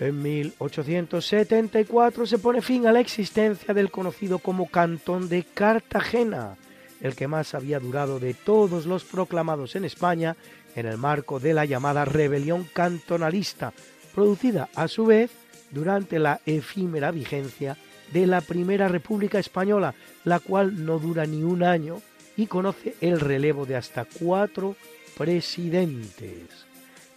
En 0.01 0.21
1874 0.23 2.25
se 2.25 2.39
pone 2.39 2.63
fin 2.63 2.87
a 2.87 2.91
la 2.91 3.01
existencia 3.01 3.75
del 3.75 3.91
conocido 3.91 4.39
como 4.39 4.67
Cantón 4.67 5.29
de 5.29 5.43
Cartagena, 5.43 6.57
el 7.01 7.15
que 7.15 7.27
más 7.27 7.53
había 7.53 7.79
durado 7.79 8.19
de 8.19 8.33
todos 8.33 8.87
los 8.87 9.03
proclamados 9.03 9.75
en 9.75 9.85
España 9.85 10.35
en 10.75 10.85
el 10.85 10.97
marco 10.97 11.39
de 11.39 11.53
la 11.53 11.65
llamada 11.65 12.05
rebelión 12.05 12.67
cantonalista, 12.73 13.73
producida 14.13 14.69
a 14.75 14.87
su 14.87 15.05
vez 15.05 15.31
durante 15.71 16.19
la 16.19 16.41
efímera 16.45 17.11
vigencia 17.11 17.77
de 18.11 18.27
la 18.27 18.41
Primera 18.41 18.87
República 18.87 19.39
Española, 19.39 19.93
la 20.23 20.39
cual 20.39 20.85
no 20.85 20.99
dura 20.99 21.25
ni 21.25 21.43
un 21.43 21.63
año 21.63 22.01
y 22.35 22.47
conoce 22.47 22.95
el 23.01 23.19
relevo 23.19 23.65
de 23.65 23.75
hasta 23.75 24.05
cuatro 24.05 24.75
presidentes. 25.17 26.49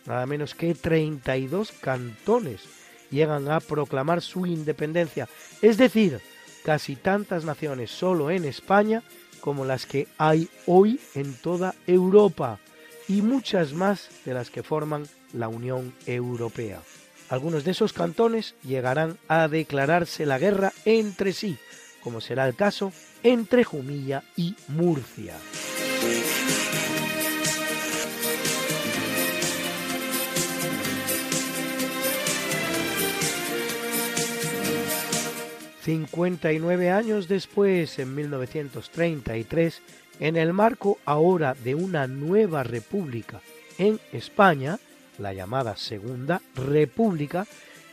Nada 0.07 0.27
menos 0.27 0.55
que 0.55 0.75
32 0.75 1.73
cantones 1.73 2.63
llegan 3.11 3.51
a 3.51 3.61
proclamar 3.61 4.21
su 4.23 4.47
independencia, 4.47 5.29
es 5.63 5.79
decir, 5.79 6.21
casi 6.65 6.97
tantas 6.97 7.45
naciones 7.45 7.91
solo 7.91 8.31
en 8.31 8.45
España 8.45 9.03
como 9.41 9.65
las 9.65 9.87
que 9.87 10.09
hay 10.19 10.49
hoy 10.67 11.01
en 11.15 11.35
toda 11.35 11.75
Europa 11.87 12.59
y 13.09 13.23
muchas 13.23 13.73
más 13.73 14.09
de 14.25 14.35
las 14.35 14.51
que 14.51 14.63
forman 14.63 15.07
la 15.33 15.49
Unión 15.49 15.95
Europea. 16.07 16.81
Algunos 17.29 17.65
de 17.65 17.73
esos 17.73 17.93
cantones 17.93 18.55
llegarán 18.63 19.19
a 19.29 19.49
declararse 19.49 20.27
la 20.27 20.39
guerra 20.39 20.73
entre 20.85 21.33
sí, 21.33 21.59
como 22.03 22.21
será 22.21 22.47
el 22.47 22.55
caso 22.55 22.93
entre 23.23 23.65
Jumilla 23.65 24.23
y 24.37 24.55
Murcia. 24.69 25.35
...59 35.85 36.91
años 36.91 37.29
después, 37.29 37.99
en 37.99 38.15
1933... 38.15 39.83
...en 40.20 40.36
el 40.36 40.53
marco 40.53 40.99
ahora 41.05 41.55
de 41.55 41.74
una 41.74 42.07
nueva 42.07 42.62
república 42.62 43.41
en 43.78 43.99
España 44.12 44.78
la 45.19 45.32
llamada 45.32 45.77
Segunda 45.77 46.41
República, 46.55 47.47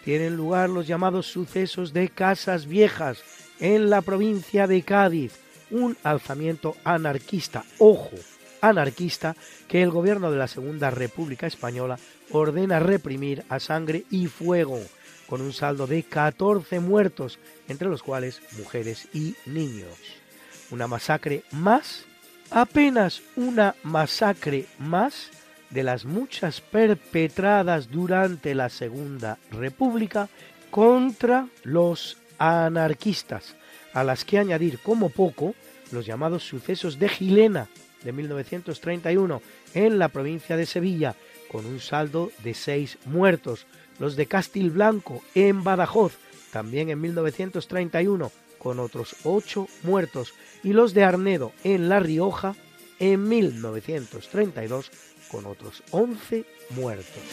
tienen 0.04 0.36
lugar 0.36 0.70
los 0.70 0.88
llamados 0.88 1.28
sucesos 1.28 1.94
de 1.94 2.10
Casas 2.10 2.66
Viejas 2.66 3.24
en 3.60 3.90
la 3.90 4.02
provincia 4.02 4.68
de 4.68 4.82
Cádiz, 4.82 5.34
un 5.70 5.96
alzamiento 6.04 6.76
anarquista, 6.84 7.64
ojo, 7.78 8.16
anarquista, 8.62 9.36
que 9.68 9.84
el 9.84 9.92
gobierno 9.92 10.32
de 10.32 10.38
la 10.38 10.48
Segunda 10.48 10.90
República 10.90 11.48
Española 11.48 11.98
ordena 12.32 12.80
reprimir 12.80 13.44
a 13.50 13.60
sangre 13.60 14.06
y 14.10 14.28
fuego, 14.28 14.80
con 15.28 15.42
un 15.42 15.54
saldo 15.54 15.88
de 15.88 16.04
14 16.04 16.80
muertos, 16.80 17.40
entre 17.68 17.88
los 17.88 18.04
cuales 18.04 18.42
mujeres 18.58 19.08
y 19.14 19.36
niños. 19.46 19.96
Una 20.72 20.88
masacre 20.88 21.44
más, 21.52 22.06
apenas 22.52 23.22
una 23.36 23.76
masacre 23.84 24.66
más, 24.78 25.32
de 25.70 25.84
las 25.84 26.04
muchas 26.04 26.60
perpetradas 26.60 27.90
durante 27.90 28.54
la 28.54 28.68
Segunda 28.68 29.38
República 29.52 30.28
contra 30.70 31.48
los 31.64 32.18
anarquistas, 32.38 33.56
a 33.94 34.04
las 34.04 34.26
que 34.26 34.38
añadir 34.38 34.80
como 34.80 35.10
poco 35.10 35.56
los 35.92 36.06
llamados 36.06 36.44
sucesos 36.44 37.00
de 37.00 37.08
Gilena 37.08 37.70
de 38.04 38.12
1931 38.12 39.42
en 39.74 39.98
la 39.98 40.10
provincia 40.10 40.58
de 40.58 40.66
Sevilla, 40.66 41.16
con 41.50 41.66
un 41.66 41.80
saldo 41.80 42.32
de 42.44 42.54
seis 42.54 42.98
muertos, 43.06 43.66
los 44.00 44.16
de 44.16 44.26
Castilblanco 44.26 45.22
en 45.36 45.64
Badajoz, 45.64 46.18
también 46.52 46.90
en 46.90 47.00
1931, 47.00 48.32
con 48.62 48.80
otros 48.80 49.16
ocho 49.24 49.68
muertos, 49.84 50.34
y 50.64 50.74
los 50.74 50.94
de 50.94 51.04
Arnedo 51.04 51.52
en 51.64 51.90
La 51.90 52.00
Rioja 52.00 52.56
en 53.00 53.28
1932, 53.28 54.92
con 55.32 55.48
otros 55.48 55.82
11 55.90 56.46
muertos. 56.70 57.24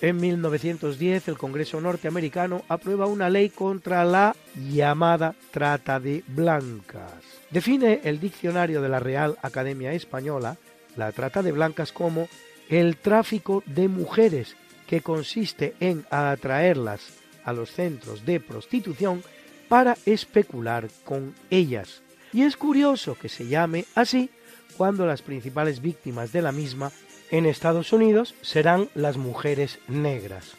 En 0.00 0.18
1910 0.18 1.28
el 1.28 1.38
Congreso 1.38 1.80
norteamericano 1.80 2.62
aprueba 2.68 3.06
una 3.06 3.30
ley 3.30 3.48
contra 3.48 4.04
la 4.04 4.36
llamada 4.54 5.34
trata 5.50 5.98
de 5.98 6.22
blancas. 6.28 7.33
Define 7.54 8.00
el 8.02 8.18
diccionario 8.18 8.82
de 8.82 8.88
la 8.88 8.98
Real 8.98 9.38
Academia 9.40 9.92
Española 9.92 10.56
la 10.96 11.12
trata 11.12 11.40
de 11.40 11.52
blancas 11.52 11.92
como 11.92 12.28
el 12.68 12.96
tráfico 12.96 13.62
de 13.64 13.86
mujeres 13.86 14.56
que 14.88 15.02
consiste 15.02 15.76
en 15.78 16.04
atraerlas 16.10 17.12
a 17.44 17.52
los 17.52 17.70
centros 17.70 18.26
de 18.26 18.40
prostitución 18.40 19.22
para 19.68 19.96
especular 20.04 20.88
con 21.04 21.32
ellas. 21.48 22.02
Y 22.32 22.42
es 22.42 22.56
curioso 22.56 23.14
que 23.14 23.28
se 23.28 23.46
llame 23.46 23.84
así 23.94 24.30
cuando 24.76 25.06
las 25.06 25.22
principales 25.22 25.80
víctimas 25.80 26.32
de 26.32 26.42
la 26.42 26.50
misma 26.50 26.90
en 27.30 27.46
Estados 27.46 27.92
Unidos 27.92 28.34
serán 28.42 28.88
las 28.96 29.16
mujeres 29.16 29.78
negras. 29.86 30.56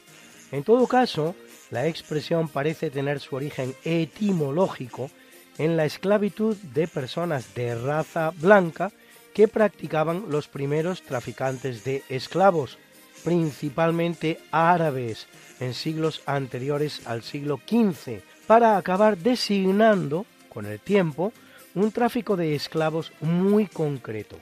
En 0.53 0.63
todo 0.63 0.87
caso, 0.87 1.35
la 1.71 1.87
expresión 1.87 2.47
parece 2.47 2.89
tener 2.89 3.19
su 3.19 3.35
origen 3.35 3.75
etimológico 3.83 5.11
en 5.57 5.77
la 5.77 5.85
esclavitud 5.85 6.55
de 6.57 6.87
personas 6.87 7.53
de 7.55 7.75
raza 7.75 8.31
blanca 8.31 8.91
que 9.33 9.47
practicaban 9.47 10.25
los 10.29 10.47
primeros 10.47 11.01
traficantes 11.01 11.83
de 11.83 12.03
esclavos, 12.09 12.77
principalmente 13.23 14.39
árabes, 14.51 15.27
en 15.59 15.73
siglos 15.73 16.21
anteriores 16.25 17.05
al 17.05 17.23
siglo 17.23 17.59
XV, 17.67 18.21
para 18.47 18.77
acabar 18.77 19.17
designando, 19.17 20.25
con 20.49 20.65
el 20.65 20.79
tiempo, 20.79 21.33
un 21.73 21.91
tráfico 21.91 22.37
de 22.37 22.55
esclavos 22.55 23.11
muy 23.19 23.67
concreto, 23.67 24.39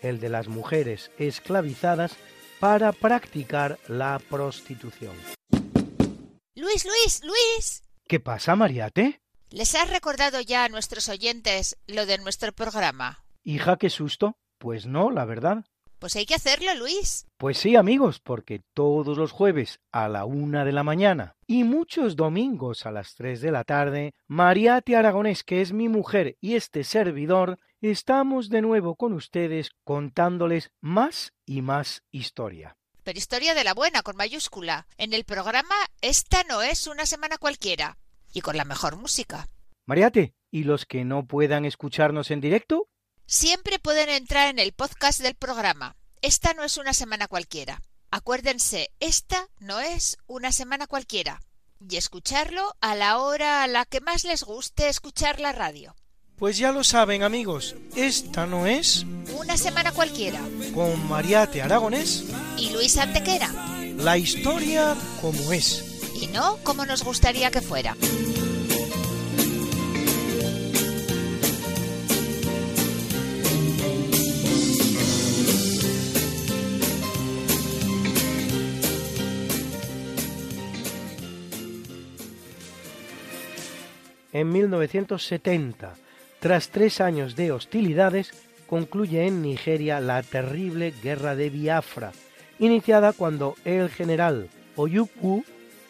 el 0.00 0.20
de 0.20 0.28
las 0.28 0.46
mujeres 0.46 1.10
esclavizadas 1.18 2.16
para 2.60 2.92
practicar 2.92 3.78
la 3.88 4.20
prostitución. 4.30 5.14
Luis, 6.54 6.84
Luis, 6.84 7.20
Luis. 7.24 7.82
¿Qué 8.06 8.20
pasa, 8.20 8.54
Mariate? 8.54 9.20
¿Les 9.50 9.74
has 9.76 9.88
recordado 9.90 10.40
ya 10.40 10.64
a 10.64 10.68
nuestros 10.68 11.08
oyentes 11.08 11.76
lo 11.86 12.04
de 12.04 12.18
nuestro 12.18 12.52
programa? 12.52 13.24
Hija, 13.44 13.76
qué 13.76 13.90
susto. 13.90 14.36
Pues 14.58 14.86
no, 14.86 15.10
la 15.10 15.24
verdad. 15.24 15.64
Pues 16.00 16.16
hay 16.16 16.26
que 16.26 16.34
hacerlo, 16.34 16.74
Luis. 16.74 17.26
Pues 17.38 17.56
sí, 17.56 17.76
amigos, 17.76 18.20
porque 18.20 18.62
todos 18.74 19.16
los 19.16 19.30
jueves 19.30 19.80
a 19.92 20.08
la 20.08 20.24
una 20.24 20.64
de 20.64 20.72
la 20.72 20.82
mañana 20.82 21.36
y 21.46 21.64
muchos 21.64 22.16
domingos 22.16 22.86
a 22.86 22.90
las 22.90 23.14
tres 23.14 23.40
de 23.40 23.52
la 23.52 23.64
tarde, 23.64 24.14
Mariate 24.26 24.96
Aragonés, 24.96 25.44
que 25.44 25.62
es 25.62 25.72
mi 25.72 25.88
mujer 25.88 26.36
y 26.40 26.56
este 26.56 26.82
servidor, 26.84 27.58
estamos 27.80 28.48
de 28.50 28.62
nuevo 28.62 28.96
con 28.96 29.12
ustedes 29.12 29.70
contándoles 29.84 30.72
más 30.80 31.32
y 31.46 31.62
más 31.62 32.02
historia. 32.10 32.76
Pero 33.04 33.18
historia 33.18 33.54
de 33.54 33.62
la 33.62 33.74
buena, 33.74 34.02
con 34.02 34.16
mayúscula. 34.16 34.88
En 34.98 35.14
el 35.14 35.24
programa 35.24 35.76
Esta 36.00 36.42
no 36.44 36.62
es 36.62 36.88
una 36.88 37.06
semana 37.06 37.38
cualquiera. 37.38 37.96
Y 38.36 38.42
con 38.42 38.58
la 38.58 38.66
mejor 38.66 38.96
música. 38.96 39.48
Mariate, 39.86 40.34
¿y 40.50 40.64
los 40.64 40.84
que 40.84 41.06
no 41.06 41.26
puedan 41.26 41.64
escucharnos 41.64 42.30
en 42.30 42.42
directo? 42.42 42.90
Siempre 43.24 43.78
pueden 43.78 44.10
entrar 44.10 44.50
en 44.50 44.58
el 44.58 44.74
podcast 44.74 45.22
del 45.22 45.34
programa. 45.36 45.96
Esta 46.20 46.52
no 46.52 46.62
es 46.62 46.76
una 46.76 46.92
semana 46.92 47.28
cualquiera. 47.28 47.80
Acuérdense, 48.10 48.90
esta 49.00 49.48
no 49.58 49.80
es 49.80 50.18
una 50.26 50.52
semana 50.52 50.86
cualquiera. 50.86 51.40
Y 51.80 51.96
escucharlo 51.96 52.74
a 52.82 52.94
la 52.94 53.20
hora 53.20 53.62
a 53.62 53.68
la 53.68 53.86
que 53.86 54.02
más 54.02 54.24
les 54.24 54.42
guste 54.42 54.90
escuchar 54.90 55.40
la 55.40 55.52
radio. 55.52 55.96
Pues 56.36 56.58
ya 56.58 56.72
lo 56.72 56.84
saben 56.84 57.22
amigos, 57.22 57.74
esta 57.94 58.44
no 58.44 58.66
es 58.66 59.06
una 59.32 59.56
semana 59.56 59.92
cualquiera. 59.92 60.42
Con 60.74 61.08
Mariate 61.08 61.62
Aragonés 61.62 62.26
y 62.58 62.68
Luis 62.68 62.98
Antequera. 62.98 63.50
La 63.96 64.18
historia 64.18 64.94
como 65.22 65.54
es. 65.54 65.85
Y 66.20 66.26
no 66.28 66.58
como 66.62 66.86
nos 66.86 67.04
gustaría 67.04 67.50
que 67.50 67.60
fuera. 67.60 67.96
en 84.40 84.52
1970. 84.52 85.94
Tras 86.40 86.68
tres 86.68 87.00
años 87.00 87.36
de 87.36 87.52
hostilidades, 87.52 88.32
concluye 88.66 89.26
en 89.26 89.40
Nigeria 89.40 89.98
la 90.00 90.22
terrible 90.22 90.92
guerra 91.02 91.34
de 91.34 91.48
Biafra, 91.48 92.12
iniciada 92.58 93.14
cuando 93.14 93.54
el 93.64 93.88
general 93.88 94.50
Oyukwu 94.76 95.42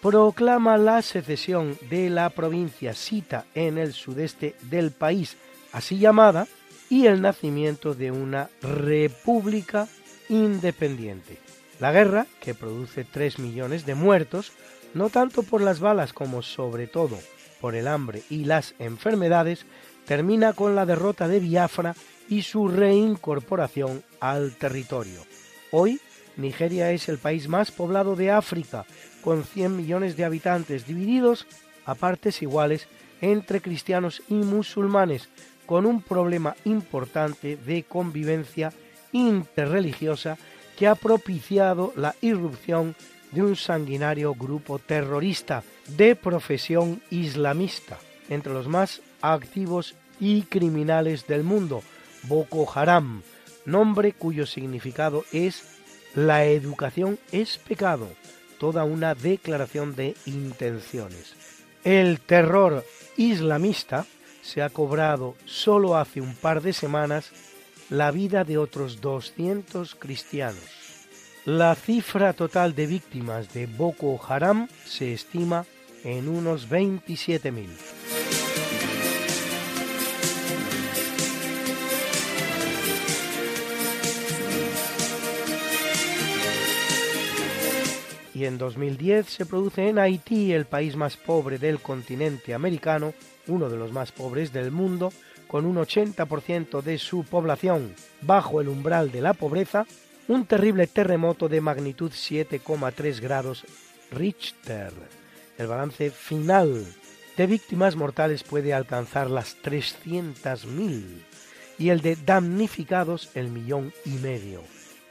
proclama 0.07 0.78
la 0.78 1.03
secesión 1.03 1.77
de 1.91 2.09
la 2.11 2.31
provincia 2.31 2.95
Sita 2.95 3.45
en 3.57 3.77
el 3.77 3.93
sudeste 3.93 4.55
del 4.62 4.93
país, 4.93 5.37
así 5.73 5.99
llamada, 5.99 6.47
y 6.89 7.07
el 7.07 7.20
nacimiento 7.20 7.93
de 7.93 8.12
una 8.12 8.49
república 8.62 9.89
independiente. 10.28 11.41
La 11.81 11.91
guerra, 11.91 12.28
que 12.41 12.55
produce 12.55 13.03
3 13.03 13.41
millones 13.41 13.85
de 13.85 13.97
muertos, 13.97 14.53
no 14.95 15.11
tanto 15.11 15.43
por 15.43 15.61
las 15.61 15.81
balas 15.81 16.12
como 16.12 16.41
sobre 16.41 16.87
todo 16.87 17.19
por 17.61 17.74
el 17.74 17.89
hambre 17.89 18.23
y 18.31 18.45
las 18.45 18.77
enfermedades, 18.78 19.66
termina 20.07 20.53
con 20.53 20.77
la 20.77 20.87
derrota 20.87 21.27
de 21.27 21.41
Biafra 21.41 21.97
y 22.28 22.43
su 22.43 22.69
reincorporación 22.69 24.05
al 24.20 24.53
territorio. 24.55 25.23
Hoy, 25.73 26.01
Nigeria 26.37 26.93
es 26.93 27.09
el 27.09 27.19
país 27.19 27.49
más 27.49 27.73
poblado 27.73 28.15
de 28.15 28.31
África, 28.31 28.87
con 29.27 29.43
100 29.43 29.77
millones 29.77 30.16
de 30.16 30.24
habitantes 30.24 30.86
divididos 30.86 31.48
a 31.85 31.97
partes 31.97 32.43
iguales 32.43 32.86
entre 33.20 33.61
cristianos 33.61 34.23
y 34.28 34.35
musulmanes, 34.35 35.28
con 35.66 35.85
un 35.85 36.01
problema 36.01 36.55
importante 36.65 37.57
de 37.57 37.82
convivencia 37.82 38.73
interreligiosa 39.11 40.39
que 40.78 40.86
ha 40.86 40.94
propiciado 40.94 41.93
la 41.97 42.15
irrupción 42.20 42.94
de 43.32 43.43
un 43.43 43.57
sanguinario 43.57 44.32
grupo 44.32 44.78
terrorista 44.78 45.65
de 45.89 46.15
profesión 46.15 47.03
islamista, 47.11 47.98
entre 48.28 48.53
los 48.53 48.69
más 48.69 49.03
activos 49.23 49.97
y 50.20 50.43
criminales 50.43 51.27
del 51.27 51.43
mundo, 51.43 51.82
Boko 52.28 52.70
Haram, 52.73 53.23
nombre 53.65 54.12
cuyo 54.12 54.47
significado 54.47 55.24
es 55.32 55.65
la 56.15 56.44
educación 56.44 57.19
es 57.32 57.59
pecado, 57.59 58.09
toda 58.59 58.85
una 58.85 59.15
declaración 59.15 59.95
de 59.95 60.15
intenciones. 60.27 61.35
El 61.85 62.20
terror 62.20 62.85
islamista 63.16 64.07
se 64.43 64.62
ha 64.62 64.70
cobrado 64.70 65.35
solo 65.45 65.97
hace 65.97 66.20
un 66.20 66.35
par 66.35 66.62
de 66.62 66.73
semanas 66.73 67.31
la 67.91 68.11
vida 68.11 68.45
de 68.45 68.59
otros 68.59 69.01
200 69.01 69.95
cristianos. 69.95 70.62
La 71.45 71.74
cifra 71.77 72.33
total 72.33 72.74
de 72.74 72.87
víctimas 72.87 73.55
de 73.55 73.66
Boko 73.66 74.20
Haram 74.28 74.69
se 74.85 75.12
estima 75.12 75.65
en 76.03 76.28
unos 76.28 76.69
27.000. 76.69 78.45
y 88.37 88.45
en 88.45 88.59
2010 88.59 89.31
se 89.31 89.47
produce 89.47 89.89
en 89.89 89.99
Haití, 89.99 90.53
el 90.53 90.67
país 90.67 90.95
más 90.95 91.17
pobre 91.17 91.57
del 91.57 91.81
continente 91.81 92.53
americano, 92.53 93.15
uno 93.47 93.71
de 93.71 93.79
los 93.79 93.93
más 93.93 94.13
pobres 94.13 94.53
del 94.53 94.71
mundo, 94.71 95.11
con 95.49 95.65
un 95.65 95.77
80% 95.77 96.83
de 96.83 96.99
su 96.99 97.25
población 97.25 97.95
bajo 98.21 98.61
el 98.61 98.69
umbral 98.69 99.11
de 99.11 99.23
la 99.23 99.33
pobreza, 99.33 99.87
un 100.29 100.45
terrible 100.45 100.87
terremoto 100.87 101.49
de 101.49 101.63
magnitud 101.63 102.13
7,3 102.13 103.21
grados 103.21 103.65
Richter. 104.11 104.93
El 105.57 105.69
balance 105.69 106.11
final 106.11 106.85
de 107.39 107.47
víctimas 107.47 107.97
mortales 107.97 108.43
puede 108.43 108.75
alcanzar 108.75 109.31
las 109.31 109.57
300.000 109.63 111.05
y 111.79 111.89
el 111.89 112.03
de 112.03 112.17
damnificados 112.17 113.31
el 113.35 113.49
millón 113.49 113.95
y 114.05 114.11
medio. 114.19 114.61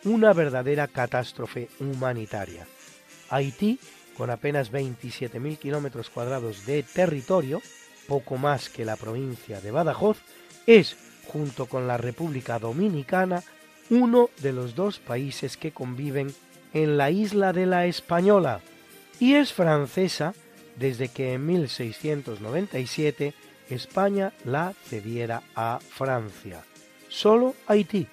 Una 0.04 0.32
verdadera 0.34 0.88
catástrofe 0.88 1.70
humanitaria. 1.80 2.68
Haití, 3.30 3.80
con 4.18 4.30
apenas 4.30 4.72
27.000 4.72 5.58
kilómetros 5.58 6.10
cuadrados 6.10 6.66
de 6.66 6.84
territorio, 6.84 7.62
poco 8.08 8.38
más 8.38 8.70
que 8.70 8.86
la 8.86 8.96
provincia 8.96 9.62
de 9.62 9.72
Badajoz, 9.72 10.18
es, 10.66 10.96
junto 11.28 11.66
con 11.68 11.88
la 11.88 11.98
República 11.98 12.60
Dominicana, 12.60 13.44
uno 13.90 14.30
de 14.42 14.54
los 14.54 14.76
dos 14.76 15.00
países 15.00 15.58
que 15.58 15.72
conviven 15.72 16.34
en 16.74 16.98
la 16.98 17.12
isla 17.12 17.54
de 17.54 17.66
la 17.66 17.86
Española, 17.86 18.62
y 19.20 19.36
es 19.36 19.54
francesa 19.54 20.34
desde 20.78 21.10
que 21.10 21.34
en 21.34 21.46
1697 21.46 23.34
España 23.70 24.34
la 24.44 24.74
cediera 24.86 25.42
a 25.56 25.80
Francia. 25.80 26.64
Solo 27.08 27.56
Haití, 27.68 28.08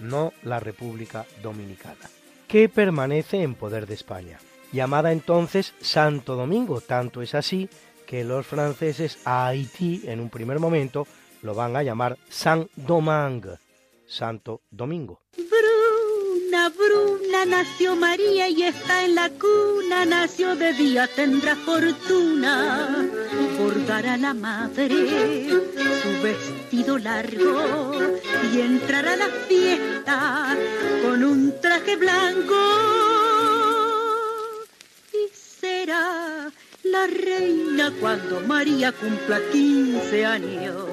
no 0.00 0.32
la 0.42 0.60
República 0.60 1.26
Dominicana, 1.42 2.10
que 2.48 2.68
permanece 2.68 3.42
en 3.42 3.54
poder 3.54 3.86
de 3.86 3.94
España 3.94 4.38
llamada 4.72 5.12
entonces 5.12 5.74
Santo 5.80 6.36
Domingo. 6.36 6.80
Tanto 6.80 7.22
es 7.22 7.34
así 7.34 7.68
que 8.06 8.24
los 8.24 8.46
franceses 8.46 9.18
a 9.24 9.46
Haití 9.48 10.02
en 10.06 10.20
un 10.20 10.30
primer 10.30 10.58
momento 10.58 11.06
lo 11.42 11.54
van 11.54 11.76
a 11.76 11.82
llamar 11.82 12.16
Saint 12.28 12.68
Domingue, 12.74 13.58
Santo 14.06 14.62
Domingo. 14.70 15.20
Bruna, 15.36 16.70
Bruna, 16.70 17.44
nació 17.44 17.94
María 17.94 18.48
y 18.48 18.62
está 18.62 19.04
en 19.04 19.14
la 19.14 19.30
cuna, 19.30 20.04
nació 20.04 20.56
de 20.56 20.72
día, 20.72 21.08
tendrá 21.14 21.54
fortuna, 21.54 23.08
bordará 23.58 24.16
la 24.16 24.34
madre 24.34 25.50
su 26.02 26.22
vestido 26.22 26.98
largo 26.98 27.92
y 28.52 28.60
entrará 28.60 29.12
a 29.12 29.16
la 29.16 29.28
fiesta 29.46 30.56
con 31.02 31.24
un 31.24 31.60
traje 31.60 31.96
blanco 31.96 33.07
la 35.88 37.06
reina 37.06 37.90
cuando 37.98 38.42
María 38.42 38.92
cumpla 38.92 39.40
15 39.50 40.26
años. 40.26 40.84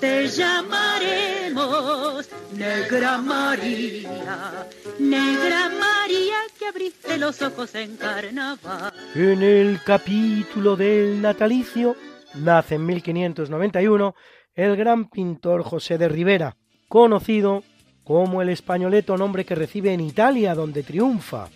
Te 0.00 0.28
llamaremos 0.28 2.28
Negra 2.54 3.18
María, 3.18 4.66
Negra 4.98 5.70
María 5.70 6.36
que 6.58 6.66
abriste 6.66 7.16
los 7.16 7.40
ojos 7.40 7.74
en 7.74 7.96
carnaval. 7.96 8.92
En 9.14 9.42
el 9.42 9.80
capítulo 9.82 10.76
del 10.76 11.22
natalicio 11.22 11.96
nace 12.34 12.74
en 12.74 12.84
1591 12.84 14.14
el 14.54 14.76
gran 14.76 15.08
pintor 15.08 15.62
José 15.62 15.96
de 15.96 16.08
Rivera, 16.08 16.56
conocido 16.88 17.62
como 18.04 18.42
el 18.42 18.50
españoleto 18.50 19.16
nombre 19.16 19.46
que 19.46 19.54
recibe 19.54 19.94
en 19.94 20.00
Italia 20.00 20.54
donde 20.54 20.82
triunfa 20.82 21.48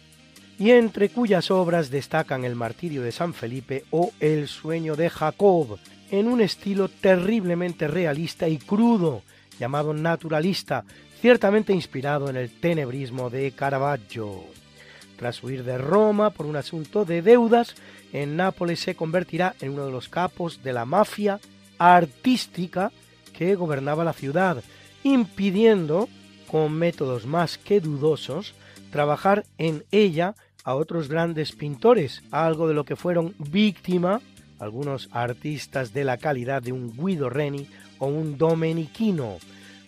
y 0.59 0.73
entre 0.73 1.09
cuyas 1.09 1.51
obras 1.51 1.91
destacan 1.91 2.45
El 2.45 2.57
martirio 2.57 3.03
de 3.03 3.13
San 3.13 3.33
Felipe 3.33 3.85
o 3.91 4.11
El 4.19 4.49
sueño 4.49 4.97
de 4.97 5.09
Jacob, 5.09 5.79
en 6.11 6.27
un 6.27 6.41
estilo 6.41 6.89
terriblemente 6.89 7.87
realista 7.87 8.49
y 8.49 8.59
crudo, 8.59 9.23
llamado 9.61 9.95
naturalista, 9.95 10.85
ciertamente 11.21 11.73
inspirado 11.73 12.29
en 12.29 12.37
el 12.37 12.51
tenebrismo 12.51 13.31
de 13.31 13.53
Caravaggio. 13.53 14.45
Tras 15.17 15.43
huir 15.43 15.65
de 15.65 15.79
Roma 15.79 16.31
por 16.31 16.47
un 16.47 16.57
asunto 16.57 17.05
de 17.05 17.23
deudas, 17.23 17.75
en 18.13 18.37
Nápoles 18.37 18.81
se 18.81 18.97
convertirá 18.97 19.55
en 19.61 19.73
uno 19.73 19.87
de 19.87 19.93
los 19.93 20.09
capos 20.09 20.63
de 20.63 20.73
la 20.73 20.85
mafia 20.85 21.41
artística 21.79 22.91
que 23.33 23.55
gobernaba 23.55 24.05
la 24.05 24.13
ciudad, 24.13 24.63
impidiendo, 25.05 26.09
con 26.51 26.73
métodos 26.73 27.27
más 27.27 27.59
que 27.59 27.81
dudosos, 27.81 28.55
trabajar 28.91 29.45
en 29.59 29.85
ella 29.91 30.35
a 30.65 30.75
otros 30.75 31.09
grandes 31.09 31.53
pintores, 31.53 32.23
algo 32.31 32.69
de 32.69 32.75
lo 32.75 32.85
que 32.85 32.97
fueron 32.97 33.35
víctima 33.39 34.21
algunos 34.59 35.09
artistas 35.13 35.93
de 35.93 36.05
la 36.05 36.19
calidad 36.19 36.63
de 36.63 36.73
un 36.73 36.97
Guido 36.97 37.31
Reni 37.31 37.67
o 37.99 38.07
un 38.07 38.39
Domenichino, 38.39 39.39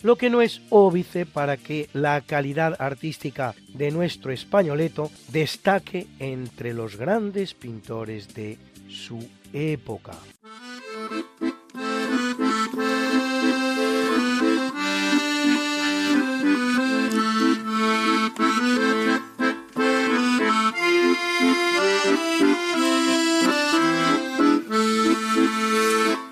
lo 0.03 0.15
que 0.15 0.29
no 0.29 0.41
es 0.41 0.61
óbice 0.69 1.25
para 1.25 1.57
que 1.57 1.89
la 1.93 2.21
calidad 2.21 2.75
artística 2.79 3.53
de 3.73 3.91
nuestro 3.91 4.31
españoleto 4.31 5.11
destaque 5.31 6.07
entre 6.19 6.73
los 6.73 6.97
grandes 6.97 7.53
pintores 7.53 8.33
de 8.33 8.57
su 8.89 9.19
época. 9.53 10.13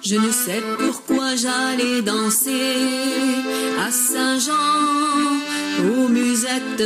Je 0.10 0.15
ne 0.15 0.31
sais 0.31 0.64
pourquoi 0.80 1.36
j'allais 1.36 2.02
danser 2.02 2.77
à 3.80 3.91
Saint-Jean 3.91 4.53
aux 5.86 6.07
musettes, 6.07 6.84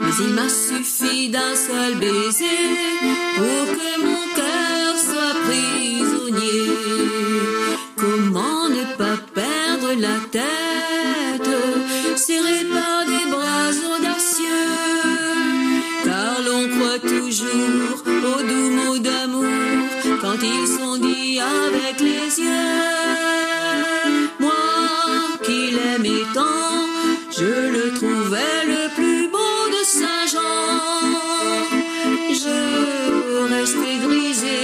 mais 0.00 0.14
il 0.18 0.34
m'a 0.34 0.48
suffi 0.48 1.28
d'un 1.28 1.54
seul 1.54 1.94
baiser 2.00 2.64
pour 3.36 3.66
que 3.76 4.00
mon 4.04 4.24
cœur 4.34 4.96
soit 4.98 5.36
prisonnier. 5.44 6.70
Comment 7.96 8.68
ne 8.68 8.84
pas 8.96 9.18
perdre 9.32 9.92
la 10.00 10.18
tête, 10.32 10.71
Moi 24.40 24.52
qui 25.42 25.72
l'aimais 25.72 26.24
tant, 26.32 26.86
je 27.30 27.44
le 27.44 27.92
trouvais 27.94 28.64
le 28.64 28.94
plus 28.94 29.28
beau 29.28 29.68
de 29.68 29.84
Saint-Jean. 29.84 30.40
Je 32.30 33.54
restais 33.54 33.98
grisé, 34.06 34.60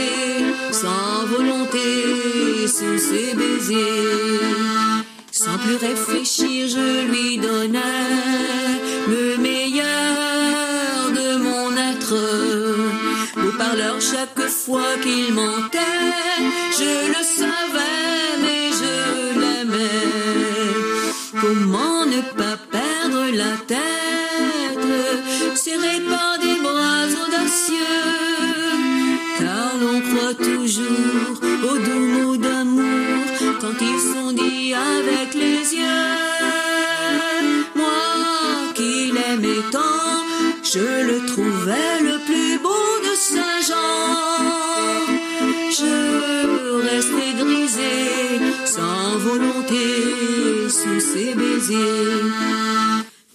sans 0.72 1.26
volonté, 1.26 2.66
sous 2.68 2.98
ses 2.98 3.34
baisers. 3.34 5.04
Sans 5.30 5.58
plus 5.58 5.76
réfléchir, 5.76 6.68
je 6.68 7.06
lui 7.10 7.36
donnais 7.36 8.77
Chaque 14.00 14.48
fois 14.48 14.94
qu'il 15.02 15.34
mentait, 15.34 15.78
je 16.78 17.08
le 17.08 17.22
savais, 17.38 18.38
mais 18.42 18.70
je 18.80 19.40
l'aimais. 19.40 20.08
Comment 21.40 22.06
ne 22.06 22.20
pas 22.36 22.56
perdre 22.70 23.24
la 23.34 23.56
tête, 23.66 24.86
serré 25.56 26.00
par 26.08 26.38
des 26.38 26.60
bras 26.62 27.06
audacieux, 27.24 27.74
car 29.38 29.76
l'on 29.80 30.00
croit 30.00 30.34
toujours 30.34 31.40
aux 31.64 31.78
doux 31.78 32.06
mots 32.14 32.36
d'amour 32.36 33.24
quand 33.60 33.78
ils 33.80 34.00
sont 34.12 34.32
dits 34.32 34.74
avec 34.74 35.34
les 35.34 35.74
yeux. 35.74 36.14
Moi 37.74 38.72
qui 38.74 39.12
l'aimais 39.12 39.62
tant, 39.72 40.24
je 40.62 41.02
le 41.08 41.26
trouvais 41.26 41.97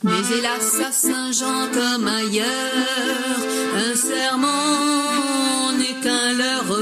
Mais 0.03 0.37
hélas, 0.37 0.81
à 0.85 0.91
Saint-Jean 0.91 1.69
comme 1.73 2.07
ailleurs, 2.07 3.39
un 3.75 3.95
serment 3.95 5.71
n'est 5.77 5.99
qu'un 6.03 6.33
leurre. 6.33 6.77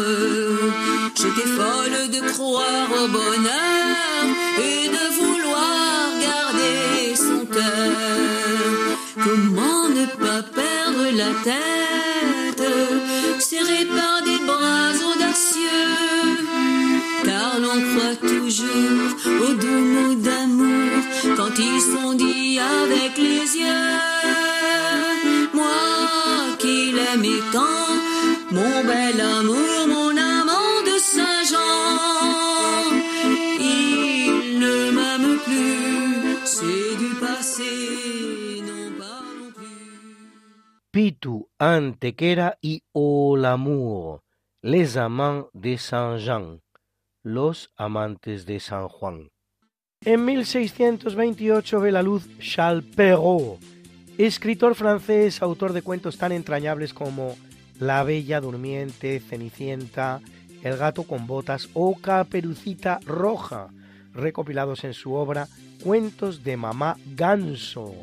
J'étais 1.16 1.50
folle 1.50 2.10
de 2.10 2.32
croire 2.32 2.90
au 2.92 3.08
bonheur 3.08 4.26
et 4.58 4.88
de 4.88 5.06
vouloir 5.20 6.10
garder 6.22 7.16
son 7.16 7.46
cœur. 7.46 8.98
Comment 9.24 9.90
ne 9.90 10.06
pas 10.06 10.42
perdre 10.42 11.06
la 11.14 11.32
tête, 11.44 12.64
serré 13.40 13.86
par 13.86 14.24
des 14.24 14.44
bras 14.46 14.94
audacieux, 15.12 16.38
car 17.24 17.60
l'on 17.60 17.80
croit 17.90 18.30
toujours 18.30 19.12
aux 19.44 19.54
doux 19.54 19.68
mots 19.68 20.16
d'amour 20.16 20.51
quand 21.56 22.22
avec 22.62 23.18
les 23.18 23.58
yeux. 23.58 23.98
Moi 25.54 26.56
qui 26.60 26.92
l'aimais 26.94 27.42
tant, 27.52 27.92
mon 28.52 28.84
bel 28.86 29.20
amour, 29.20 29.88
mon 29.88 30.16
amant 30.18 30.82
de 30.86 30.98
Saint-Jean, 31.00 32.92
il 33.60 34.60
ne 34.60 34.92
m'aime 34.92 35.40
plus, 35.40 36.38
c'est 36.46 36.98
du 36.98 37.16
passé, 37.20 38.62
non 38.62 38.92
parlons 38.98 39.52
plus. 39.54 39.90
Pitu, 40.92 41.46
Antequera 41.60 42.56
y 42.64 42.82
Olamour, 42.94 44.20
les 44.64 44.98
amants 44.98 45.48
de 45.54 45.76
Saint-Jean, 45.76 46.60
los 47.24 47.68
amantes 47.78 48.46
de 48.46 48.58
San 48.60 48.88
Juan. 48.88 49.28
En 50.04 50.26
1628 50.26 51.80
ve 51.80 51.92
la 51.92 52.02
luz 52.02 52.28
Charles 52.40 52.84
Perrault, 52.96 53.62
escritor 54.18 54.74
francés, 54.74 55.44
autor 55.44 55.74
de 55.74 55.84
cuentos 55.84 56.18
tan 56.18 56.32
entrañables 56.32 56.92
como 56.92 57.36
La 57.80 58.04
Bella 58.04 58.42
Durmiente, 58.42 59.20
Cenicienta, 59.20 60.20
El 60.64 60.78
Gato 60.78 61.04
con 61.04 61.28
Botas 61.28 61.70
o 61.76 61.96
Caperucita 62.02 63.00
Roja, 63.06 63.68
recopilados 64.16 64.86
en 64.86 64.96
su 64.96 65.14
obra 65.14 65.48
Cuentos 65.84 66.44
de 66.44 66.58
Mamá 66.58 66.98
Ganso, 67.16 67.94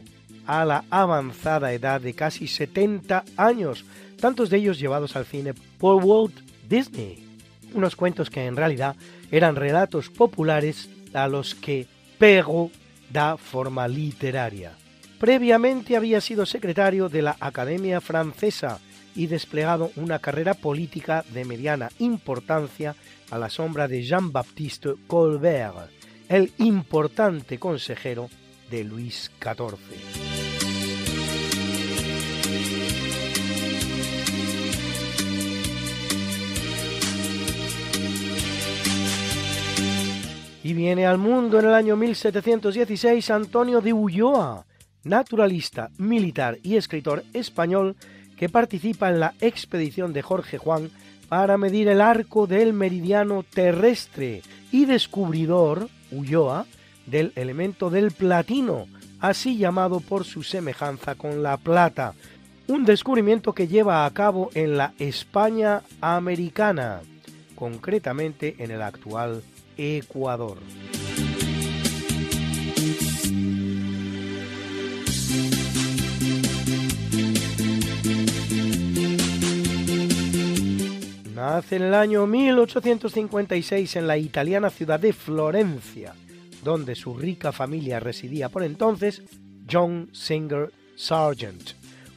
a 0.47 0.65
la 0.65 0.85
avanzada 0.91 1.73
edad 1.73 2.01
de 2.01 2.15
casi 2.15 2.47
70 2.47 3.25
años, 3.37 3.85
tantos 4.21 4.51
de 4.51 4.59
ellos 4.59 4.79
llevados 4.79 5.17
al 5.17 5.27
cine 5.27 5.53
por 5.79 6.05
Walt 6.05 6.39
Disney. 6.69 7.25
Unos 7.75 7.97
cuentos 7.97 8.31
que 8.31 8.47
en 8.47 8.55
realidad 8.55 8.95
eran 9.33 9.57
relatos 9.57 10.11
populares 10.11 10.89
a 11.25 11.29
los 11.29 11.55
que 11.55 11.87
Perrault 12.19 12.73
da 13.11 13.37
forma 13.37 13.89
literaria. 13.89 14.73
Previamente 15.19 15.97
había 15.97 16.21
sido 16.21 16.47
secretario 16.47 17.09
de 17.09 17.23
la 17.23 17.37
Academia 17.41 18.01
Francesa 18.01 18.81
y 19.15 19.27
desplegado 19.27 19.91
una 19.97 20.21
carrera 20.21 20.55
política 20.55 21.25
de 21.33 21.45
mediana 21.45 21.91
importancia 21.99 22.95
a 23.31 23.39
la 23.39 23.51
sombra 23.51 23.89
de 23.89 24.03
Jean-Baptiste 24.03 24.95
Colbert, 25.07 25.91
el 26.29 26.53
importante 26.59 27.59
consejero 27.59 28.31
de 28.71 28.85
Luis 28.85 29.31
XIV. 29.41 30.39
Y 40.69 40.75
viene 40.75 41.07
al 41.07 41.17
mundo 41.17 41.59
en 41.59 41.65
el 41.65 41.73
año 41.73 41.97
1716 41.97 43.31
Antonio 43.31 43.81
de 43.81 43.95
Ulloa, 43.95 44.67
naturalista, 45.03 45.89
militar 45.97 46.59
y 46.63 46.77
escritor 46.77 47.25
español 47.33 47.97
que 48.37 48.51
participa 48.51 49.09
en 49.09 49.19
la 49.19 49.33
expedición 49.41 50.13
de 50.13 50.21
Jorge 50.21 50.59
Juan 50.59 50.91
para 51.31 51.57
medir 51.57 51.89
el 51.89 52.03
arco 52.03 52.47
del 52.47 52.75
meridiano 52.75 53.45
terrestre 53.45 54.43
y 54.71 54.85
descubridor, 54.85 55.89
Ulloa, 56.11 56.67
del 57.07 57.33
elemento 57.35 57.89
del 57.89 58.11
platino, 58.11 58.89
así 59.21 59.57
llamado 59.57 60.01
por 60.01 60.27
su 60.27 60.43
semejanza 60.43 61.15
con 61.15 61.43
la 61.43 61.57
plata, 61.57 62.13
un 62.67 62.85
descubrimiento 62.85 63.55
que 63.55 63.69
lleva 63.69 64.05
a 64.05 64.11
cabo 64.13 64.51
en 64.53 64.77
la 64.77 64.93
España 64.99 65.81
americana, 66.03 67.01
concretamente 67.55 68.57
en 68.59 68.71
el 68.71 68.83
actual 68.83 69.43
Ecuador. 69.79 70.59
Nace 81.35 81.77
en 81.77 81.83
el 81.83 81.95
año 81.95 82.27
1856 82.27 83.95
en 83.95 84.09
la 84.09 84.19
italiana 84.19 84.71
ciudad 84.71 84.99
de 84.99 85.13
Florencia, 85.13 86.13
donde 86.65 86.97
su 86.97 87.17
rica 87.17 87.53
familia 87.53 88.01
residía 88.01 88.49
por 88.49 88.65
entonces, 88.65 89.23
John 89.71 90.09
Singer 90.13 90.73
Sargent, 90.97 91.71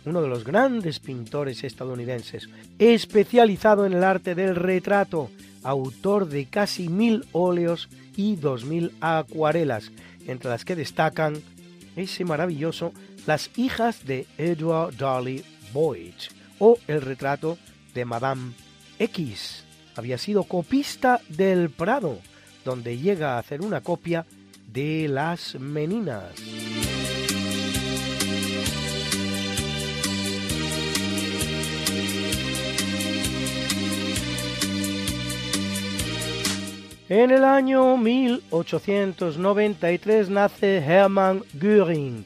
uno 0.05 0.23
de 0.23 0.27
los 0.27 0.43
grandes 0.43 0.99
pintores 0.99 1.63
estadounidenses, 1.63 2.49
especializado 2.79 3.85
en 3.85 3.93
el 3.93 4.03
arte 4.03 4.33
del 4.33 4.55
retrato, 4.55 5.29
autor 5.63 6.27
de 6.27 6.45
casi 6.45 6.89
mil 6.89 7.25
óleos 7.31 7.89
y 8.15 8.35
dos 8.35 8.65
mil 8.65 8.93
acuarelas, 9.01 9.91
entre 10.27 10.49
las 10.49 10.65
que 10.65 10.75
destacan 10.75 11.41
ese 11.95 12.25
maravilloso 12.25 12.93
Las 13.25 13.51
hijas 13.57 14.05
de 14.05 14.25
Edward 14.37 14.95
Darley 14.97 15.43
Boyd 15.73 16.13
o 16.59 16.77
el 16.87 17.01
retrato 17.01 17.57
de 17.93 18.05
Madame 18.05 18.53
X. 18.99 19.63
Había 19.95 20.17
sido 20.17 20.43
copista 20.43 21.21
del 21.29 21.69
Prado, 21.69 22.19
donde 22.63 22.97
llega 22.97 23.35
a 23.35 23.39
hacer 23.39 23.61
una 23.61 23.81
copia 23.81 24.25
de 24.71 25.07
Las 25.07 25.55
Meninas. 25.59 26.33
En 37.13 37.29
el 37.29 37.43
año 37.43 37.97
1893 37.97 40.29
nace 40.29 40.77
Hermann 40.77 41.43
Göring, 41.59 42.23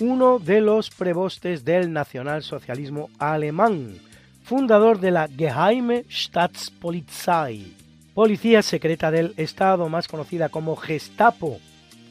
uno 0.00 0.38
de 0.38 0.62
los 0.62 0.88
prebostes 0.88 1.62
del 1.62 1.92
nacionalsocialismo 1.92 3.10
alemán, 3.18 3.98
fundador 4.42 4.98
de 4.98 5.10
la 5.10 5.28
Geheime 5.28 6.06
Staatspolizei, 6.08 7.74
policía 8.14 8.62
secreta 8.62 9.10
del 9.10 9.34
Estado 9.36 9.90
más 9.90 10.08
conocida 10.08 10.48
como 10.48 10.74
Gestapo, 10.74 11.60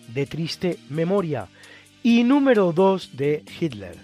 de 0.10 0.28
triste 0.28 0.78
memoria, 0.92 1.48
y 2.04 2.24
número 2.24 2.74
dos 2.74 3.18
de 3.18 3.44
Hitler. 3.60 3.98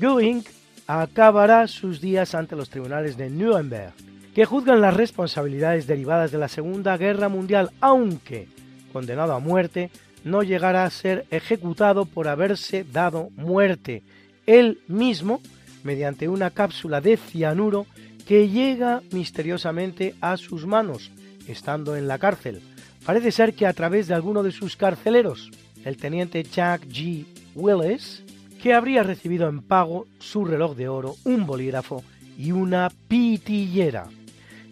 Göring 0.00 0.42
acabará 0.86 1.68
sus 1.68 2.00
días 2.00 2.34
ante 2.34 2.56
los 2.56 2.70
tribunales 2.70 3.18
de 3.18 3.28
Nuremberg 3.28 3.92
que 4.34 4.44
juzgan 4.44 4.80
las 4.80 4.94
responsabilidades 4.94 5.86
derivadas 5.86 6.30
de 6.30 6.38
la 6.38 6.48
Segunda 6.48 6.96
Guerra 6.96 7.28
Mundial, 7.28 7.70
aunque, 7.80 8.48
condenado 8.92 9.32
a 9.32 9.40
muerte, 9.40 9.90
no 10.24 10.42
llegará 10.42 10.84
a 10.84 10.90
ser 10.90 11.26
ejecutado 11.30 12.04
por 12.04 12.28
haberse 12.28 12.84
dado 12.84 13.30
muerte 13.36 14.02
él 14.46 14.80
mismo 14.88 15.40
mediante 15.82 16.28
una 16.28 16.50
cápsula 16.50 17.00
de 17.00 17.16
cianuro 17.16 17.86
que 18.26 18.48
llega 18.48 19.02
misteriosamente 19.12 20.14
a 20.20 20.36
sus 20.36 20.66
manos, 20.66 21.10
estando 21.46 21.96
en 21.96 22.06
la 22.06 22.18
cárcel, 22.18 22.62
Parece 23.04 23.32
ser 23.32 23.54
que 23.54 23.66
a 23.66 23.72
través 23.72 24.08
de 24.08 24.14
alguno 24.14 24.42
de 24.42 24.52
sus 24.52 24.76
carceleros, 24.76 25.50
el 25.84 25.96
teniente 25.96 26.42
Jack 26.42 26.86
G. 26.86 27.24
Willis, 27.54 28.22
que 28.62 28.74
habría 28.74 29.02
recibido 29.02 29.48
en 29.48 29.62
pago 29.62 30.06
su 30.18 30.44
reloj 30.44 30.76
de 30.76 30.88
oro, 30.88 31.16
un 31.24 31.46
bolígrafo 31.46 32.04
y 32.38 32.52
una 32.52 32.90
pitillera. 33.08 34.08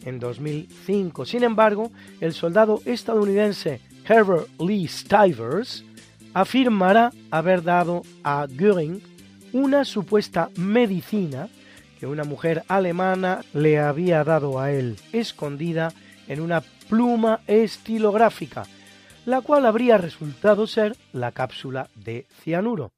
En 0.04 0.18
2005, 0.18 1.24
sin 1.24 1.44
embargo, 1.44 1.90
el 2.20 2.32
soldado 2.32 2.80
estadounidense 2.84 3.80
Herbert 4.08 4.48
Lee 4.60 4.88
Stivers 4.88 5.84
afirmará 6.34 7.10
haber 7.30 7.62
dado 7.62 8.02
a 8.22 8.46
Göring 8.46 9.02
una 9.52 9.84
supuesta 9.84 10.50
medicina 10.56 11.48
que 11.98 12.06
una 12.06 12.24
mujer 12.24 12.64
alemana 12.68 13.42
le 13.52 13.78
había 13.78 14.22
dado 14.24 14.60
a 14.60 14.70
él, 14.70 14.96
escondida 15.12 15.92
en 16.28 16.40
una 16.40 16.62
pluma 16.88 17.40
estilográfica, 17.46 18.64
la 19.26 19.40
cual 19.40 19.66
habría 19.66 19.98
resultado 19.98 20.66
ser 20.66 20.96
la 21.12 21.32
cápsula 21.32 21.88
de 21.96 22.26
cianuro. 22.42 22.92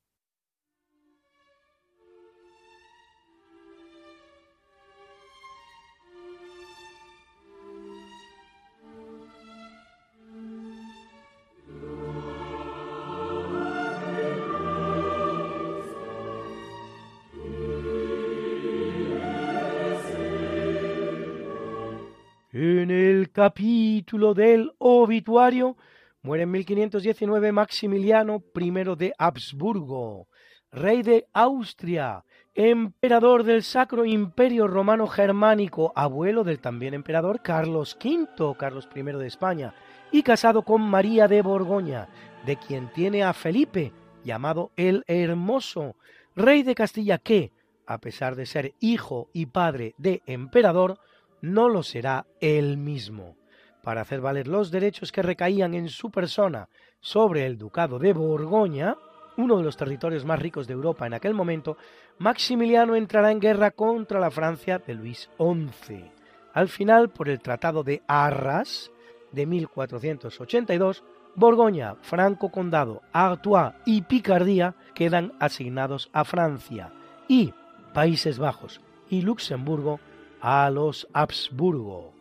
En 22.52 22.90
el 22.90 23.30
capítulo 23.30 24.34
del 24.34 24.72
obituario 24.78 25.76
muere 26.22 26.42
en 26.42 26.50
1519 26.50 27.52
Maximiliano 27.52 28.42
I 28.52 28.70
de 28.96 29.14
Habsburgo, 29.16 30.26
rey 30.72 31.04
de 31.04 31.28
Austria, 31.32 32.24
emperador 32.52 33.44
del 33.44 33.62
Sacro 33.62 34.04
Imperio 34.04 34.66
Romano 34.66 35.06
Germánico, 35.06 35.92
abuelo 35.94 36.42
del 36.42 36.58
también 36.58 36.92
emperador 36.92 37.40
Carlos 37.40 37.96
V, 38.02 38.56
Carlos 38.58 38.88
I 38.96 39.02
de 39.02 39.28
España, 39.28 39.72
y 40.10 40.24
casado 40.24 40.62
con 40.62 40.82
María 40.82 41.28
de 41.28 41.42
Borgoña, 41.42 42.08
de 42.46 42.56
quien 42.56 42.92
tiene 42.92 43.22
a 43.22 43.32
Felipe, 43.32 43.92
llamado 44.24 44.72
el 44.74 45.04
Hermoso, 45.06 45.94
rey 46.34 46.64
de 46.64 46.74
Castilla 46.74 47.18
que, 47.18 47.52
a 47.86 47.98
pesar 47.98 48.34
de 48.34 48.46
ser 48.46 48.74
hijo 48.80 49.28
y 49.32 49.46
padre 49.46 49.94
de 49.98 50.20
emperador, 50.26 50.98
no 51.40 51.68
lo 51.68 51.82
será 51.82 52.26
él 52.40 52.76
mismo. 52.76 53.36
Para 53.82 54.02
hacer 54.02 54.20
valer 54.20 54.46
los 54.46 54.70
derechos 54.70 55.10
que 55.12 55.22
recaían 55.22 55.74
en 55.74 55.88
su 55.88 56.10
persona 56.10 56.68
sobre 57.00 57.46
el 57.46 57.56
ducado 57.56 57.98
de 57.98 58.12
Borgoña, 58.12 58.96
uno 59.36 59.56
de 59.56 59.62
los 59.62 59.76
territorios 59.76 60.24
más 60.24 60.38
ricos 60.38 60.66
de 60.66 60.74
Europa 60.74 61.06
en 61.06 61.14
aquel 61.14 61.34
momento, 61.34 61.76
Maximiliano 62.18 62.94
entrará 62.94 63.30
en 63.30 63.40
guerra 63.40 63.70
contra 63.70 64.20
la 64.20 64.30
Francia 64.30 64.78
de 64.78 64.94
Luis 64.94 65.30
XI. 65.38 66.10
Al 66.52 66.68
final, 66.68 67.08
por 67.10 67.28
el 67.28 67.40
Tratado 67.40 67.82
de 67.82 68.02
Arras 68.06 68.90
de 69.32 69.46
1482, 69.46 71.02
Borgoña, 71.36 71.94
Franco 72.02 72.50
Condado, 72.50 73.02
Artois 73.12 73.72
y 73.86 74.02
Picardía 74.02 74.74
quedan 74.94 75.32
asignados 75.38 76.10
a 76.12 76.24
Francia 76.24 76.92
y 77.28 77.54
Países 77.94 78.38
Bajos 78.38 78.80
y 79.08 79.22
Luxemburgo 79.22 80.00
a 80.40 80.70
los 80.70 81.06
Habsburgo. 81.12 82.12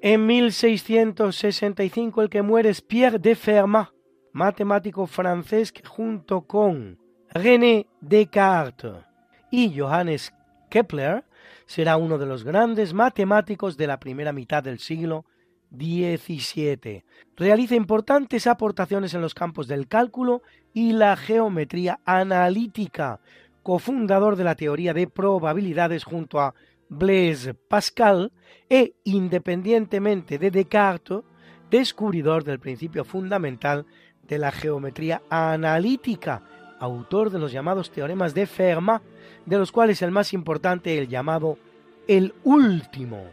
En 0.00 0.26
1665 0.26 2.22
el 2.22 2.30
que 2.30 2.42
muere 2.42 2.70
es 2.70 2.80
Pierre 2.80 3.18
de 3.18 3.34
Fermat, 3.34 3.90
matemático 4.32 5.06
francés 5.06 5.72
que 5.72 5.84
junto 5.84 6.42
con 6.42 6.98
René 7.30 7.86
Descartes 8.00 9.04
y 9.50 9.76
Johannes 9.78 10.32
Kepler 10.70 11.24
será 11.66 11.96
uno 11.96 12.16
de 12.16 12.26
los 12.26 12.44
grandes 12.44 12.94
matemáticos 12.94 13.76
de 13.76 13.86
la 13.86 13.98
primera 14.00 14.32
mitad 14.32 14.62
del 14.62 14.78
siglo 14.78 15.24
17. 15.70 17.04
Realiza 17.36 17.74
importantes 17.74 18.46
aportaciones 18.46 19.14
en 19.14 19.20
los 19.20 19.34
campos 19.34 19.68
del 19.68 19.86
cálculo 19.88 20.42
y 20.72 20.92
la 20.92 21.16
geometría 21.16 22.00
analítica, 22.04 23.20
cofundador 23.62 24.36
de 24.36 24.44
la 24.44 24.54
teoría 24.54 24.94
de 24.94 25.06
probabilidades 25.06 26.04
junto 26.04 26.40
a 26.40 26.54
Blaise 26.88 27.54
Pascal 27.68 28.32
e, 28.68 28.94
independientemente 29.04 30.38
de 30.38 30.50
Descartes, 30.50 31.22
descubridor 31.70 32.44
del 32.44 32.58
principio 32.58 33.04
fundamental 33.04 33.84
de 34.26 34.38
la 34.38 34.52
geometría 34.52 35.22
analítica, 35.28 36.42
autor 36.80 37.30
de 37.30 37.38
los 37.38 37.52
llamados 37.52 37.90
teoremas 37.90 38.34
de 38.34 38.46
Fermat, 38.46 39.02
de 39.44 39.58
los 39.58 39.72
cuales 39.72 40.00
el 40.02 40.10
más 40.10 40.32
importante 40.32 40.96
el 40.96 41.08
llamado 41.08 41.58
el 42.06 42.34
último, 42.44 43.24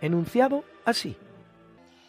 enunciado 0.00 0.64
así. 0.84 1.16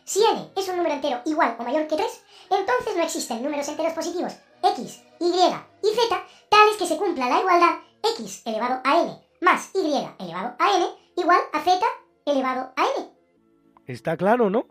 Si 0.10 0.22
n 0.24 0.50
es 0.56 0.68
un 0.68 0.78
número 0.78 0.96
entero 0.96 1.22
igual 1.24 1.56
o 1.60 1.64
mayor 1.64 1.86
que 1.86 1.96
3, 1.96 2.26
entonces 2.50 2.96
no 2.98 3.04
existen 3.04 3.44
números 3.44 3.68
enteros 3.68 3.94
positivos 3.94 4.34
x, 4.64 5.04
y 5.20 5.26
y 5.26 5.88
z 5.94 6.24
tales 6.50 6.78
que 6.80 6.88
se 6.88 6.98
cumpla 6.98 7.30
la 7.30 7.42
igualdad 7.42 7.76
x 8.18 8.42
elevado 8.44 8.82
a 8.84 9.02
n 9.04 9.22
más 9.42 9.70
y 9.76 9.82
elevado 10.18 10.56
a 10.58 10.78
n 10.78 10.86
igual 11.16 11.42
a 11.54 11.60
z 11.60 11.86
elevado 12.26 12.74
a 12.76 12.86
n. 12.98 13.12
Está 13.86 14.18
claro, 14.18 14.50
¿no? 14.50 14.66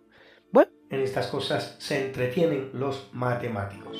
Bueno, 0.50 0.72
en 0.90 1.02
estas 1.02 1.28
cosas 1.28 1.76
se 1.78 2.06
entretienen 2.06 2.72
los 2.72 3.08
matemáticos. 3.12 3.96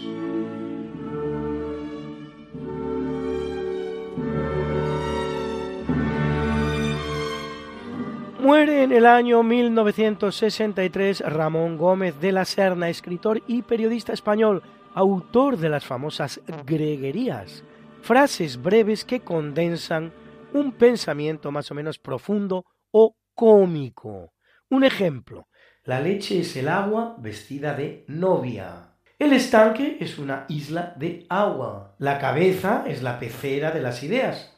Muere 8.40 8.85
en 8.85 8.93
el 8.93 9.05
año 9.05 9.43
1963 9.43 11.20
Ramón 11.23 11.77
Gómez 11.77 12.20
de 12.20 12.31
la 12.31 12.44
Serna, 12.44 12.89
escritor 12.89 13.43
y 13.48 13.62
periodista 13.62 14.12
español, 14.12 14.62
autor 14.94 15.56
de 15.56 15.69
las 15.69 15.85
famosas 15.85 16.40
greguerías, 16.65 17.65
frases 18.01 18.62
breves 18.62 19.05
que 19.05 19.20
condensan 19.20 20.12
un 20.52 20.70
pensamiento 20.70 21.51
más 21.51 21.73
o 21.73 21.74
menos 21.74 21.98
profundo 21.98 22.65
o 22.93 23.16
cómico. 23.35 24.32
Un 24.70 24.85
ejemplo, 24.85 25.48
la 25.82 26.01
leche 26.01 26.39
es 26.39 26.56
el 26.56 26.69
agua 26.69 27.16
vestida 27.19 27.74
de 27.74 28.05
novia. 28.06 28.94
El 29.19 29.32
estanque 29.32 29.97
es 29.98 30.16
una 30.16 30.44
isla 30.48 30.94
de 30.97 31.27
agua. 31.28 31.97
La 31.98 32.20
cabeza 32.20 32.85
es 32.86 33.02
la 33.02 33.19
pecera 33.19 33.73
de 33.73 33.81
las 33.81 34.05
ideas. 34.05 34.56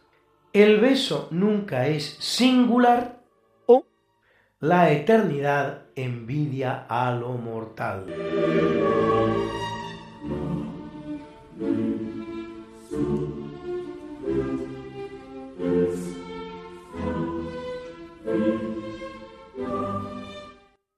El 0.52 0.81
beso 0.81 1.28
nunca 1.31 1.86
es 1.86 2.16
singular 2.19 3.19
la 4.60 4.90
eternidad 4.90 5.84
envidia 5.96 6.86
a 6.86 7.10
lo 7.12 7.30
mortal. 7.30 8.04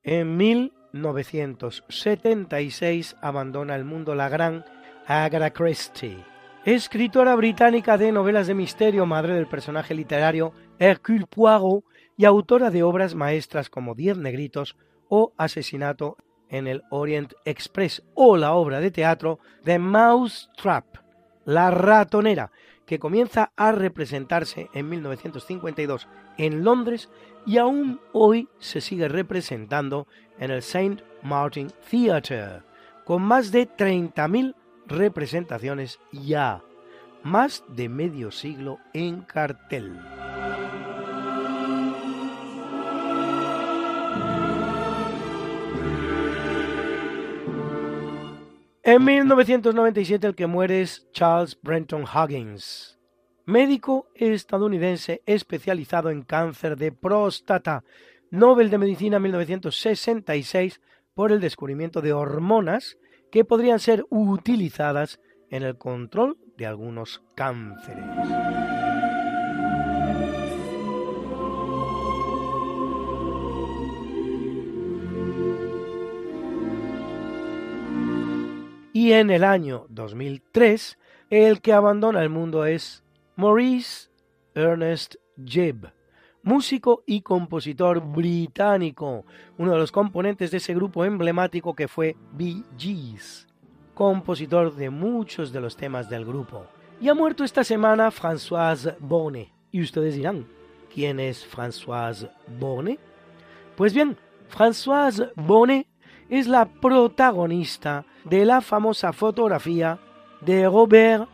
En 0.02 0.36
1976 0.36 3.16
abandona 3.22 3.76
el 3.76 3.84
mundo 3.84 4.16
la 4.16 4.28
gran 4.28 4.64
Agatha 5.06 5.52
Christie, 5.52 6.18
escritora 6.64 7.36
británica 7.36 7.96
de 7.96 8.10
novelas 8.10 8.48
de 8.48 8.54
misterio, 8.54 9.06
madre 9.06 9.34
del 9.34 9.46
personaje 9.46 9.94
literario 9.94 10.52
Hercule 10.80 11.26
Poirot 11.26 11.84
y 12.16 12.24
autora 12.24 12.70
de 12.70 12.82
obras 12.82 13.14
maestras 13.14 13.70
como 13.70 13.94
Diez 13.94 14.16
Negritos 14.16 14.76
o 15.08 15.32
Asesinato 15.36 16.16
en 16.48 16.66
el 16.66 16.82
Orient 16.90 17.32
Express 17.44 18.02
o 18.14 18.36
la 18.36 18.52
obra 18.52 18.80
de 18.80 18.90
teatro 18.90 19.38
The 19.64 19.78
Mouse 19.78 20.50
Trap, 20.56 20.84
La 21.44 21.70
Ratonera, 21.70 22.52
que 22.86 22.98
comienza 22.98 23.52
a 23.56 23.72
representarse 23.72 24.68
en 24.74 24.88
1952 24.88 26.08
en 26.36 26.62
Londres 26.62 27.08
y 27.46 27.58
aún 27.58 28.00
hoy 28.12 28.48
se 28.58 28.80
sigue 28.80 29.08
representando 29.08 30.06
en 30.38 30.50
el 30.50 30.58
St. 30.58 31.02
Martin 31.22 31.68
Theatre, 31.90 32.62
con 33.04 33.22
más 33.22 33.50
de 33.50 33.68
30.000 33.68 34.54
representaciones 34.86 36.00
ya, 36.12 36.62
más 37.22 37.64
de 37.68 37.88
medio 37.88 38.30
siglo 38.30 38.78
en 38.92 39.22
cartel. 39.22 39.98
En 48.84 49.04
1997 49.04 50.26
el 50.26 50.34
que 50.34 50.48
muere 50.48 50.80
es 50.80 51.08
Charles 51.12 51.56
Brenton 51.62 52.02
Huggins, 52.02 52.98
médico 53.44 54.08
estadounidense 54.16 55.22
especializado 55.24 56.10
en 56.10 56.22
cáncer 56.22 56.76
de 56.76 56.90
próstata, 56.90 57.84
Nobel 58.32 58.70
de 58.70 58.78
Medicina 58.78 59.20
1966 59.20 60.80
por 61.14 61.30
el 61.30 61.40
descubrimiento 61.40 62.00
de 62.00 62.12
hormonas 62.12 62.98
que 63.30 63.44
podrían 63.44 63.78
ser 63.78 64.04
utilizadas 64.10 65.20
en 65.48 65.62
el 65.62 65.78
control 65.78 66.38
de 66.56 66.66
algunos 66.66 67.22
cánceres. 67.36 68.81
Y 79.02 79.14
en 79.14 79.30
el 79.30 79.42
año 79.42 79.86
2003, 79.88 80.96
el 81.28 81.60
que 81.60 81.72
abandona 81.72 82.22
el 82.22 82.30
mundo 82.30 82.64
es 82.64 83.02
Maurice 83.34 84.10
Ernest 84.54 85.16
Gibb, 85.44 85.90
músico 86.44 87.02
y 87.04 87.22
compositor 87.22 88.00
británico, 88.00 89.26
uno 89.58 89.72
de 89.72 89.78
los 89.78 89.90
componentes 89.90 90.52
de 90.52 90.58
ese 90.58 90.72
grupo 90.72 91.04
emblemático 91.04 91.74
que 91.74 91.88
fue 91.88 92.14
Bee 92.30 92.62
Gees, 92.78 93.48
compositor 93.92 94.76
de 94.76 94.88
muchos 94.88 95.52
de 95.52 95.60
los 95.60 95.76
temas 95.76 96.08
del 96.08 96.24
grupo. 96.24 96.64
Y 97.00 97.08
ha 97.08 97.14
muerto 97.14 97.42
esta 97.42 97.64
semana 97.64 98.12
Françoise 98.12 98.94
Bonnet. 99.00 99.48
Y 99.72 99.82
ustedes 99.82 100.14
dirán, 100.14 100.46
¿quién 100.94 101.18
es 101.18 101.44
Françoise 101.44 102.30
Bonnet? 102.60 103.00
Pues 103.74 103.94
bien, 103.94 104.16
Françoise 104.48 105.32
Bonnet 105.34 105.88
es 106.28 106.48
la 106.48 106.66
protagonista 106.66 108.04
de 108.24 108.44
la 108.44 108.60
famosa 108.60 109.12
fotografía 109.12 109.98
de 110.40 110.66
Robert 110.66 111.28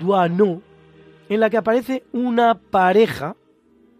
Doisneau, 0.00 0.62
en 1.28 1.40
la 1.40 1.50
que 1.50 1.56
aparece 1.56 2.04
una 2.12 2.58
pareja 2.58 3.36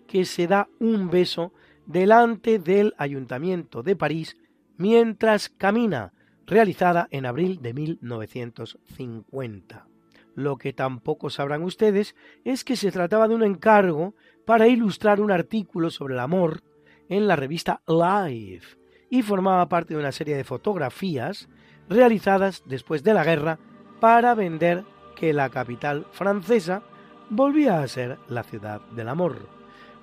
que 0.07 0.25
se 0.25 0.47
da 0.47 0.69
un 0.79 1.11
beso 1.11 1.53
delante 1.87 2.59
del 2.59 2.95
Ayuntamiento 2.99 3.83
de 3.83 3.97
París 3.97 4.37
mientras 4.77 5.49
camina, 5.49 6.13
realizada 6.47 7.09
en 7.11 7.27
abril 7.27 7.61
de 7.61 7.75
1950. 7.75 9.89
Lo 10.37 10.59
que 10.59 10.73
tampoco 10.73 11.31
sabrán 11.31 11.65
ustedes 11.65 12.15
es 12.45 12.63
que 12.63 12.77
se 12.77 12.93
trataba 12.93 13.27
de 13.27 13.35
un 13.35 13.43
encargo 13.43 14.15
para 14.45 14.69
ilustrar 14.69 15.21
un 15.21 15.33
artículo 15.33 15.91
sobre 15.91 16.15
el 16.15 16.21
amor 16.21 16.63
en 17.09 17.27
la 17.27 17.37
revista 17.37 17.83
Life 17.89 18.77
y 19.11 19.23
formaba 19.23 19.69
parte 19.69 19.95
de 19.95 20.01
una 20.01 20.13
serie 20.13 20.37
de 20.37 20.45
fotografías 20.45 21.49
realizadas 21.89 22.63
después 22.67 23.03
de 23.03 23.15
la 23.15 23.25
guerra 23.25 23.59
para 24.01 24.35
vender 24.35 24.85
que 25.15 25.33
la 25.33 25.51
capital 25.51 26.07
francesa 26.13 26.83
volvía 27.31 27.81
a 27.81 27.89
ser 27.89 28.19
la 28.29 28.43
ciudad 28.43 28.81
del 28.91 29.09
amor 29.09 29.57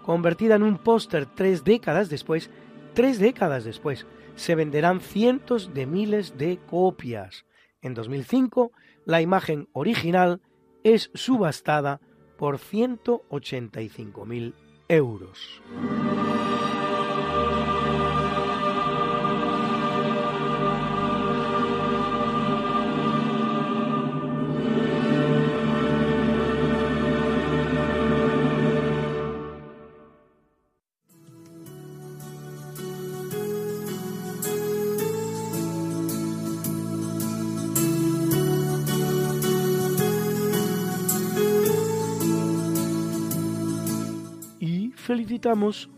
convertida 0.03 0.55
en 0.55 0.63
un 0.63 0.77
póster 0.77 1.25
tres 1.25 1.63
décadas 1.63 2.09
después, 2.09 2.51
tres 2.93 3.17
décadas 3.17 3.63
después, 3.63 4.05
se 4.35 4.53
venderán 4.53 5.01
cientos 5.01 5.73
de 5.73 5.88
miles 5.88 6.38
de 6.38 6.59
copias. 6.67 7.45
En 7.81 7.95
2005, 7.95 8.71
la 9.05 9.21
imagen 9.21 9.69
original 9.73 10.41
es 10.84 11.09
subastada 11.15 12.01
por 12.38 12.59
185.000 12.59 14.53
euros. 14.89 15.61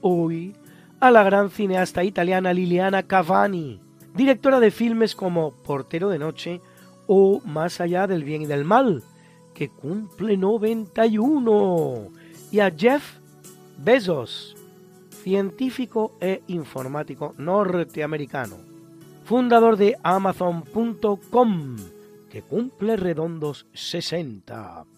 Hoy 0.01 0.55
a 0.99 1.11
la 1.11 1.23
gran 1.23 1.51
cineasta 1.51 2.03
italiana 2.03 2.51
Liliana 2.51 3.03
Cavani, 3.03 3.79
directora 4.15 4.59
de 4.59 4.71
filmes 4.71 5.15
como 5.15 5.51
Portero 5.51 6.09
de 6.09 6.17
Noche 6.17 6.61
o 7.05 7.41
Más 7.45 7.79
allá 7.79 8.07
del 8.07 8.23
bien 8.23 8.41
y 8.41 8.45
del 8.47 8.65
mal, 8.65 9.03
que 9.53 9.69
cumple 9.69 10.35
91, 10.37 12.09
y 12.51 12.59
a 12.59 12.71
Jeff 12.71 13.19
Bezos, 13.77 14.55
científico 15.11 16.13
e 16.19 16.41
informático 16.47 17.35
norteamericano, 17.37 18.57
fundador 19.25 19.77
de 19.77 19.95
Amazon.com, 20.01 21.75
que 22.31 22.41
cumple 22.41 22.95
redondos 22.95 23.67
60. 23.73 24.94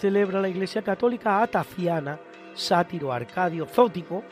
Celebra 0.00 0.40
la 0.40 0.48
Iglesia 0.48 0.82
Católica 0.82 1.42
a 1.42 1.46
Taciana, 1.46 2.18
Sátiro, 2.54 3.12
Arcadio, 3.12 3.66
Zótico, 3.66 4.22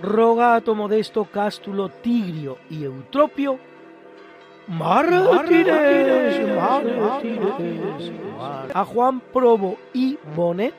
Rogato, 0.00 0.74
Modesto, 0.74 1.24
Cástulo, 1.24 1.88
Tigrio 1.88 2.58
y 2.70 2.84
Eutropio, 2.84 3.58
mártires, 4.68 6.40
a 8.74 8.84
Juan 8.84 9.20
Probo 9.20 9.78
y 9.92 10.18
Bonet, 10.34 10.74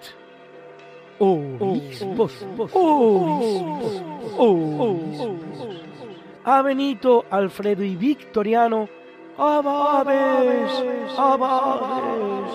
a 6.43 6.61
Benito, 6.61 7.25
Alfredo 7.29 7.83
y 7.83 7.95
Victoriano, 7.95 8.89
abades, 9.37 10.71
abades, 11.17 12.51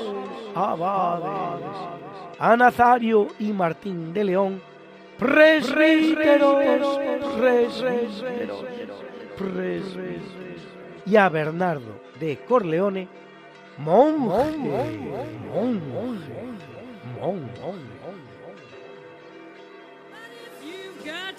abades, 0.55 1.77
a 2.39 2.57
Nazario 2.57 3.29
y 3.39 3.53
Martín 3.53 4.13
de 4.13 4.25
León, 4.25 4.63
presbíteros, 5.19 6.57
presbíteros, 7.37 8.65
presbíteros, 9.37 10.61
y 11.07 11.17
a 11.17 11.29
Bernardo 11.29 12.01
de 12.19 12.39
Corleone, 12.39 13.09
monje, 13.79 14.57
monje, 15.53 15.91
monje. 17.21 18.00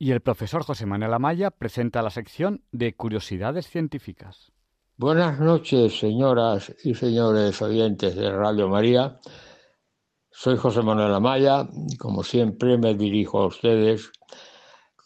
Y 0.00 0.12
el 0.12 0.20
profesor 0.20 0.62
José 0.62 0.86
Manuel 0.86 1.12
Amaya 1.12 1.50
presenta 1.50 2.02
la 2.02 2.10
sección 2.10 2.62
de 2.70 2.94
Curiosidades 2.94 3.66
Científicas. 3.66 4.52
Buenas 4.96 5.40
noches, 5.40 5.98
señoras 5.98 6.72
y 6.84 6.94
señores 6.94 7.60
oyentes 7.62 8.14
de 8.14 8.30
Radio 8.30 8.68
María. 8.68 9.18
Soy 10.30 10.56
José 10.56 10.82
Manuel 10.82 11.12
Amaya 11.12 11.68
y 11.88 11.96
como 11.96 12.22
siempre 12.22 12.78
me 12.78 12.94
dirijo 12.94 13.40
a 13.40 13.46
ustedes 13.46 14.12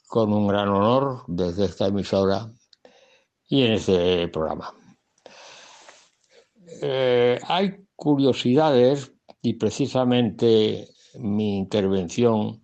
con 0.08 0.30
un 0.30 0.46
gran 0.46 0.68
honor 0.68 1.24
desde 1.26 1.64
esta 1.64 1.86
emisora 1.86 2.50
y 3.48 3.62
en 3.62 3.72
este 3.72 4.28
programa. 4.28 4.74
Eh, 6.82 7.40
hay 7.48 7.86
curiosidades 7.96 9.10
y 9.40 9.54
precisamente 9.54 10.86
mi 11.14 11.56
intervención 11.56 12.61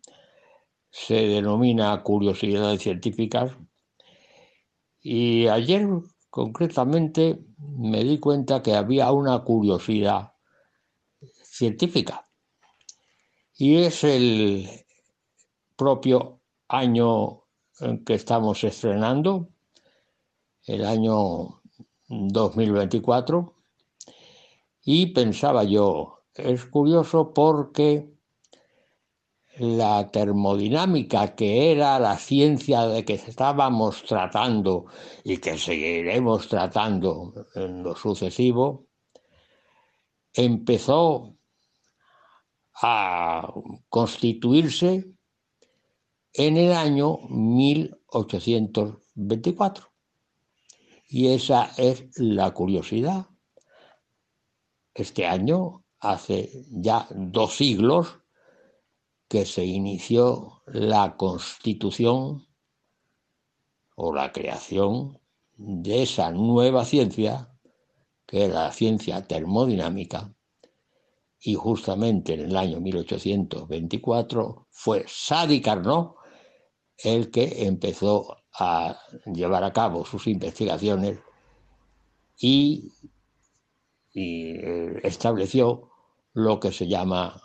se 1.07 1.15
denomina 1.15 2.03
curiosidades 2.03 2.83
científicas. 2.83 3.53
Y 5.01 5.47
ayer 5.47 5.87
concretamente 6.29 7.39
me 7.59 8.03
di 8.03 8.19
cuenta 8.19 8.63
que 8.63 8.75
había 8.75 9.13
una 9.13 9.39
curiosidad 9.45 10.33
científica. 11.43 12.29
Y 13.55 13.77
es 13.77 14.05
el 14.05 14.69
propio 15.77 16.41
año 16.69 17.45
en 17.81 18.05
que 18.05 18.15
estamos 18.15 18.63
estrenando, 18.65 19.49
el 20.67 20.85
año 20.85 21.63
2024, 22.09 23.55
y 24.83 25.07
pensaba 25.07 25.65
yo, 25.65 26.25
es 26.35 26.65
curioso 26.67 27.33
porque 27.33 28.18
la 29.59 30.11
termodinámica, 30.11 31.35
que 31.35 31.73
era 31.73 31.99
la 31.99 32.17
ciencia 32.17 32.87
de 32.87 33.05
que 33.05 33.15
estábamos 33.15 34.05
tratando 34.05 34.87
y 35.25 35.39
que 35.39 35.59
seguiremos 35.59 36.47
tratando 36.49 37.49
en 37.55 37.83
lo 37.83 37.97
sucesivo, 37.97 38.87
empezó 40.33 41.35
a 42.81 43.53
constituirse 43.89 45.13
en 46.33 46.57
el 46.57 46.73
año 46.73 47.19
1824. 47.29 49.93
Y 51.09 51.27
esa 51.29 51.73
es 51.77 52.05
la 52.19 52.53
curiosidad. 52.53 53.27
Este 54.95 55.27
año, 55.27 55.85
hace 56.01 56.65
ya 56.71 57.07
dos 57.11 57.57
siglos, 57.57 58.21
que 59.29 59.45
se 59.45 59.65
inició 59.65 60.63
la 60.67 61.17
constitución 61.17 62.47
o 63.95 64.15
la 64.15 64.33
creación 64.33 65.19
de 65.57 66.03
esa 66.03 66.31
nueva 66.31 66.85
ciencia, 66.85 67.53
que 68.27 68.45
era 68.45 68.65
la 68.65 68.73
ciencia 68.73 69.27
termodinámica, 69.27 70.33
y 71.41 71.55
justamente 71.55 72.35
en 72.35 72.41
el 72.41 72.57
año 72.57 72.81
1824 72.81 74.67
fue 74.71 75.05
Sadi 75.07 75.61
Carnot 75.61 76.17
el 76.97 77.31
que 77.31 77.67
empezó 77.67 78.39
a 78.59 78.99
llevar 79.27 79.63
a 79.63 79.73
cabo 79.73 80.05
sus 80.05 80.27
investigaciones 80.27 81.19
y, 82.37 82.93
y 84.13 84.51
eh, 84.51 85.01
estableció 85.05 85.91
lo 86.33 86.59
que 86.59 86.73
se 86.73 86.89
llama 86.89 87.41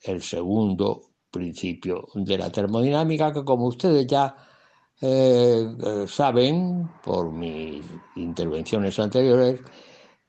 el 0.00 0.22
segundo 0.22 1.05
principio 1.30 2.08
de 2.14 2.38
la 2.38 2.50
termodinámica, 2.50 3.32
que 3.32 3.44
como 3.44 3.66
ustedes 3.66 4.06
ya 4.06 4.36
eh, 5.00 5.66
eh, 5.84 6.06
saben 6.08 6.88
por 7.04 7.30
mis 7.32 7.84
intervenciones 8.16 8.98
anteriores, 8.98 9.60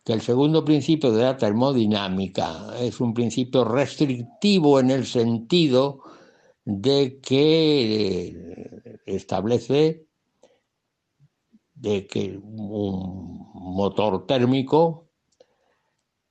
que 0.03 0.14
el 0.14 0.22
segundo 0.22 0.64
principio 0.65 1.11
de 1.11 1.24
la 1.24 1.38
termodinámica 1.38 2.76
es 2.80 2.99
un 3.02 3.14
principio 3.14 3.64
restrictivo 3.65 4.80
en 4.80 4.91
el 4.91 5.06
sentido 5.06 6.02
de 6.65 7.19
que 7.22 8.28
eh, 8.28 8.99
establece 9.06 10.07
de 11.76 12.07
que 12.07 12.38
un 12.41 13.52
motor 13.53 14.26
térmico, 14.26 15.10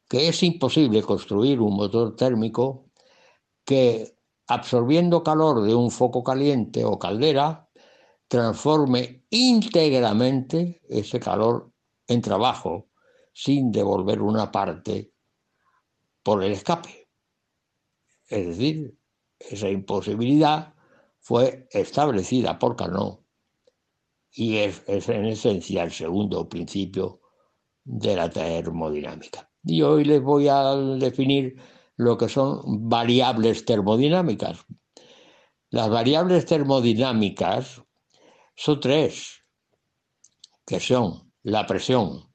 que 0.09 0.29
es 0.29 0.43
imposible 0.43 1.03
construir 1.03 1.61
un 1.61 1.77
motor 1.77 2.17
térmico 2.17 2.91
que 3.65 4.16
absorbiendo 4.47 5.23
calor 5.23 5.63
de 5.63 5.75
un 5.75 5.91
foco 5.91 6.23
caliente 6.23 6.85
o 6.85 6.99
caldera, 6.99 7.69
transforme 8.29 9.25
íntegramente 9.31 10.81
ese 10.89 11.21
calor 11.21 11.73
en 12.07 12.21
trabajo, 12.21 12.89
sin 13.33 13.71
devolver 13.71 14.23
una 14.23 14.51
parte 14.51 15.13
por 16.23 16.43
el 16.43 16.53
escape. 16.53 17.09
Es 18.29 18.47
decir, 18.47 18.99
esa 19.39 19.69
imposibilidad 19.69 20.75
fue 21.21 21.69
establecida 21.71 22.59
por 22.59 22.77
Carnot 22.77 23.25
y 24.33 24.59
es, 24.59 24.83
es, 24.87 25.09
en 25.09 25.27
esencia 25.27 25.83
el 25.83 25.93
segundo 25.93 26.49
principio 26.49 27.21
de 27.85 28.17
la 28.17 28.29
termodinámica. 28.29 29.51
Y 29.63 29.83
hoy 29.83 30.05
les 30.05 30.23
voy 30.23 30.49
a 30.49 30.75
definir 30.75 31.57
lo 31.97 32.17
que 32.19 32.29
son 32.29 32.89
variables 32.89 33.65
termodinámicas. 33.65 34.65
Las 35.71 35.89
variables 35.89 36.47
termodinámicas 36.47 37.83
son 38.55 38.81
tres, 38.81 39.43
que 40.67 40.81
son 40.81 41.33
la 41.43 41.67
presión, 41.67 42.33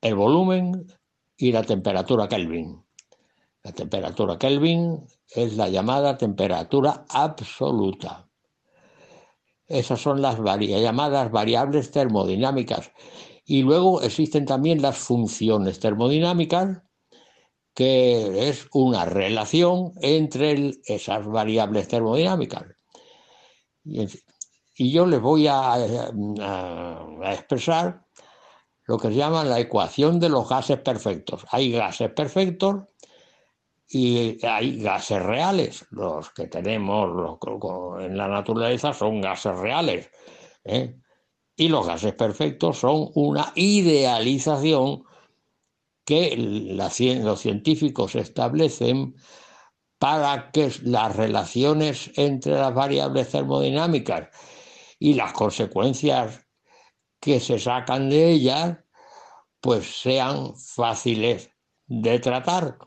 el 0.00 0.14
volumen 0.14 0.86
y 1.36 1.52
la 1.52 1.62
temperatura 1.62 2.28
Kelvin. 2.28 2.84
La 3.62 3.72
temperatura 3.72 4.38
Kelvin 4.38 5.06
es 5.28 5.56
la 5.56 5.68
llamada 5.68 6.16
temperatura 6.16 7.04
absoluta. 7.08 8.28
Esas 9.66 10.00
son 10.00 10.20
las 10.20 10.38
llamadas 10.38 11.30
variables 11.30 11.90
termodinámicas. 11.90 12.90
Y 13.44 13.62
luego 13.62 14.02
existen 14.02 14.44
también 14.44 14.82
las 14.82 14.98
funciones 14.98 15.78
termodinámicas, 15.78 16.82
que 17.74 18.48
es 18.48 18.68
una 18.72 19.04
relación 19.04 19.92
entre 20.00 20.72
esas 20.84 21.26
variables 21.26 21.88
termodinámicas. 21.88 22.64
Y, 23.84 24.06
yo 24.92 25.06
les 25.06 25.20
voy 25.20 25.46
a, 25.46 25.76
expresar 27.32 28.06
lo 28.86 28.98
que 28.98 29.08
se 29.08 29.14
llama 29.14 29.44
la 29.44 29.60
ecuación 29.60 30.18
de 30.18 30.30
los 30.30 30.48
gases 30.48 30.78
perfectos. 30.78 31.46
Hay 31.50 31.70
gases 31.70 32.10
perfectos 32.12 32.84
y 33.88 34.44
hay 34.44 34.80
gases 34.80 35.22
reales. 35.22 35.86
Los 35.90 36.30
que 36.30 36.46
tenemos 36.46 37.38
en 38.00 38.16
la 38.16 38.28
naturaleza 38.28 38.92
son 38.92 39.20
gases 39.20 39.56
reales. 39.58 40.10
¿eh? 40.64 40.96
Y 41.56 41.68
los 41.68 41.86
gases 41.86 42.14
perfectos 42.14 42.78
son 42.78 43.10
una 43.14 43.52
idealización 43.54 45.04
que 46.10 46.34
los 46.36 47.40
científicos 47.40 48.16
establecen 48.16 49.14
para 49.96 50.50
que 50.50 50.72
las 50.82 51.14
relaciones 51.14 52.10
entre 52.16 52.54
las 52.54 52.74
variables 52.74 53.30
termodinámicas 53.30 54.28
y 54.98 55.14
las 55.14 55.32
consecuencias 55.32 56.44
que 57.20 57.38
se 57.38 57.60
sacan 57.60 58.10
de 58.10 58.28
ellas, 58.28 58.78
pues 59.60 60.00
sean 60.00 60.56
fáciles 60.56 61.52
de 61.86 62.18
tratar 62.18 62.78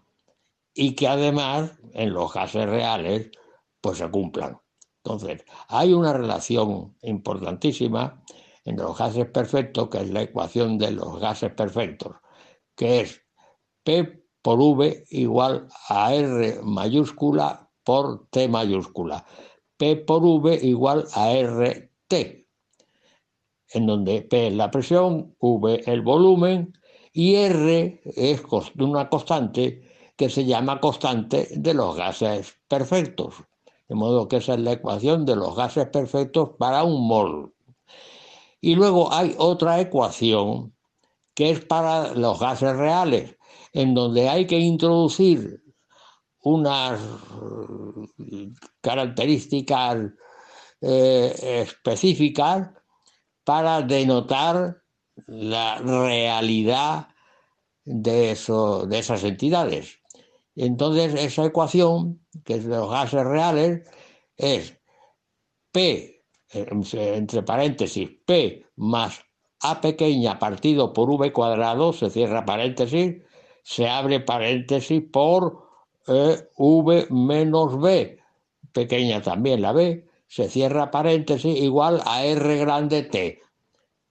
y 0.74 0.94
que 0.94 1.08
además 1.08 1.72
en 1.94 2.12
los 2.12 2.34
gases 2.34 2.68
reales 2.68 3.32
pues 3.80 4.00
se 4.00 4.12
cumplan. 4.12 4.60
Entonces, 4.98 5.46
hay 5.70 5.94
una 5.94 6.12
relación 6.12 6.98
importantísima 7.04 8.22
entre 8.66 8.86
los 8.86 8.98
gases 8.98 9.28
perfectos, 9.28 9.88
que 9.88 10.00
es 10.00 10.10
la 10.10 10.24
ecuación 10.24 10.78
de 10.78 10.92
los 10.92 11.22
gases 11.22 11.54
perfectos, 11.54 12.18
que 12.76 13.02
es 13.02 13.22
P 13.84 14.24
por 14.42 14.60
V 14.60 15.06
igual 15.10 15.68
a 15.90 16.14
R 16.14 16.60
mayúscula 16.64 17.70
por 17.84 18.28
T 18.30 18.48
mayúscula. 18.48 19.26
P 19.78 19.98
por 19.98 20.24
V 20.24 20.60
igual 20.62 21.08
a 21.14 21.32
RT, 21.34 22.48
en 23.74 23.86
donde 23.86 24.22
P 24.22 24.48
es 24.48 24.54
la 24.54 24.72
presión, 24.72 25.36
V 25.40 25.82
el 25.86 26.02
volumen 26.02 26.78
y 27.12 27.36
R 27.36 28.02
es 28.06 28.44
una 28.80 29.10
constante 29.10 29.82
que 30.16 30.30
se 30.30 30.46
llama 30.46 30.80
constante 30.80 31.48
de 31.56 31.74
los 31.74 31.96
gases 31.96 32.58
perfectos. 32.68 33.36
De 33.88 33.96
modo 33.96 34.28
que 34.28 34.38
esa 34.38 34.54
es 34.54 34.60
la 34.60 34.74
ecuación 34.74 35.26
de 35.26 35.36
los 35.36 35.56
gases 35.56 35.88
perfectos 35.88 36.52
para 36.58 36.84
un 36.84 37.08
mol. 37.08 37.54
Y 38.62 38.76
luego 38.76 39.12
hay 39.12 39.36
otra 39.38 39.82
ecuación 39.82 40.74
que 41.34 41.52
es 41.52 41.66
para 41.66 42.14
los 42.14 42.40
gases 42.40 42.76
reales, 42.76 43.38
en 43.72 43.94
donde 43.94 44.30
hay 44.30 44.46
que 44.46 44.60
introducir 44.60 45.64
unas 46.42 47.00
características 48.82 49.98
eh, 50.82 51.64
específicas 51.66 52.70
para 53.44 53.82
denotar 53.82 54.84
la 55.28 55.78
realidad 55.80 57.08
de, 57.86 58.38
de 58.88 59.00
esas 59.00 59.24
entidades. 59.24 60.00
Entonces, 60.56 61.16
esa 61.16 61.46
ecuación, 61.46 62.26
que 62.44 62.56
es 62.56 62.66
de 62.66 62.76
los 62.76 62.90
gases 62.90 63.24
reales, 63.24 63.90
es 64.38 64.78
P, 65.72 66.24
entre 66.52 67.44
paréntesis, 67.44 68.10
P 68.26 68.66
más 68.76 69.23
a 69.64 69.82
pequeña 69.82 70.40
partido 70.40 70.94
por 70.94 71.10
v 71.10 71.32
cuadrado, 71.34 71.94
se 71.94 72.10
cierra 72.10 72.46
paréntesis, 72.46 73.22
se 73.64 73.90
abre 73.90 74.20
paréntesis 74.20 75.02
por 75.12 75.64
eh, 76.08 76.38
v 76.58 77.08
menos 77.10 77.80
b, 77.82 78.20
pequeña 78.74 79.22
también 79.22 79.62
la 79.62 79.72
b, 79.74 80.08
se 80.28 80.50
cierra 80.50 80.92
paréntesis 80.92 81.60
igual 81.62 82.02
a 82.06 82.26
r 82.26 82.58
grande 82.58 83.04
t. 83.04 83.44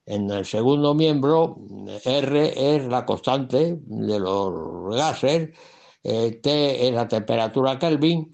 En 0.07 0.31
el 0.31 0.45
segundo 0.45 0.95
miembro, 0.95 1.57
R 2.05 2.75
es 2.75 2.85
la 2.87 3.07
constante 3.07 3.79
de 3.81 4.19
los 4.19 4.97
gases, 4.97 5.51
eh, 6.03 6.41
T 6.43 6.89
es 6.89 6.93
la 6.93 7.07
temperatura 7.07 7.79
Kelvin 7.79 8.33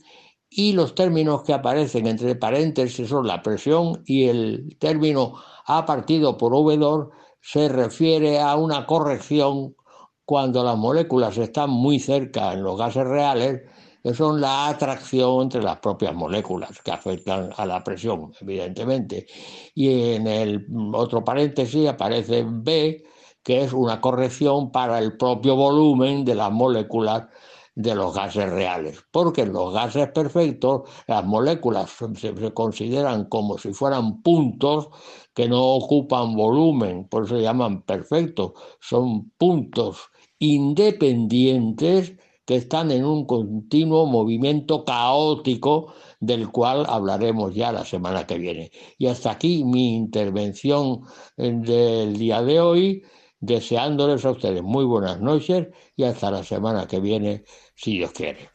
y 0.48 0.72
los 0.72 0.94
términos 0.94 1.42
que 1.42 1.52
aparecen 1.52 2.06
entre 2.06 2.34
paréntesis 2.36 3.08
son 3.08 3.26
la 3.26 3.42
presión 3.42 4.02
y 4.06 4.28
el 4.28 4.76
término 4.78 5.34
A 5.68 5.84
partido 5.84 6.36
por 6.36 6.54
V 6.54 7.08
se 7.40 7.68
refiere 7.68 8.40
a 8.40 8.56
una 8.56 8.86
corrección 8.86 9.76
cuando 10.24 10.64
las 10.64 10.76
moléculas 10.76 11.36
están 11.38 11.70
muy 11.70 11.98
cerca 11.98 12.52
en 12.52 12.62
los 12.62 12.78
gases 12.78 13.06
reales 13.06 13.62
que 14.02 14.14
son 14.14 14.40
la 14.40 14.68
atracción 14.68 15.42
entre 15.42 15.62
las 15.62 15.78
propias 15.80 16.14
moléculas 16.14 16.80
que 16.82 16.90
afectan 16.90 17.50
a 17.54 17.66
la 17.66 17.84
presión, 17.84 18.32
evidentemente. 18.40 19.26
Y 19.74 20.14
en 20.14 20.26
el 20.26 20.66
otro 20.94 21.22
paréntesis 21.22 21.86
aparece 21.88 22.46
B, 22.46 23.04
que 23.42 23.64
es 23.64 23.72
una 23.74 24.00
corrección 24.00 24.72
para 24.72 24.98
el 24.98 25.16
propio 25.18 25.56
volumen 25.56 26.24
de 26.24 26.34
las 26.34 26.50
moléculas 26.50 27.24
de 27.74 27.94
los 27.94 28.12
gases 28.12 28.50
reales, 28.50 29.04
porque 29.12 29.42
en 29.42 29.52
los 29.52 29.72
gases 29.72 30.10
perfectos 30.10 30.90
las 31.06 31.24
moléculas 31.24 31.94
se, 32.16 32.52
consideran 32.52 33.26
como 33.26 33.56
si 33.56 33.72
fueran 33.72 34.20
puntos 34.20 34.88
que 35.38 35.48
no 35.48 35.62
ocupan 35.62 36.34
volumen, 36.34 37.04
por 37.04 37.22
eso 37.22 37.36
se 37.36 37.42
llaman 37.42 37.82
perfectos, 37.82 38.54
son 38.80 39.30
puntos 39.38 40.10
independientes 40.40 42.14
que 42.44 42.56
están 42.56 42.90
en 42.90 43.04
un 43.04 43.24
continuo 43.24 44.06
movimiento 44.06 44.84
caótico 44.84 45.94
del 46.18 46.48
cual 46.48 46.86
hablaremos 46.88 47.54
ya 47.54 47.70
la 47.70 47.84
semana 47.84 48.26
que 48.26 48.36
viene. 48.36 48.72
Y 48.98 49.06
hasta 49.06 49.30
aquí 49.30 49.62
mi 49.62 49.94
intervención 49.94 51.02
eh, 51.36 51.52
del 51.52 52.18
día 52.18 52.42
de 52.42 52.58
hoy, 52.58 53.04
deseándoles 53.38 54.24
a 54.24 54.32
ustedes 54.32 54.64
muy 54.64 54.86
buenas 54.86 55.20
noches 55.20 55.68
y 55.94 56.02
hasta 56.02 56.32
la 56.32 56.42
semana 56.42 56.88
que 56.88 56.98
viene, 56.98 57.44
si 57.76 57.98
Dios 57.98 58.10
quiere. 58.10 58.50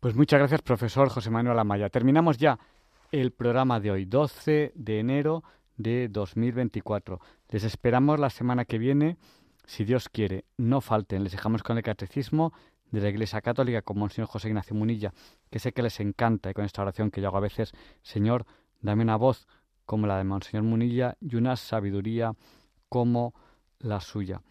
Pues 0.00 0.16
muchas 0.16 0.40
gracias, 0.40 0.60
profesor 0.62 1.08
José 1.08 1.30
Manuel 1.30 1.60
Amaya. 1.60 1.88
Terminamos 1.88 2.36
ya 2.36 2.58
el 3.12 3.30
programa 3.30 3.78
de 3.78 3.92
hoy, 3.92 4.06
12 4.06 4.72
de 4.74 4.98
enero 4.98 5.44
de 5.82 6.08
2024. 6.08 7.20
Les 7.48 7.64
esperamos 7.64 8.18
la 8.18 8.30
semana 8.30 8.64
que 8.64 8.78
viene, 8.78 9.16
si 9.66 9.84
Dios 9.84 10.08
quiere. 10.08 10.44
No 10.56 10.80
falten, 10.80 11.24
les 11.24 11.32
dejamos 11.32 11.62
con 11.62 11.76
el 11.76 11.82
catecismo 11.82 12.52
de 12.90 13.00
la 13.00 13.08
Iglesia 13.08 13.40
Católica 13.40 13.82
como 13.82 14.04
el 14.04 14.10
señor 14.10 14.28
José 14.28 14.48
Ignacio 14.48 14.74
Munilla, 14.74 15.12
que 15.50 15.58
sé 15.58 15.72
que 15.72 15.82
les 15.82 16.00
encanta 16.00 16.50
y 16.50 16.54
con 16.54 16.64
esta 16.64 16.82
oración 16.82 17.10
que 17.10 17.20
yo 17.20 17.28
hago 17.28 17.38
a 17.38 17.40
veces, 17.40 17.72
Señor, 18.02 18.46
dame 18.80 19.02
una 19.02 19.16
voz 19.16 19.46
como 19.86 20.06
la 20.06 20.18
de 20.18 20.24
Monseñor 20.24 20.64
Munilla 20.64 21.16
y 21.20 21.36
una 21.36 21.56
sabiduría 21.56 22.34
como 22.88 23.34
la 23.78 24.00
suya. 24.00 24.42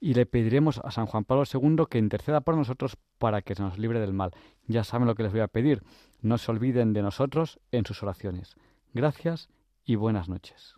Y 0.00 0.14
le 0.14 0.26
pediremos 0.26 0.80
a 0.84 0.92
San 0.92 1.06
Juan 1.06 1.24
Pablo 1.24 1.44
II 1.52 1.86
que 1.90 1.98
interceda 1.98 2.40
por 2.40 2.56
nosotros 2.56 2.96
para 3.18 3.42
que 3.42 3.56
se 3.56 3.62
nos 3.62 3.78
libre 3.78 4.00
del 4.00 4.12
mal. 4.12 4.30
Ya 4.66 4.84
saben 4.84 5.08
lo 5.08 5.16
que 5.16 5.24
les 5.24 5.32
voy 5.32 5.40
a 5.40 5.48
pedir. 5.48 5.82
No 6.20 6.38
se 6.38 6.50
olviden 6.52 6.92
de 6.92 7.02
nosotros 7.02 7.58
en 7.72 7.84
sus 7.84 8.02
oraciones. 8.04 8.54
Gracias 8.94 9.48
y 9.84 9.96
buenas 9.96 10.28
noches. 10.28 10.77